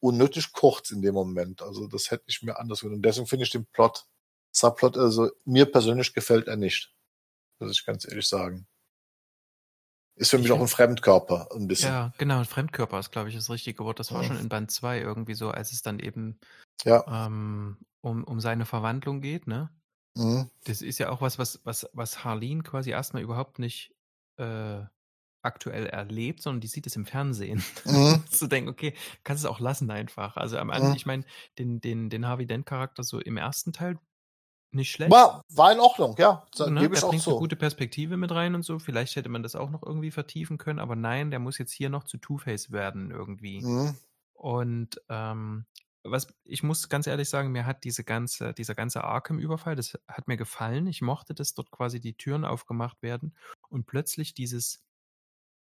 unnötig 0.00 0.52
kurz 0.52 0.90
in 0.90 1.02
dem 1.02 1.14
Moment. 1.14 1.62
Also 1.62 1.86
das 1.86 2.10
hätte 2.10 2.24
ich 2.26 2.42
mir 2.42 2.58
anders 2.58 2.80
gewünscht. 2.80 2.96
Und 2.96 3.02
deswegen 3.02 3.26
finde 3.26 3.44
ich 3.44 3.50
den 3.50 3.66
Plot, 3.66 4.06
Subplot, 4.52 4.96
also 4.96 5.30
mir 5.44 5.70
persönlich 5.70 6.12
gefällt 6.12 6.48
er 6.48 6.56
nicht. 6.56 6.92
Muss 7.60 7.72
ich 7.72 7.84
ganz 7.84 8.06
ehrlich 8.06 8.26
sagen. 8.26 8.66
Ist 10.16 10.30
für 10.30 10.38
mich 10.38 10.52
auch 10.52 10.60
ein 10.60 10.68
Fremdkörper, 10.68 11.48
ein 11.54 11.66
bisschen. 11.66 11.88
Ja, 11.88 12.12
genau, 12.18 12.40
ein 12.40 12.44
Fremdkörper 12.44 12.98
ist, 12.98 13.10
glaube 13.10 13.30
ich, 13.30 13.34
das 13.34 13.48
richtige 13.48 13.84
Wort. 13.84 13.98
Das 13.98 14.12
war 14.12 14.22
ja. 14.22 14.28
schon 14.28 14.38
in 14.38 14.48
Band 14.50 14.70
2 14.70 15.00
irgendwie 15.00 15.34
so, 15.34 15.50
als 15.50 15.72
es 15.72 15.80
dann 15.80 15.98
eben 15.98 16.38
ja. 16.84 17.26
ähm, 17.26 17.78
um, 18.02 18.24
um 18.24 18.40
seine 18.40 18.66
Verwandlung 18.66 19.20
geht, 19.22 19.46
ne? 19.46 19.70
Mhm. 20.16 20.50
Das 20.64 20.82
ist 20.82 20.98
ja 20.98 21.08
auch 21.08 21.20
was, 21.20 21.38
was, 21.38 21.60
was, 21.64 21.88
was 21.92 22.24
Harleen 22.24 22.64
quasi 22.64 22.90
erstmal 22.90 23.22
überhaupt 23.22 23.58
nicht 23.58 23.94
äh, 24.36 24.82
aktuell 25.42 25.86
erlebt, 25.86 26.42
sondern 26.42 26.60
die 26.60 26.66
sieht 26.66 26.86
es 26.86 26.96
im 26.96 27.06
Fernsehen. 27.06 27.62
Mhm. 27.84 28.22
Zu 28.30 28.46
denken, 28.46 28.68
okay, 28.68 28.94
kannst 29.24 29.44
es 29.44 29.50
auch 29.50 29.58
lassen 29.58 29.90
einfach. 29.90 30.36
Also 30.36 30.58
am 30.58 30.70
Ende, 30.70 30.90
mhm. 30.90 30.96
ich 30.96 31.06
meine, 31.06 31.24
den, 31.58 31.80
den, 31.80 32.10
den 32.10 32.26
Harvey 32.26 32.46
Dent-Charakter 32.46 33.02
so 33.02 33.18
im 33.18 33.36
ersten 33.36 33.72
Teil 33.72 33.98
nicht 34.72 34.92
schlecht. 34.92 35.10
War, 35.10 35.44
war 35.48 35.72
in 35.72 35.80
Ordnung, 35.80 36.14
ja. 36.18 36.46
Ne, 36.58 36.80
gebe 36.80 36.94
ich 36.94 37.02
auch 37.02 37.08
bringt 37.08 37.22
so. 37.22 37.32
eine 37.32 37.40
gute 37.40 37.56
Perspektive 37.56 38.16
mit 38.16 38.30
rein 38.30 38.54
und 38.54 38.62
so. 38.62 38.78
Vielleicht 38.78 39.16
hätte 39.16 39.28
man 39.28 39.42
das 39.42 39.56
auch 39.56 39.70
noch 39.70 39.82
irgendwie 39.82 40.10
vertiefen 40.10 40.58
können, 40.58 40.78
aber 40.78 40.94
nein, 40.94 41.30
der 41.30 41.40
muss 41.40 41.58
jetzt 41.58 41.72
hier 41.72 41.90
noch 41.90 42.04
zu 42.04 42.18
Two-Face 42.18 42.70
werden 42.70 43.10
irgendwie. 43.10 43.62
Mhm. 43.62 43.96
Und 44.34 45.00
ähm, 45.08 45.66
was 46.02 46.28
ich 46.44 46.62
muss 46.62 46.88
ganz 46.88 47.06
ehrlich 47.06 47.28
sagen, 47.28 47.52
mir 47.52 47.66
hat 47.66 47.84
diese 47.84 48.04
ganze, 48.04 48.54
dieser 48.54 48.74
ganze 48.74 49.04
Arkham-Überfall, 49.04 49.76
das 49.76 49.98
hat 50.08 50.28
mir 50.28 50.36
gefallen. 50.36 50.86
Ich 50.86 51.02
mochte, 51.02 51.34
dass 51.34 51.54
dort 51.54 51.70
quasi 51.70 52.00
die 52.00 52.14
Türen 52.14 52.44
aufgemacht 52.44 53.02
werden 53.02 53.34
und 53.68 53.86
plötzlich 53.86 54.34
dieses 54.34 54.82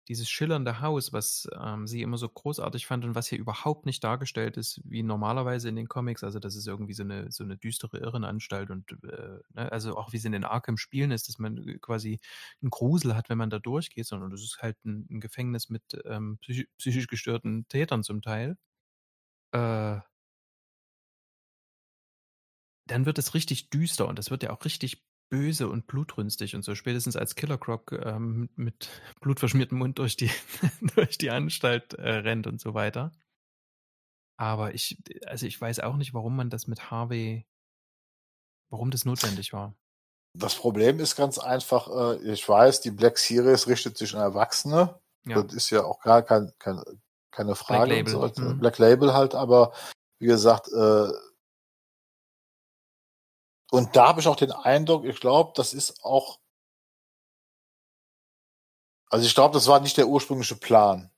dieses 0.09 0.29
schillernde 0.29 0.81
Haus, 0.81 1.13
was 1.13 1.49
ähm, 1.59 1.87
sie 1.87 2.03
immer 2.03 2.19
so 2.19 2.29
großartig 2.29 2.87
fand 2.87 3.05
und 3.05 3.15
was 3.15 3.29
hier 3.29 3.39
überhaupt 3.39 3.87
nicht 3.87 4.03
dargestellt 4.03 4.57
ist, 4.57 4.81
wie 4.85 5.03
normalerweise 5.03 5.69
in 5.69 5.77
den 5.77 5.89
Comics. 5.89 6.25
Also, 6.25 6.39
das 6.39 6.57
ist 6.57 6.67
irgendwie 6.67 6.95
so 6.95 7.03
eine, 7.03 7.31
so 7.31 7.45
eine 7.45 7.57
düstere 7.57 7.99
Irrenanstalt 7.99 8.71
und 8.71 8.91
äh, 9.05 9.39
ne? 9.55 9.71
also 9.73 9.97
auch 9.97 10.13
wie 10.13 10.17
es 10.17 10.25
in 10.25 10.33
den 10.33 10.45
Arkham-Spielen 10.45 11.11
ist, 11.11 11.29
dass 11.29 11.39
man 11.39 11.59
äh, 11.69 11.79
quasi 11.79 12.19
einen 12.63 12.71
Grusel 12.71 13.15
hat, 13.15 13.29
wenn 13.29 13.39
man 13.39 13.51
da 13.51 13.59
durchgeht, 13.59 14.07
sondern 14.07 14.31
das 14.31 14.43
ist 14.43 14.59
halt 14.63 14.77
ein, 14.85 15.07
ein 15.11 15.21
Gefängnis 15.21 15.69
mit 15.69 15.83
ähm, 16.05 16.39
psychisch, 16.41 16.67
psychisch 16.79 17.07
gestörten 17.09 17.67
Tätern 17.69 18.03
zum 18.03 18.23
Teil. 18.23 18.57
Äh, 19.53 20.01
dann 22.87 23.07
wird 23.07 23.19
es 23.19 23.35
richtig 23.35 23.71
düster 23.71 24.09
und 24.09 24.19
es 24.19 24.31
wird 24.31 24.43
ja 24.43 24.51
auch 24.51 24.65
richtig 24.65 25.05
böse 25.29 25.69
und 25.69 25.87
blutrünstig 25.87 26.55
und 26.55 26.63
so, 26.63 26.75
spätestens 26.75 27.17
als 27.17 27.35
Killer 27.35 27.59
Croc 27.59 27.93
ähm, 27.93 28.49
mit 28.57 28.89
blutverschmiertem 29.21 29.79
Mund 29.79 29.99
durch 29.99 30.17
die, 30.17 30.31
durch 30.95 31.19
die 31.19 31.31
Anstalt 31.31 31.95
äh, 31.95 32.09
rennt 32.09 32.47
und 32.47 32.61
so 32.61 32.75
weiter. 32.75 33.13
Aber 34.37 34.75
ich, 34.75 34.99
also 35.27 35.47
ich 35.47 35.61
weiß 35.61 35.81
auch 35.81 35.97
nicht, 35.97 36.15
warum 36.15 36.37
man 36.37 36.49
das 36.49 36.69
mit 36.69 36.91
Harvey, 36.91 37.47
warum 38.71 38.91
das 38.91 39.05
notwendig 39.05 39.53
war. 39.53 39.75
Das 40.35 40.55
Problem 40.55 41.01
ist 41.01 41.17
ganz 41.17 41.39
einfach, 41.39 41.89
äh, 41.89 42.33
ich 42.33 42.49
weiß, 42.49 42.81
die 42.81 42.93
Black 42.93 43.19
Series 43.19 43.67
richtet 43.67 43.99
sich 43.99 44.15
an 44.15 44.21
Erwachsene. 44.21 45.01
Ja. 45.27 45.43
Das 45.43 45.53
ist 45.55 45.71
ja 45.71 45.85
auch 45.85 46.01
gar 46.01 46.23
kein, 46.23 46.53
kein, 46.59 46.81
keine 47.33 47.57
Frage. 47.57 47.87
Black 47.87 48.13
Label. 48.13 48.35
So. 48.35 48.43
Mhm. 48.43 48.59
Black 48.61 48.79
Label 48.79 49.15
halt, 49.15 49.35
aber 49.35 49.73
wie 50.21 50.27
gesagt, 50.27 50.69
äh, 50.69 51.09
und 53.71 53.97
da 53.97 54.09
habe 54.09 54.21
ich 54.21 54.27
auch 54.27 54.37
den 54.37 54.53
Eindruck, 54.53 55.05
ich 55.05 55.21
glaube, 55.21 55.53
das 55.55 55.75
ist 55.75 56.05
auch. 56.05 56.39
Also 59.11 59.27
ich 59.27 59.35
glaube, 59.35 59.55
das 59.55 59.67
war 59.67 59.81
nicht 59.81 59.97
der 59.97 60.09
ursprüngliche 60.09 60.57
Plan, 60.57 61.11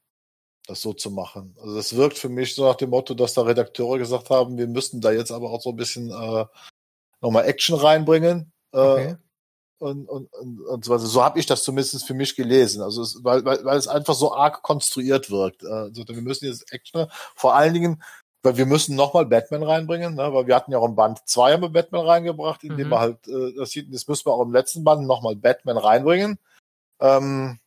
das 0.66 0.80
so 0.80 0.92
zu 0.92 1.10
machen. 1.10 1.56
Also 1.60 1.76
das 1.76 1.96
wirkt 1.96 2.18
für 2.18 2.28
mich 2.28 2.54
so 2.54 2.66
nach 2.66 2.76
dem 2.76 2.90
Motto, 2.90 3.14
dass 3.14 3.34
da 3.34 3.42
Redakteure 3.42 3.98
gesagt 3.98 4.30
haben, 4.30 4.56
wir 4.58 4.68
müssten 4.68 5.00
da 5.00 5.10
jetzt 5.10 5.32
aber 5.32 5.50
auch 5.50 5.60
so 5.60 5.70
ein 5.70 5.76
bisschen 5.76 6.10
äh, 6.10 6.46
nochmal 7.20 7.46
Action 7.46 7.74
reinbringen. 7.76 8.52
Äh, 8.72 8.78
okay. 8.78 9.16
Und, 9.78 10.08
und, 10.10 10.30
und, 10.34 10.60
und 10.60 10.84
so, 10.84 10.92
also 10.92 11.06
so 11.06 11.24
habe 11.24 11.38
ich 11.38 11.46
das 11.46 11.64
zumindest 11.64 12.04
für 12.04 12.12
mich 12.12 12.36
gelesen. 12.36 12.82
Also 12.82 13.02
es, 13.02 13.24
weil, 13.24 13.44
weil, 13.46 13.64
weil 13.64 13.78
es 13.78 13.88
einfach 13.88 14.14
so 14.14 14.34
arg 14.34 14.62
konstruiert 14.62 15.30
wirkt. 15.30 15.64
Also 15.64 16.06
wir 16.06 16.20
müssen 16.20 16.44
jetzt 16.44 16.70
Action, 16.70 17.06
vor 17.34 17.54
allen 17.54 17.72
Dingen, 17.72 18.02
weil 18.42 18.56
wir 18.56 18.66
müssen 18.66 18.96
nochmal 18.96 19.26
Batman 19.26 19.62
reinbringen, 19.62 20.14
ne? 20.14 20.32
weil 20.32 20.46
wir 20.46 20.56
hatten 20.56 20.72
ja 20.72 20.78
auch 20.78 20.86
im 20.86 20.96
Band 20.96 21.20
2 21.26 21.52
haben 21.52 21.62
wir 21.62 21.68
Batman 21.68 22.06
reingebracht, 22.06 22.64
indem 22.64 22.86
mhm. 22.86 22.90
wir 22.90 23.00
halt, 23.00 23.28
äh, 23.28 23.52
das 23.56 23.70
sieht, 23.70 23.92
das 23.92 24.08
müssen 24.08 24.26
wir 24.26 24.32
auch 24.32 24.42
im 24.42 24.52
letzten 24.52 24.84
Band 24.84 25.06
nochmal 25.06 25.36
Batman 25.36 25.76
reinbringen. 25.76 26.38
Ähm, 27.00 27.58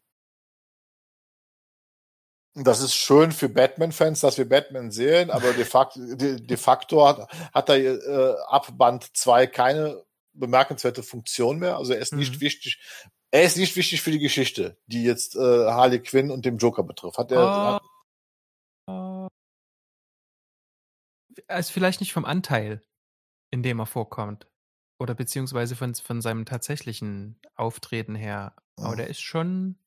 das 2.55 2.81
ist 2.81 2.93
schön 2.93 3.31
für 3.31 3.49
Batman-Fans, 3.49 4.19
dass 4.19 4.37
wir 4.37 4.47
Batman 4.47 4.91
sehen, 4.91 5.31
aber 5.31 5.53
de 5.53 5.65
facto, 5.65 5.99
de, 6.15 6.39
de 6.39 6.57
facto 6.57 7.07
hat, 7.07 7.27
hat 7.51 7.69
er 7.69 7.77
äh, 7.77 8.35
ab 8.47 8.67
Band 8.77 9.15
2 9.15 9.47
keine 9.47 10.03
bemerkenswerte 10.33 11.03
Funktion 11.03 11.59
mehr. 11.59 11.77
Also 11.77 11.93
er 11.93 11.99
ist 11.99 12.13
mhm. 12.13 12.19
nicht 12.19 12.41
wichtig. 12.41 12.79
Er 13.31 13.43
ist 13.43 13.57
nicht 13.57 13.75
wichtig 13.75 14.01
für 14.01 14.11
die 14.11 14.19
Geschichte, 14.19 14.77
die 14.85 15.03
jetzt 15.03 15.35
äh, 15.35 15.39
Harley 15.39 15.99
Quinn 15.99 16.29
und 16.29 16.45
dem 16.45 16.57
Joker 16.57 16.83
betrifft. 16.83 17.17
Hat 17.17 17.31
er, 17.31 17.39
oh. 17.39 17.73
hat, 17.75 17.81
also 21.47 21.71
vielleicht 21.71 21.99
nicht 21.99 22.13
vom 22.13 22.25
Anteil, 22.25 22.81
in 23.51 23.63
dem 23.63 23.79
er 23.79 23.85
vorkommt. 23.85 24.47
Oder 24.99 25.15
beziehungsweise 25.15 25.75
von, 25.75 25.95
von 25.95 26.21
seinem 26.21 26.45
tatsächlichen 26.45 27.39
Auftreten 27.55 28.15
her. 28.15 28.55
Aber 28.77 28.95
der 28.95 29.07
ist 29.07 29.21
schon. 29.21 29.77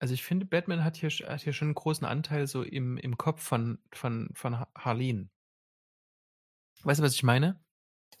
Also 0.00 0.14
ich 0.14 0.22
finde, 0.22 0.46
Batman 0.46 0.84
hat 0.84 0.96
hier, 0.96 1.10
hat 1.10 1.42
hier 1.42 1.52
schon 1.52 1.68
einen 1.68 1.74
großen 1.74 2.06
Anteil 2.06 2.46
so 2.46 2.62
im, 2.62 2.98
im 2.98 3.18
Kopf 3.18 3.42
von, 3.42 3.78
von, 3.92 4.30
von 4.32 4.64
Harleen. 4.76 5.30
Weißt 6.84 7.00
du, 7.00 7.04
was 7.04 7.14
ich 7.14 7.24
meine? 7.24 7.60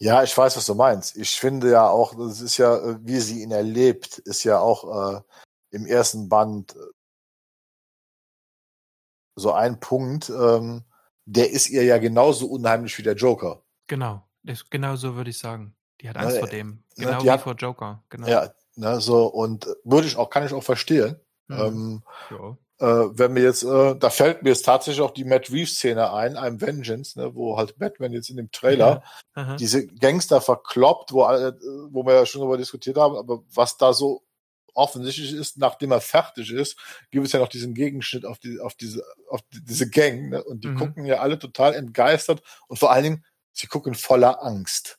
Ja, 0.00 0.22
ich 0.22 0.36
weiß, 0.36 0.56
was 0.56 0.66
du 0.66 0.74
meinst. 0.74 1.16
Ich 1.16 1.38
finde 1.38 1.70
ja 1.70 1.88
auch, 1.88 2.14
das 2.14 2.40
ist 2.40 2.56
ja, 2.56 2.76
äh, 2.76 2.98
wie 3.04 3.18
sie 3.18 3.42
ihn 3.42 3.50
erlebt, 3.50 4.18
ist 4.18 4.44
ja 4.44 4.58
auch 4.60 5.16
äh, 5.16 5.20
im 5.70 5.86
ersten 5.86 6.28
Band 6.28 6.76
äh, 6.76 6.78
so 9.36 9.52
ein 9.52 9.80
Punkt, 9.80 10.30
ähm, 10.30 10.84
der 11.28 11.50
ist 11.50 11.68
ihr 11.68 11.84
ja 11.84 11.98
genauso 11.98 12.46
unheimlich 12.46 12.96
wie 12.96 13.02
der 13.02 13.14
Joker. 13.14 13.62
Genau, 13.86 14.26
das, 14.42 14.68
genau 14.70 14.96
so 14.96 15.14
würde 15.14 15.30
ich 15.30 15.38
sagen. 15.38 15.74
Die 16.00 16.08
hat 16.08 16.16
Angst 16.16 16.34
ne, 16.34 16.40
vor 16.40 16.48
dem. 16.48 16.84
Genau 16.96 17.18
ne, 17.18 17.24
wie 17.24 17.30
hat, 17.30 17.42
vor 17.42 17.54
Joker. 17.54 18.02
Genau. 18.08 18.26
Ja, 18.26 18.50
ne, 18.76 19.00
so 19.00 19.26
und 19.26 19.66
würde 19.84 20.06
ich 20.06 20.16
auch, 20.16 20.30
kann 20.30 20.46
ich 20.46 20.52
auch 20.52 20.62
verstehen. 20.62 21.20
Mhm. 21.48 21.58
Ähm, 21.58 22.02
ja. 22.30 22.56
Äh, 22.80 23.18
wenn 23.18 23.32
mir 23.32 23.42
jetzt, 23.42 23.64
äh, 23.64 23.96
da 23.96 24.08
fällt 24.08 24.42
mir 24.42 24.50
jetzt 24.50 24.64
tatsächlich 24.64 25.02
auch 25.02 25.10
die 25.10 25.24
Matt 25.24 25.50
Reeves-Szene 25.50 26.12
ein, 26.12 26.36
einem 26.36 26.60
Vengeance, 26.60 27.18
ne, 27.18 27.34
wo 27.34 27.58
halt 27.58 27.78
Batman 27.78 28.12
jetzt 28.12 28.30
in 28.30 28.36
dem 28.36 28.50
Trailer 28.50 29.02
ja. 29.36 29.56
diese 29.56 29.86
Gangster 29.86 30.40
verkloppt, 30.40 31.12
wo, 31.12 31.24
äh, 31.28 31.52
wo 31.90 32.06
wir 32.06 32.14
ja 32.14 32.24
schon 32.26 32.40
darüber 32.40 32.56
diskutiert 32.56 32.96
haben, 32.96 33.16
aber 33.16 33.42
was 33.52 33.76
da 33.76 33.92
so 33.92 34.22
offensichtlich 34.78 35.32
ist, 35.32 35.58
nachdem 35.58 35.90
er 35.90 36.00
fertig 36.00 36.52
ist, 36.52 36.78
gibt 37.10 37.26
es 37.26 37.32
ja 37.32 37.40
noch 37.40 37.48
diesen 37.48 37.74
Gegenschnitt 37.74 38.24
auf, 38.24 38.38
die, 38.38 38.60
auf, 38.60 38.74
diese, 38.74 39.02
auf 39.28 39.40
diese 39.50 39.90
Gang. 39.90 40.30
Ne? 40.30 40.42
Und 40.42 40.64
die 40.64 40.68
mhm. 40.68 40.78
gucken 40.78 41.04
ja 41.04 41.18
alle 41.18 41.38
total 41.38 41.74
entgeistert 41.74 42.42
und 42.68 42.78
vor 42.78 42.92
allen 42.92 43.04
Dingen, 43.04 43.24
sie 43.52 43.66
gucken 43.66 43.94
voller 43.94 44.42
Angst. 44.42 44.98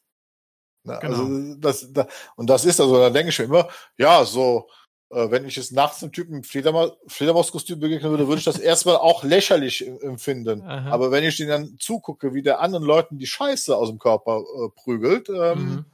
Ne? 0.84 1.00
Genau. 1.02 1.18
Also 1.18 1.56
das, 1.56 1.94
das, 1.94 2.08
und 2.36 2.50
das 2.50 2.66
ist 2.66 2.80
also, 2.80 2.98
da 2.98 3.10
denke 3.10 3.30
ich 3.30 3.40
mir 3.40 3.46
immer, 3.46 3.70
ja, 3.98 4.26
so, 4.26 4.70
äh, 5.12 5.32
wenn 5.32 5.46
ich 5.46 5.56
jetzt 5.56 5.72
nachts 5.72 6.04
einem 6.04 6.12
Typen 6.12 6.44
Fledermaus, 6.44 6.92
Fledermauskostüm 7.08 7.80
begegnen 7.80 8.12
würde, 8.12 8.28
würde 8.28 8.40
ich 8.40 8.46
das 8.46 8.60
erstmal 8.60 8.98
auch 8.98 9.24
lächerlich 9.24 9.88
empfinden. 9.88 10.62
Aha. 10.62 10.92
Aber 10.92 11.12
wenn 11.12 11.24
ich 11.24 11.38
denen 11.38 11.50
dann 11.50 11.78
zugucke, 11.80 12.34
wie 12.34 12.42
der 12.42 12.60
anderen 12.60 12.84
Leuten 12.84 13.18
die 13.18 13.28
Scheiße 13.28 13.76
aus 13.76 13.90
dem 13.90 14.00
Körper 14.00 14.40
äh, 14.40 14.70
prügelt, 14.76 15.30
ähm, 15.30 15.58
mhm. 15.58 15.86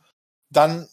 dann 0.50 0.88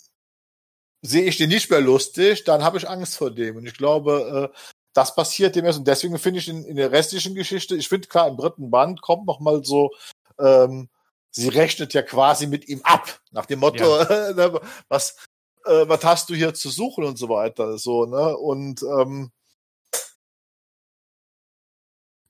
sehe 1.03 1.25
ich 1.25 1.37
den 1.37 1.51
nicht 1.51 1.71
mehr 1.71 1.81
lustig, 1.81 2.45
dann 2.45 2.63
habe 2.63 2.79
ich 2.79 2.89
Angst 2.89 3.17
vor 3.17 3.31
dem. 3.31 3.57
Und 3.57 3.67
ich 3.67 3.77
glaube, 3.77 4.51
äh, 4.53 4.59
das 4.95 5.15
passiert 5.15 5.57
dem 5.57 5.65
erst. 5.65 5.79
Und 5.79 5.89
deswegen 5.89 6.19
finde 6.19 6.39
ich 6.39 6.49
in, 6.49 6.65
in, 6.65 6.77
der 6.77 6.93
restlichen 6.93 7.35
Geschichte, 7.35 7.77
ich 7.77 7.89
finde 7.89 8.09
klar, 8.09 8.29
im 8.29 8.37
dritten 8.37 8.71
Band 8.71 9.03
kommt 9.03 9.27
noch 9.27 9.41
mal 9.41 9.65
so, 9.65 9.91
ähm, 10.39 10.89
sie 11.31 11.49
rechnet 11.49 11.93
ja 11.95 12.03
quasi 12.03 12.47
mit 12.47 12.69
ihm 12.69 12.83
ab, 12.85 13.21
nach 13.33 13.47
dem 13.47 13.61
Motto, 13.61 13.85
ja. 13.85 14.33
Ne, 14.35 14.61
was, 14.89 15.17
äh, 15.65 15.89
was 15.89 16.05
hast 16.05 16.31
du 16.31 16.35
hier 16.35 16.55
zu 16.55 16.71
suchen 16.71 17.05
und 17.05 17.19
so 17.19 17.29
weiter. 17.29 17.79
So, 17.79 18.07
ne? 18.07 18.37
Und 18.37 18.83
ähm, 18.83 19.33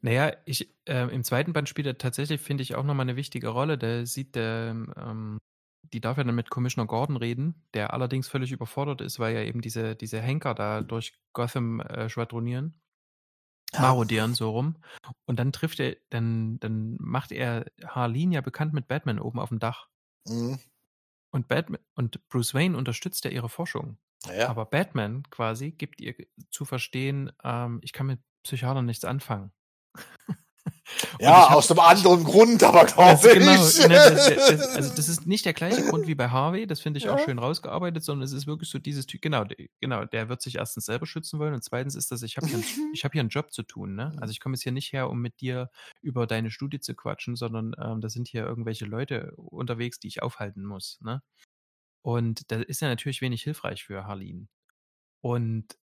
naja, 0.00 0.32
ich, 0.46 0.68
äh, 0.88 1.08
im 1.14 1.22
zweiten 1.22 1.52
Band 1.52 1.68
spielt 1.68 1.86
er 1.86 1.96
tatsächlich, 1.96 2.40
finde 2.40 2.62
ich, 2.62 2.74
auch 2.74 2.82
nochmal 2.82 3.04
eine 3.04 3.16
wichtige 3.16 3.48
Rolle. 3.48 3.78
Da 3.78 4.04
sieht 4.04 4.34
der, 4.34 4.74
ähm, 4.96 5.38
die 5.82 6.00
darf 6.00 6.16
ja 6.16 6.24
dann 6.24 6.34
mit 6.34 6.50
Commissioner 6.50 6.86
Gordon 6.86 7.16
reden, 7.16 7.66
der 7.74 7.92
allerdings 7.92 8.28
völlig 8.28 8.52
überfordert 8.52 9.00
ist, 9.00 9.18
weil 9.18 9.34
ja 9.34 9.42
eben 9.42 9.60
diese, 9.60 9.96
diese 9.96 10.20
Henker 10.20 10.54
da 10.54 10.80
durch 10.80 11.14
Gotham 11.32 11.80
äh, 11.80 12.08
schwadronieren. 12.08 12.80
Marodieren 13.78 14.34
so 14.34 14.50
rum. 14.50 14.76
Und 15.24 15.38
dann 15.38 15.52
trifft 15.52 15.80
er, 15.80 15.96
dann, 16.10 16.60
dann 16.60 16.96
macht 17.00 17.32
er 17.32 17.64
Harleen 17.86 18.30
ja 18.30 18.42
bekannt 18.42 18.74
mit 18.74 18.86
Batman 18.86 19.18
oben 19.18 19.38
auf 19.38 19.48
dem 19.48 19.60
Dach. 19.60 19.88
Mhm. 20.26 20.58
Und 21.30 21.48
Batman 21.48 21.80
und 21.94 22.28
Bruce 22.28 22.52
Wayne 22.52 22.76
unterstützt 22.76 23.24
ja 23.24 23.30
ihre 23.30 23.48
Forschung. 23.48 23.96
Ja. 24.26 24.48
Aber 24.48 24.66
Batman 24.66 25.24
quasi 25.30 25.72
gibt 25.72 26.00
ihr 26.00 26.14
zu 26.50 26.64
verstehen, 26.64 27.32
ähm, 27.42 27.80
ich 27.82 27.92
kann 27.92 28.06
mit 28.06 28.20
Psychiatern 28.42 28.84
nichts 28.84 29.04
anfangen. 29.04 29.52
Ja, 31.18 31.48
hab, 31.48 31.56
aus 31.56 31.70
einem 31.70 31.80
anderen 31.80 32.24
Grund, 32.24 32.62
aber 32.62 32.84
glaube 32.84 33.28
ich. 33.28 33.34
Genau, 33.34 33.52
ne, 33.52 33.88
das, 33.88 34.26
das, 34.26 34.68
also 34.76 34.94
das 34.94 35.08
ist 35.08 35.26
nicht 35.26 35.44
der 35.44 35.52
gleiche 35.52 35.82
Grund 35.82 36.06
wie 36.06 36.14
bei 36.14 36.28
Harvey, 36.28 36.66
das 36.66 36.80
finde 36.80 36.98
ich 36.98 37.04
ja. 37.04 37.14
auch 37.14 37.18
schön 37.18 37.38
rausgearbeitet, 37.38 38.04
sondern 38.04 38.24
es 38.24 38.32
ist 38.32 38.46
wirklich 38.46 38.70
so 38.70 38.78
dieses 38.78 39.06
Typ, 39.06 39.22
genau, 39.22 39.44
genau, 39.80 40.04
der 40.04 40.28
wird 40.28 40.42
sich 40.42 40.56
erstens 40.56 40.86
selber 40.86 41.06
schützen 41.06 41.38
wollen 41.38 41.54
und 41.54 41.64
zweitens 41.64 41.94
ist 41.94 42.10
das, 42.10 42.22
ich 42.22 42.36
habe 42.36 42.46
hier, 42.46 42.58
ich 42.92 43.04
hab 43.04 43.12
hier 43.12 43.20
einen 43.20 43.30
Job 43.30 43.52
zu 43.52 43.62
tun, 43.62 43.94
ne? 43.94 44.12
Also 44.20 44.32
ich 44.32 44.40
komme 44.40 44.54
jetzt 44.54 44.62
hier 44.62 44.72
nicht 44.72 44.92
her, 44.92 45.10
um 45.10 45.20
mit 45.20 45.40
dir 45.40 45.70
über 46.00 46.26
deine 46.26 46.50
Studie 46.50 46.80
zu 46.80 46.94
quatschen, 46.94 47.36
sondern 47.36 47.74
ähm, 47.82 48.00
da 48.00 48.08
sind 48.08 48.28
hier 48.28 48.44
irgendwelche 48.44 48.84
Leute 48.84 49.32
unterwegs, 49.36 49.98
die 49.98 50.08
ich 50.08 50.22
aufhalten 50.22 50.64
muss, 50.64 50.98
ne? 51.00 51.22
Und 52.04 52.50
da 52.50 52.60
ist 52.60 52.82
er 52.82 52.88
natürlich 52.88 53.20
wenig 53.20 53.42
hilfreich 53.42 53.84
für 53.84 54.06
Harleen. 54.06 54.48
Und 55.20 55.76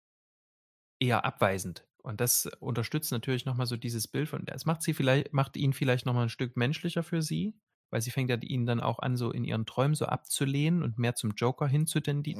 eher 1.01 1.25
abweisend. 1.25 1.88
Und 2.09 2.23
das 2.23 2.47
unterstützt 2.61 3.13
natürlich 3.13 3.45
nochmal 3.45 3.67
so 3.67 3.77
dieses 3.77 4.09
Bild 4.09 4.31
von, 4.31 4.47
es 4.49 4.65
macht 4.65 4.81
sie 4.83 4.95
vielleicht, 4.95 5.35
macht 5.35 5.59
ihn 5.59 5.75
vielleicht 5.75 6.07
nochmal 6.07 6.23
ein 6.25 6.29
Stück 6.31 6.57
menschlicher 6.57 7.03
für 7.03 7.21
sie, 7.21 7.55
weil 7.91 8.01
sie 8.01 8.11
fängt 8.11 8.31
ja 8.31 8.37
ihn 8.41 8.65
dann 8.65 8.81
auch 8.81 8.99
an, 9.01 9.19
so 9.19 9.31
in 9.31 9.45
ihren 9.45 9.67
Träumen 9.67 9.95
so 9.95 10.07
abzulehnen 10.07 10.83
und 10.83 10.99
mehr 10.99 11.17
zum 11.17 11.33
Joker 11.33 11.69
hinzutendieren. 11.69 12.39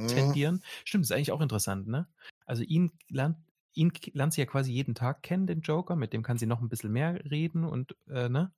Mhm. 0.55 0.63
Stimmt, 0.87 1.05
ist 1.05 1.13
eigentlich 1.13 1.33
auch 1.33 1.43
interessant, 1.43 1.87
ne? 1.87 2.09
Also 2.47 2.63
ihn 2.63 2.93
lernt, 3.11 3.37
ihn 3.75 3.93
lernt 4.15 4.33
sie 4.33 4.41
ja 4.41 4.47
quasi 4.47 4.73
jeden 4.73 4.95
Tag 4.95 5.23
kennen, 5.23 5.47
den 5.47 5.61
Joker, 5.61 5.97
mit 5.97 6.15
dem 6.15 6.23
kann 6.23 6.39
sie 6.39 6.47
noch 6.47 6.63
ein 6.63 6.71
bisschen 6.71 6.93
mehr 6.93 7.23
reden 7.31 7.65
und, 7.65 7.95
äh, 8.09 8.31
ne? 8.31 8.55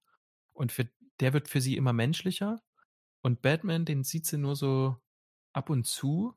Und 0.52 0.70
für, 0.72 0.88
der 1.20 1.32
wird 1.32 1.48
für 1.48 1.61
sie 1.61 1.76
immer 1.76 1.92
menschlicher. 1.92 2.62
Und 3.22 3.42
Batman, 3.42 3.84
den 3.84 4.04
sieht 4.04 4.26
sie 4.26 4.38
nur 4.38 4.56
so 4.56 4.96
ab 5.52 5.70
und 5.70 5.86
zu 5.86 6.34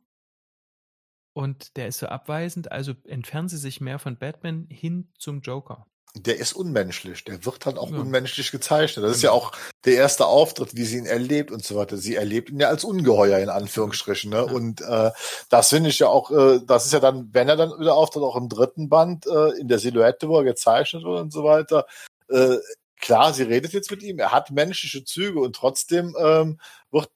und 1.34 1.76
der 1.78 1.88
ist 1.88 2.00
so 2.00 2.08
abweisend, 2.08 2.72
also 2.72 2.94
entfernen 3.06 3.50
sie 3.50 3.58
sich 3.58 3.82
mehr 3.82 4.00
von 4.00 4.18
Batman 4.18 4.68
hin 4.70 5.10
zum 5.18 5.42
Joker. 5.42 5.88
Der 6.16 6.38
ist 6.38 6.54
unmenschlich, 6.54 7.24
der 7.24 7.44
wird 7.44 7.66
halt 7.66 7.80
auch 7.80 7.90
ja. 7.90 7.98
unmenschlich 7.98 8.52
gezeichnet. 8.52 9.04
Das 9.04 9.16
ist 9.16 9.24
ja 9.24 9.32
genau. 9.32 9.46
auch 9.46 9.52
der 9.84 9.96
erste 9.96 10.28
Auftritt, 10.28 10.76
wie 10.76 10.86
sie 10.86 11.00
ihn 11.00 11.08
erlebt 11.08 11.50
und 11.50 11.66
so 11.66 11.76
weiter. 11.76 11.98
Sie 11.98 12.14
erlebt 12.14 12.52
ihn 12.52 12.60
ja 12.60 12.68
als 12.68 12.84
Ungeheuer 12.84 13.40
in 13.40 13.50
Anführungsstrichen. 13.50 14.30
Ne? 14.30 14.38
Ja. 14.38 14.44
Und 14.44 14.82
äh, 14.82 15.10
das 15.50 15.70
finde 15.70 15.90
ich 15.90 15.98
ja 15.98 16.10
auch, 16.10 16.30
äh, 16.30 16.60
das 16.68 16.86
ist 16.86 16.94
ja 16.94 17.00
dann, 17.00 17.30
wenn 17.34 17.50
er 17.50 17.56
dann 17.56 17.80
wieder 17.80 17.96
auftritt, 17.96 18.22
auch 18.22 18.36
im 18.36 18.48
dritten 18.48 18.90
Band, 18.90 19.26
äh, 19.26 19.60
in 19.60 19.68
der 19.68 19.80
Silhouette, 19.80 20.28
wo 20.30 20.38
er 20.38 20.44
gezeichnet 20.44 21.04
wird 21.04 21.20
und 21.20 21.34
so 21.34 21.44
weiter. 21.44 21.88
Äh, 22.30 22.58
klar, 23.02 23.34
sie 23.34 23.44
redet 23.44 23.74
jetzt 23.74 23.90
mit 23.90 24.04
ihm, 24.04 24.20
er 24.20 24.32
hat 24.32 24.52
menschliche 24.52 25.04
Züge 25.04 25.40
und 25.40 25.56
trotzdem 25.56 26.16
ähm, 26.20 26.60
wird 26.92 27.10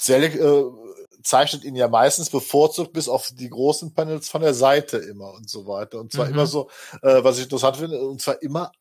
sehr, 0.00 0.22
äh, 0.22 0.64
zeichnet 1.26 1.64
ihn 1.64 1.76
ja 1.76 1.88
meistens 1.88 2.30
bevorzugt 2.30 2.92
bis 2.92 3.08
auf 3.08 3.30
die 3.32 3.50
großen 3.50 3.94
Panels 3.94 4.28
von 4.28 4.42
der 4.42 4.54
Seite 4.54 4.98
immer 4.98 5.34
und 5.34 5.50
so 5.50 5.66
weiter. 5.66 5.98
Und 6.00 6.12
zwar 6.12 6.26
mhm. 6.26 6.34
immer 6.34 6.46
so, 6.46 6.70
äh, 7.02 7.22
was 7.24 7.38
ich 7.38 7.44
interessant 7.44 7.76
finde, 7.76 8.00
und 8.00 8.20
zwar 8.20 8.40
immer 8.42 8.72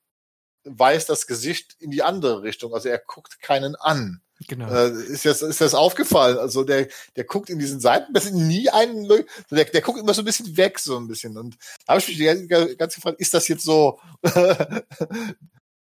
weist 0.64 1.10
das 1.10 1.28
Gesicht 1.28 1.76
in 1.80 1.92
die 1.92 2.04
andere 2.04 2.44
Richtung. 2.44 2.74
Also 2.74 2.90
er 2.90 3.00
guckt 3.00 3.42
keinen 3.42 3.76
an. 3.76 4.22
Genau. 4.48 4.70
Äh, 4.70 4.90
ist, 4.90 5.26
das, 5.26 5.42
ist 5.42 5.62
das 5.62 5.74
aufgefallen? 5.74 6.38
Also 6.38 6.64
der, 6.64 6.88
der 7.16 7.24
guckt 7.24 7.50
in 7.50 7.60
diesen 7.60 7.80
Seiten 7.80 8.14
nie 8.48 8.70
einen, 8.70 9.08
der, 9.50 9.66
der 9.66 9.82
guckt 9.82 10.00
immer 10.00 10.14
so 10.14 10.22
ein 10.22 10.26
bisschen 10.26 10.58
weg, 10.58 10.80
so 10.80 10.98
ein 10.98 11.08
bisschen. 11.08 11.38
Und 11.38 11.58
da 11.86 11.94
habe 11.94 12.00
ich 12.00 12.08
mich 12.08 12.18
die 12.18 12.48
ganze, 12.48 12.76
ganze 12.76 12.96
gefragt, 12.96 13.20
ist 13.20 13.34
das 13.34 13.48
jetzt 13.48 13.64
so 13.64 14.00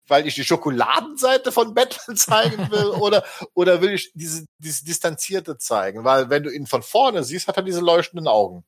weil 0.07 0.27
ich 0.27 0.35
die 0.35 0.43
Schokoladenseite 0.43 1.51
von 1.51 1.73
Batman 1.73 2.17
zeigen 2.17 2.71
will 2.71 2.85
oder, 2.85 3.23
oder 3.53 3.81
will 3.81 3.93
ich 3.93 4.11
diese, 4.13 4.45
diese 4.57 4.85
Distanzierte 4.85 5.57
zeigen? 5.57 6.03
Weil 6.03 6.29
wenn 6.29 6.43
du 6.43 6.51
ihn 6.51 6.67
von 6.67 6.83
vorne 6.83 7.23
siehst, 7.23 7.47
hat 7.47 7.57
er 7.57 7.63
diese 7.63 7.81
leuchtenden 7.81 8.27
Augen. 8.27 8.63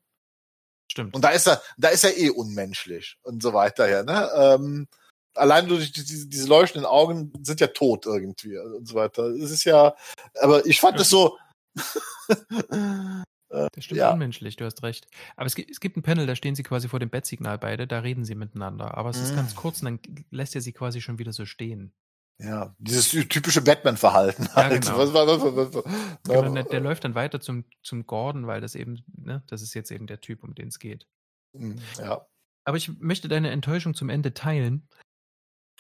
Stimmt. 0.92 1.16
Und 1.16 1.22
da 1.22 1.30
ist 1.30 1.48
er, 1.48 1.62
da 1.78 1.90
ist 1.90 2.04
er 2.04 2.18
eh 2.18 2.30
unmenschlich 2.30 3.18
und 3.24 3.44
so 3.44 3.54
weiter, 3.54 3.90
ja, 3.90 4.04
ne? 4.04 4.30
Ähm, 4.36 4.88
allein 5.36 5.68
durch 5.68 5.92
diese, 5.92 6.28
diese 6.28 6.48
leuchtenden 6.48 6.90
Augen 6.90 7.32
sind 7.42 7.60
ja 7.60 7.68
tot 7.68 8.06
irgendwie 8.06 8.58
und 8.58 8.88
so 8.88 8.96
weiter. 8.96 9.26
Es 9.28 9.52
ist 9.52 9.66
ja, 9.66 9.96
aber 10.40 10.66
ich 10.66 10.80
fand 10.80 11.00
es 11.00 11.10
so, 11.10 11.38
Äh, 13.50 13.68
das 13.72 13.86
stimmt 13.86 14.00
ja. 14.00 14.12
unmenschlich, 14.12 14.56
du 14.56 14.66
hast 14.66 14.84
recht. 14.84 15.08
Aber 15.36 15.46
es 15.46 15.56
gibt, 15.56 15.70
es 15.70 15.80
gibt 15.80 15.98
ein 15.98 16.04
Panel, 16.04 16.26
da 16.26 16.36
stehen 16.36 16.56
sie 16.56 16.64
quasi 16.64 16.88
vor 16.88 17.00
dem 17.00 17.10
Bettsignal 17.10 17.58
beide, 17.58 17.88
da 17.88 18.00
reden 18.00 18.26
sie 18.26 18.36
miteinander. 18.36 18.98
Aber 18.98 19.10
es 19.10 19.18
ist 19.18 19.36
ganz 19.36 19.54
mhm. 19.54 19.58
kurz 19.58 19.82
und 19.82 19.86
dann 19.86 20.26
lässt 20.32 20.56
er 20.56 20.62
sie 20.62 20.74
quasi 20.74 21.02
schon 21.02 21.20
wieder 21.20 21.34
so 21.34 21.46
stehen. 21.46 21.94
Ja, 22.40 22.76
dieses 22.78 23.10
typische 23.10 23.62
Batman-Verhalten. 23.62 24.48
Ja, 24.56 24.70
genau. 24.78 24.98
Was, 24.98 25.14
was, 25.14 25.42
was, 25.42 25.74
was, 25.74 25.84
genau 26.24 26.54
der, 26.54 26.64
der, 26.64 26.80
läuft 26.82 27.04
dann 27.04 27.16
weiter 27.16 27.40
zum, 27.40 27.66
zum 27.82 28.06
Gordon, 28.06 28.46
weil 28.46 28.62
das 28.62 28.76
eben, 28.76 29.04
ne, 29.08 29.44
das 29.48 29.64
ist 29.64 29.74
jetzt 29.74 29.92
eben 29.92 30.06
der 30.06 30.22
Typ, 30.22 30.44
um 30.44 30.54
den 30.54 30.68
es 30.68 30.78
geht. 30.78 31.08
Mhm, 31.54 31.80
ja. 31.98 32.28
Aber 32.64 32.78
ich 32.78 33.00
möchte 33.00 33.28
deine 33.28 33.50
Enttäuschung 33.50 33.96
zum 33.96 34.10
Ende 34.10 34.34
teilen. 34.34 34.88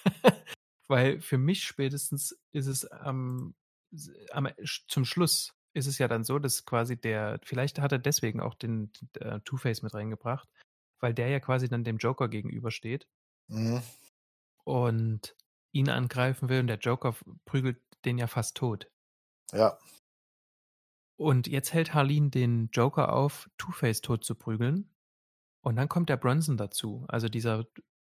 weil 0.87 1.21
für 1.21 1.37
mich 1.37 1.63
spätestens 1.63 2.39
ist 2.51 2.67
es 2.67 2.85
am, 2.85 3.55
am, 4.31 4.47
zum 4.87 5.05
Schluss 5.05 5.53
ist 5.77 5.87
es 5.87 5.97
ja 5.97 6.07
dann 6.07 6.23
so, 6.23 6.39
dass 6.39 6.65
quasi 6.65 6.99
der, 6.99 7.39
vielleicht 7.43 7.79
hat 7.79 7.91
er 7.91 7.99
deswegen 7.99 8.41
auch 8.41 8.55
den 8.55 8.91
äh, 9.19 9.39
Two-Face 9.41 9.81
mit 9.83 9.93
reingebracht, 9.93 10.49
weil 10.99 11.13
der 11.13 11.29
ja 11.29 11.39
quasi 11.39 11.69
dann 11.69 11.83
dem 11.83 11.97
Joker 11.97 12.27
gegenübersteht 12.27 13.07
mhm. 13.47 13.81
und 14.63 15.35
ihn 15.71 15.89
angreifen 15.89 16.49
will 16.49 16.61
und 16.61 16.67
der 16.67 16.79
Joker 16.79 17.15
prügelt 17.45 17.81
den 18.05 18.17
ja 18.17 18.27
fast 18.27 18.57
tot. 18.57 18.89
Ja. 19.53 19.77
Und 21.17 21.47
jetzt 21.47 21.73
hält 21.73 21.93
Harleen 21.93 22.31
den 22.31 22.69
Joker 22.71 23.13
auf, 23.13 23.49
Two-Face 23.57 24.01
tot 24.01 24.23
zu 24.23 24.35
prügeln. 24.35 24.93
Und 25.61 25.75
dann 25.75 25.89
kommt 25.89 26.09
der 26.09 26.17
Bronson 26.17 26.57
dazu, 26.57 27.05
also 27.07 27.27
dieser 27.27 27.65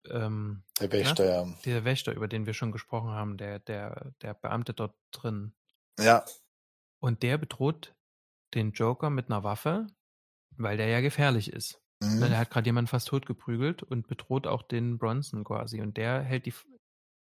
ähm, 0.07 0.63
der 0.79 0.91
Wächter, 0.91 1.25
ja, 1.25 1.45
ja. 1.45 1.53
Der 1.65 1.85
Wächter, 1.85 2.13
über 2.13 2.27
den 2.27 2.45
wir 2.45 2.53
schon 2.53 2.71
gesprochen 2.71 3.09
haben, 3.09 3.37
der, 3.37 3.59
der, 3.59 4.13
der 4.21 4.33
Beamte 4.33 4.73
dort 4.73 4.95
drin. 5.11 5.53
Ja. 5.99 6.23
Und 7.01 7.23
der 7.23 7.37
bedroht 7.37 7.95
den 8.53 8.71
Joker 8.71 9.09
mit 9.09 9.27
einer 9.27 9.43
Waffe, 9.43 9.87
weil 10.57 10.77
der 10.77 10.87
ja 10.87 11.01
gefährlich 11.01 11.51
ist. 11.51 11.81
Ne, 12.01 12.09
mhm. 12.09 12.19
Der 12.29 12.37
hat 12.37 12.49
gerade 12.49 12.67
jemanden 12.67 12.87
fast 12.87 13.07
tot 13.07 13.25
geprügelt 13.25 13.83
und 13.83 14.07
bedroht 14.07 14.47
auch 14.47 14.63
den 14.63 14.97
Bronson 14.97 15.43
quasi. 15.43 15.81
Und 15.81 15.97
der 15.97 16.21
hält 16.21 16.45
die, 16.45 16.53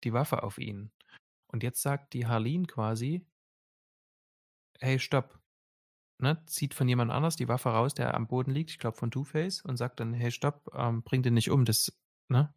die 0.03 0.13
Waffe 0.13 0.43
auf 0.43 0.57
ihn. 0.57 0.91
Und 1.51 1.63
jetzt 1.63 1.81
sagt 1.81 2.13
die 2.13 2.25
Harleen 2.25 2.67
quasi, 2.67 3.25
hey, 4.79 4.99
stopp. 4.99 5.39
Ne, 6.21 6.41
zieht 6.45 6.73
von 6.73 6.87
jemand 6.87 7.11
anders 7.11 7.35
die 7.35 7.47
Waffe 7.47 7.69
raus, 7.69 7.93
der 7.95 8.13
am 8.13 8.27
Boden 8.27 8.51
liegt, 8.51 8.69
ich 8.69 8.79
glaube 8.79 8.97
von 8.97 9.11
Two-Face, 9.11 9.61
und 9.61 9.77
sagt 9.77 9.99
dann, 9.99 10.13
hey, 10.13 10.31
stopp, 10.31 10.69
ähm, 10.73 11.03
bring 11.03 11.21
den 11.21 11.33
nicht 11.33 11.49
um. 11.49 11.65
Das, 11.65 11.91
ne? 12.29 12.53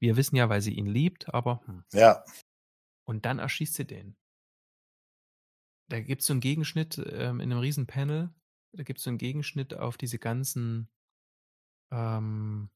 Wir 0.00 0.16
wissen 0.16 0.36
ja, 0.36 0.48
weil 0.48 0.62
sie 0.62 0.74
ihn 0.74 0.86
liebt, 0.86 1.32
aber. 1.34 1.60
Hm. 1.66 1.84
Ja. 1.92 2.24
Und 3.06 3.26
dann 3.26 3.38
erschießt 3.38 3.74
sie 3.74 3.86
den 3.86 4.16
da 5.92 6.00
gibt 6.00 6.22
es 6.22 6.26
so 6.26 6.32
einen 6.32 6.40
Gegenschnitt 6.40 6.96
ähm, 6.98 7.40
in 7.40 7.52
einem 7.52 7.58
riesen 7.60 7.86
Panel. 7.86 8.30
Da 8.72 8.82
gibt 8.82 8.98
es 8.98 9.04
so 9.04 9.10
einen 9.10 9.18
Gegenschnitt 9.18 9.74
auf 9.74 9.98
diese 9.98 10.18
ganzen, 10.18 10.88
ähm, 11.90 12.70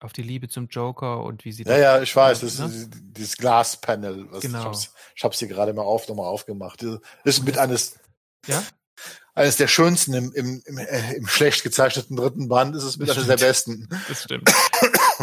auf 0.00 0.14
die 0.14 0.22
Liebe 0.22 0.48
zum 0.48 0.68
Joker 0.68 1.22
und 1.22 1.44
wie 1.44 1.52
sie. 1.52 1.64
Ja, 1.64 1.76
ja, 1.76 2.00
ich 2.00 2.16
weiß, 2.16 2.40
das 2.40 2.58
ne? 2.58 2.64
ist 2.64 2.88
dieses 2.94 3.36
Glaspanel. 3.36 4.26
Genau. 4.40 4.72
Ich 5.14 5.22
habe 5.22 5.34
es 5.34 5.38
hier 5.38 5.48
gerade 5.48 5.74
mal 5.74 5.82
auf, 5.82 6.08
nochmal 6.08 6.28
aufgemacht. 6.28 6.82
Das 6.82 6.98
ist 7.24 7.44
mit 7.44 7.58
eines. 7.58 7.98
Ja? 8.46 8.62
Eines 9.34 9.58
der 9.58 9.68
schönsten 9.68 10.14
im, 10.14 10.32
im, 10.32 10.62
im, 10.64 10.78
äh, 10.78 11.14
im 11.16 11.26
schlecht 11.26 11.62
gezeichneten 11.62 12.16
dritten 12.16 12.48
Band 12.48 12.74
ist 12.74 12.84
es 12.84 12.96
mit 12.96 13.10
eines 13.10 13.26
der 13.26 13.36
besten. 13.36 13.86
Das 14.08 14.24
stimmt. 14.24 14.50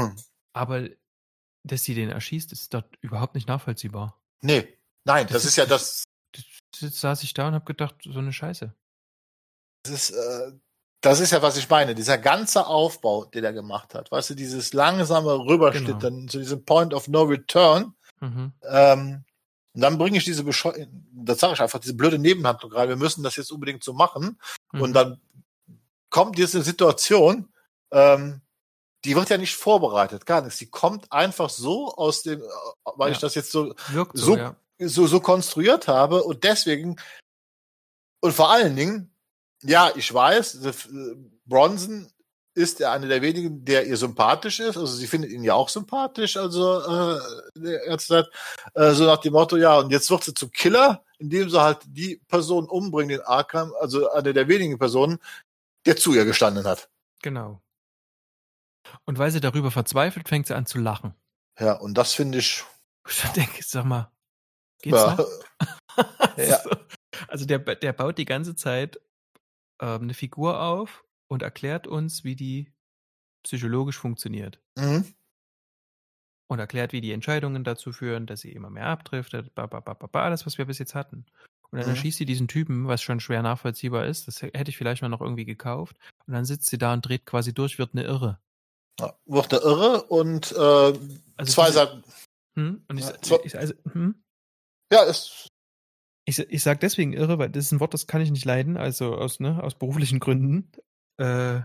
Aber 0.54 0.88
dass 1.64 1.84
sie 1.84 1.96
den 1.96 2.10
erschießt, 2.10 2.52
ist 2.52 2.74
dort 2.76 2.96
überhaupt 3.02 3.34
nicht 3.34 3.48
nachvollziehbar. 3.48 4.22
Nee, 4.42 4.78
nein, 5.04 5.26
das, 5.26 5.34
das 5.34 5.44
ist, 5.44 5.50
ist 5.50 5.56
ja 5.58 5.66
das 5.66 6.07
Jetzt 6.82 7.00
saß 7.00 7.24
ich 7.24 7.34
da 7.34 7.48
und 7.48 7.54
habe 7.54 7.66
gedacht, 7.66 7.96
so 8.04 8.20
eine 8.20 8.34
Scheiße. 8.34 8.74
Das 9.84 9.94
ist, 9.94 10.10
äh, 10.12 10.52
das 11.02 11.20
ist 11.20 11.32
ja, 11.32 11.42
was 11.42 11.58
ich 11.58 11.70
meine. 11.70 11.96
Dieser 11.96 12.18
ganze 12.18 12.68
Aufbau, 12.68 13.26
den 13.26 13.44
er 13.44 13.54
gemacht 13.54 13.94
hat. 13.94 14.12
Weißt 14.12 14.32
du, 14.32 14.36
dieses 14.36 14.74
langsame 14.74 15.34
Rüberschlittern 15.34 16.16
genau. 16.16 16.32
zu 16.32 16.40
diesem 16.40 16.66
Point 16.66 16.94
of 16.94 17.08
No 17.08 17.24
Return. 17.24 17.94
Mhm. 18.20 18.54
Ähm, 18.64 19.24
und 19.74 19.82
dann 19.82 19.98
bringe 19.98 20.18
ich 20.18 20.26
diese 20.26 20.44
Bescheu 20.44 20.74
das 21.12 21.40
sage 21.40 21.54
ich 21.54 21.62
einfach, 21.62 21.80
diese 21.80 21.94
blöde 21.94 22.18
Nebenhandlung 22.18 22.72
gerade, 22.72 22.90
wir 22.90 22.96
müssen 22.96 23.24
das 23.24 23.36
jetzt 23.36 23.52
unbedingt 23.52 23.84
so 23.84 23.94
machen. 23.94 24.40
Mhm. 24.72 24.82
Und 24.82 24.94
dann 24.94 25.22
kommt 26.10 26.38
diese 26.38 26.64
Situation, 26.64 27.50
ähm, 27.92 28.42
die 29.06 29.16
wird 29.16 29.30
ja 29.30 29.38
nicht 29.38 29.56
vorbereitet, 29.56 30.26
gar 30.26 30.42
nichts. 30.42 30.58
Die 30.58 30.70
kommt 30.70 31.12
einfach 31.12 31.50
so 31.50 31.94
aus 31.94 32.24
dem, 32.24 32.42
äh, 32.42 32.46
weil 32.96 33.10
ja. 33.10 33.16
ich 33.16 33.20
das 33.20 33.36
jetzt 33.36 33.52
so, 33.52 33.76
Wirkt 33.90 34.18
so, 34.18 34.26
so 34.26 34.38
ja 34.38 34.56
so, 34.80 35.08
so 35.08 35.20
konstruiert 35.20 35.88
habe 35.88 36.24
und 36.24 36.44
deswegen 36.44 36.98
und 38.20 38.34
vor 38.34 38.52
allen 38.52 38.76
Dingen, 38.76 39.16
ja, 39.64 39.92
ich 39.96 40.14
weiß, 40.14 40.66
äh, 40.66 40.74
Bronson 41.46 42.12
ist 42.56 42.80
ja 42.80 42.92
einer 42.92 43.08
der 43.08 43.22
wenigen, 43.22 43.64
der 43.64 43.86
ihr 43.86 43.98
sympathisch 43.98 44.60
ist. 44.60 44.78
Also 44.78 44.88
sie 44.96 45.06
findet 45.06 45.32
ihn 45.32 45.44
ja 45.44 45.54
auch 45.54 45.70
sympathisch, 45.70 46.38
also 46.38 46.82
äh, 46.82 47.20
der 47.56 48.28
äh, 48.74 48.94
so 48.94 49.06
nach 49.06 49.20
dem 49.20 49.34
Motto, 49.34 49.58
ja, 49.58 49.78
und 49.78 49.92
jetzt 49.92 50.10
wird 50.10 50.24
sie 50.24 50.34
zum 50.34 50.52
Killer, 50.52 51.04
indem 51.20 51.50
sie 51.50 51.62
halt 51.62 51.80
die 51.86 52.18
Person 52.28 52.68
umbringt, 52.68 53.12
den 53.12 53.22
Arkham, 53.22 53.74
also 53.80 54.10
eine 54.12 54.34
der 54.34 54.48
wenigen 54.48 54.80
Personen, 54.80 55.20
der 55.86 55.98
zu 55.98 56.16
ihr 56.16 56.26
gestanden 56.26 56.66
hat. 56.66 56.90
Genau. 57.22 57.62
Und 59.06 59.20
weil 59.20 59.30
sie 59.30 59.40
darüber 59.40 59.70
verzweifelt, 59.70 60.28
fängt 60.28 60.48
sie 60.48 60.56
an 60.56 60.66
zu 60.66 60.80
lachen. 60.80 61.14
Ja, 61.60 61.74
und 61.74 61.94
das 61.94 62.14
finde 62.14 62.40
ich. 62.40 62.64
Ich 63.10 63.24
denke, 63.30 63.64
sag 63.64 63.86
mal, 63.86 64.12
Geht's 64.82 64.98
ja. 64.98 65.16
noch? 65.16 65.30
ja. 66.38 66.62
Also 67.28 67.46
der, 67.46 67.60
der 67.60 67.94
baut 67.94 68.18
die 68.18 68.26
ganze 68.26 68.56
Zeit 68.56 69.00
ähm, 69.82 70.04
eine 70.04 70.14
Figur 70.14 70.62
auf 70.62 71.04
und 71.28 71.42
erklärt 71.42 71.88
uns, 71.88 72.24
wie 72.24 72.36
die 72.36 72.74
psychologisch 73.44 73.98
funktioniert. 73.98 74.62
Mhm. 74.78 75.06
Und 76.50 76.60
erklärt, 76.60 76.94
wie 76.94 77.02
die 77.02 77.12
Entscheidungen 77.12 77.64
dazu 77.64 77.92
führen, 77.92 78.26
dass 78.26 78.42
sie 78.42 78.54
immer 78.54 78.70
mehr 78.70 78.88
abdriftet, 78.88 79.52
alles, 79.56 80.46
was 80.46 80.58
wir 80.58 80.66
bis 80.66 80.80
jetzt 80.80 80.96
hatten. 80.96 81.26
Und 81.70 81.80
dann 81.80 81.88
mhm. 81.88 81.96
erschießt 81.96 82.18
sie 82.18 82.26
diesen 82.26 82.48
Typen, 82.48 82.88
was 82.88 83.02
schon 83.02 83.20
schwer 83.20 83.42
nachvollziehbar 83.42 84.06
ist. 84.06 84.28
Das 84.28 84.42
hätte 84.42 84.70
ich 84.70 84.78
vielleicht 84.78 85.02
mal 85.02 85.10
noch 85.10 85.22
irgendwie 85.22 85.46
gekauft. 85.46 85.98
Und 86.26 86.34
dann 86.34 86.46
sitzt 86.46 86.70
sie 86.70 86.78
da 86.78 86.94
und 86.94 87.06
dreht 87.06 87.26
quasi 87.26 87.54
durch, 87.54 87.78
wird 87.78 87.94
eine 87.94 88.04
Irre. 88.04 88.40
Ja, 89.00 89.14
wird 89.26 89.54
eine 89.54 89.62
Irre 89.62 90.04
und 90.04 90.54
äh, 90.54 91.00
also 91.36 91.52
zwei 91.52 91.72
Seiten. 91.72 92.04
Hm? 92.56 92.84
Und 92.88 92.98
ich, 92.98 93.06
ja, 93.06 93.38
ich, 93.44 93.58
also, 93.58 93.74
hm? 93.92 94.24
Ja, 94.92 95.04
ist. 95.04 95.50
Ich, 96.26 96.40
ich 96.40 96.62
sage 96.62 96.80
deswegen 96.80 97.14
irre, 97.14 97.40
weil 97.40 97.50
das 97.50 97.66
ist 97.66 97.72
ein 97.72 97.80
Wort, 97.80 97.94
das 97.94 98.08
kann 98.08 98.22
ich 98.22 98.32
nicht 98.32 98.46
leiden, 98.46 98.78
also 98.78 99.16
aus, 99.16 99.40
ne, 99.40 99.64
aus 99.64 99.78
beruflichen 99.78 100.20
Gründen. 100.20 100.72
Äh, 101.18 101.62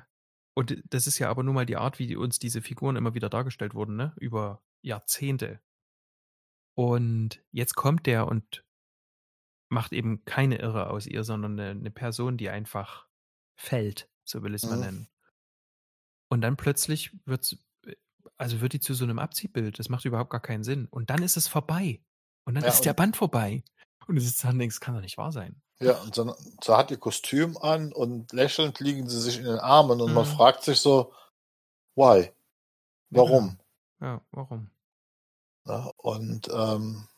und 0.54 0.82
das 0.88 1.06
ist 1.06 1.18
ja 1.18 1.30
aber 1.30 1.42
nur 1.42 1.54
mal 1.54 1.66
die 1.66 1.76
Art, 1.76 1.98
wie 1.98 2.14
uns 2.14 2.38
diese 2.38 2.62
Figuren 2.62 2.96
immer 2.96 3.14
wieder 3.14 3.28
dargestellt 3.28 3.74
wurden, 3.74 3.96
ne? 3.96 4.12
Über 4.16 4.62
Jahrzehnte. 4.82 5.60
Und 6.74 7.42
jetzt 7.50 7.74
kommt 7.74 8.06
der 8.06 8.28
und 8.28 8.64
macht 9.68 9.92
eben 9.92 10.24
keine 10.24 10.58
Irre 10.58 10.90
aus 10.90 11.06
ihr, 11.06 11.24
sondern 11.24 11.58
eine, 11.58 11.70
eine 11.70 11.90
Person, 11.90 12.36
die 12.36 12.50
einfach 12.50 13.08
fällt, 13.56 14.10
so 14.24 14.42
will 14.42 14.54
ich 14.54 14.62
es 14.62 14.68
mal 14.68 14.76
mhm. 14.76 14.82
nennen. 14.82 15.08
Und 16.28 16.40
dann 16.42 16.56
plötzlich 16.56 17.12
wird 17.24 17.58
also 18.42 18.60
wird 18.60 18.72
die 18.72 18.80
zu 18.80 18.94
so 18.94 19.04
einem 19.04 19.18
Abziehbild. 19.18 19.78
Das 19.78 19.88
macht 19.88 20.04
überhaupt 20.04 20.30
gar 20.30 20.42
keinen 20.42 20.64
Sinn. 20.64 20.86
Und 20.86 21.10
dann 21.10 21.22
ist 21.22 21.36
es 21.36 21.46
vorbei. 21.46 22.02
Und 22.44 22.54
dann 22.54 22.64
ja, 22.64 22.70
ist 22.70 22.84
der 22.84 22.94
Band 22.94 23.16
vorbei. 23.16 23.62
Und 24.06 24.16
es 24.16 24.24
ist 24.24 24.42
dann 24.44 24.58
denkst, 24.58 24.80
kann 24.80 24.94
doch 24.94 25.00
nicht 25.00 25.18
wahr 25.18 25.32
sein. 25.32 25.60
Ja, 25.80 26.00
und 26.00 26.14
so, 26.14 26.34
so 26.62 26.76
hat 26.76 26.90
ihr 26.90 26.96
Kostüm 26.96 27.56
an 27.58 27.92
und 27.92 28.32
lächelnd 28.32 28.78
liegen 28.80 29.08
sie 29.08 29.20
sich 29.20 29.38
in 29.38 29.44
den 29.44 29.58
Armen 29.58 30.00
und 30.00 30.10
mhm. 30.10 30.14
man 30.14 30.24
fragt 30.24 30.62
sich 30.62 30.78
so, 30.78 31.12
why? 31.96 32.30
Warum? 33.10 33.58
Ja, 34.00 34.14
ja 34.14 34.20
warum? 34.30 34.70
Ja, 35.66 35.90
und 35.96 36.48
ähm, 36.52 37.08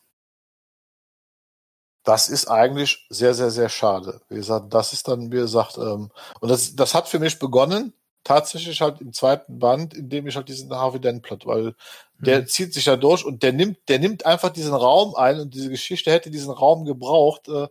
das 2.03 2.29
ist 2.29 2.47
eigentlich 2.47 3.05
sehr, 3.09 3.33
sehr, 3.33 3.51
sehr 3.51 3.69
schade. 3.69 4.21
Wie 4.29 4.35
gesagt, 4.35 4.73
das 4.73 4.93
ist 4.93 5.07
dann, 5.07 5.31
wie 5.31 5.37
gesagt, 5.37 5.77
ähm, 5.77 6.11
und 6.39 6.49
das, 6.49 6.75
das 6.75 6.93
hat 6.93 7.07
für 7.07 7.19
mich 7.19 7.39
begonnen, 7.39 7.93
tatsächlich 8.25 8.81
halt 8.81 8.99
im 8.99 9.13
zweiten 9.13 9.59
Band, 9.59 9.93
in 9.93 10.09
dem 10.09 10.27
ich 10.27 10.35
halt 10.35 10.49
diesen 10.49 10.69
Harvey 10.73 10.99
Dent 10.99 11.21
Plot, 11.21 11.45
weil 11.45 11.75
der 12.17 12.41
mhm. 12.41 12.47
zieht 12.47 12.73
sich 12.73 12.83
da 12.83 12.97
durch 12.97 13.23
und 13.23 13.43
der 13.43 13.53
nimmt, 13.53 13.77
der 13.87 13.99
nimmt 13.99 14.25
einfach 14.25 14.49
diesen 14.49 14.73
Raum 14.73 15.15
ein 15.15 15.39
und 15.39 15.53
diese 15.53 15.69
Geschichte 15.69 16.11
hätte 16.11 16.31
diesen 16.31 16.51
Raum 16.51 16.83
gebraucht, 16.85 17.47
äh, 17.47 17.67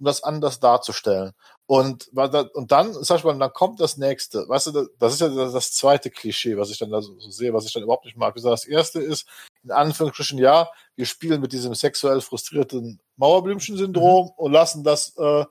um 0.00 0.04
das 0.04 0.24
anders 0.24 0.58
darzustellen. 0.58 1.32
Und, 1.66 2.08
und 2.14 2.72
dann, 2.72 2.94
sag 3.04 3.18
ich 3.18 3.24
mal, 3.24 3.38
dann 3.38 3.52
kommt 3.52 3.78
das 3.78 3.98
nächste. 3.98 4.48
Weißt 4.48 4.68
du, 4.68 4.88
das 4.98 5.12
ist 5.12 5.20
ja 5.20 5.28
das 5.28 5.72
zweite 5.74 6.08
Klischee, 6.08 6.56
was 6.56 6.70
ich 6.70 6.78
dann 6.78 6.90
da 6.90 7.02
so 7.02 7.18
sehe, 7.20 7.52
was 7.52 7.66
ich 7.66 7.72
dann 7.74 7.82
überhaupt 7.82 8.06
nicht 8.06 8.16
mag. 8.16 8.34
Das 8.36 8.64
erste 8.64 9.00
ist, 9.00 9.26
in 9.62 9.72
Anführungsstrichen, 9.72 10.38
ja, 10.38 10.70
wir 10.96 11.04
spielen 11.04 11.42
mit 11.42 11.52
diesem 11.52 11.74
sexuell 11.74 12.22
frustrierten 12.22 13.00
Mauerblümchen-Syndrom 13.16 14.26
mhm. 14.28 14.32
und 14.36 14.52
lassen 14.52 14.82
das 14.82 15.14
äh, 15.18 15.44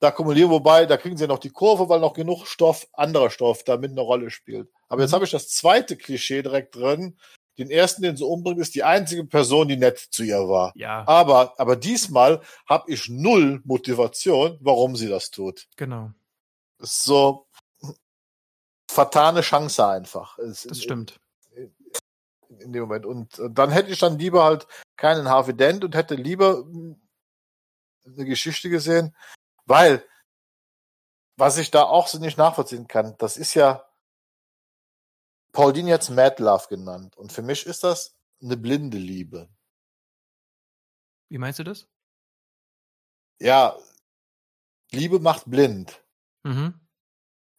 da 0.00 0.10
kumulieren, 0.10 0.50
wobei, 0.50 0.86
da 0.86 0.96
kriegen 0.96 1.16
sie 1.16 1.26
noch 1.26 1.38
die 1.38 1.50
Kurve, 1.50 1.88
weil 1.88 2.00
noch 2.00 2.14
genug 2.14 2.46
Stoff, 2.46 2.88
anderer 2.94 3.30
Stoff 3.30 3.64
damit 3.64 3.90
eine 3.90 4.00
Rolle 4.00 4.30
spielt. 4.30 4.68
Aber 4.88 5.02
jetzt 5.02 5.10
mhm. 5.10 5.16
habe 5.16 5.24
ich 5.26 5.30
das 5.30 5.50
zweite 5.50 5.96
Klischee 5.96 6.42
direkt 6.42 6.74
drin, 6.74 7.16
den 7.58 7.70
ersten, 7.70 8.00
den 8.00 8.16
sie 8.16 8.24
umbringt, 8.24 8.58
ist 8.58 8.74
die 8.74 8.84
einzige 8.84 9.24
Person, 9.24 9.68
die 9.68 9.76
nett 9.76 9.98
zu 9.98 10.22
ihr 10.22 10.48
war. 10.48 10.72
Ja. 10.74 11.06
Aber, 11.06 11.52
aber 11.60 11.76
diesmal 11.76 12.40
habe 12.66 12.90
ich 12.90 13.10
null 13.10 13.60
Motivation, 13.64 14.56
warum 14.62 14.96
sie 14.96 15.08
das 15.08 15.30
tut. 15.30 15.68
Genau. 15.76 16.10
so 16.78 17.46
fatale 18.90 19.42
Chance 19.42 19.86
einfach. 19.86 20.38
das 20.38 20.64
in, 20.64 20.74
stimmt. 20.74 21.20
In, 21.54 21.70
in, 22.60 22.72
dem 22.72 22.82
Moment. 22.82 23.04
Und 23.04 23.38
dann 23.50 23.70
hätte 23.70 23.90
ich 23.90 23.98
dann 23.98 24.18
lieber 24.18 24.42
halt 24.42 24.66
keinen 24.96 25.28
Harvey 25.28 25.54
Dent 25.54 25.84
und 25.84 25.94
hätte 25.94 26.14
lieber 26.14 26.64
eine 28.06 28.24
Geschichte 28.24 28.70
gesehen, 28.70 29.14
weil 29.70 30.04
was 31.36 31.56
ich 31.56 31.70
da 31.70 31.84
auch 31.84 32.06
so 32.06 32.18
nicht 32.18 32.36
nachvollziehen 32.36 32.86
kann, 32.86 33.14
das 33.16 33.38
ist 33.38 33.54
ja 33.54 33.86
Paul 35.52 35.72
Dean 35.72 35.86
jetzt 35.86 36.10
Mad 36.10 36.42
Love 36.42 36.68
genannt. 36.68 37.16
Und 37.16 37.32
für 37.32 37.42
mich 37.42 37.64
ist 37.64 37.82
das 37.82 38.14
eine 38.42 38.56
blinde 38.56 38.98
Liebe. 38.98 39.48
Wie 41.30 41.38
meinst 41.38 41.58
du 41.58 41.64
das? 41.64 41.88
Ja, 43.40 43.76
Liebe 44.90 45.18
macht 45.18 45.50
blind. 45.50 46.04
Mhm. 46.42 46.74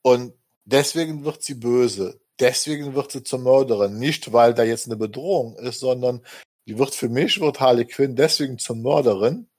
Und 0.04 0.34
deswegen 0.64 1.24
wird 1.24 1.42
sie 1.42 1.56
böse. 1.56 2.22
Deswegen 2.40 2.94
wird 2.94 3.12
sie 3.12 3.24
zur 3.24 3.40
Mörderin. 3.40 3.98
Nicht, 3.98 4.32
weil 4.32 4.54
da 4.54 4.64
jetzt 4.64 4.86
eine 4.86 4.98
Bedrohung 4.98 5.56
ist, 5.58 5.80
sondern 5.80 6.26
die 6.68 6.78
wird 6.78 6.94
für 6.94 7.10
mich, 7.10 7.40
wird 7.40 7.60
Harley 7.60 7.86
Quinn 7.86 8.16
deswegen 8.16 8.58
zur 8.58 8.76
Mörderin, 8.76 9.50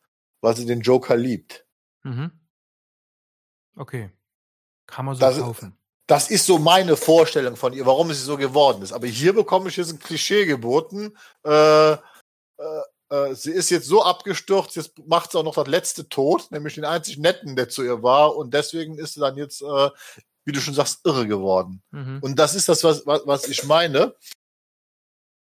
weil 0.41 0.57
sie 0.57 0.67
den 0.67 0.81
Joker 0.81 1.17
liebt. 1.17 1.67
Mhm. 2.03 2.42
Okay. 3.77 4.11
Kann 4.87 5.07
man 5.07 5.15
so 5.15 5.21
das, 5.21 5.39
kaufen 5.39 5.77
das 6.13 6.31
ist 6.31 6.45
so 6.45 6.59
meine 6.59 6.97
Vorstellung 6.97 7.57
von 7.57 7.73
ihr, 7.73 7.87
warum 7.87 8.13
sie 8.13 8.23
so 8.23 8.37
geworden 8.37 8.83
ist. 8.83 8.93
Aber 8.93 9.07
hier 9.07 9.33
bekomme 9.33 9.71
ich 9.71 9.77
jetzt 9.77 9.93
ein 9.93 9.99
Klischee 9.99 10.45
geboten. 10.45 11.17
Äh, 11.43 11.93
äh, 11.93 11.99
äh, 13.09 13.35
sie 13.35 13.53
ist 13.53 13.71
jetzt 13.71 13.87
so 13.87 14.03
abgestürzt, 14.03 14.77
jetzt 14.77 14.93
macht 15.07 15.33
sie 15.33 15.39
auch 15.39 15.43
noch 15.43 15.55
das 15.55 15.69
letzte 15.69 16.09
Tod, 16.09 16.51
nämlich 16.51 16.75
den 16.75 16.85
einzig 16.85 17.17
Netten, 17.19 17.57
der 17.57 17.69
zu 17.69 17.83
ihr 17.83 18.03
war. 18.03 18.37
Und 18.37 18.53
deswegen 18.53 18.99
ist 18.99 19.15
sie 19.15 19.21
dann 19.21 19.39
jetzt, 19.39 19.63
äh, 19.63 19.91
wie 20.45 20.53
du 20.53 20.61
schon 20.61 20.75
sagst, 20.75 21.01
irre 21.05 21.27
geworden. 21.27 21.83
Mhm. 21.93 22.19
Und 22.21 22.39
das 22.39 22.55
ist 22.55 22.69
das, 22.69 22.85
was, 22.85 23.07
was, 23.07 23.27
was 23.27 23.49
ich 23.49 23.65
meine. 23.65 24.15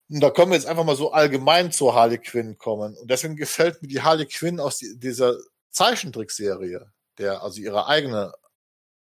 Und 0.08 0.20
da 0.20 0.30
können 0.30 0.50
wir 0.50 0.56
jetzt 0.56 0.66
einfach 0.66 0.84
mal 0.84 0.96
so 0.96 1.12
allgemein 1.12 1.72
zur 1.72 1.94
Harley 1.94 2.18
Quinn 2.18 2.56
kommen. 2.56 2.96
Und 2.96 3.10
deswegen 3.10 3.36
gefällt 3.36 3.82
mir 3.82 3.88
die 3.88 4.00
Harley 4.00 4.26
Quinn 4.26 4.60
aus 4.60 4.78
die, 4.78 4.98
dieser 4.98 5.36
Zeichentrickserie, 5.70 6.90
der, 7.18 7.42
also 7.42 7.60
ihre 7.60 7.86
eigene, 7.86 8.32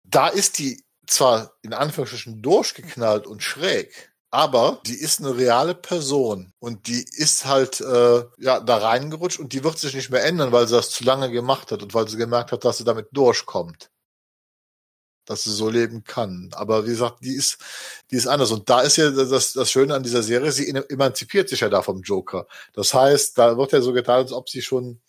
da 0.04 0.28
ist 0.28 0.58
die 0.58 0.82
zwar 1.06 1.52
in 1.62 1.72
Anführungsstrichen 1.72 2.42
durchgeknallt 2.42 3.26
und 3.26 3.42
schräg, 3.42 4.12
aber 4.34 4.80
die 4.86 4.98
ist 4.98 5.20
eine 5.20 5.36
reale 5.36 5.74
Person 5.74 6.54
und 6.58 6.86
die 6.86 7.04
ist 7.16 7.44
halt 7.44 7.82
äh, 7.82 8.24
ja 8.38 8.60
da 8.60 8.78
reingerutscht 8.78 9.38
und 9.38 9.52
die 9.52 9.62
wird 9.62 9.78
sich 9.78 9.94
nicht 9.94 10.10
mehr 10.10 10.24
ändern, 10.24 10.52
weil 10.52 10.66
sie 10.66 10.74
das 10.74 10.90
zu 10.90 11.04
lange 11.04 11.30
gemacht 11.30 11.70
hat 11.70 11.82
und 11.82 11.92
weil 11.92 12.08
sie 12.08 12.16
gemerkt 12.16 12.50
hat, 12.50 12.64
dass 12.64 12.78
sie 12.78 12.84
damit 12.84 13.08
durchkommt. 13.12 13.90
Dass 15.26 15.44
sie 15.44 15.52
so 15.52 15.68
leben 15.68 16.02
kann. 16.02 16.50
Aber 16.54 16.86
wie 16.86 16.90
gesagt, 16.90 17.18
die 17.22 17.34
ist, 17.34 17.58
die 18.10 18.16
ist 18.16 18.26
anders. 18.26 18.50
Und 18.50 18.70
da 18.70 18.80
ist 18.80 18.96
ja 18.96 19.10
das, 19.10 19.52
das 19.52 19.70
Schöne 19.70 19.94
an 19.94 20.02
dieser 20.02 20.22
Serie, 20.22 20.50
sie 20.50 20.68
emanzipiert 20.70 21.50
sich 21.50 21.60
ja 21.60 21.68
da 21.68 21.82
vom 21.82 22.00
Joker. 22.00 22.46
Das 22.72 22.94
heißt, 22.94 23.36
da 23.36 23.58
wird 23.58 23.72
ja 23.72 23.82
so 23.82 23.92
getan, 23.92 24.16
als 24.16 24.32
ob 24.32 24.48
sie 24.48 24.62
schon 24.62 25.02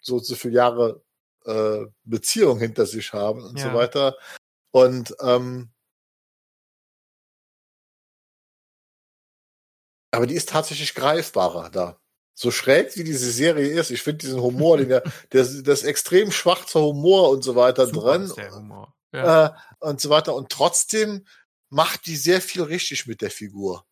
so, 0.00 0.20
so 0.20 0.36
viele 0.36 0.54
Jahre 0.54 1.02
äh, 1.44 1.86
Beziehung 2.04 2.58
hinter 2.58 2.86
sich 2.86 3.12
haben 3.12 3.42
und 3.44 3.58
ja. 3.58 3.70
so 3.70 3.74
weiter. 3.74 4.16
Und 4.72 5.14
ähm, 5.20 5.70
aber 10.12 10.26
die 10.26 10.34
ist 10.34 10.48
tatsächlich 10.48 10.94
greifbarer 10.94 11.70
da. 11.70 12.00
So 12.34 12.50
schräg 12.50 12.96
wie 12.96 13.04
diese 13.04 13.30
Serie 13.30 13.68
ist, 13.68 13.90
ich 13.90 14.02
finde 14.02 14.18
diesen 14.18 14.40
Humor, 14.40 14.78
den 14.78 14.88
der, 14.88 15.02
der, 15.32 15.44
das 15.62 15.82
extrem 15.82 16.30
schwarzer 16.30 16.80
Humor 16.80 17.30
und 17.30 17.42
so 17.42 17.54
weiter 17.54 17.86
Super 17.86 18.18
drin. 18.18 18.32
der 18.36 18.54
Humor. 18.54 18.94
Ja. 19.12 19.46
Äh, 19.46 19.50
und 19.80 20.00
so 20.00 20.10
weiter. 20.10 20.34
Und 20.34 20.50
trotzdem 20.50 21.26
macht 21.68 22.06
die 22.06 22.16
sehr 22.16 22.40
viel 22.40 22.62
richtig 22.62 23.06
mit 23.06 23.20
der 23.20 23.30
Figur. 23.30 23.84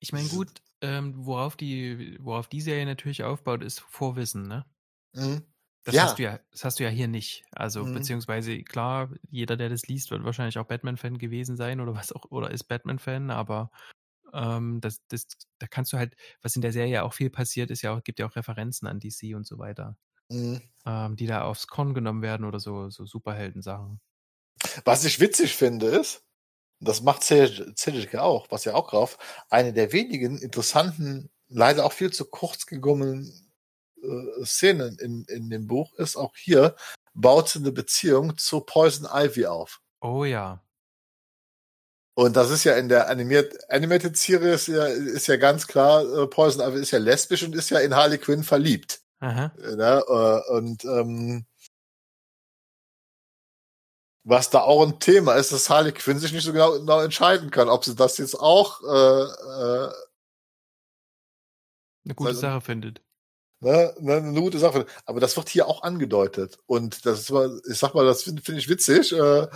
Ich 0.00 0.12
meine, 0.12 0.28
gut, 0.28 0.48
ähm, 0.80 1.14
worauf 1.16 1.56
die, 1.56 2.16
worauf 2.20 2.48
die 2.48 2.60
Serie 2.60 2.86
natürlich 2.86 3.22
aufbaut, 3.22 3.62
ist 3.62 3.80
Vorwissen, 3.80 4.48
ne? 4.48 4.66
Mhm. 5.12 5.46
Das 5.84 5.94
ja. 5.94 6.04
hast 6.04 6.18
du 6.18 6.22
ja, 6.22 6.38
das 6.52 6.64
hast 6.64 6.78
du 6.78 6.84
ja 6.84 6.90
hier 6.90 7.08
nicht. 7.08 7.44
Also, 7.50 7.84
mhm. 7.84 7.94
beziehungsweise, 7.94 8.62
klar, 8.62 9.10
jeder, 9.30 9.56
der 9.56 9.68
das 9.68 9.86
liest, 9.86 10.10
wird 10.10 10.24
wahrscheinlich 10.24 10.58
auch 10.58 10.66
Batman-Fan 10.66 11.18
gewesen 11.18 11.56
sein 11.56 11.80
oder 11.80 11.94
was 11.94 12.12
auch, 12.12 12.30
oder 12.30 12.50
ist 12.50 12.64
Batman-Fan, 12.64 13.30
aber 13.30 13.70
ähm, 14.32 14.80
das, 14.80 15.00
das, 15.08 15.26
da 15.58 15.66
kannst 15.66 15.92
du 15.92 15.98
halt, 15.98 16.14
was 16.40 16.54
in 16.56 16.62
der 16.62 16.72
Serie 16.72 17.02
auch 17.02 17.14
viel 17.14 17.30
passiert, 17.30 17.70
ist 17.70 17.82
ja 17.82 17.94
auch, 17.94 18.02
gibt 18.04 18.20
ja 18.20 18.26
auch 18.26 18.36
Referenzen 18.36 18.86
an 18.86 19.00
DC 19.00 19.34
und 19.34 19.46
so 19.46 19.58
weiter. 19.58 19.96
Mhm. 20.28 20.62
Ähm, 20.86 21.16
die 21.16 21.26
da 21.26 21.42
aufs 21.42 21.66
Korn 21.66 21.94
genommen 21.94 22.22
werden 22.22 22.46
oder 22.46 22.60
so, 22.60 22.88
so 22.88 23.04
Superhelden-Sachen. 23.04 24.00
Was 24.84 25.04
ich 25.04 25.20
witzig 25.20 25.56
finde, 25.56 25.88
ist, 25.88 26.24
das 26.80 27.02
macht 27.02 27.22
Cedric 27.24 28.14
auch, 28.16 28.50
was 28.50 28.64
ja 28.64 28.74
auch 28.74 28.90
drauf, 28.90 29.18
eine 29.50 29.72
der 29.72 29.92
wenigen 29.92 30.38
interessanten, 30.38 31.30
leider 31.48 31.84
auch 31.84 31.92
viel 31.92 32.12
zu 32.12 32.24
kurz 32.24 32.66
gekommenen 32.66 33.51
äh, 34.02 34.44
Szenen 34.44 34.98
in, 34.98 35.24
in 35.24 35.50
dem 35.50 35.66
Buch 35.66 35.94
ist, 35.94 36.16
auch 36.16 36.34
hier 36.36 36.76
baut 37.14 37.48
sie 37.48 37.58
eine 37.58 37.72
Beziehung 37.72 38.36
zu 38.38 38.60
Poison 38.60 39.08
Ivy 39.12 39.46
auf. 39.46 39.80
Oh 40.00 40.24
ja. 40.24 40.62
Und 42.14 42.36
das 42.36 42.50
ist 42.50 42.64
ja 42.64 42.76
in 42.76 42.88
der 42.88 43.08
animiert, 43.08 43.54
Animated 43.70 44.16
Serie 44.16 44.54
ist 44.54 44.68
ja, 44.68 44.84
ist 44.86 45.28
ja 45.28 45.36
ganz 45.36 45.66
klar, 45.66 46.02
äh, 46.02 46.26
Poison 46.26 46.66
Ivy 46.66 46.80
ist 46.80 46.90
ja 46.90 46.98
lesbisch 46.98 47.42
und 47.42 47.54
ist 47.54 47.70
ja 47.70 47.78
in 47.78 47.94
Harley 47.94 48.18
Quinn 48.18 48.44
verliebt. 48.44 49.00
Aha. 49.20 49.52
Ja, 49.78 50.00
äh, 50.00 50.50
und 50.56 50.84
ähm, 50.84 51.46
was 54.24 54.50
da 54.50 54.60
auch 54.60 54.86
ein 54.86 55.00
Thema 55.00 55.34
ist, 55.34 55.52
dass 55.52 55.70
Harley 55.70 55.92
Quinn 55.92 56.18
sich 56.18 56.32
nicht 56.32 56.44
so 56.44 56.52
genau, 56.52 56.72
genau 56.72 57.00
entscheiden 57.00 57.50
kann, 57.50 57.68
ob 57.68 57.84
sie 57.84 57.94
das 57.94 58.18
jetzt 58.18 58.34
auch 58.34 58.82
äh, 58.82 59.86
äh, 59.86 59.92
eine 62.04 62.14
gute 62.14 62.34
Sache 62.34 62.60
findet 62.60 63.00
Ne, 63.62 63.94
ne, 64.00 64.16
eine 64.16 64.40
gute 64.40 64.58
Sache. 64.58 64.86
Aber 65.06 65.20
das 65.20 65.36
wird 65.36 65.48
hier 65.48 65.68
auch 65.68 65.82
angedeutet. 65.84 66.58
Und 66.66 67.06
das 67.06 67.20
ist, 67.20 67.32
ich 67.70 67.78
sag 67.78 67.94
mal, 67.94 68.04
das 68.04 68.24
finde 68.24 68.42
find 68.42 68.58
ich 68.58 68.68
witzig. 68.68 69.12
Äh, 69.12 69.46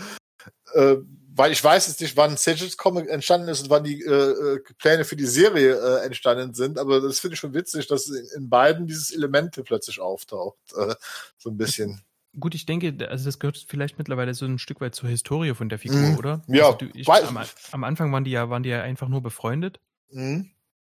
äh, 0.74 0.98
weil 1.34 1.52
ich 1.52 1.62
weiß 1.62 1.88
jetzt 1.88 2.00
nicht, 2.00 2.16
wann 2.16 2.36
Sages 2.36 2.76
Comic 2.76 3.10
entstanden 3.10 3.48
ist 3.48 3.62
und 3.62 3.70
wann 3.70 3.84
die 3.84 4.00
äh, 4.00 4.54
äh, 4.54 4.60
Pläne 4.78 5.04
für 5.04 5.16
die 5.16 5.26
Serie 5.26 5.74
äh, 5.74 6.06
entstanden 6.06 6.54
sind, 6.54 6.78
aber 6.78 7.00
das 7.00 7.20
finde 7.20 7.34
ich 7.34 7.40
schon 7.40 7.52
witzig, 7.52 7.88
dass 7.88 8.08
in, 8.08 8.48
beiden 8.48 8.86
dieses 8.86 9.10
Element 9.10 9.60
plötzlich 9.64 10.00
auftaucht. 10.00 10.56
Äh, 10.76 10.94
so 11.36 11.50
ein 11.50 11.56
bisschen. 11.56 12.00
Gut, 12.38 12.54
ich 12.54 12.64
denke, 12.64 13.08
also 13.08 13.24
das 13.24 13.38
gehört 13.38 13.62
vielleicht 13.66 13.98
mittlerweile 13.98 14.34
so 14.34 14.46
ein 14.46 14.58
Stück 14.58 14.80
weit 14.80 14.94
zur 14.94 15.08
Historie 15.08 15.54
von 15.54 15.68
der 15.68 15.78
Figur, 15.78 15.98
mhm. 15.98 16.16
oder? 16.16 16.42
Ja. 16.46 16.66
Also 16.66 16.78
du, 16.78 16.86
ich, 16.94 17.08
am, 17.08 17.38
am, 17.72 17.84
Anfang 17.84 18.12
waren 18.12 18.24
die 18.24 18.30
ja, 18.30 18.48
waren 18.48 18.62
die 18.62 18.70
ja 18.70 18.82
einfach 18.82 19.08
nur 19.08 19.20
befreundet. 19.20 19.80
Mhm. 20.10 20.50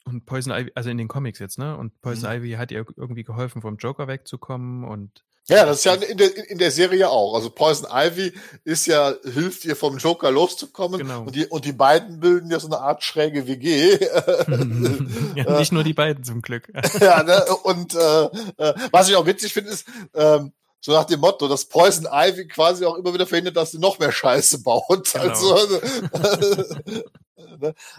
Und 0.07 0.25
Poison 0.25 0.53
Ivy, 0.53 0.71
also 0.75 0.89
in 0.89 0.99
den 0.99 1.09
Comics 1.09 1.41
jetzt, 1.41 1.59
ne? 1.59 1.77
Und 1.77 2.01
Poison 2.01 2.31
mhm. 2.31 2.37
Ivy 2.37 2.53
hat 2.53 2.71
ihr 2.71 2.87
irgendwie 2.97 3.25
geholfen, 3.25 3.61
vom 3.61 3.77
Joker 3.77 4.07
wegzukommen 4.07 4.85
und 4.85 5.25
ja, 5.49 5.65
das 5.65 5.79
ist 5.79 5.85
ja 5.85 5.95
in 5.95 6.19
der, 6.19 6.51
in 6.51 6.59
der 6.59 6.73
Serie 6.73 7.09
auch. 7.09 7.35
Also 7.35 7.51
Poison 7.51 7.89
Ivy 7.89 8.33
ist 8.65 8.87
ja, 8.87 9.15
hilft 9.23 9.65
ihr 9.65 9.77
vom 9.77 9.99
Joker 9.99 10.33
loszukommen. 10.33 10.99
Genau. 10.99 11.21
Und 11.23 11.37
die, 11.37 11.47
und 11.47 11.65
die 11.65 11.73
beiden 11.73 12.19
bilden 12.19 12.51
ja 12.51 12.59
so 12.59 12.67
eine 12.67 12.81
Art 12.81 13.05
schräge 13.05 13.47
WG. 13.47 13.93
ja, 15.37 15.59
nicht 15.59 15.71
nur 15.71 15.85
die 15.85 15.95
beiden 15.95 16.25
zum 16.25 16.43
Glück. 16.43 16.69
ja, 17.01 17.23
ne? 17.23 17.45
und 17.63 17.95
äh, 17.95 18.25
äh, 18.57 18.75
was 18.91 19.09
ich 19.09 19.15
auch 19.15 19.27
witzig 19.27 19.53
finde, 19.53 19.71
ist, 19.71 19.87
ähm, 20.15 20.53
so 20.81 20.93
nach 20.93 21.05
dem 21.05 21.21
Motto, 21.21 21.47
dass 21.47 21.67
Poison 21.67 22.09
Ivy 22.11 22.49
quasi 22.49 22.85
auch 22.85 22.97
immer 22.97 23.15
wieder 23.15 23.27
verhindert, 23.27 23.57
dass 23.57 23.71
sie 23.71 23.79
noch 23.79 24.01
mehr 24.01 24.13
Scheiße 24.13 24.63
baut. 24.63 25.13
Genau. 25.13 25.29
Also, 25.29 25.81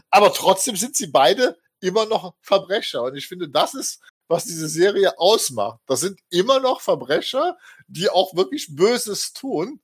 aber 0.09 0.33
trotzdem 0.33 0.75
sind 0.75 0.97
sie 0.97 1.07
beide 1.07 1.57
immer 1.79 2.05
noch 2.05 2.35
Verbrecher. 2.41 3.03
Und 3.03 3.15
ich 3.15 3.27
finde, 3.27 3.49
das 3.49 3.73
ist 3.73 4.01
was 4.27 4.45
diese 4.45 4.67
Serie 4.67 5.17
ausmacht. 5.17 5.79
Das 5.85 6.01
sind 6.01 6.19
immer 6.29 6.59
noch 6.59 6.81
Verbrecher, 6.81 7.57
die 7.87 8.09
auch 8.09 8.35
wirklich 8.35 8.75
Böses 8.75 9.33
tun. 9.33 9.79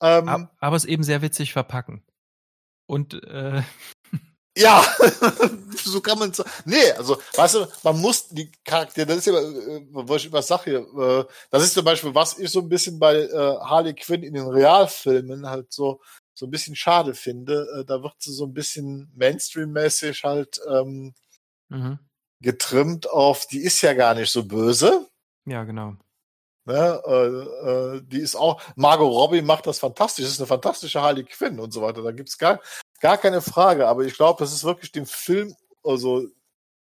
Ähm, 0.00 0.48
aber 0.58 0.76
es 0.76 0.84
eben 0.84 1.02
sehr 1.02 1.22
witzig 1.22 1.52
verpacken. 1.52 2.02
Und 2.86 3.14
äh, 3.24 3.62
ja, 4.56 4.82
so 5.84 6.00
kann 6.00 6.18
man. 6.18 6.32
Nee, 6.64 6.90
also, 6.92 7.20
weißt 7.36 7.56
du, 7.56 7.66
man 7.82 8.00
muss 8.00 8.28
die 8.28 8.50
Charaktere, 8.64 9.06
das 9.06 9.18
ist 9.18 9.26
ja, 9.26 9.34
äh, 9.34 9.86
was 9.90 10.22
ich 10.22 10.26
immer 10.28 10.42
sage 10.42 10.62
hier, 10.64 10.78
äh, 10.80 11.24
das 11.50 11.64
ist 11.64 11.74
zum 11.74 11.84
Beispiel, 11.84 12.14
was 12.14 12.38
ich 12.38 12.50
so 12.50 12.60
ein 12.60 12.68
bisschen 12.68 12.98
bei 12.98 13.16
äh, 13.16 13.56
Harley 13.60 13.94
Quinn 13.94 14.22
in 14.22 14.34
den 14.34 14.46
Realfilmen 14.46 15.46
halt 15.46 15.72
so, 15.72 16.00
so 16.38 16.46
ein 16.46 16.50
bisschen 16.50 16.76
schade 16.76 17.14
finde. 17.14 17.66
Äh, 17.80 17.84
da 17.84 18.02
wird 18.02 18.14
sie 18.18 18.32
so 18.32 18.44
ein 18.44 18.54
bisschen 18.54 19.10
Mainstream-mäßig 19.16 20.24
halt 20.24 20.60
ähm, 20.70 21.14
mhm 21.68 21.98
getrimmt 22.40 23.08
auf, 23.10 23.46
die 23.46 23.60
ist 23.60 23.82
ja 23.82 23.94
gar 23.94 24.14
nicht 24.14 24.30
so 24.30 24.44
böse. 24.44 25.08
Ja, 25.46 25.64
genau. 25.64 25.94
Ne, 26.64 27.02
äh, 27.06 27.96
äh, 27.96 28.02
die 28.02 28.20
ist 28.20 28.36
auch, 28.36 28.62
Margot 28.76 29.10
Robbie 29.10 29.40
macht 29.40 29.66
das 29.66 29.78
fantastisch, 29.78 30.24
das 30.24 30.34
ist 30.34 30.40
eine 30.40 30.46
fantastische 30.46 31.00
Harley 31.00 31.24
Quinn 31.24 31.58
und 31.58 31.72
so 31.72 31.80
weiter. 31.80 32.02
Da 32.02 32.12
gibt's 32.12 32.36
gar, 32.36 32.60
gar 33.00 33.16
keine 33.16 33.40
Frage. 33.40 33.88
Aber 33.88 34.04
ich 34.04 34.14
glaube, 34.14 34.38
das 34.40 34.52
ist 34.52 34.64
wirklich 34.64 34.92
dem 34.92 35.06
Film 35.06 35.54
also 35.82 36.26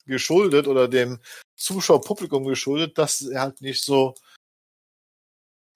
geschuldet 0.05 0.67
oder 0.67 0.88
dem 0.88 1.19
Zuschauerpublikum 1.55 2.43
geschuldet, 2.43 2.97
dass 2.97 3.21
er 3.21 3.41
halt 3.41 3.61
nicht 3.61 3.84
so 3.84 4.15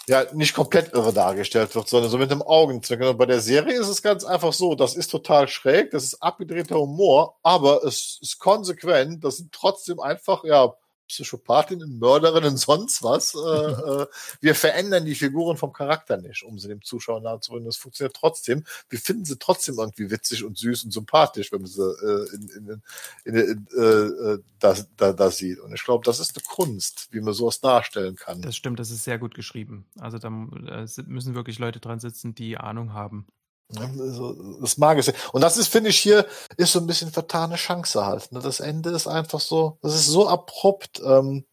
ja 0.08 0.26
nicht 0.34 0.54
komplett 0.54 0.94
irre 0.94 1.14
dargestellt 1.14 1.74
wird, 1.76 1.88
sondern 1.88 2.12
so 2.12 2.18
mit 2.18 2.32
dem 2.32 2.42
Augenzwinkern. 2.42 3.10
Und 3.10 3.18
bei 3.18 3.26
der 3.26 3.40
Serie 3.40 3.80
ist 3.80 3.88
es 3.88 4.02
ganz 4.02 4.24
einfach 4.24 4.54
so, 4.54 4.76
das 4.76 4.96
ist 4.96 5.10
total 5.10 5.48
schräg, 5.48 5.92
das 5.92 6.04
ist 6.04 6.22
abgedrehter 6.22 6.76
Humor, 6.76 7.38
aber 7.44 7.84
es 7.84 8.20
ist 8.22 8.40
konsequent, 8.40 9.24
das 9.24 9.38
sind 9.38 9.52
trotzdem 9.52 10.00
einfach, 10.00 10.44
ja, 10.44 10.74
Psychopathinnen, 11.08 12.00
Mörderinnen, 12.00 12.58
sonst 12.58 13.04
was. 13.04 13.36
Äh, 13.36 13.38
äh, 13.38 14.08
wir 14.42 14.56
verändern 14.56 15.06
die 15.06 15.16
Figuren 15.16 15.58
vom 15.58 15.74
Charakter 15.74 16.18
nicht, 16.18 16.44
um 16.44 16.60
sie 16.60 16.68
dem 16.68 16.82
Zuschauer 16.82 17.22
nahezubringen. 17.22 17.66
Das 17.66 17.78
funktioniert 17.78 18.16
trotzdem. 18.16 18.64
Wir 18.90 19.00
finden 19.00 19.26
sie 19.26 19.38
trotzdem 19.38 19.76
irgendwie 19.78 20.10
witzig 20.10 20.44
und 20.44 20.58
süß 20.58 20.86
und 20.86 20.92
sympathisch, 20.92 21.52
wenn 21.52 21.62
man 21.62 21.70
sie 21.70 21.82
äh, 21.82 22.36
in, 22.36 22.50
in, 22.50 22.82
in, 23.26 23.36
in 23.36 23.68
äh, 23.78 23.84
äh, 23.84 24.40
da, 24.60 24.76
da, 24.98 25.14
da 25.14 25.32
sieht. 25.32 25.60
Und 25.60 25.74
ich 25.74 25.84
glaube, 25.84 26.06
das 26.06 26.20
ist 26.20 26.36
eine 26.36 26.44
Kunst, 26.44 27.10
wie 27.12 27.22
man 27.22 27.34
sowas 27.34 27.60
darstellen 27.60 28.16
kann. 28.16 28.42
Das 28.42 28.56
stimmt, 28.56 28.80
das 28.80 28.92
ist 28.92 29.04
sehr 29.04 29.20
gut 29.20 29.36
geschrieben. 29.36 29.86
Also 30.00 30.18
da 30.18 30.30
müssen 30.30 31.36
wirklich 31.36 31.60
Leute 31.60 31.80
dran 31.80 32.00
sitzen, 32.00 32.36
die 32.36 32.58
Ahnung 32.58 32.94
haben. 32.94 33.28
Das 33.70 34.78
mag 34.78 35.00
ich. 35.00 35.12
Und 35.34 35.42
das 35.42 35.58
ist, 35.58 35.68
finde 35.68 35.90
ich, 35.90 36.00
hier 36.00 36.28
ist 36.58 36.74
so 36.74 36.80
ein 36.80 36.88
bisschen 36.88 37.12
vertane 37.12 37.56
Chance 37.56 38.06
halt. 38.06 38.32
Ne? 38.32 38.40
Das 38.40 38.60
Ende 38.60 38.92
ist 38.92 39.08
einfach 39.08 39.40
so, 39.40 39.78
das 39.82 39.96
ist 39.96 40.08
so 40.08 40.28
abrupt. 40.28 41.02
Ähm, 41.04 41.46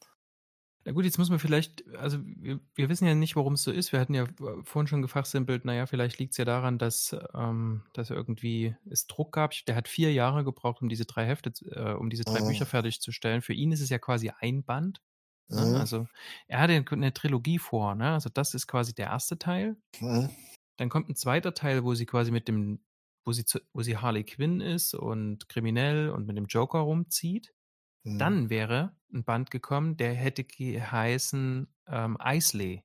na 0.85 0.93
gut, 0.93 1.05
jetzt 1.05 1.19
muss 1.19 1.29
man 1.29 1.39
vielleicht, 1.39 1.85
also 1.97 2.19
wir, 2.25 2.59
wir 2.75 2.89
wissen 2.89 3.07
ja 3.07 3.15
nicht, 3.15 3.37
warum 3.37 3.53
es 3.53 3.63
so 3.63 3.71
ist. 3.71 3.93
Wir 3.93 4.01
hatten 4.01 4.15
ja 4.15 4.27
vorhin 4.65 4.87
schon 4.87 5.03
gefachsimpelt, 5.03 5.65
naja, 5.65 5.87
vielleicht 5.87 6.19
liegt 6.19 6.33
es 6.33 6.39
ja 6.39 6.47
daran, 6.47 6.79
dass, 6.79 7.15
ähm, 7.35 7.83
dass 7.93 8.09
irgendwie 8.11 8.75
es 8.91 9.07
Druck 9.07 9.33
gab. 9.33 9.53
Der 9.67 9.77
hat 9.77 9.89
vier 9.89 10.13
Jahre 10.13 10.43
gebraucht, 10.43 10.81
um 10.81 10.89
diese 10.89 11.05
drei 11.05 11.27
Hefte, 11.27 11.53
äh, 11.71 11.93
um 11.93 12.09
diese 12.09 12.25
drei 12.25 12.41
mhm. 12.41 12.49
Bücher 12.49 12.67
fertigzustellen. 12.67 13.43
Für 13.43 13.53
ihn 13.53 13.73
ist 13.73 13.83
es 13.83 13.91
ja 13.91 13.99
quasi 13.99 14.33
ein 14.41 14.65
Band. 14.65 15.03
Ne? 15.49 15.67
Mhm. 15.67 15.75
Also 15.77 16.07
er 16.49 16.61
hatte 16.61 16.85
eine 16.91 17.13
Trilogie 17.13 17.59
vor, 17.59 17.95
ne? 17.95 18.13
Also 18.13 18.31
das 18.33 18.55
ist 18.55 18.67
quasi 18.67 18.95
der 18.95 19.09
erste 19.09 19.39
Teil. 19.39 19.77
Mhm. 20.01 20.31
Dann 20.81 20.89
kommt 20.89 21.11
ein 21.11 21.15
zweiter 21.15 21.53
Teil, 21.53 21.85
wo 21.85 21.95
sie 21.95 22.07
quasi 22.07 22.31
mit 22.31 22.49
dem, 22.49 22.81
wo 23.27 23.33
sie, 23.33 23.45
zu, 23.45 23.61
wo 23.75 23.83
sie 23.83 23.99
Harley 23.99 24.25
Quinn 24.25 24.63
ist 24.63 24.95
und 24.95 25.47
kriminell 25.47 26.09
und 26.09 26.27
mit 26.27 26.39
dem 26.39 26.47
Joker 26.47 26.79
rumzieht. 26.79 27.53
Mhm. 28.03 28.19
Dann 28.19 28.49
wäre 28.49 28.97
ein 29.13 29.23
Band 29.23 29.51
gekommen, 29.51 29.99
der 29.99 30.15
hätte 30.15 30.43
geheißen 30.43 31.69
ähm, 31.87 32.17
Isley 32.25 32.83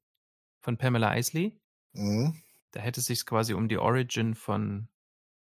von 0.59 0.77
Pamela 0.77 1.17
Isley. 1.17 1.57
Mhm. 1.93 2.35
Da 2.72 2.81
hätte 2.81 2.99
es 2.99 3.05
sich 3.05 3.26
quasi 3.26 3.53
um 3.53 3.69
die 3.69 3.77
Origin 3.77 4.35
von 4.35 4.89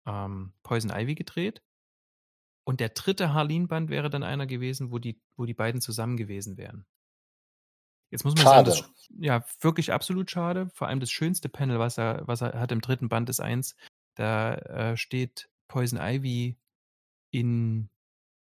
ähm, 0.05 0.53
Poison 0.65 0.91
Ivy 0.91 1.15
gedreht. 1.15 1.62
Und 2.65 2.81
der 2.81 2.91
dritte 2.91 3.33
Harleen-Band 3.33 3.89
wäre 3.89 4.11
dann 4.11 4.23
einer 4.23 4.47
gewesen, 4.47 4.91
wo 4.91 4.99
die, 4.99 5.19
wo 5.37 5.47
die 5.47 5.55
beiden 5.55 5.81
zusammen 5.81 6.19
gewesen 6.19 6.59
wären. 6.59 6.85
Jetzt 8.15 8.23
muss 8.23 8.36
man 8.36 8.45
schade. 8.45 8.70
sagen, 8.70 8.86
das, 8.95 9.09
ja, 9.19 9.45
wirklich 9.61 9.93
absolut 9.93 10.31
schade. 10.31 10.70
Vor 10.73 10.86
allem 10.86 11.01
das 11.01 11.11
schönste 11.11 11.49
Panel, 11.49 11.81
was 11.81 11.99
er, 11.99 12.23
was 12.27 12.43
er 12.43 12.61
hat 12.61 12.70
im 12.70 12.81
dritten 12.81 13.09
Band 13.09 13.28
ist 13.28 13.41
eins, 13.41 13.74
da 14.15 14.55
äh, 14.55 14.97
steht 14.97 15.49
Poison 15.66 15.99
Ivy 16.01 16.57
in, 17.32 17.89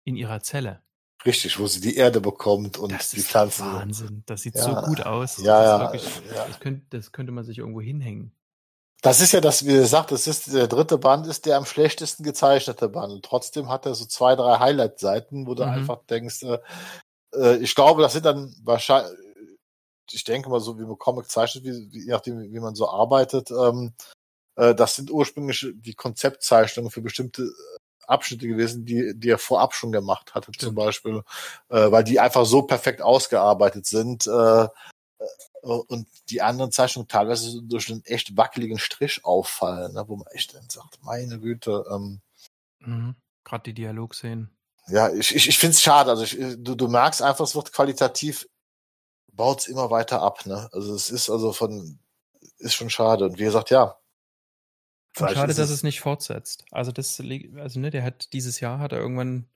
in 0.04 0.16
ihrer 0.16 0.40
Zelle. 0.40 0.80
Richtig, 1.26 1.58
wo 1.58 1.66
sie 1.66 1.82
die 1.82 1.96
Erde 1.96 2.22
bekommt 2.22 2.78
und 2.78 2.92
das 2.92 3.10
die 3.10 3.20
Pflanzen. 3.20 3.66
Wahnsinn, 3.66 4.22
das 4.24 4.40
sieht 4.40 4.54
ja. 4.54 4.62
so 4.62 4.74
gut 4.86 5.02
aus. 5.02 5.36
Ja, 5.36 5.62
ja, 5.62 5.80
wirklich, 5.80 6.22
ja. 6.34 6.46
Das, 6.46 6.60
könnte, 6.60 6.86
das 6.88 7.12
könnte 7.12 7.32
man 7.32 7.44
sich 7.44 7.58
irgendwo 7.58 7.82
hinhängen. 7.82 8.32
Das 9.02 9.20
ist 9.20 9.32
ja 9.32 9.42
das, 9.42 9.66
wie 9.66 9.74
gesagt, 9.74 10.12
das 10.12 10.26
ist 10.26 10.50
der 10.50 10.66
dritte 10.66 10.96
Band, 10.96 11.26
ist 11.26 11.44
der 11.44 11.58
am 11.58 11.66
schlechtesten 11.66 12.24
gezeichnete 12.24 12.88
Band. 12.88 13.12
Und 13.12 13.22
trotzdem 13.22 13.68
hat 13.68 13.84
er 13.84 13.94
so 13.94 14.06
zwei, 14.06 14.34
drei 14.34 14.60
Highlight-Seiten, 14.60 15.46
wo 15.46 15.54
du 15.54 15.64
mhm. 15.64 15.72
einfach 15.72 16.06
denkst, 16.06 16.42
äh, 16.44 16.58
äh, 17.34 17.56
ich 17.58 17.74
glaube, 17.74 18.00
das 18.00 18.14
sind 18.14 18.24
dann 18.24 18.56
wahrscheinlich, 18.64 19.12
ich 20.12 20.24
denke 20.24 20.48
mal 20.48 20.60
so, 20.60 20.78
wie 20.78 20.84
man 20.84 20.98
Comic 20.98 21.30
zeichnet, 21.30 21.64
wie, 21.64 21.92
wie, 21.92 22.04
je 22.04 22.12
nachdem, 22.12 22.40
wie 22.40 22.60
man 22.60 22.74
so 22.74 22.88
arbeitet, 22.88 23.50
ähm, 23.50 23.92
äh, 24.56 24.74
das 24.74 24.96
sind 24.96 25.10
ursprünglich 25.10 25.66
die 25.74 25.94
Konzeptzeichnungen 25.94 26.90
für 26.90 27.00
bestimmte 27.00 27.42
äh, 27.42 27.78
Abschnitte 28.06 28.48
gewesen, 28.48 28.84
die, 28.84 29.12
die 29.14 29.30
er 29.30 29.38
vorab 29.38 29.74
schon 29.74 29.92
gemacht 29.92 30.34
hatte, 30.34 30.52
Stimmt. 30.52 30.60
zum 30.68 30.74
Beispiel, 30.74 31.22
äh, 31.68 31.90
weil 31.90 32.04
die 32.04 32.20
einfach 32.20 32.46
so 32.46 32.62
perfekt 32.62 33.02
ausgearbeitet 33.02 33.86
sind 33.86 34.26
äh, 34.26 34.64
äh, 34.64 34.68
und 35.62 36.08
die 36.30 36.42
anderen 36.42 36.72
Zeichnungen 36.72 37.08
teilweise 37.08 37.62
durch 37.62 37.90
einen 37.90 38.04
echt 38.04 38.36
wackeligen 38.36 38.78
Strich 38.78 39.24
auffallen, 39.24 39.94
ne, 39.94 40.04
wo 40.08 40.16
man 40.16 40.26
echt 40.32 40.54
dann 40.54 40.68
sagt, 40.68 40.98
meine 41.02 41.38
Güte. 41.38 41.84
Ähm, 41.90 42.20
mhm. 42.80 43.14
Gerade 43.44 43.64
die 43.64 43.74
Dialogszenen. 43.74 44.50
Ja, 44.88 45.12
ich, 45.12 45.34
ich, 45.34 45.48
ich 45.48 45.58
finde 45.58 45.74
es 45.74 45.82
schade. 45.82 46.10
Also 46.10 46.24
ich, 46.24 46.36
du, 46.58 46.74
du 46.74 46.88
merkst 46.88 47.22
einfach, 47.22 47.44
es 47.44 47.54
wird 47.54 47.72
qualitativ 47.72 48.48
baut 49.38 49.60
es 49.60 49.68
immer 49.68 49.90
weiter 49.90 50.20
ab. 50.20 50.44
Ne? 50.44 50.68
Also 50.72 50.94
es 50.94 51.08
ist 51.08 51.30
also 51.30 51.54
von, 51.54 51.98
ist 52.58 52.74
schon 52.74 52.90
schade. 52.90 53.24
Und 53.24 53.38
wie 53.38 53.44
gesagt, 53.44 53.70
ja. 53.70 53.96
schade, 55.16 55.54
dass 55.54 55.70
es 55.70 55.82
nicht 55.82 56.00
fortsetzt. 56.00 56.66
Also 56.70 56.92
das, 56.92 57.22
also 57.56 57.80
ne, 57.80 57.90
der 57.90 58.02
hat 58.02 58.34
dieses 58.34 58.60
Jahr 58.60 58.80
hat 58.80 58.92
er 58.92 58.98
irgendwann, 58.98 59.48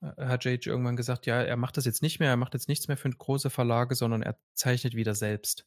äh, 0.00 0.26
hat 0.26 0.46
Jage 0.46 0.70
irgendwann 0.70 0.96
gesagt, 0.96 1.26
ja, 1.26 1.42
er 1.42 1.56
macht 1.56 1.76
das 1.76 1.84
jetzt 1.84 2.00
nicht 2.00 2.20
mehr, 2.20 2.30
er 2.30 2.36
macht 2.38 2.54
jetzt 2.54 2.68
nichts 2.68 2.88
mehr 2.88 2.96
für 2.96 3.10
große 3.10 3.50
Verlage, 3.50 3.94
sondern 3.94 4.22
er 4.22 4.38
zeichnet 4.54 4.94
wieder 4.94 5.14
selbst. 5.14 5.66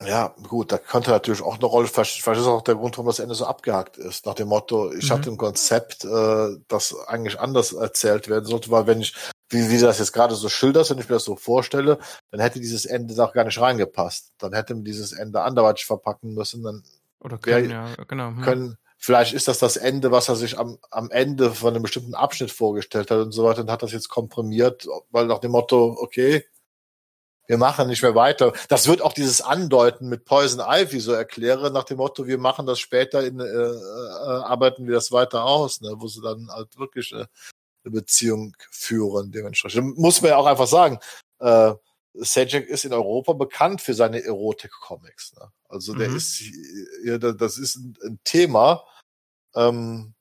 Ja, 0.00 0.28
gut, 0.44 0.70
da 0.70 0.78
könnte 0.78 1.10
natürlich 1.10 1.42
auch 1.42 1.56
eine 1.56 1.66
Rolle, 1.66 1.88
vielleicht, 1.88 2.22
vielleicht 2.22 2.40
ist 2.40 2.46
auch 2.46 2.62
der 2.62 2.76
Grund, 2.76 2.96
warum 2.96 3.08
das 3.08 3.18
Ende 3.18 3.34
so 3.34 3.46
abgehakt 3.46 3.96
ist, 3.96 4.26
nach 4.26 4.34
dem 4.34 4.46
Motto, 4.46 4.92
ich 4.92 5.10
mhm. 5.10 5.14
hatte 5.14 5.30
ein 5.30 5.36
Konzept, 5.36 6.04
äh, 6.04 6.56
das 6.68 6.94
eigentlich 7.08 7.40
anders 7.40 7.72
erzählt 7.72 8.28
werden 8.28 8.44
sollte, 8.44 8.70
weil 8.70 8.86
wenn 8.86 9.00
ich 9.00 9.16
wie, 9.50 9.78
du 9.78 9.86
das 9.86 9.98
jetzt 9.98 10.12
gerade 10.12 10.34
so 10.34 10.48
schilderst, 10.48 10.90
wenn 10.90 10.98
ich 10.98 11.08
mir 11.08 11.16
das 11.16 11.24
so 11.24 11.36
vorstelle, 11.36 11.98
dann 12.30 12.40
hätte 12.40 12.60
dieses 12.60 12.84
Ende 12.84 13.22
auch 13.24 13.32
gar 13.32 13.44
nicht 13.44 13.60
reingepasst. 13.60 14.32
Dann 14.38 14.52
hätte 14.52 14.74
man 14.74 14.84
dieses 14.84 15.12
Ende 15.12 15.42
anderweitig 15.42 15.86
verpacken 15.86 16.34
müssen. 16.34 16.62
Dann 16.62 16.82
Oder 17.20 17.38
können, 17.38 17.70
wär, 17.70 17.94
ja, 17.98 18.04
genau. 18.04 18.28
Hm. 18.28 18.42
Können, 18.42 18.78
vielleicht 18.98 19.32
ist 19.32 19.48
das 19.48 19.58
das 19.58 19.76
Ende, 19.76 20.10
was 20.10 20.28
er 20.28 20.36
sich 20.36 20.58
am, 20.58 20.78
am 20.90 21.10
Ende 21.10 21.52
von 21.52 21.74
einem 21.74 21.82
bestimmten 21.82 22.14
Abschnitt 22.14 22.50
vorgestellt 22.50 23.10
hat 23.10 23.18
und 23.18 23.32
so 23.32 23.44
weiter 23.44 23.62
und 23.62 23.70
hat 23.70 23.82
das 23.82 23.92
jetzt 23.92 24.08
komprimiert, 24.08 24.86
weil 25.10 25.26
nach 25.26 25.38
dem 25.38 25.52
Motto, 25.52 25.96
okay, 25.98 26.44
wir 27.48 27.56
machen 27.56 27.88
nicht 27.88 28.02
mehr 28.02 28.14
weiter. 28.14 28.52
Das 28.68 28.86
wird 28.86 29.00
auch 29.00 29.14
dieses 29.14 29.40
Andeuten 29.40 30.10
mit 30.10 30.26
Poison 30.26 30.60
Ivy 30.60 31.00
so 31.00 31.12
erklären, 31.12 31.72
nach 31.72 31.84
dem 31.84 31.96
Motto, 31.96 32.26
wir 32.26 32.36
machen 32.36 32.66
das 32.66 32.78
später, 32.78 33.24
in, 33.24 33.40
äh, 33.40 33.44
äh, 33.44 34.42
arbeiten 34.44 34.86
wir 34.86 34.94
das 34.94 35.10
weiter 35.10 35.44
aus, 35.44 35.80
ne, 35.80 35.94
wo 35.96 36.06
sie 36.08 36.20
dann 36.20 36.50
halt 36.50 36.78
wirklich 36.78 37.12
äh, 37.12 37.24
eine 37.84 37.92
Beziehung 37.92 38.56
führen, 38.70 39.32
dementsprechend. 39.32 39.96
Muss 39.98 40.20
man 40.20 40.30
ja 40.30 40.36
auch 40.36 40.46
einfach 40.46 40.66
sagen, 40.66 40.98
äh, 41.38 41.74
Sajak 42.14 42.66
ist 42.66 42.84
in 42.84 42.92
Europa 42.92 43.32
bekannt 43.32 43.80
für 43.80 43.94
seine 43.94 44.22
Erotik-Comics. 44.22 45.34
Ne? 45.34 45.52
Also 45.68 45.94
der 45.94 46.08
mhm. 46.08 46.16
ist, 46.16 46.42
ja, 47.04 47.18
das 47.18 47.58
ist 47.58 47.76
ein, 47.76 47.96
ein 48.02 48.20
Thema, 48.24 48.84
ähm, 49.54 50.14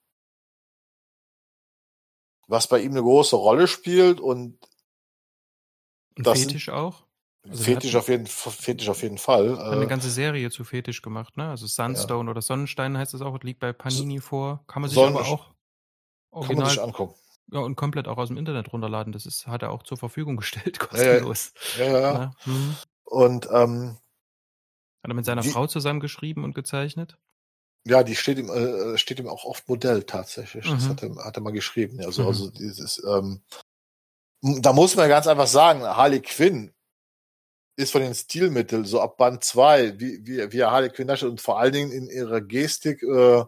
was 2.47 2.67
bei 2.67 2.79
ihm 2.79 2.91
eine 2.91 3.01
große 3.01 3.35
Rolle 3.35 3.67
spielt 3.67 4.19
und 4.19 4.59
das 6.15 6.39
Fetisch 6.39 6.69
auch? 6.69 7.03
Also 7.43 7.63
Fetisch, 7.63 7.95
auf 7.95 8.09
jeden, 8.09 8.27
Fetisch 8.27 8.89
auf 8.89 9.01
jeden 9.03 9.17
Fall. 9.17 9.57
Hat 9.57 9.73
eine 9.73 9.85
äh, 9.85 9.87
ganze 9.87 10.09
Serie 10.09 10.49
zu 10.49 10.63
Fetisch 10.63 11.01
gemacht, 11.01 11.37
ne? 11.37 11.49
Also 11.49 11.67
Sunstone 11.67 12.25
ja. 12.25 12.31
oder 12.31 12.41
Sonnenstein 12.41 12.97
heißt 12.97 13.13
es 13.13 13.21
auch, 13.21 13.39
liegt 13.41 13.59
bei 13.59 13.73
Panini 13.73 14.19
vor. 14.19 14.63
Kann 14.67 14.81
man 14.81 14.89
sich 14.89 14.99
aber 14.99 15.21
auch 15.21 15.53
original, 16.31 16.47
kann 16.47 16.57
man 16.57 16.69
sich 16.69 16.81
angucken. 16.81 17.15
Ja, 17.51 17.59
und 17.59 17.75
komplett 17.75 18.07
auch 18.07 18.17
aus 18.17 18.27
dem 18.27 18.37
Internet 18.37 18.73
runterladen. 18.73 19.13
Das 19.13 19.25
ist, 19.25 19.47
hat 19.47 19.61
er 19.61 19.71
auch 19.71 19.83
zur 19.83 19.97
Verfügung 19.97 20.37
gestellt, 20.37 20.79
kostenlos. 20.79 21.53
Ja, 21.77 21.85
ja, 21.85 21.91
ja. 21.91 22.13
ja. 22.13 22.31
Hm. 22.43 22.75
Und 23.05 23.47
ähm, 23.51 23.97
hat 25.03 25.11
er 25.11 25.13
mit 25.13 25.25
seiner 25.25 25.41
die, 25.41 25.49
Frau 25.49 25.67
zusammengeschrieben 25.67 26.43
und 26.43 26.53
gezeichnet? 26.53 27.17
Ja, 27.85 28.03
die 28.03 28.15
steht 28.15 28.37
ihm, 28.37 28.49
äh, 28.49 28.97
steht 28.97 29.19
ihm 29.19 29.29
auch 29.29 29.45
oft 29.45 29.69
Modell 29.69 30.03
tatsächlich. 30.03 30.65
Mhm. 30.65 30.71
Das 30.71 30.89
hat 30.89 31.03
er, 31.03 31.15
hat 31.23 31.37
er 31.37 31.41
mal 31.41 31.53
geschrieben. 31.53 32.01
Also, 32.03 32.23
mhm. 32.23 32.27
also 32.27 32.49
dieses, 32.51 33.01
ähm, 33.07 33.41
da 34.41 34.73
muss 34.73 34.95
man 34.97 35.07
ganz 35.07 35.27
einfach 35.27 35.47
sagen, 35.47 35.83
Harley 35.83 36.21
Quinn 36.21 36.73
ist 37.77 37.91
von 37.91 38.01
den 38.01 38.15
Stilmitteln 38.15 38.83
so 38.83 38.99
ab 38.99 39.17
Band 39.17 39.43
2, 39.43 39.99
wie, 39.99 40.25
wie, 40.25 40.51
wie 40.51 40.63
Harley 40.63 40.89
Quinn 40.89 41.07
darstellt 41.07 41.31
und 41.31 41.41
vor 41.41 41.59
allen 41.59 41.73
Dingen 41.73 41.91
in 41.91 42.09
ihrer 42.09 42.41
Gestik, 42.41 43.01
äh, 43.03 43.45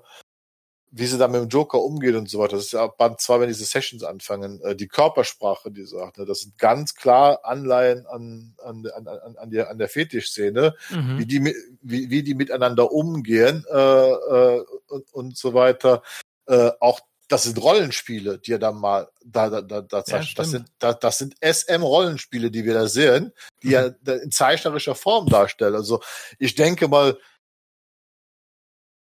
wie 0.91 1.05
sie 1.05 1.17
da 1.17 1.27
mit 1.27 1.41
dem 1.41 1.49
Joker 1.49 1.79
umgeht 1.79 2.15
und 2.15 2.29
so 2.29 2.39
weiter. 2.39 2.55
Das 2.55 2.65
ist 2.65 2.73
ja 2.73 2.87
Band 2.87 3.21
2, 3.21 3.41
wenn 3.41 3.47
diese 3.47 3.65
Sessions 3.65 4.03
anfangen, 4.03 4.61
äh, 4.61 4.75
die 4.75 4.87
Körpersprache, 4.87 5.71
die 5.71 5.85
sagt, 5.85 6.17
ne, 6.17 6.25
das 6.25 6.41
sind 6.41 6.57
ganz 6.57 6.95
klar 6.95 7.41
Anleihen 7.43 8.05
an, 8.07 8.55
an, 8.63 8.85
an, 8.95 9.07
an, 9.07 9.37
an, 9.37 9.49
der, 9.51 9.69
an 9.69 9.77
der 9.77 9.89
Fetischszene, 9.89 10.75
mhm. 10.89 11.19
wie, 11.19 11.25
die, 11.25 11.55
wie, 11.81 12.09
wie 12.09 12.23
die 12.23 12.33
miteinander 12.33 12.91
umgehen 12.91 13.65
äh, 13.71 13.77
äh, 13.77 14.65
und, 14.87 15.13
und 15.13 15.37
so 15.37 15.53
weiter. 15.53 16.01
Äh, 16.47 16.71
auch 16.79 17.01
das 17.29 17.43
sind 17.43 17.61
Rollenspiele, 17.61 18.39
die 18.39 18.53
er 18.53 18.59
da 18.59 18.71
mal 18.71 19.07
da 19.23 19.49
da 19.49 19.61
da, 19.61 19.81
da 19.81 20.03
zeigt. 20.03 20.29
Ja, 20.29 20.33
das 20.37 20.49
sind 20.49 20.65
da, 20.79 20.93
das 20.93 21.19
sind 21.19 21.35
SM 21.41 21.83
Rollenspiele, 21.83 22.49
die 22.49 22.65
wir 22.65 22.73
da 22.73 22.87
sehen, 22.87 23.33
die 23.61 23.75
er 23.75 23.95
in 24.23 24.31
zeichnerischer 24.31 24.95
Form 24.95 25.27
darstellen. 25.27 25.75
Also 25.75 26.01
ich 26.39 26.55
denke 26.55 26.87
mal, 26.87 27.19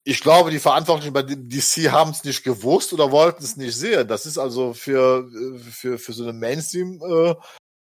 ich 0.06 0.20
glaube, 0.22 0.52
die 0.52 0.60
Verantwortlichen 0.60 1.14
bei 1.14 1.24
DC 1.24 1.92
haben 1.92 2.12
es 2.12 2.24
nicht 2.24 2.44
gewusst 2.44 2.92
oder 2.94 3.12
wollten 3.12 3.44
es 3.44 3.56
nicht 3.56 3.76
sehen. 3.76 4.08
Das 4.08 4.26
ist 4.26 4.38
also 4.38 4.74
für 4.74 5.30
für 5.72 5.98
für 5.98 6.14
so 6.14 6.28
einen 6.28 6.40
Mainstream 6.40 7.02
äh, 7.02 7.36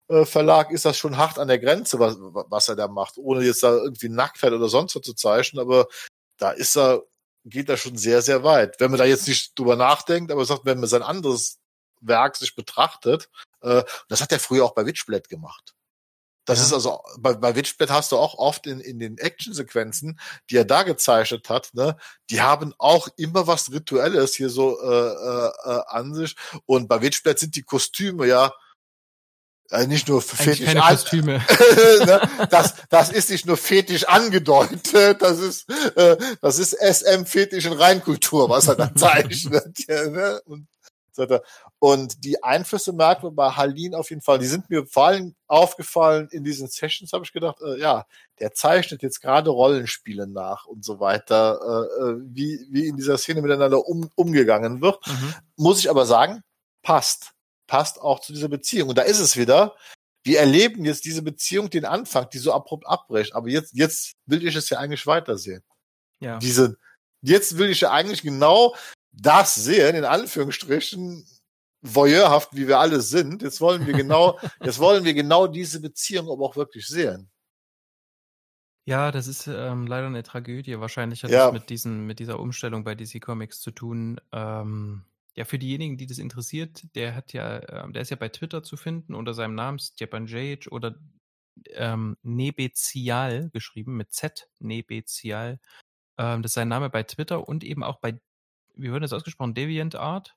äh, 0.09 0.73
ist 0.73 0.85
das 0.85 0.97
schon 0.97 1.17
hart 1.17 1.39
an 1.39 1.47
der 1.47 1.59
Grenze, 1.59 1.99
was, 1.99 2.17
was 2.19 2.67
er 2.67 2.75
da 2.75 2.87
macht, 2.89 3.17
ohne 3.17 3.45
jetzt 3.45 3.63
da 3.63 3.71
irgendwie 3.75 4.09
Nacktheit 4.09 4.51
oder 4.51 4.67
sonst 4.67 4.95
was 4.95 5.03
zu 5.03 5.13
zeichnen, 5.13 5.61
aber 5.61 5.87
da 6.37 6.51
ist 6.51 6.75
er 6.77 7.03
geht 7.45 7.69
da 7.69 7.77
schon 7.77 7.97
sehr, 7.97 8.21
sehr 8.21 8.43
weit. 8.43 8.79
Wenn 8.79 8.91
man 8.91 8.99
da 8.99 9.05
jetzt 9.05 9.27
nicht 9.27 9.57
drüber 9.57 9.75
nachdenkt, 9.75 10.31
aber 10.31 10.45
sagt, 10.45 10.65
wenn 10.65 10.79
man 10.79 10.89
sein 10.89 11.01
anderes 11.01 11.59
Werk 12.01 12.35
sich 12.35 12.55
betrachtet, 12.55 13.29
äh, 13.61 13.83
das 14.09 14.21
hat 14.21 14.31
er 14.31 14.39
früher 14.39 14.65
auch 14.65 14.75
bei 14.75 14.85
Witchblade 14.85 15.27
gemacht. 15.29 15.73
Das 16.45 16.59
ja. 16.59 16.65
ist 16.65 16.73
also, 16.73 17.01
bei, 17.19 17.33
bei 17.33 17.55
Witchblade 17.55 17.93
hast 17.93 18.11
du 18.11 18.17
auch 18.17 18.35
oft 18.35 18.65
in, 18.67 18.79
in 18.79 18.99
den 18.99 19.17
Actionsequenzen, 19.17 20.19
die 20.49 20.57
er 20.57 20.65
da 20.65 20.83
gezeichnet 20.83 21.49
hat, 21.49 21.69
ne, 21.73 21.97
die 22.29 22.41
haben 22.41 22.73
auch 22.77 23.07
immer 23.17 23.47
was 23.47 23.71
Rituelles 23.71 24.35
hier 24.35 24.49
so 24.49 24.81
äh, 24.81 24.87
äh, 24.87 25.51
äh 25.65 25.81
an 25.87 26.13
sich. 26.13 26.35
Und 26.65 26.87
bei 26.87 27.01
Witchblade 27.01 27.39
sind 27.39 27.55
die 27.55 27.63
Kostüme 27.63 28.27
ja 28.27 28.51
also 29.71 29.87
nicht 29.87 30.09
nur 30.09 30.21
fetisch 30.21 30.65
keine 30.65 30.81
Kostüme. 30.81 31.41
ne? 32.05 32.21
das, 32.49 32.75
das 32.89 33.09
ist 33.09 33.29
nicht 33.29 33.45
nur 33.45 33.55
fetisch 33.55 34.03
angedeutet, 34.03 35.21
das 35.21 35.39
ist, 35.39 35.69
äh, 35.95 36.17
das 36.41 36.59
ist 36.59 36.73
SM-Fetisch 36.73 37.65
in 37.65 37.73
Reinkultur, 37.73 38.49
was 38.49 38.67
er 38.67 38.75
da 38.75 38.93
zeichnet. 38.95 39.87
ja, 39.87 40.09
ne? 40.09 40.41
und, 40.43 40.67
und 41.81 42.23
die 42.23 42.43
Einflüsse 42.43 42.93
merkt 42.93 43.23
man 43.23 43.35
bei 43.35 43.49
Halin 43.49 43.95
auf 43.95 44.09
jeden 44.09 44.21
Fall. 44.21 44.39
Die 44.39 44.45
sind 44.45 44.69
mir 44.69 44.85
vor 44.85 45.07
allem 45.07 45.35
aufgefallen 45.47 46.27
in 46.31 46.43
diesen 46.43 46.67
Sessions, 46.67 47.11
habe 47.11 47.25
ich 47.25 47.33
gedacht, 47.33 47.57
äh, 47.61 47.79
ja, 47.79 48.05
der 48.39 48.53
zeichnet 48.53 49.01
jetzt 49.01 49.21
gerade 49.21 49.49
Rollenspiele 49.49 50.27
nach 50.27 50.65
und 50.65 50.85
so 50.85 50.99
weiter, 50.99 51.59
äh, 51.61 52.03
äh, 52.03 52.15
wie, 52.23 52.67
wie 52.69 52.87
in 52.87 52.97
dieser 52.97 53.17
Szene 53.17 53.41
miteinander 53.41 53.85
um, 53.87 54.09
umgegangen 54.15 54.81
wird. 54.81 55.05
Mhm. 55.07 55.33
Muss 55.57 55.79
ich 55.79 55.89
aber 55.89 56.05
sagen, 56.05 56.43
passt 56.83 57.33
passt 57.71 58.01
auch 58.01 58.19
zu 58.19 58.33
dieser 58.33 58.49
Beziehung. 58.49 58.89
Und 58.89 58.97
da 58.97 59.03
ist 59.03 59.21
es 59.21 59.37
wieder. 59.37 59.77
Wir 60.25 60.41
erleben 60.41 60.83
jetzt 60.83 61.05
diese 61.05 61.21
Beziehung, 61.21 61.69
den 61.69 61.85
Anfang, 61.85 62.29
die 62.29 62.37
so 62.37 62.51
abrupt 62.51 62.85
abbricht. 62.85 63.33
Aber 63.33 63.47
jetzt, 63.47 63.73
jetzt 63.73 64.17
will 64.25 64.45
ich 64.45 64.57
es 64.57 64.69
ja 64.69 64.77
eigentlich 64.77 65.07
weitersehen. 65.07 65.63
Ja. 66.19 66.37
Diese, 66.39 66.77
jetzt 67.21 67.57
will 67.57 67.69
ich 67.69 67.79
ja 67.79 67.91
eigentlich 67.91 68.23
genau 68.23 68.75
das 69.13 69.55
sehen, 69.55 69.95
in 69.95 70.03
Anführungsstrichen, 70.03 71.25
voyeurhaft, 71.81 72.55
wie 72.55 72.67
wir 72.67 72.79
alle 72.79 73.01
sind. 73.01 73.41
Jetzt 73.41 73.61
wollen 73.61 73.85
wir 73.85 73.93
genau, 73.93 74.39
jetzt 74.63 74.79
wollen 74.79 75.03
wir 75.03 75.13
genau 75.13 75.47
diese 75.47 75.81
Beziehung 75.81 76.29
aber 76.29 76.45
auch 76.45 76.55
wirklich 76.55 76.87
sehen. 76.87 77.29
Ja, 78.85 79.11
das 79.11 79.27
ist 79.27 79.47
ähm, 79.47 79.85
leider 79.85 80.07
eine 80.07 80.23
Tragödie. 80.23 80.79
Wahrscheinlich 80.79 81.23
hat 81.23 81.31
ja. 81.31 81.45
das 81.45 81.53
mit, 81.53 81.69
diesen, 81.69 82.07
mit 82.07 82.19
dieser 82.19 82.39
Umstellung 82.39 82.83
bei 82.83 82.95
DC 82.95 83.21
Comics 83.21 83.61
zu 83.61 83.71
tun. 83.71 84.19
Ähm, 84.31 85.05
ja, 85.35 85.45
für 85.45 85.59
diejenigen, 85.59 85.97
die 85.97 86.07
das 86.07 86.17
interessiert, 86.17 86.83
der 86.95 87.15
hat 87.15 87.31
ja, 87.33 87.57
äh, 87.59 87.91
der 87.91 88.01
ist 88.01 88.09
ja 88.09 88.17
bei 88.17 88.29
Twitter 88.29 88.63
zu 88.63 88.77
finden 88.77 89.13
unter 89.13 89.33
seinem 89.33 89.55
Namen 89.55 89.79
Stepan 89.79 90.25
Jajic 90.25 90.67
oder 90.71 90.95
ähm, 91.69 92.17
Nebezial 92.23 93.49
geschrieben 93.51 93.97
mit 93.97 94.11
Z, 94.13 94.49
Nebezial. 94.59 95.59
Ähm, 96.17 96.41
das 96.41 96.51
ist 96.51 96.55
sein 96.55 96.67
Name 96.67 96.89
bei 96.89 97.03
Twitter 97.03 97.47
und 97.47 97.63
eben 97.63 97.83
auch 97.83 97.99
bei, 97.99 98.19
wie 98.75 98.91
wird 98.91 99.03
das 99.03 99.13
ausgesprochen, 99.13 99.53
DeviantArt? 99.53 100.35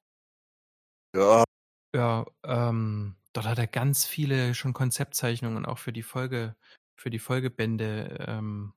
Ja. 1.14 1.44
Ja, 1.94 2.26
ähm, 2.42 3.16
dort 3.32 3.46
hat 3.46 3.58
er 3.58 3.68
ganz 3.68 4.04
viele 4.04 4.54
schon 4.54 4.72
Konzeptzeichnungen 4.72 5.64
auch 5.64 5.78
für 5.78 5.92
die 5.92 6.02
Folge, 6.02 6.56
für 6.96 7.10
die 7.10 7.20
Folgebände 7.20 8.26
ähm, 8.26 8.74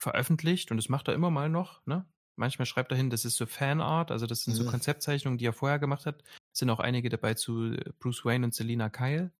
veröffentlicht 0.00 0.70
und 0.70 0.76
das 0.76 0.88
macht 0.88 1.08
er 1.08 1.14
immer 1.14 1.30
mal 1.30 1.48
noch, 1.48 1.84
ne? 1.86 2.06
Manchmal 2.36 2.66
schreibt 2.66 2.92
er 2.92 2.96
hin, 2.96 3.10
das 3.10 3.24
ist 3.24 3.36
so 3.36 3.46
Fanart, 3.46 4.12
also 4.12 4.24
das 4.26 4.44
sind 4.44 4.54
so 4.54 4.62
mhm. 4.62 4.68
Konzeptzeichnungen, 4.68 5.38
die 5.38 5.46
er 5.46 5.52
vorher 5.52 5.80
gemacht 5.80 6.06
hat. 6.06 6.22
Es 6.52 6.60
sind 6.60 6.70
auch 6.70 6.78
einige 6.78 7.08
dabei 7.08 7.34
zu 7.34 7.72
äh, 7.72 7.90
Bruce 7.98 8.24
Wayne 8.24 8.46
und 8.46 8.54
Selina 8.54 8.88
Kyle, 8.88 9.32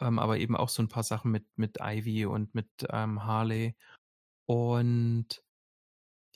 ähm, 0.00 0.18
aber 0.18 0.38
eben 0.38 0.56
auch 0.56 0.68
so 0.68 0.82
ein 0.82 0.88
paar 0.88 1.04
Sachen 1.04 1.30
mit, 1.30 1.46
mit 1.56 1.78
Ivy 1.80 2.26
und 2.26 2.52
mit 2.56 2.68
ähm, 2.90 3.24
Harley. 3.24 3.76
Und 4.46 5.43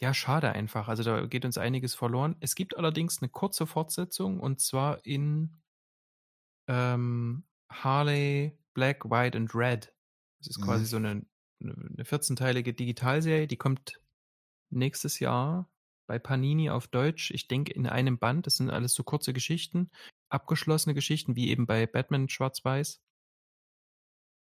ja, 0.00 0.14
schade 0.14 0.52
einfach. 0.52 0.88
Also 0.88 1.02
da 1.02 1.26
geht 1.26 1.44
uns 1.44 1.58
einiges 1.58 1.94
verloren. 1.94 2.36
Es 2.40 2.54
gibt 2.54 2.76
allerdings 2.76 3.20
eine 3.20 3.28
kurze 3.28 3.66
Fortsetzung 3.66 4.38
und 4.40 4.60
zwar 4.60 5.04
in 5.04 5.60
ähm, 6.68 7.44
Harley 7.70 8.56
Black, 8.74 9.10
White 9.10 9.36
and 9.36 9.54
Red. 9.54 9.92
Das 10.38 10.48
ist 10.48 10.62
quasi 10.62 10.82
mhm. 10.82 10.86
so 10.86 10.96
eine, 10.98 11.26
eine 11.60 12.04
14-teilige 12.04 12.72
Digitalserie, 12.72 13.48
die 13.48 13.56
kommt 13.56 14.00
nächstes 14.70 15.18
Jahr 15.18 15.68
bei 16.06 16.18
Panini 16.18 16.70
auf 16.70 16.88
Deutsch, 16.88 17.30
ich 17.32 17.48
denke 17.48 17.72
in 17.72 17.86
einem 17.86 18.18
Band, 18.18 18.46
das 18.46 18.56
sind 18.56 18.70
alles 18.70 18.94
so 18.94 19.02
kurze 19.02 19.32
Geschichten, 19.32 19.90
abgeschlossene 20.30 20.94
Geschichten, 20.94 21.36
wie 21.36 21.50
eben 21.50 21.66
bei 21.66 21.86
Batman 21.86 22.28
Schwarz-Weiß. 22.28 23.00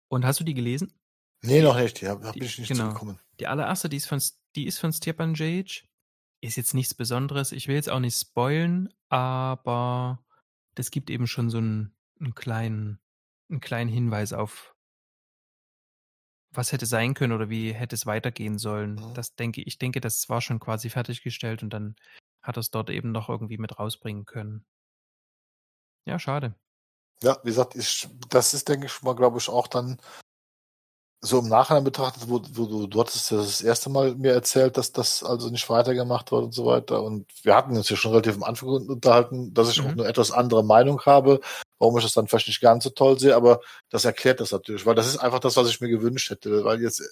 Und 0.10 0.26
hast 0.26 0.40
du 0.40 0.44
die 0.44 0.53
gelesen? 0.53 0.94
Nee, 1.41 1.61
noch 1.61 1.78
nicht, 1.78 2.02
ja, 2.02 2.19
hab 2.22 2.36
ich 2.36 2.60
nicht 2.60 2.68
genau. 2.68 2.88
zugekommen. 2.88 3.19
Die 3.40 3.48
allererste, 3.48 3.90
die 3.90 3.98
ist 3.98 4.07
von, 4.07 4.22
die 4.57 4.65
ist 4.65 4.79
von 4.79 4.91
Stepan 4.91 5.35
Jajic, 5.35 5.88
ist 6.41 6.57
jetzt 6.57 6.73
nichts 6.73 6.93
Besonderes. 6.93 7.51
Ich 7.51 7.67
will 7.67 7.75
jetzt 7.75 7.89
auch 7.89 7.99
nicht 7.99 8.19
spoilen, 8.19 8.93
aber 9.07 10.25
das 10.75 10.91
gibt 10.91 11.09
eben 11.09 11.27
schon 11.27 11.49
so 11.49 11.59
einen, 11.59 11.95
einen 12.19 12.35
kleinen, 12.35 12.99
einen 13.49 13.61
kleinen 13.61 13.89
Hinweis 13.89 14.34
auf, 14.34 14.75
was 16.51 16.71
hätte 16.71 16.88
sein 16.88 17.13
können 17.13 17.34
oder 17.34 17.49
wie 17.49 17.71
hätte 17.71 17.95
es 17.95 18.05
weitergehen 18.05 18.57
sollen. 18.57 18.95
Mhm. 18.95 19.13
Das 19.13 19.35
denke 19.35 19.61
ich, 19.61 19.77
denke, 19.77 20.01
das 20.01 20.27
war 20.27 20.41
schon 20.41 20.59
quasi 20.59 20.89
fertiggestellt 20.89 21.61
und 21.61 21.71
dann 21.71 21.95
hat 22.41 22.57
er 22.57 22.61
es 22.61 22.71
dort 22.71 22.89
eben 22.89 23.11
noch 23.11 23.29
irgendwie 23.29 23.57
mit 23.57 23.77
rausbringen 23.77 24.25
können. 24.25 24.65
Ja, 26.05 26.17
schade. 26.17 26.55
Ja, 27.21 27.38
wie 27.43 27.49
gesagt, 27.49 27.75
ich, 27.75 28.07
das 28.29 28.53
ist, 28.53 28.69
denke 28.69 28.88
ich 28.88 29.01
mal, 29.01 29.15
glaube 29.15 29.38
ich, 29.38 29.49
auch 29.49 29.67
dann 29.67 29.99
so 31.27 31.39
im 31.39 31.49
Nachhinein 31.49 31.83
betrachtet, 31.83 32.23
wo, 32.27 32.41
wo 32.53 32.65
du, 32.65 32.87
du 32.87 32.99
hattest 32.99 33.31
ja 33.31 33.37
das 33.37 33.61
erste 33.61 33.89
Mal 33.89 34.15
mir 34.15 34.33
erzählt, 34.33 34.77
dass 34.77 34.91
das 34.91 35.23
also 35.23 35.49
nicht 35.49 35.69
weitergemacht 35.69 36.31
wird 36.31 36.45
und 36.45 36.53
so 36.53 36.65
weiter. 36.65 37.03
Und 37.03 37.27
wir 37.43 37.55
hatten 37.55 37.75
uns 37.75 37.89
ja 37.89 37.95
schon 37.95 38.11
relativ 38.11 38.35
am 38.35 38.43
Anfang 38.43 38.69
unterhalten, 38.69 39.53
dass 39.53 39.69
ich 39.69 39.81
mhm. 39.81 39.87
auch 39.87 39.91
eine 39.91 40.05
etwas 40.05 40.31
andere 40.31 40.63
Meinung 40.63 41.01
habe, 41.05 41.39
warum 41.79 41.97
ich 41.97 42.03
das 42.03 42.13
dann 42.13 42.27
vielleicht 42.27 42.47
nicht 42.47 42.61
ganz 42.61 42.83
so 42.83 42.89
toll 42.89 43.19
sehe, 43.19 43.35
aber 43.35 43.59
das 43.89 44.05
erklärt 44.05 44.39
das 44.39 44.51
natürlich, 44.51 44.85
weil 44.85 44.95
das 44.95 45.07
ist 45.07 45.17
einfach 45.17 45.39
das, 45.39 45.57
was 45.57 45.69
ich 45.69 45.81
mir 45.81 45.89
gewünscht 45.89 46.29
hätte, 46.29 46.63
weil 46.63 46.81
jetzt 46.81 47.03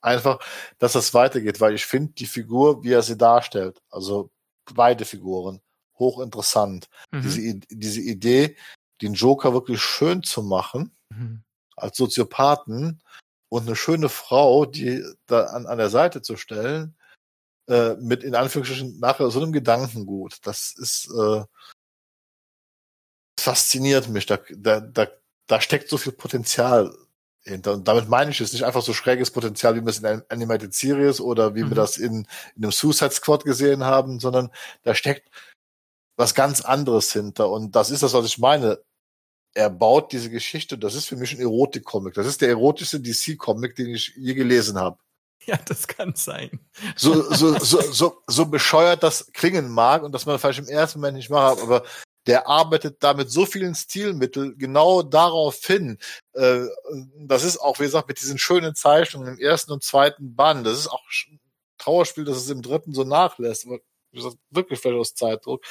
einfach, 0.00 0.38
dass 0.78 0.92
das 0.92 1.14
weitergeht, 1.14 1.60
weil 1.60 1.74
ich 1.74 1.86
finde 1.86 2.12
die 2.12 2.26
Figur, 2.26 2.82
wie 2.82 2.92
er 2.92 3.02
sie 3.02 3.16
darstellt, 3.16 3.80
also 3.90 4.30
beide 4.74 5.04
Figuren, 5.04 5.60
hochinteressant. 5.98 6.88
Mhm. 7.10 7.22
Diese, 7.22 7.60
diese 7.70 8.00
Idee, 8.00 8.56
den 9.02 9.14
Joker 9.14 9.52
wirklich 9.52 9.80
schön 9.80 10.22
zu 10.22 10.42
machen, 10.42 10.96
mhm. 11.10 11.42
Als 11.82 11.96
Soziopathen 11.96 13.02
und 13.48 13.66
eine 13.66 13.76
schöne 13.76 14.08
Frau, 14.08 14.66
die 14.66 15.04
da 15.26 15.44
an, 15.46 15.66
an 15.66 15.78
der 15.78 15.90
Seite 15.90 16.22
zu 16.22 16.36
stellen, 16.36 16.96
äh, 17.68 17.94
mit 17.96 18.22
in 18.22 18.34
Anführungsstrichen 18.34 18.98
nachher 19.00 19.30
so 19.30 19.40
einem 19.40 19.52
Gedankengut. 19.52 20.38
Das 20.42 20.72
ist 20.76 21.08
äh, 21.10 21.44
fasziniert 23.38 24.08
mich. 24.08 24.26
Da, 24.26 24.38
da, 24.50 24.80
da, 24.80 25.06
da 25.46 25.60
steckt 25.60 25.88
so 25.88 25.96
viel 25.98 26.12
Potenzial 26.12 26.94
hinter. 27.42 27.72
Und 27.74 27.88
damit 27.88 28.08
meine 28.08 28.30
ich 28.30 28.40
es 28.40 28.52
nicht 28.52 28.64
einfach 28.64 28.82
so 28.82 28.92
schräges 28.92 29.30
Potenzial, 29.30 29.74
wie 29.74 29.80
wir 29.80 29.88
es 29.88 29.98
in 29.98 30.06
einer 30.06 30.24
Animated 30.28 30.74
Series 30.74 31.20
oder 31.20 31.54
wie 31.54 31.62
mhm. 31.62 31.70
wir 31.70 31.76
das 31.76 31.96
in, 31.96 32.26
in 32.56 32.64
einem 32.64 32.72
Suicide 32.72 33.10
Squad 33.10 33.44
gesehen 33.44 33.84
haben, 33.84 34.20
sondern 34.20 34.50
da 34.82 34.94
steckt 34.94 35.30
was 36.16 36.34
ganz 36.34 36.60
anderes 36.60 37.12
hinter. 37.12 37.50
Und 37.50 37.76
das 37.76 37.90
ist 37.90 38.02
das, 38.02 38.12
was 38.12 38.26
ich 38.26 38.38
meine. 38.38 38.80
Er 39.58 39.70
baut 39.70 40.12
diese 40.12 40.30
Geschichte, 40.30 40.78
das 40.78 40.94
ist 40.94 41.06
für 41.06 41.16
mich 41.16 41.32
ein 41.32 41.40
Erotik-Comic. 41.40 42.14
Das 42.14 42.28
ist 42.28 42.40
der 42.42 42.48
erotischste 42.48 43.00
DC-Comic, 43.00 43.74
den 43.74 43.88
ich 43.88 44.12
je 44.14 44.34
gelesen 44.34 44.78
habe. 44.78 44.98
Ja, 45.46 45.58
das 45.66 45.88
kann 45.88 46.14
sein. 46.14 46.60
So, 46.94 47.34
so, 47.34 47.58
so, 47.58 47.80
so, 47.80 48.22
so 48.28 48.46
bescheuert 48.46 49.02
das 49.02 49.32
klingen 49.32 49.68
mag 49.68 50.04
und 50.04 50.12
dass 50.12 50.26
man 50.26 50.38
vielleicht 50.38 50.60
im 50.60 50.68
ersten 50.68 51.00
Moment 51.00 51.16
nicht 51.16 51.28
macht, 51.28 51.60
aber 51.60 51.82
der 52.28 52.46
arbeitet 52.46 53.02
da 53.02 53.14
mit 53.14 53.32
so 53.32 53.46
vielen 53.46 53.74
Stilmitteln 53.74 54.56
genau 54.58 55.02
darauf 55.02 55.56
hin. 55.66 55.98
Äh, 56.34 56.66
das 57.16 57.42
ist 57.42 57.58
auch, 57.58 57.80
wie 57.80 57.84
gesagt, 57.84 58.06
mit 58.06 58.20
diesen 58.20 58.38
schönen 58.38 58.76
Zeichnungen 58.76 59.26
im 59.26 59.40
ersten 59.40 59.72
und 59.72 59.82
zweiten 59.82 60.36
Band. 60.36 60.64
Das 60.68 60.78
ist 60.78 60.86
auch 60.86 61.02
ein 61.02 61.40
Trauerspiel, 61.78 62.24
dass 62.24 62.36
es 62.36 62.48
im 62.48 62.62
dritten 62.62 62.94
so 62.94 63.02
nachlässt. 63.02 63.66
Aber 63.66 63.80
wie 64.12 64.18
gesagt, 64.18 64.36
wirklich 64.50 64.78
vielleicht 64.78 65.00
aus 65.00 65.14
Zeitdruck. 65.16 65.64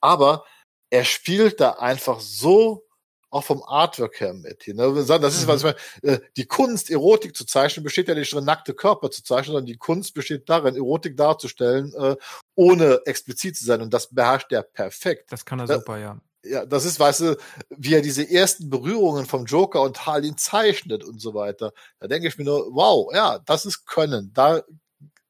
Aber 0.00 0.44
er 0.90 1.04
spielt 1.04 1.58
da 1.60 1.70
einfach 1.72 2.20
so 2.20 2.84
auch 3.32 3.44
vom 3.44 3.62
Artwork 3.62 4.20
her 4.20 4.34
mit. 4.34 4.68
Ne? 4.68 5.04
Das 5.06 5.34
ist, 5.34 5.46
was 5.46 5.64
ich 5.64 5.64
meine, 5.64 5.76
äh, 6.02 6.20
die 6.36 6.44
Kunst, 6.44 6.90
Erotik 6.90 7.34
zu 7.34 7.46
zeichnen, 7.46 7.82
besteht 7.82 8.08
ja 8.08 8.14
nicht 8.14 8.32
darin, 8.32 8.44
nackte 8.44 8.74
Körper 8.74 9.10
zu 9.10 9.24
zeichnen, 9.24 9.54
sondern 9.54 9.66
die 9.66 9.78
Kunst 9.78 10.12
besteht 10.12 10.48
darin, 10.50 10.76
Erotik 10.76 11.16
darzustellen, 11.16 11.94
äh, 11.94 12.16
ohne 12.54 13.00
explizit 13.06 13.56
zu 13.56 13.64
sein. 13.64 13.80
Und 13.80 13.94
das 13.94 14.08
beherrscht 14.08 14.52
er 14.52 14.62
perfekt. 14.62 15.32
Das 15.32 15.46
kann 15.46 15.60
er 15.60 15.66
super, 15.66 15.98
ja. 15.98 16.20
Ja, 16.44 16.66
das 16.66 16.84
ist, 16.84 17.00
weißt 17.00 17.20
du, 17.20 17.36
wie 17.70 17.94
er 17.94 18.02
diese 18.02 18.28
ersten 18.28 18.68
Berührungen 18.68 19.26
vom 19.26 19.46
Joker 19.46 19.80
und 19.80 20.04
Harlin 20.06 20.36
zeichnet 20.36 21.02
und 21.02 21.20
so 21.20 21.34
weiter. 21.34 21.72
Da 22.00 22.08
denke 22.08 22.28
ich 22.28 22.36
mir 22.36 22.44
nur, 22.44 22.74
wow, 22.74 23.10
ja, 23.14 23.38
das 23.38 23.64
ist 23.64 23.86
Können. 23.86 24.32
Da 24.34 24.62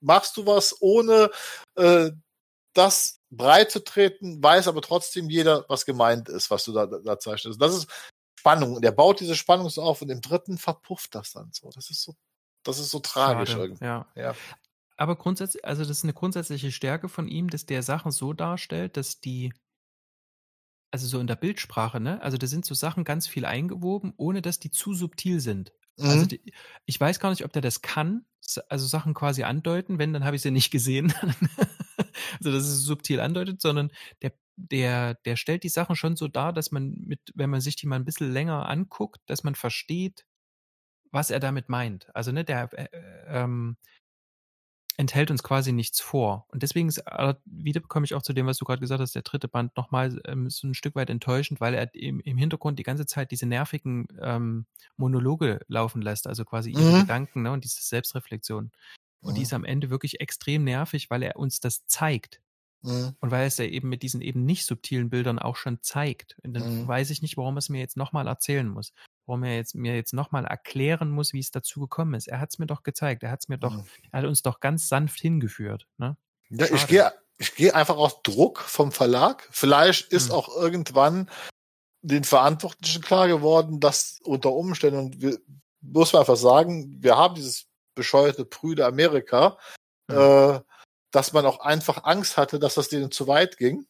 machst 0.00 0.36
du 0.38 0.46
was, 0.46 0.74
ohne 0.80 1.30
äh, 1.76 2.10
das 2.72 3.20
breit 3.32 3.70
zu 3.70 3.82
treten, 3.82 4.42
weiß 4.42 4.68
aber 4.68 4.82
trotzdem 4.82 5.30
jeder, 5.30 5.64
was 5.68 5.86
gemeint 5.86 6.28
ist, 6.28 6.50
was 6.50 6.64
du 6.64 6.72
da, 6.72 6.86
da 6.86 7.18
zeichnest. 7.18 7.60
Das 7.60 7.74
ist 7.74 7.88
Spannung. 8.38 8.76
Und 8.76 8.84
er 8.84 8.92
baut 8.92 9.20
diese 9.20 9.36
Spannung 9.36 9.70
so 9.70 9.82
auf 9.82 10.02
und 10.02 10.10
im 10.10 10.20
dritten 10.20 10.58
verpufft 10.58 11.14
das 11.14 11.32
dann 11.32 11.50
so. 11.52 11.70
Das 11.74 11.90
ist 11.90 12.02
so, 12.02 12.16
das 12.64 12.78
ist 12.78 12.90
so 12.90 13.00
tragisch 13.00 13.50
Schade, 13.50 13.62
irgendwie. 13.62 13.84
Ja. 13.84 14.06
ja. 14.14 14.34
Aber 14.96 15.16
grundsätzlich, 15.16 15.64
also 15.64 15.82
das 15.82 15.98
ist 15.98 16.04
eine 16.04 16.12
grundsätzliche 16.12 16.70
Stärke 16.70 17.08
von 17.08 17.28
ihm, 17.28 17.48
dass 17.50 17.66
der 17.66 17.82
Sachen 17.82 18.12
so 18.12 18.32
darstellt, 18.32 18.96
dass 18.96 19.20
die, 19.20 19.52
also 20.90 21.06
so 21.06 21.18
in 21.18 21.26
der 21.26 21.36
Bildsprache, 21.36 22.00
ne? 22.00 22.20
Also 22.20 22.36
da 22.36 22.46
sind 22.46 22.66
so 22.66 22.74
Sachen 22.74 23.04
ganz 23.04 23.26
viel 23.26 23.44
eingewoben, 23.44 24.12
ohne 24.16 24.42
dass 24.42 24.58
die 24.58 24.70
zu 24.70 24.92
subtil 24.92 25.40
sind. 25.40 25.72
Also 25.96 26.04
mhm. 26.04 26.12
Also 26.12 26.26
die, 26.26 26.52
ich 26.84 27.00
weiß 27.00 27.20
gar 27.20 27.30
nicht, 27.30 27.44
ob 27.44 27.52
der 27.52 27.62
das 27.62 27.80
kann, 27.80 28.26
also 28.68 28.86
Sachen 28.86 29.14
quasi 29.14 29.44
andeuten. 29.44 29.98
Wenn, 29.98 30.12
dann 30.12 30.24
habe 30.24 30.36
ich 30.36 30.42
sie 30.42 30.50
nicht 30.50 30.70
gesehen. 30.70 31.14
also 32.38 32.52
dass 32.52 32.64
es 32.64 32.82
subtil 32.82 33.20
andeutet, 33.20 33.60
sondern 33.60 33.90
der, 34.22 34.32
der, 34.56 35.14
der 35.14 35.36
stellt 35.36 35.64
die 35.64 35.68
Sachen 35.68 35.96
schon 35.96 36.16
so 36.16 36.28
dar, 36.28 36.52
dass 36.52 36.72
man 36.72 36.94
mit, 36.98 37.20
wenn 37.34 37.50
man 37.50 37.60
sich 37.60 37.76
die 37.76 37.86
mal 37.86 37.96
ein 37.96 38.04
bisschen 38.04 38.32
länger 38.32 38.68
anguckt, 38.68 39.20
dass 39.26 39.44
man 39.44 39.54
versteht, 39.54 40.24
was 41.10 41.30
er 41.30 41.40
damit 41.40 41.68
meint. 41.68 42.14
Also, 42.14 42.32
ne, 42.32 42.44
der 42.44 42.70
äh, 42.72 42.88
ähm, 43.28 43.76
enthält 44.96 45.30
uns 45.30 45.42
quasi 45.42 45.72
nichts 45.72 46.00
vor. 46.00 46.46
Und 46.48 46.62
deswegen 46.62 46.88
ist, 46.88 46.98
äh, 46.98 47.34
wieder 47.44 47.80
komme 47.80 48.04
ich 48.04 48.14
auch 48.14 48.22
zu 48.22 48.32
dem, 48.32 48.46
was 48.46 48.58
du 48.58 48.64
gerade 48.64 48.80
gesagt 48.80 49.00
hast, 49.00 49.14
der 49.14 49.22
dritte 49.22 49.48
Band 49.48 49.76
nochmal 49.76 50.20
ähm, 50.26 50.50
so 50.50 50.66
ein 50.66 50.74
Stück 50.74 50.94
weit 50.94 51.10
enttäuschend, 51.10 51.60
weil 51.60 51.74
er 51.74 51.94
im, 51.94 52.20
im 52.20 52.36
Hintergrund 52.36 52.78
die 52.78 52.84
ganze 52.84 53.06
Zeit 53.06 53.30
diese 53.30 53.46
nervigen 53.46 54.06
ähm, 54.20 54.66
Monologe 54.96 55.60
laufen 55.68 56.02
lässt, 56.02 56.26
also 56.26 56.44
quasi 56.44 56.70
ihre 56.70 56.96
mhm. 56.96 57.00
Gedanken 57.00 57.42
ne, 57.42 57.52
und 57.52 57.64
diese 57.64 57.82
Selbstreflexion. 57.82 58.70
Und 59.22 59.32
mhm. 59.32 59.36
die 59.36 59.42
ist 59.42 59.54
am 59.54 59.64
Ende 59.64 59.90
wirklich 59.90 60.20
extrem 60.20 60.64
nervig, 60.64 61.10
weil 61.10 61.22
er 61.22 61.36
uns 61.36 61.60
das 61.60 61.86
zeigt. 61.86 62.40
Mhm. 62.82 63.14
Und 63.20 63.30
weil 63.30 63.46
es 63.46 63.58
ja 63.58 63.64
eben 63.64 63.88
mit 63.88 64.02
diesen 64.02 64.20
eben 64.20 64.44
nicht 64.44 64.66
subtilen 64.66 65.08
Bildern 65.08 65.38
auch 65.38 65.56
schon 65.56 65.80
zeigt. 65.80 66.36
Und 66.42 66.54
dann 66.54 66.82
mhm. 66.82 66.88
weiß 66.88 67.10
ich 67.10 67.22
nicht, 67.22 67.36
warum 67.36 67.56
er 67.56 67.60
es 67.60 67.68
mir 67.68 67.80
jetzt 67.80 67.96
nochmal 67.96 68.26
erzählen 68.26 68.68
muss. 68.68 68.92
Warum 69.24 69.44
er 69.44 69.56
jetzt, 69.56 69.74
mir 69.74 69.94
jetzt 69.94 70.12
nochmal 70.12 70.44
erklären 70.44 71.10
muss, 71.10 71.32
wie 71.32 71.38
es 71.38 71.52
dazu 71.52 71.80
gekommen 71.80 72.14
ist. 72.14 72.26
Er 72.26 72.40
hat 72.40 72.50
es 72.50 72.58
mir 72.58 72.66
doch 72.66 72.82
gezeigt. 72.82 73.22
Er 73.22 73.30
hat 73.30 73.40
es 73.42 73.48
mir 73.48 73.58
doch, 73.58 73.76
mhm. 73.76 73.84
er 74.10 74.20
hat 74.20 74.26
uns 74.26 74.42
doch 74.42 74.60
ganz 74.60 74.88
sanft 74.88 75.20
hingeführt. 75.20 75.86
Ne? 75.96 76.16
Ja, 76.50 76.66
ich 76.72 76.86
gehe 76.88 77.12
ich 77.38 77.54
gehe 77.56 77.74
einfach 77.74 77.96
auf 77.96 78.22
Druck 78.22 78.60
vom 78.60 78.92
Verlag. 78.92 79.48
Vielleicht 79.50 80.12
ist 80.12 80.28
mhm. 80.28 80.34
auch 80.34 80.48
irgendwann 80.56 81.28
den 82.02 82.24
Verantwortlichen 82.24 83.02
klar 83.02 83.28
geworden, 83.28 83.80
dass 83.80 84.20
unter 84.24 84.52
Umständen, 84.52 84.98
und 84.98 85.20
wir, 85.20 85.38
muss 85.80 86.12
man 86.12 86.20
einfach 86.20 86.36
sagen, 86.36 87.02
wir 87.02 87.16
haben 87.16 87.34
dieses 87.34 87.66
bescheuerte 87.94 88.44
Brüder 88.44 88.86
Amerika, 88.86 89.58
mhm. 90.08 90.16
äh, 90.16 90.60
dass 91.10 91.32
man 91.32 91.46
auch 91.46 91.60
einfach 91.60 92.04
Angst 92.04 92.36
hatte, 92.36 92.58
dass 92.58 92.74
das 92.74 92.88
denen 92.88 93.10
zu 93.10 93.26
weit 93.28 93.58
ging. 93.58 93.86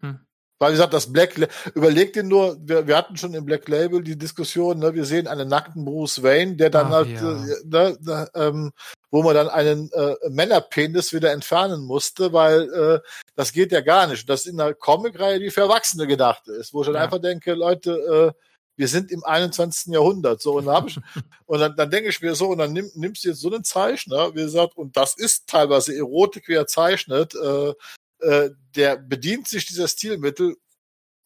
Mhm. 0.00 0.26
Weil 0.62 0.70
wie 0.70 0.74
gesagt, 0.74 0.94
das 0.94 1.12
Black, 1.12 1.34
überleg 1.74 2.12
dir 2.12 2.22
nur, 2.22 2.56
wir, 2.60 2.86
wir 2.86 2.96
hatten 2.96 3.16
schon 3.16 3.34
im 3.34 3.44
Black 3.44 3.66
Label 3.66 4.00
die 4.00 4.16
Diskussion, 4.16 4.78
ne, 4.78 4.94
wir 4.94 5.04
sehen 5.04 5.26
einen 5.26 5.48
nackten 5.48 5.84
Bruce 5.84 6.22
Wayne, 6.22 6.54
der 6.54 6.70
dann 6.70 6.86
Ach, 6.86 6.92
halt, 6.92 7.08
ja. 7.08 7.32
äh, 7.32 7.56
ne, 7.64 7.98
ne, 8.00 8.30
ähm, 8.36 8.72
wo 9.10 9.24
man 9.24 9.34
dann 9.34 9.48
einen 9.48 9.90
äh, 9.90 10.14
Männerpenis 10.30 11.12
wieder 11.12 11.32
entfernen 11.32 11.82
musste, 11.82 12.32
weil 12.32 12.72
äh, 12.72 13.00
das 13.34 13.52
geht 13.52 13.72
ja 13.72 13.80
gar 13.80 14.06
nicht. 14.06 14.28
Das 14.28 14.42
ist 14.42 14.52
in 14.52 14.60
einer 14.60 14.72
Comicreihe, 14.72 15.40
die 15.40 15.50
für 15.50 15.62
Erwachsene 15.62 16.06
gedacht 16.06 16.46
ist, 16.46 16.72
wo 16.72 16.82
ich 16.82 16.86
dann 16.86 16.94
ja. 16.94 17.02
einfach 17.02 17.20
denke, 17.20 17.54
Leute, 17.54 18.32
äh, 18.36 18.42
wir 18.76 18.88
sind 18.88 19.10
im 19.10 19.24
21. 19.24 19.92
Jahrhundert. 19.92 20.40
So, 20.40 20.54
und, 20.58 20.66
dann, 20.66 20.86
ich, 20.86 20.98
und 21.46 21.60
dann, 21.60 21.76
dann 21.76 21.90
denke 21.90 22.08
ich 22.08 22.20
mir 22.20 22.34
so, 22.34 22.48
und 22.48 22.58
dann 22.58 22.72
nimm, 22.72 22.90
nimmst 22.94 23.24
du 23.24 23.28
jetzt 23.28 23.40
so 23.40 23.52
einen 23.52 23.64
Zeichner, 23.64 24.34
wie 24.34 24.42
gesagt, 24.42 24.76
und 24.76 24.96
das 24.96 25.16
ist 25.16 25.48
teilweise 25.48 25.96
Erotik, 25.96 26.48
wie 26.48 26.54
er 26.54 26.66
zeichnet, 26.66 27.34
äh, 27.34 27.74
äh, 28.20 28.50
der 28.76 28.96
bedient 28.96 29.48
sich 29.48 29.66
dieser 29.66 29.88
Stilmittel, 29.88 30.56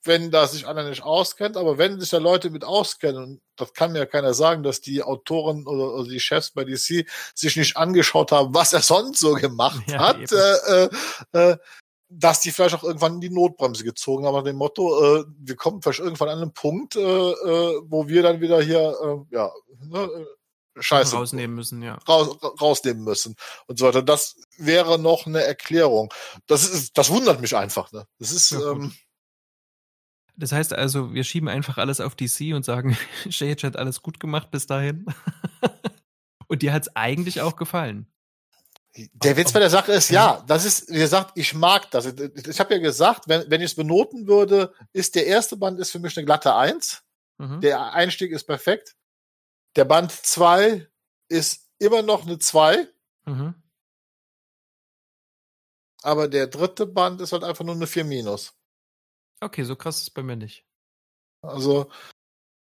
wenn 0.06 0.30
da 0.30 0.46
sich 0.46 0.66
einer 0.66 0.88
nicht 0.88 1.02
auskennt, 1.02 1.56
aber 1.56 1.78
wenn 1.78 2.00
sich 2.00 2.10
da 2.10 2.18
Leute 2.18 2.50
mit 2.50 2.64
auskennen, 2.64 3.22
und 3.22 3.40
das 3.56 3.74
kann 3.74 3.92
mir 3.92 3.98
ja 4.00 4.06
keiner 4.06 4.34
sagen, 4.34 4.62
dass 4.62 4.80
die 4.80 5.02
Autoren 5.02 5.66
oder, 5.66 5.94
oder 5.94 6.08
die 6.08 6.20
Chefs 6.20 6.52
bei 6.52 6.64
DC 6.64 7.06
sich 7.34 7.56
nicht 7.56 7.76
angeschaut 7.76 8.32
haben, 8.32 8.54
was 8.54 8.72
er 8.72 8.82
sonst 8.82 9.20
so 9.20 9.34
gemacht 9.34 9.82
ja, 9.88 9.98
hat, 9.98 10.32
äh, 10.32 10.84
äh, 10.84 11.50
äh, 11.50 11.56
dass 12.08 12.40
die 12.40 12.50
vielleicht 12.50 12.74
auch 12.74 12.84
irgendwann 12.84 13.20
die 13.20 13.30
Notbremse 13.30 13.84
gezogen 13.84 14.26
haben, 14.26 14.34
nach 14.34 14.44
dem 14.44 14.56
Motto, 14.56 15.20
äh, 15.20 15.24
wir 15.38 15.56
kommen 15.56 15.82
vielleicht 15.82 16.00
irgendwann 16.00 16.28
an 16.28 16.42
einen 16.42 16.52
Punkt, 16.52 16.96
äh, 16.96 17.00
äh, 17.00 17.80
wo 17.84 18.08
wir 18.08 18.22
dann 18.22 18.40
wieder 18.40 18.62
hier, 18.62 18.96
äh, 19.02 19.34
ja, 19.34 19.50
ne, 19.80 20.02
äh, 20.02 20.26
Scheiße. 20.78 21.16
Rausnehmen 21.16 21.56
müssen, 21.56 21.82
ja. 21.82 21.94
Raus, 22.06 22.36
rausnehmen 22.60 23.02
müssen 23.02 23.34
und 23.66 23.78
so 23.78 23.86
weiter. 23.86 24.02
Das 24.02 24.36
wäre 24.58 24.98
noch 24.98 25.26
eine 25.26 25.42
Erklärung. 25.42 26.12
Das 26.46 26.68
ist, 26.68 26.98
das 26.98 27.08
wundert 27.08 27.40
mich 27.40 27.56
einfach, 27.56 27.92
ne? 27.92 28.06
Das 28.18 28.30
ist, 28.30 28.50
ja, 28.50 28.72
ähm, 28.72 28.92
das 30.36 30.52
heißt 30.52 30.74
also, 30.74 31.14
wir 31.14 31.24
schieben 31.24 31.48
einfach 31.48 31.78
alles 31.78 32.00
auf 32.00 32.14
DC 32.14 32.54
und 32.54 32.64
sagen, 32.64 32.96
Shage 33.30 33.66
hat 33.66 33.76
alles 33.76 34.02
gut 34.02 34.20
gemacht 34.20 34.50
bis 34.50 34.66
dahin. 34.66 35.06
und 36.48 36.62
dir 36.62 36.72
hat's 36.72 36.94
eigentlich 36.94 37.40
auch 37.40 37.56
gefallen. 37.56 38.06
Der 39.12 39.36
Witz 39.36 39.52
bei 39.52 39.60
der 39.60 39.70
Sache 39.70 39.92
ist, 39.92 40.10
ja, 40.10 40.42
das 40.46 40.64
ist, 40.64 40.90
wie 40.90 40.98
gesagt, 40.98 41.32
ich 41.34 41.52
mag 41.54 41.90
das. 41.90 42.06
Ich 42.06 42.60
habe 42.60 42.74
ja 42.74 42.80
gesagt, 42.80 43.28
wenn, 43.28 43.50
wenn 43.50 43.60
ich 43.60 43.72
es 43.72 43.76
benoten 43.76 44.26
würde, 44.26 44.72
ist 44.92 45.14
der 45.14 45.26
erste 45.26 45.56
Band 45.56 45.78
ist 45.80 45.90
für 45.90 45.98
mich 45.98 46.16
eine 46.16 46.24
glatte 46.24 46.54
Eins. 46.54 47.02
Mhm. 47.38 47.60
Der 47.60 47.92
Einstieg 47.92 48.32
ist 48.32 48.44
perfekt. 48.44 48.96
Der 49.76 49.84
Band 49.84 50.12
zwei 50.12 50.88
ist 51.28 51.68
immer 51.78 52.02
noch 52.02 52.26
eine 52.26 52.38
Zwei. 52.38 52.88
Mhm. 53.26 53.54
Aber 56.02 56.28
der 56.28 56.46
dritte 56.46 56.86
Band 56.86 57.20
ist 57.20 57.32
halt 57.32 57.44
einfach 57.44 57.64
nur 57.64 57.74
eine 57.74 57.86
4 57.86 58.04
minus. 58.04 58.54
Okay, 59.40 59.64
so 59.64 59.76
krass 59.76 59.96
ist 59.96 60.02
es 60.04 60.10
bei 60.10 60.22
mir 60.22 60.36
nicht. 60.36 60.64
Also, 61.42 61.90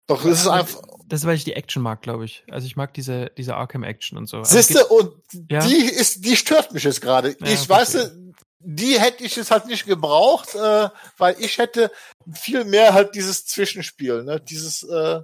Doch, 0.06 0.22
das 0.22 0.40
ist 0.42 0.46
einfach. 0.48 0.82
Das 1.06 1.20
ist, 1.20 1.26
weil 1.26 1.36
ich 1.36 1.44
die 1.44 1.52
Action 1.52 1.82
mag, 1.82 2.02
glaube 2.02 2.24
ich. 2.24 2.44
Also 2.50 2.66
ich 2.66 2.76
mag 2.76 2.94
diese, 2.94 3.30
diese 3.36 3.56
Arkham-Action 3.56 4.16
und 4.16 4.26
so. 4.26 4.38
Also 4.38 4.56
Siehste, 4.56 4.86
und 4.86 5.12
ja? 5.50 5.66
die 5.66 5.84
ist, 5.84 6.24
die 6.24 6.36
stört 6.36 6.72
mich 6.72 6.84
jetzt 6.84 7.02
gerade. 7.02 7.36
Ja, 7.40 7.46
ich 7.46 7.68
weiß, 7.68 8.10
die 8.58 8.98
hätte 8.98 9.24
ich 9.24 9.36
jetzt 9.36 9.50
halt 9.50 9.66
nicht 9.66 9.84
gebraucht, 9.84 10.54
äh, 10.54 10.88
weil 11.18 11.36
ich 11.38 11.58
hätte 11.58 11.90
viel 12.32 12.64
mehr 12.64 12.94
halt 12.94 13.14
dieses 13.14 13.44
Zwischenspiel, 13.44 14.24
ne? 14.24 14.40
Dieses, 14.40 14.82
äh, 14.82 15.20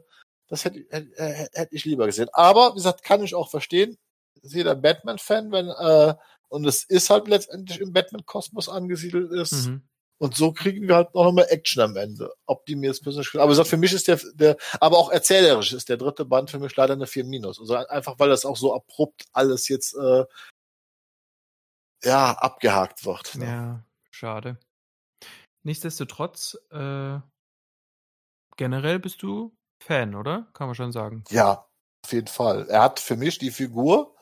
das 0.49 0.65
hätte, 0.65 0.85
hätte, 0.91 1.49
hätte 1.53 1.75
ich 1.75 1.85
lieber 1.87 2.07
gesehen. 2.07 2.29
Aber, 2.33 2.73
wie 2.73 2.77
gesagt, 2.77 3.03
kann 3.03 3.23
ich 3.23 3.35
auch 3.35 3.51
verstehen. 3.51 3.97
Jeder 4.43 4.75
Batman-Fan, 4.75 5.51
wenn, 5.53 5.69
äh, 5.69 6.15
und 6.49 6.67
es 6.67 6.85
ist 6.85 7.09
halt 7.09 7.29
letztendlich 7.29 7.81
im 7.81 7.93
Batman-Kosmos 7.93 8.69
angesiedelt 8.69 9.33
ist. 9.33 9.69
Mhm. 9.69 9.83
Und 10.21 10.37
so 10.37 10.53
kriegen 10.53 10.87
wir 10.87 10.97
halt 10.97 11.15
noch 11.15 11.33
mal 11.33 11.47
Action 11.49 11.83
am 11.83 11.97
Ende. 11.97 12.31
Ob 12.45 12.67
die 12.67 12.77
mir 12.77 12.89
jetzt 12.89 13.03
persönlich, 13.03 13.35
aber 13.35 13.49
gesagt, 13.49 13.69
für 13.69 13.79
mich 13.79 13.95
ist 13.95 14.07
der, 14.07 14.21
der, 14.35 14.59
aber 14.79 14.99
auch 14.99 15.11
erzählerisch 15.11 15.73
ist 15.73 15.89
der 15.89 15.97
dritte 15.97 16.27
Band 16.27 16.51
für 16.51 16.59
mich 16.59 16.77
leider 16.77 16.93
eine 16.93 17.07
4 17.07 17.25
minus. 17.25 17.59
Also 17.59 17.75
einfach, 17.75 18.19
weil 18.19 18.29
das 18.29 18.45
auch 18.45 18.59
so 18.59 18.75
abrupt 18.75 19.25
alles 19.33 19.69
jetzt, 19.69 19.95
äh, 19.95 20.27
ja, 22.05 22.33
abgehakt 22.33 23.07
wird. 23.07 23.35
Ne? 23.37 23.47
Ja, 23.47 23.85
schade. 24.11 24.59
Nichtsdestotrotz, 25.63 26.59
äh, 26.71 27.19
generell 28.57 28.99
bist 28.99 29.23
du 29.23 29.57
Fan, 29.83 30.15
oder? 30.15 30.49
Kann 30.53 30.67
man 30.67 30.75
schon 30.75 30.93
sagen. 30.93 31.25
Ja, 31.31 31.67
auf 32.05 32.13
jeden 32.13 32.27
Fall. 32.27 32.69
Er 32.69 32.83
hat 32.83 33.01
für 33.01 33.17
mich 33.17 33.39
die 33.39 33.51
Figur, 33.51 34.15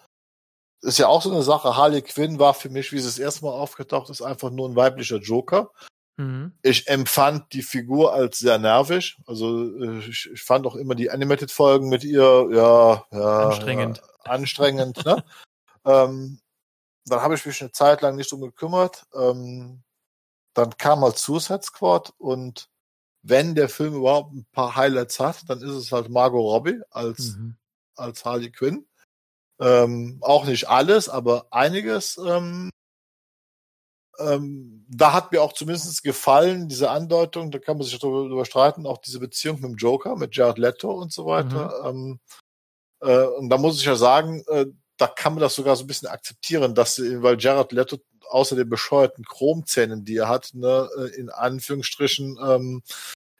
ist 0.82 0.98
ja 0.98 1.08
auch 1.08 1.22
so 1.22 1.30
eine 1.30 1.42
Sache. 1.42 1.76
Harley 1.76 2.02
Quinn 2.02 2.38
war 2.38 2.54
für 2.54 2.70
mich, 2.70 2.92
wie 2.92 2.98
sie 2.98 3.06
das 3.06 3.18
erste 3.18 3.44
Mal 3.44 3.52
aufgetaucht 3.52 4.10
ist, 4.10 4.22
einfach 4.22 4.50
nur 4.50 4.68
ein 4.68 4.76
weiblicher 4.76 5.18
Joker. 5.18 5.70
Mhm. 6.18 6.52
Ich 6.62 6.88
empfand 6.88 7.52
die 7.52 7.62
Figur 7.62 8.12
als 8.12 8.38
sehr 8.38 8.58
nervig. 8.58 9.16
Also 9.26 9.64
äh, 9.64 9.98
ich, 9.98 10.28
ich 10.32 10.42
fand 10.42 10.66
auch 10.66 10.74
immer 10.74 10.94
die 10.94 11.10
Animated-Folgen 11.10 11.88
mit 11.88 12.02
ihr, 12.04 12.48
ja, 12.52 13.04
ja. 13.12 13.48
Anstrengend. 13.48 13.98
Ja, 13.98 14.32
anstrengend, 14.32 15.04
ne? 15.04 15.24
ähm, 15.84 16.40
dann 17.06 17.20
habe 17.22 17.34
ich 17.34 17.46
mich 17.46 17.60
eine 17.60 17.72
Zeit 17.72 18.02
lang 18.02 18.16
nicht 18.16 18.32
um 18.32 18.40
gekümmert. 18.40 19.06
Ähm, 19.14 19.82
dann 20.54 20.76
kam 20.76 21.02
halt 21.02 21.18
Suicide 21.18 21.62
Squad 21.62 22.12
und 22.18 22.68
wenn 23.22 23.54
der 23.54 23.68
Film 23.68 23.94
überhaupt 23.94 24.32
ein 24.32 24.46
paar 24.50 24.74
Highlights 24.74 25.20
hat, 25.20 25.48
dann 25.48 25.60
ist 25.60 25.70
es 25.70 25.92
halt 25.92 26.08
Margot 26.08 26.40
Robbie 26.40 26.80
als, 26.90 27.36
mhm. 27.36 27.56
als 27.94 28.24
Harley 28.24 28.50
Quinn. 28.50 28.87
Ähm, 29.60 30.18
auch 30.20 30.44
nicht 30.44 30.68
alles, 30.68 31.08
aber 31.08 31.46
einiges. 31.50 32.18
Ähm, 32.18 32.70
ähm, 34.18 34.84
da 34.88 35.12
hat 35.12 35.32
mir 35.32 35.42
auch 35.42 35.52
zumindest 35.52 36.02
gefallen, 36.02 36.68
diese 36.68 36.90
Andeutung, 36.90 37.50
da 37.50 37.58
kann 37.58 37.76
man 37.76 37.86
sich 37.86 37.98
darüber 37.98 38.44
streiten, 38.44 38.86
auch 38.86 38.98
diese 38.98 39.20
Beziehung 39.20 39.56
mit 39.60 39.64
dem 39.70 39.76
Joker, 39.76 40.16
mit 40.16 40.34
Jared 40.34 40.58
Leto 40.58 40.90
und 40.90 41.12
so 41.12 41.26
weiter. 41.26 41.92
Mhm. 41.92 42.20
Ähm, 42.20 42.20
äh, 43.00 43.26
und 43.26 43.48
da 43.48 43.58
muss 43.58 43.78
ich 43.78 43.84
ja 43.84 43.96
sagen, 43.96 44.42
äh, 44.48 44.66
da 44.96 45.06
kann 45.06 45.34
man 45.34 45.40
das 45.40 45.54
sogar 45.54 45.76
so 45.76 45.84
ein 45.84 45.86
bisschen 45.86 46.08
akzeptieren, 46.08 46.74
dass, 46.74 46.98
weil 46.98 47.38
Jared 47.38 47.72
Leto 47.72 47.98
außer 48.28 48.56
den 48.56 48.68
bescheuerten 48.68 49.24
Chromzähnen, 49.24 50.04
die 50.04 50.16
er 50.16 50.28
hat, 50.28 50.50
ne, 50.54 50.88
äh, 50.98 51.16
in 51.16 51.30
Anführungsstrichen, 51.30 52.38
ähm, 52.44 52.82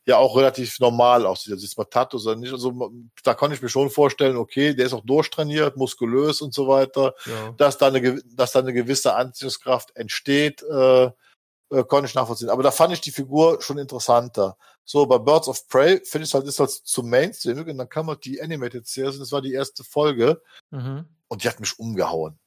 ja 0.09 0.17
auch 0.17 0.37
relativ 0.37 0.81
normal 0.81 1.27
aussieht. 1.27 1.53
Also 1.53 1.65
ist 1.65 1.77
mal 1.77 1.85
Tattoos 1.85 2.27
oder 2.27 2.37
nicht. 2.37 2.53
Also 2.53 2.93
da 3.23 3.35
kann 3.35 3.53
ich 3.53 3.61
mir 3.61 3.69
schon 3.69 3.91
vorstellen, 3.91 4.37
okay, 4.37 4.75
der 4.75 4.87
ist 4.87 4.95
auch 4.95 5.05
durchtrainiert, 5.05 5.77
muskulös 5.77 6.41
und 6.41 6.55
so 6.55 6.67
weiter, 6.67 7.15
ja. 7.27 7.53
dass 7.59 7.77
da 7.77 7.89
eine, 7.89 8.23
dass 8.25 8.53
da 8.53 8.61
eine 8.61 8.73
gewisse 8.73 9.15
Anziehungskraft 9.15 9.95
entsteht, 9.97 10.63
äh, 10.63 11.05
äh, 11.05 11.85
konnte 11.87 12.07
ich 12.07 12.15
nachvollziehen. 12.15 12.49
Aber 12.49 12.63
da 12.63 12.71
fand 12.71 12.95
ich 12.95 13.03
die 13.03 13.11
Figur 13.11 13.61
schon 13.61 13.77
interessanter. 13.77 14.57
So, 14.83 15.05
bei 15.05 15.19
Birds 15.19 15.49
of 15.49 15.69
Prey 15.69 16.01
finde 16.03 16.27
ich 16.27 16.33
halt, 16.33 16.47
ist 16.47 16.59
halt 16.59 16.71
zu 16.71 17.03
Mainstream 17.03 17.59
und 17.59 17.77
dann 17.77 17.89
kam 17.91 18.07
halt 18.07 18.25
die 18.25 18.41
Animated 18.41 18.87
Series 18.87 19.17
und 19.17 19.21
das 19.21 19.33
war 19.33 19.43
die 19.43 19.53
erste 19.53 19.85
Folge 19.85 20.41
mhm. 20.71 21.05
und 21.29 21.45
die 21.45 21.49
hat 21.49 21.61
mich 21.61 21.79
umgehauen. 21.79 22.39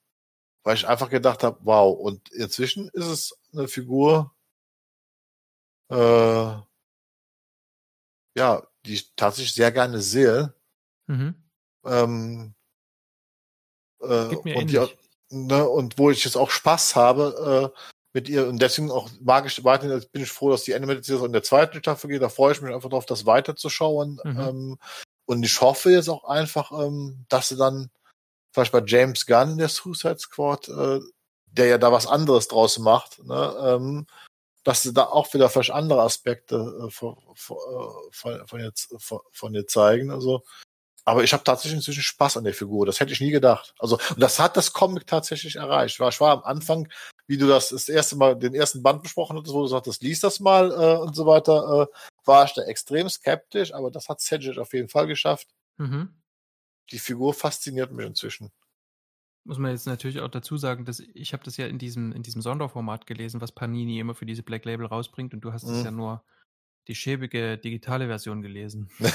Weil 0.64 0.76
ich 0.76 0.88
einfach 0.88 1.12
gedacht 1.12 1.44
habe, 1.44 1.60
wow, 1.62 1.96
und 1.96 2.32
inzwischen 2.32 2.90
ist 2.90 3.06
es 3.06 3.38
eine 3.54 3.68
Figur, 3.68 4.34
äh, 5.90 6.56
ja, 8.36 8.68
die 8.86 8.96
ich 8.96 9.16
tatsächlich 9.16 9.54
sehr 9.54 9.72
gerne 9.72 10.02
sehe. 10.02 10.54
Mhm. 11.08 11.36
Ähm, 11.86 12.54
äh, 14.02 14.36
und, 14.36 14.72
die, 14.72 14.88
ne, 15.30 15.68
und 15.68 15.98
wo 15.98 16.12
ich 16.12 16.24
jetzt 16.24 16.38
auch 16.38 16.50
Spaß 16.50 16.96
habe 16.96 17.72
äh, 17.74 17.80
mit 18.14 18.28
ihr 18.28 18.48
und 18.48 18.62
deswegen 18.62 18.92
auch 18.92 19.10
mag 19.22 19.46
ich 19.46 19.64
weiterhin, 19.64 20.04
bin 20.12 20.24
ich 20.24 20.32
froh, 20.32 20.50
dass 20.50 20.64
die 20.64 20.76
Animated 20.76 21.06
Series 21.06 21.26
in 21.26 21.34
der 21.34 21.44
zweiten 21.44 21.80
Staffel 21.80 22.10
geht. 22.10 22.22
Da 22.22 22.30
freue 22.30 22.52
ich 22.52 22.62
mich 22.62 22.74
einfach 22.74 22.90
darauf, 22.90 23.06
das 23.06 23.26
weiterzuschauen. 23.26 24.20
Mhm. 24.24 24.40
Ähm, 24.40 24.78
und 25.26 25.44
ich 25.44 25.62
hoffe 25.62 25.92
jetzt 25.92 26.10
auch 26.10 26.26
einfach, 26.26 26.72
ähm, 26.72 27.26
dass 27.30 27.50
sie 27.50 27.58
dann 27.58 27.90
vielleicht 28.54 28.74
bei 28.74 28.84
James 28.86 29.26
Gunn 29.26 29.52
in 29.52 29.58
der 29.60 29.70
Suicide 29.70 30.20
Squad, 30.20 30.68
äh, 30.68 31.00
der 31.46 31.68
ja 31.68 31.78
da 31.78 31.92
was 31.92 32.08
anderes 32.08 32.48
draus 32.48 32.80
macht, 32.80 33.24
ne, 33.24 33.56
ähm, 33.64 34.08
dass 34.64 34.84
sie 34.84 34.94
da 34.94 35.06
auch 35.06 35.34
wieder 35.34 35.50
vielleicht 35.50 35.72
andere 35.72 36.02
Aspekte 36.02 36.56
äh, 36.88 36.92
von, 36.92 37.18
von, 37.36 38.48
von, 38.48 38.60
jetzt, 38.60 38.94
von, 39.32 39.54
ihr 39.54 39.68
zeigen. 39.68 40.12
Also, 40.12 40.44
aber 41.04 41.24
ich 41.24 41.34
habe 41.34 41.44
tatsächlich 41.44 41.78
inzwischen 41.78 42.04
Spaß 42.04 42.38
an 42.38 42.44
der 42.44 42.54
Figur. 42.54 42.86
Das 42.86 43.00
hätte 43.00 43.12
ich 43.12 43.22
nie 43.22 43.32
gedacht. 43.32 43.74
Also, 43.80 43.98
und 44.10 44.20
das 44.22 44.40
hat 44.40 44.56
das 44.56 44.74
Comic 44.74 45.08
tatsächlich 45.08 45.56
erreicht. 45.56 45.96
Ich 45.96 46.00
war, 46.00 46.10
ich 46.10 46.22
war 46.22 46.32
am 46.32 46.44
Anfang, 46.44 46.88
wie 47.28 47.38
du 47.38 47.48
das 47.48 47.70
das 47.70 47.90
erste 47.90 48.16
Mal, 48.16 48.38
den 48.38 48.54
ersten 48.54 48.84
Band 48.84 49.02
besprochen 49.02 49.38
hattest, 49.38 49.54
wo 49.54 49.62
du 49.62 49.68
sagtest, 49.68 50.04
lies 50.04 50.20
das 50.20 50.40
mal 50.40 50.72
äh, 50.72 50.98
und 51.02 51.16
so 51.16 51.26
weiter, 51.26 51.88
äh, 51.90 51.98
war 52.26 52.46
ich 52.46 52.54
da 52.54 52.62
extrem 52.64 53.10
skeptisch, 53.10 53.74
aber 53.74 53.90
das 53.90 54.10
hat 54.10 54.22
Sedgwick 54.22 54.60
auf 54.60 54.74
jeden 54.74 54.90
Fall 54.90 55.08
geschafft. 55.08 55.48
Mhm. 55.78 56.22
Die 56.92 57.00
Figur 57.00 57.34
fasziniert 57.34 57.92
mich 57.92 58.06
inzwischen 58.06 58.52
muss 59.44 59.58
man 59.58 59.72
jetzt 59.72 59.88
natürlich 59.88 60.20
auch 60.20 60.30
dazu 60.30 60.58
sagen, 60.58 60.86
dass 60.86 61.00
ich 61.00 61.34
habe 61.34 61.44
das 61.44 61.58
ja 61.58 61.68
in 61.68 61.80
diesem, 61.80 62.12
in 62.12 62.24
diesem 62.24 62.42
Sonderformat 62.42 63.08
gelesen, 63.08 63.42
was 63.42 63.52
Panini 63.52 64.00
immer 64.00 64.16
für 64.16 64.26
diese 64.26 64.44
Black 64.44 64.66
Label 64.66 64.86
rausbringt 64.86 65.34
und 65.34 65.42
du 65.42 65.52
hast 65.52 65.64
es 65.64 65.80
mhm. 65.80 65.86
ja 65.86 65.92
nur 65.92 66.24
die 66.88 66.96
schäbige 66.96 67.58
digitale 67.58 68.08
Version 68.08 68.42
gelesen. 68.42 68.90
ich, 69.00 69.10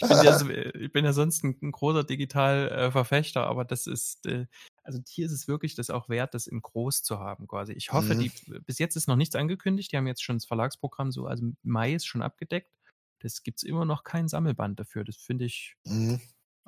bin 0.00 0.22
ja, 0.22 0.40
ich, 0.74 0.92
bin 0.92 1.04
ja, 1.04 1.12
sonst 1.12 1.44
ein, 1.44 1.56
ein 1.62 1.72
großer 1.72 2.02
Digital-Verfechter, 2.04 3.46
aber 3.46 3.64
das 3.64 3.86
ist, 3.86 4.26
äh, 4.26 4.46
also 4.82 4.98
hier 5.08 5.26
ist 5.26 5.32
es 5.32 5.46
wirklich 5.46 5.76
das 5.76 5.90
auch 5.90 6.08
wert, 6.08 6.34
das 6.34 6.46
in 6.48 6.62
groß 6.62 7.02
zu 7.02 7.20
haben 7.20 7.46
quasi. 7.46 7.72
Ich 7.72 7.92
hoffe, 7.92 8.14
mhm. 8.14 8.20
die, 8.20 8.32
bis 8.66 8.78
jetzt 8.78 8.96
ist 8.96 9.06
noch 9.06 9.16
nichts 9.16 9.36
angekündigt, 9.36 9.92
die 9.92 9.96
haben 9.96 10.08
jetzt 10.08 10.22
schon 10.22 10.36
das 10.36 10.46
Verlagsprogramm 10.46 11.12
so, 11.12 11.26
also 11.26 11.46
Mai 11.62 11.94
ist 11.94 12.06
schon 12.06 12.22
abgedeckt. 12.22 12.72
Das 13.20 13.42
gibt 13.42 13.58
es 13.58 13.62
immer 13.62 13.84
noch 13.84 14.02
kein 14.02 14.28
Sammelband 14.28 14.80
dafür. 14.80 15.04
Das 15.04 15.16
finde 15.16 15.44
ich, 15.44 15.76
mhm. 15.84 16.20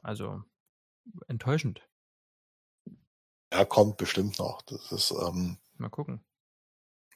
Also 0.03 0.43
enttäuschend. 1.29 1.87
Ja, 3.53 3.65
kommt 3.65 3.97
bestimmt 3.97 4.39
noch. 4.39 4.63
Das 4.63 4.93
ist, 4.93 5.11
ähm, 5.11 5.59
Mal 5.79 5.91
gucken. 5.91 6.25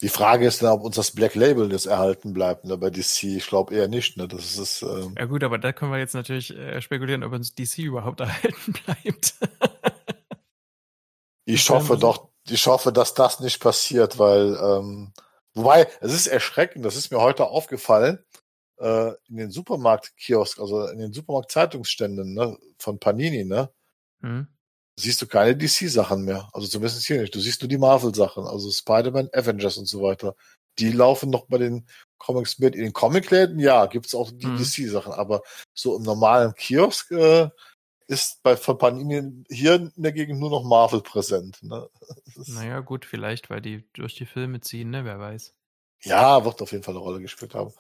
Die 0.03 0.11
Frage 0.11 0.47
ist 0.47 0.63
dann, 0.63 0.73
ob 0.73 0.83
uns 0.83 0.97
das 0.97 1.13
Black 1.13 1.35
Label 1.35 1.71
das 1.71 1.87
erhalten 1.87 2.35
bleibt. 2.35 2.65
Ne? 2.65 2.77
Bei 2.77 2.91
DC, 2.91 3.23
ich 3.23 3.47
glaube 3.47 3.75
eher 3.75 3.89
nicht. 3.89 4.19
Ne? 4.19 4.29
Das 4.29 4.59
ist, 4.59 4.83
ähm, 4.83 5.15
ja 5.19 5.25
gut, 5.25 5.43
aber 5.43 5.59
da 5.59 5.73
können 5.73 5.91
wir 5.91 5.99
jetzt 5.99 6.15
natürlich 6.15 6.55
äh, 6.55 6.81
spekulieren, 6.83 7.25
ob 7.25 7.33
uns 7.33 7.55
DC 7.55 7.79
überhaupt 7.79 8.21
erhalten 8.21 8.75
bleibt. 8.85 9.35
ich 11.47 11.71
hoffe 11.71 11.97
doch, 11.97 12.29
ich 12.49 12.67
hoffe, 12.67 12.93
dass 12.93 13.15
das 13.15 13.41
nicht 13.41 13.61
passiert, 13.61 14.19
weil, 14.19 14.59
ähm, 14.61 15.13
wobei, 15.55 15.89
es 16.01 16.13
ist 16.13 16.27
erschreckend, 16.27 16.85
das 16.85 16.97
ist 16.97 17.11
mir 17.11 17.21
heute 17.21 17.47
aufgefallen 17.47 18.23
äh, 18.79 19.13
in 19.29 19.37
den 19.37 19.51
Supermarktkiosk, 19.51 20.59
also 20.61 20.87
in 20.89 20.99
den 20.99 21.13
Supermarktzeitungsständen 21.13 22.35
ne, 22.35 22.59
von 22.79 22.99
Panini, 22.99 23.45
ne, 23.45 23.71
mhm. 24.21 24.49
siehst 24.99 25.23
du 25.23 25.27
keine 25.27 25.57
DC-Sachen 25.57 26.25
mehr. 26.25 26.49
Also 26.53 26.67
zumindest 26.67 27.07
hier 27.07 27.21
nicht. 27.21 27.35
Du 27.35 27.41
siehst 27.41 27.63
nur 27.63 27.69
die 27.69 27.79
Marvel-Sachen, 27.79 28.45
also 28.47 28.71
Spider-Man, 28.71 29.31
Avengers 29.33 29.79
und 29.79 29.87
so 29.87 30.03
weiter. 30.03 30.35
Die 30.79 30.93
laufen 30.93 31.31
noch 31.31 31.47
bei 31.47 31.59
den 31.59 31.87
Comics 32.19 32.59
mit. 32.59 32.75
In 32.75 32.83
den 32.83 32.93
Comicläden, 32.93 33.59
ja, 33.59 33.87
gibt's 33.87 34.15
auch 34.15 34.31
die 34.31 34.47
mhm. 34.47 34.59
DC-Sachen, 34.59 35.13
aber 35.13 35.43
so 35.75 35.97
im 35.97 36.03
normalen 36.03 36.55
Kiosk 36.55 37.11
äh, 37.13 37.49
ist 38.09 38.43
bei 38.43 38.57
von 38.57 38.79
Panini 38.79 39.45
hier 39.49 39.75
in 39.75 39.93
der 39.97 40.13
Gegend 40.13 40.39
nur 40.39 40.51
noch 40.51 40.63
Marvel 40.65 41.01
präsent. 41.01 41.63
Ne? 41.63 41.89
Naja, 42.47 42.81
gut, 42.81 43.05
vielleicht, 43.05 43.51
weil 43.51 43.61
die 43.61 43.89
durch 43.95 44.15
die 44.15 44.27
Filme 44.27 44.61
ziehen, 44.61 44.91
ne? 44.91 45.05
Wer 45.05 45.19
weiß. 45.19 45.55
Ja, 46.03 46.45
wird 46.45 46.61
auf 46.61 46.73
jeden 46.73 46.85
Fall 46.85 46.95
eine 46.95 47.03
Rolle 47.03 47.21
gespielt 47.21 47.55
haben. 47.55 47.73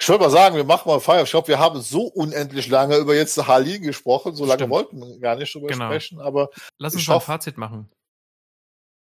Ich 0.00 0.08
würde 0.08 0.24
mal 0.24 0.30
sagen, 0.30 0.54
wir 0.54 0.64
machen 0.64 0.88
mal 0.88 1.00
Fire. 1.00 1.22
Ich 1.22 1.30
glaube, 1.30 1.48
wir 1.48 1.58
haben 1.58 1.80
so 1.80 2.02
unendlich 2.02 2.68
lange 2.68 2.96
über 2.96 3.16
jetzt 3.16 3.36
Harley 3.36 3.80
gesprochen. 3.80 4.34
So 4.34 4.44
lange 4.44 4.60
Stimmt. 4.60 4.70
wollten 4.70 5.00
wir 5.00 5.18
gar 5.18 5.36
nicht 5.36 5.52
drüber 5.52 5.68
genau. 5.68 5.86
sprechen. 5.86 6.20
Aber 6.20 6.50
lass 6.78 6.94
uns 6.94 7.06
mal 7.08 7.16
ein 7.16 7.20
Fazit 7.20 7.58
machen. 7.58 7.90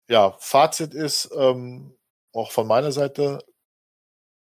Ja, 0.08 0.36
Fazit 0.40 0.92
ist 0.92 1.30
ähm, 1.36 1.96
auch 2.32 2.50
von 2.50 2.66
meiner 2.66 2.90
Seite 2.90 3.38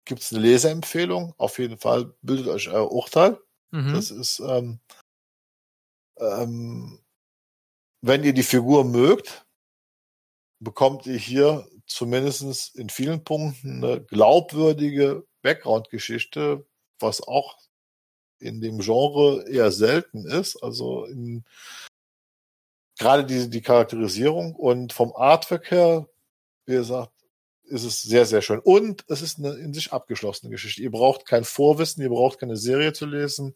gibt 0.05 0.21
es 0.21 0.31
eine 0.31 0.41
Leseempfehlung. 0.41 1.33
Auf 1.37 1.59
jeden 1.59 1.77
Fall 1.77 2.13
bildet 2.21 2.47
euch 2.47 2.69
euer 2.69 2.89
Urteil. 2.91 3.37
Mhm. 3.71 3.93
Das 3.93 4.11
ist, 4.11 4.39
ähm, 4.39 4.79
ähm, 6.17 6.99
wenn 8.01 8.23
ihr 8.23 8.33
die 8.33 8.43
Figur 8.43 8.85
mögt, 8.85 9.45
bekommt 10.59 11.05
ihr 11.05 11.17
hier 11.17 11.67
zumindest 11.85 12.75
in 12.77 12.89
vielen 12.89 13.23
Punkten 13.23 13.83
eine 13.83 14.01
glaubwürdige 14.01 15.25
Background-Geschichte, 15.41 16.65
was 16.99 17.21
auch 17.21 17.57
in 18.39 18.61
dem 18.61 18.79
Genre 18.79 19.47
eher 19.47 19.71
selten 19.71 20.25
ist. 20.25 20.61
Also 20.61 21.05
in, 21.05 21.45
gerade 22.97 23.25
die, 23.25 23.49
die 23.49 23.61
Charakterisierung 23.61 24.55
und 24.55 24.93
vom 24.93 25.15
Artwork 25.15 25.71
her, 25.71 26.07
wie 26.65 26.73
gesagt, 26.73 27.11
ist 27.63 27.83
es 27.83 28.01
sehr, 28.01 28.25
sehr 28.25 28.41
schön. 28.41 28.59
Und 28.59 29.05
es 29.07 29.21
ist 29.21 29.39
eine 29.39 29.53
in 29.53 29.73
sich 29.73 29.93
abgeschlossene 29.93 30.51
Geschichte. 30.51 30.81
Ihr 30.81 30.91
braucht 30.91 31.25
kein 31.25 31.43
Vorwissen, 31.43 32.03
ihr 32.03 32.09
braucht 32.09 32.39
keine 32.39 32.57
Serie 32.57 32.93
zu 32.93 33.05
lesen. 33.05 33.55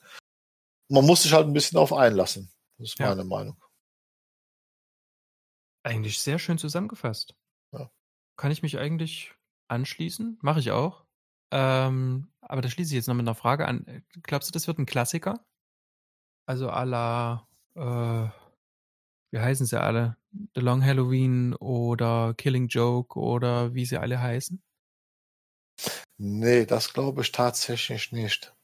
Man 0.88 1.06
muss 1.06 1.24
sich 1.24 1.34
halt 1.34 1.48
ein 1.48 1.54
bisschen 1.54 1.78
auf 1.78 1.92
einlassen. 1.92 2.52
Das 2.78 2.90
ist 2.90 3.00
meine 3.00 3.24
Meinung. 3.24 3.58
Eigentlich 5.84 6.20
sehr 6.20 6.40
schön 6.40 6.58
zusammengefasst. 6.58 7.36
Ja. 7.72 7.92
Kann 8.38 8.52
ich 8.52 8.64
mich 8.64 8.78
eigentlich 8.78 9.34
anschließen? 9.68 10.40
Mache 10.42 10.60
ich 10.60 10.72
auch. 10.72 11.05
Ähm, 11.52 12.32
aber 12.42 12.62
da 12.62 12.70
schließe 12.70 12.90
ich 12.92 12.96
jetzt 12.96 13.08
noch 13.08 13.16
mit 13.16 13.24
einer 13.24 13.36
Frage 13.36 13.68
an. 13.68 14.04
Glaubst 14.24 14.50
du, 14.50 14.54
das 14.54 14.68
wird 14.68 14.78
ein 14.78 14.86
Klassiker? 14.86 15.46
Also 16.48 16.70
à 16.70 16.84
la, 16.86 17.48
äh, 17.76 18.30
wie 19.32 19.40
heißen 19.40 19.66
sie 19.66 19.82
alle? 19.82 20.18
The 20.54 20.62
Long 20.62 20.84
Halloween 20.84 21.56
oder 21.56 22.34
Killing 22.38 22.68
Joke 22.68 23.20
oder 23.20 23.74
wie 23.74 23.86
sie 23.86 23.98
alle 23.98 24.22
heißen? 24.22 24.62
Nee, 26.18 26.66
das 26.66 26.94
glaube 26.94 27.22
ich 27.22 27.32
tatsächlich 27.32 28.12
nicht. 28.12 28.56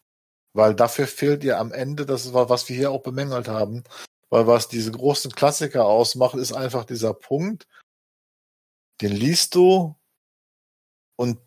Weil 0.53 0.75
dafür 0.75 1.07
fehlt 1.07 1.43
ihr 1.43 1.59
am 1.59 1.71
Ende, 1.71 2.05
das 2.05 2.25
ist 2.25 2.33
was 2.33 2.67
wir 2.69 2.75
hier 2.75 2.91
auch 2.91 3.03
bemängelt 3.03 3.47
haben, 3.47 3.83
weil 4.29 4.47
was 4.47 4.67
diese 4.67 4.91
großen 4.91 5.31
Klassiker 5.31 5.85
ausmacht, 5.85 6.35
ist 6.35 6.53
einfach 6.53 6.85
dieser 6.85 7.13
Punkt, 7.13 7.67
den 9.01 9.11
liest 9.11 9.55
du 9.55 9.95
und 11.17 11.39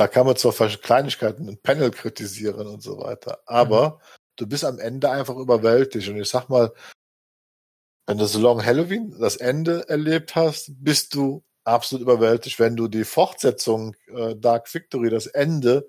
da 0.00 0.08
kann 0.08 0.24
man 0.24 0.34
zwar 0.34 0.52
falsche 0.52 0.78
Kleinigkeiten 0.78 1.46
ein 1.46 1.60
Panel 1.60 1.90
kritisieren 1.90 2.66
und 2.66 2.82
so 2.82 2.98
weiter, 3.00 3.42
aber 3.44 3.90
mhm. 3.90 4.20
du 4.36 4.46
bist 4.46 4.64
am 4.64 4.78
Ende 4.78 5.10
einfach 5.10 5.36
überwältigt. 5.36 6.08
Und 6.08 6.16
ich 6.16 6.28
sag 6.30 6.48
mal, 6.48 6.72
wenn 8.06 8.16
du 8.16 8.24
so 8.24 8.40
Long 8.40 8.64
Halloween 8.64 9.14
das 9.20 9.36
Ende 9.36 9.86
erlebt 9.90 10.36
hast, 10.36 10.72
bist 10.82 11.14
du 11.14 11.44
absolut 11.64 12.00
überwältigt. 12.00 12.58
Wenn 12.58 12.76
du 12.76 12.88
die 12.88 13.04
Fortsetzung 13.04 13.94
äh, 14.06 14.34
Dark 14.36 14.72
Victory, 14.72 15.10
das 15.10 15.26
Ende, 15.26 15.86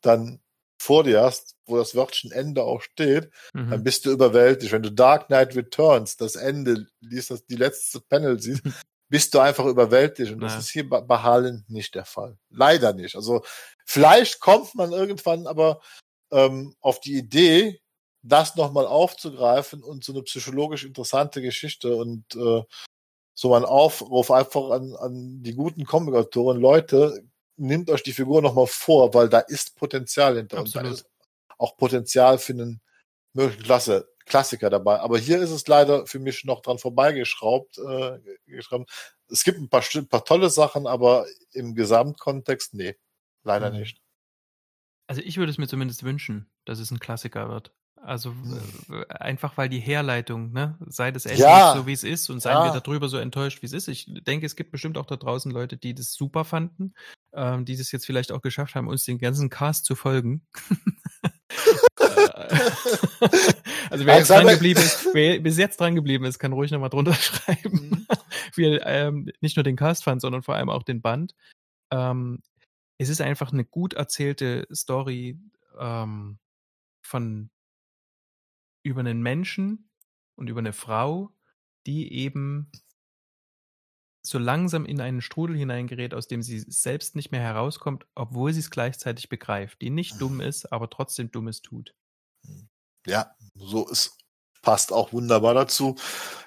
dann 0.00 0.40
vor 0.80 1.04
dir 1.04 1.20
hast, 1.20 1.56
wo 1.66 1.76
das 1.76 1.94
Wörtchen 1.94 2.32
Ende 2.32 2.62
auch 2.62 2.80
steht, 2.80 3.30
mhm. 3.52 3.68
dann 3.68 3.84
bist 3.84 4.06
du 4.06 4.10
überwältigt. 4.10 4.72
Wenn 4.72 4.82
du 4.82 4.90
Dark 4.90 5.26
Knight 5.26 5.54
Returns, 5.54 6.16
das 6.16 6.34
Ende, 6.34 6.86
liest, 7.00 7.30
das 7.30 7.44
die 7.44 7.56
letzte 7.56 8.00
Panel 8.00 8.40
siehst, 8.40 8.62
bist 9.10 9.34
du 9.34 9.40
einfach 9.40 9.66
überwältigt. 9.66 10.32
Und 10.32 10.38
naja. 10.38 10.54
das 10.54 10.64
ist 10.64 10.70
hier 10.70 10.88
bei, 10.88 11.18
Harlan 11.18 11.64
nicht 11.68 11.94
der 11.94 12.06
Fall. 12.06 12.38
Leider 12.48 12.94
nicht. 12.94 13.16
Also 13.16 13.42
vielleicht 13.84 14.40
kommt 14.40 14.74
man 14.74 14.92
irgendwann 14.92 15.46
aber 15.46 15.80
ähm, 16.30 16.74
auf 16.80 17.00
die 17.00 17.18
Idee, 17.18 17.80
das 18.22 18.56
nochmal 18.56 18.86
aufzugreifen 18.86 19.82
und 19.82 20.04
so 20.04 20.12
eine 20.12 20.22
psychologisch 20.22 20.84
interessante 20.84 21.42
Geschichte 21.42 21.96
und 21.96 22.24
äh, 22.36 22.62
so 23.34 23.54
ein 23.54 23.64
Aufruf 23.64 24.30
einfach 24.30 24.70
an, 24.70 24.94
an 24.96 25.42
die 25.42 25.54
guten 25.54 25.84
Comic-Autoren, 25.84 26.60
Leute, 26.60 27.24
nehmt 27.56 27.90
euch 27.90 28.02
die 28.02 28.12
Figur 28.12 28.42
nochmal 28.42 28.66
vor, 28.66 29.12
weil 29.14 29.28
da 29.28 29.40
ist 29.40 29.76
Potenzial 29.76 30.36
hinter 30.36 30.58
Absolut. 30.58 30.76
und 30.76 30.90
da 30.90 30.94
ist 30.94 31.10
auch 31.58 31.76
Potenzial 31.76 32.38
für 32.38 32.52
einen 32.52 32.80
möglichen 33.32 33.62
Klasse, 33.62 34.09
Klassiker 34.30 34.70
dabei. 34.70 35.00
Aber 35.00 35.18
hier 35.18 35.42
ist 35.42 35.50
es 35.50 35.66
leider 35.66 36.06
für 36.06 36.20
mich 36.20 36.44
noch 36.44 36.62
dran 36.62 36.78
vorbeigeschraubt. 36.78 37.78
Äh, 37.78 38.18
es 39.28 39.44
gibt 39.44 39.58
ein 39.58 39.68
paar, 39.68 39.82
ein 39.94 40.08
paar 40.08 40.24
tolle 40.24 40.48
Sachen, 40.50 40.86
aber 40.86 41.26
im 41.52 41.74
Gesamtkontext, 41.74 42.74
nee, 42.74 42.96
leider 43.42 43.70
mhm. 43.72 43.80
nicht. 43.80 44.00
Also 45.08 45.20
ich 45.22 45.36
würde 45.36 45.50
es 45.50 45.58
mir 45.58 45.66
zumindest 45.66 46.04
wünschen, 46.04 46.48
dass 46.64 46.78
es 46.78 46.92
ein 46.92 47.00
Klassiker 47.00 47.48
wird. 47.48 47.74
Also 47.96 48.34
äh, 48.88 49.06
einfach 49.08 49.56
weil 49.58 49.68
die 49.68 49.80
Herleitung, 49.80 50.52
ne, 50.52 50.78
sei 50.86 51.10
das 51.10 51.26
Ende 51.26 51.42
ja. 51.42 51.74
so 51.76 51.86
wie 51.86 51.92
es 51.92 52.04
ist 52.04 52.30
und 52.30 52.40
seien 52.40 52.54
ja. 52.54 52.72
wir 52.72 52.80
darüber 52.80 53.08
so 53.08 53.18
enttäuscht, 53.18 53.60
wie 53.62 53.66
es 53.66 53.72
ist. 53.72 53.88
Ich 53.88 54.06
denke, 54.08 54.46
es 54.46 54.54
gibt 54.54 54.70
bestimmt 54.70 54.96
auch 54.96 55.06
da 55.06 55.16
draußen 55.16 55.50
Leute, 55.50 55.76
die 55.76 55.94
das 55.94 56.12
super 56.12 56.44
fanden, 56.44 56.94
ähm, 57.34 57.64
die 57.64 57.76
das 57.76 57.90
jetzt 57.90 58.06
vielleicht 58.06 58.30
auch 58.30 58.40
geschafft 58.40 58.76
haben, 58.76 58.86
uns 58.86 59.04
den 59.04 59.18
ganzen 59.18 59.50
Cast 59.50 59.84
zu 59.84 59.96
folgen. 59.96 60.46
also 63.90 64.06
wer 64.06 64.18
jetzt 64.18 64.30
dran 64.30 64.46
geblieben 64.46 64.80
ist, 64.80 65.08
wer 65.12 65.40
bis 65.40 65.58
jetzt 65.58 65.80
dran 65.80 65.94
geblieben 65.94 66.24
ist, 66.24 66.38
kann 66.38 66.52
ruhig 66.52 66.70
nochmal 66.70 66.90
drunter 66.90 67.14
schreiben. 67.14 67.90
Mhm. 67.90 68.06
wir 68.54 68.86
ähm, 68.86 69.30
nicht 69.40 69.56
nur 69.56 69.64
den 69.64 69.76
Cast 69.76 70.04
fanden, 70.04 70.20
sondern 70.20 70.42
vor 70.42 70.54
allem 70.54 70.70
auch 70.70 70.82
den 70.82 71.02
Band. 71.02 71.34
Ähm, 71.90 72.42
es 72.98 73.08
ist 73.08 73.20
einfach 73.20 73.52
eine 73.52 73.64
gut 73.64 73.94
erzählte 73.94 74.66
Story 74.72 75.38
ähm, 75.78 76.38
von 77.02 77.50
über 78.82 79.00
einen 79.00 79.22
Menschen 79.22 79.90
und 80.36 80.48
über 80.48 80.60
eine 80.60 80.72
Frau, 80.72 81.34
die 81.86 82.12
eben 82.12 82.70
so 84.22 84.38
langsam 84.38 84.84
in 84.84 85.00
einen 85.00 85.22
Strudel 85.22 85.56
hineingerät, 85.56 86.14
aus 86.14 86.28
dem 86.28 86.42
sie 86.42 86.58
selbst 86.58 87.16
nicht 87.16 87.32
mehr 87.32 87.40
herauskommt, 87.40 88.06
obwohl 88.14 88.52
sie 88.52 88.60
es 88.60 88.70
gleichzeitig 88.70 89.28
begreift, 89.28 89.80
die 89.80 89.90
nicht 89.90 90.20
dumm 90.20 90.40
ist, 90.40 90.70
aber 90.72 90.90
trotzdem 90.90 91.30
Dummes 91.30 91.62
tut. 91.62 91.94
Ja, 93.06 93.34
so 93.54 93.88
ist 93.88 94.16
passt 94.62 94.92
auch 94.92 95.12
wunderbar 95.12 95.54
dazu. 95.54 95.96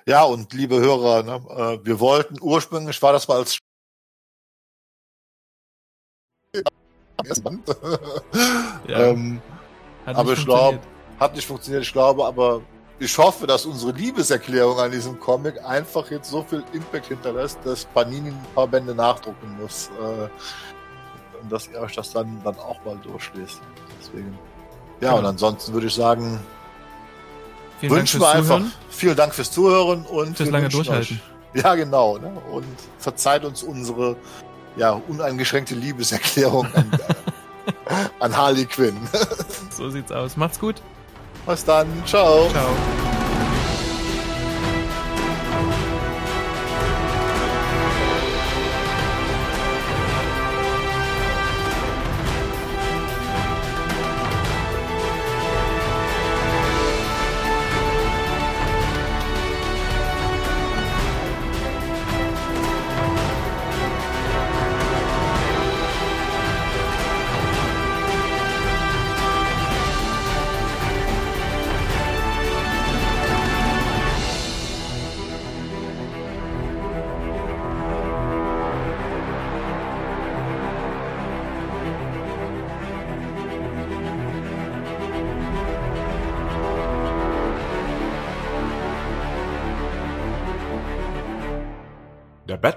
Ja, 0.06 0.24
und 0.24 0.53
liebe 0.53 0.80
Hörer, 0.80 1.24
ne, 1.24 1.36
äh, 1.49 1.86
wir 1.86 1.99
wollten 1.99 2.38
ursprünglich 2.41 3.02
war 3.02 3.14
das 3.14 3.28
mal 3.28 3.38
als 3.38 3.57
ja. 8.88 8.99
ähm, 9.07 9.41
aber 10.06 10.34
ich 10.34 10.45
glaube, 10.45 10.80
hat 11.20 11.36
nicht 11.36 11.48
funktioniert, 11.48 11.84
ich 11.84 11.94
glaube, 11.94 12.26
aber 12.26 12.61
ich 12.99 13.18
hoffe, 13.18 13.48
dass 13.48 13.65
unsere 13.65 13.94
Liebeserklärung 13.94 14.78
an 14.78 14.91
diesem 14.91 15.20
Comic 15.20 15.64
einfach 15.64 16.11
jetzt 16.11 16.30
so 16.30 16.44
viel 16.44 16.64
Impact 16.74 17.07
hinterlässt, 17.07 17.60
dass 17.64 17.86
Panini 17.86 18.30
ein 18.30 18.45
paar 18.53 18.68
Bände 18.68 18.94
nachdrucken 18.94 19.57
muss. 19.60 19.90
Äh, 19.99 20.30
und 21.41 21.52
dass 21.52 21.68
ihr 21.70 21.80
euch 21.80 21.95
das 21.95 22.11
dann, 22.11 22.41
dann 22.44 22.57
auch 22.60 22.84
mal 22.86 22.98
durchlest. 22.98 23.61
Deswegen. 23.99 24.38
Ja, 25.02 25.14
und 25.14 25.26
ansonsten 25.26 25.74
würde 25.74 25.88
ich 25.88 25.94
sagen, 25.94 26.40
vielen 27.80 27.91
wünschen 27.94 28.22
wir 28.22 28.30
einfach 28.30 28.57
Zuhören. 28.57 28.72
vielen 28.90 29.15
Dank 29.15 29.34
fürs 29.34 29.52
Zuhören 29.52 30.06
und 30.06 30.38
fürs 30.38 30.49
lange 30.49 30.70
Durchhalten. 30.70 31.20
Euch, 31.53 31.61
ja, 31.61 31.76
genau. 31.76 32.18
Ne? 32.18 32.32
Und 32.52 32.65
verzeiht 32.99 33.44
uns 33.45 33.64
unsere 33.64 34.15
ja, 34.76 34.99
uneingeschränkte 35.07 35.76
Liebeserklärung 35.76 36.68
an, 36.74 36.91
an 38.20 38.36
Harley 38.38 38.65
Quinn. 38.65 38.98
so 39.70 39.90
sieht's 39.90 40.11
aus. 40.11 40.38
Macht's 40.38 40.60
gut. 40.60 40.82
Bis 41.45 41.65
dann. 41.65 41.88
Ciao. 42.06 42.49
Ciao. 42.49 43.12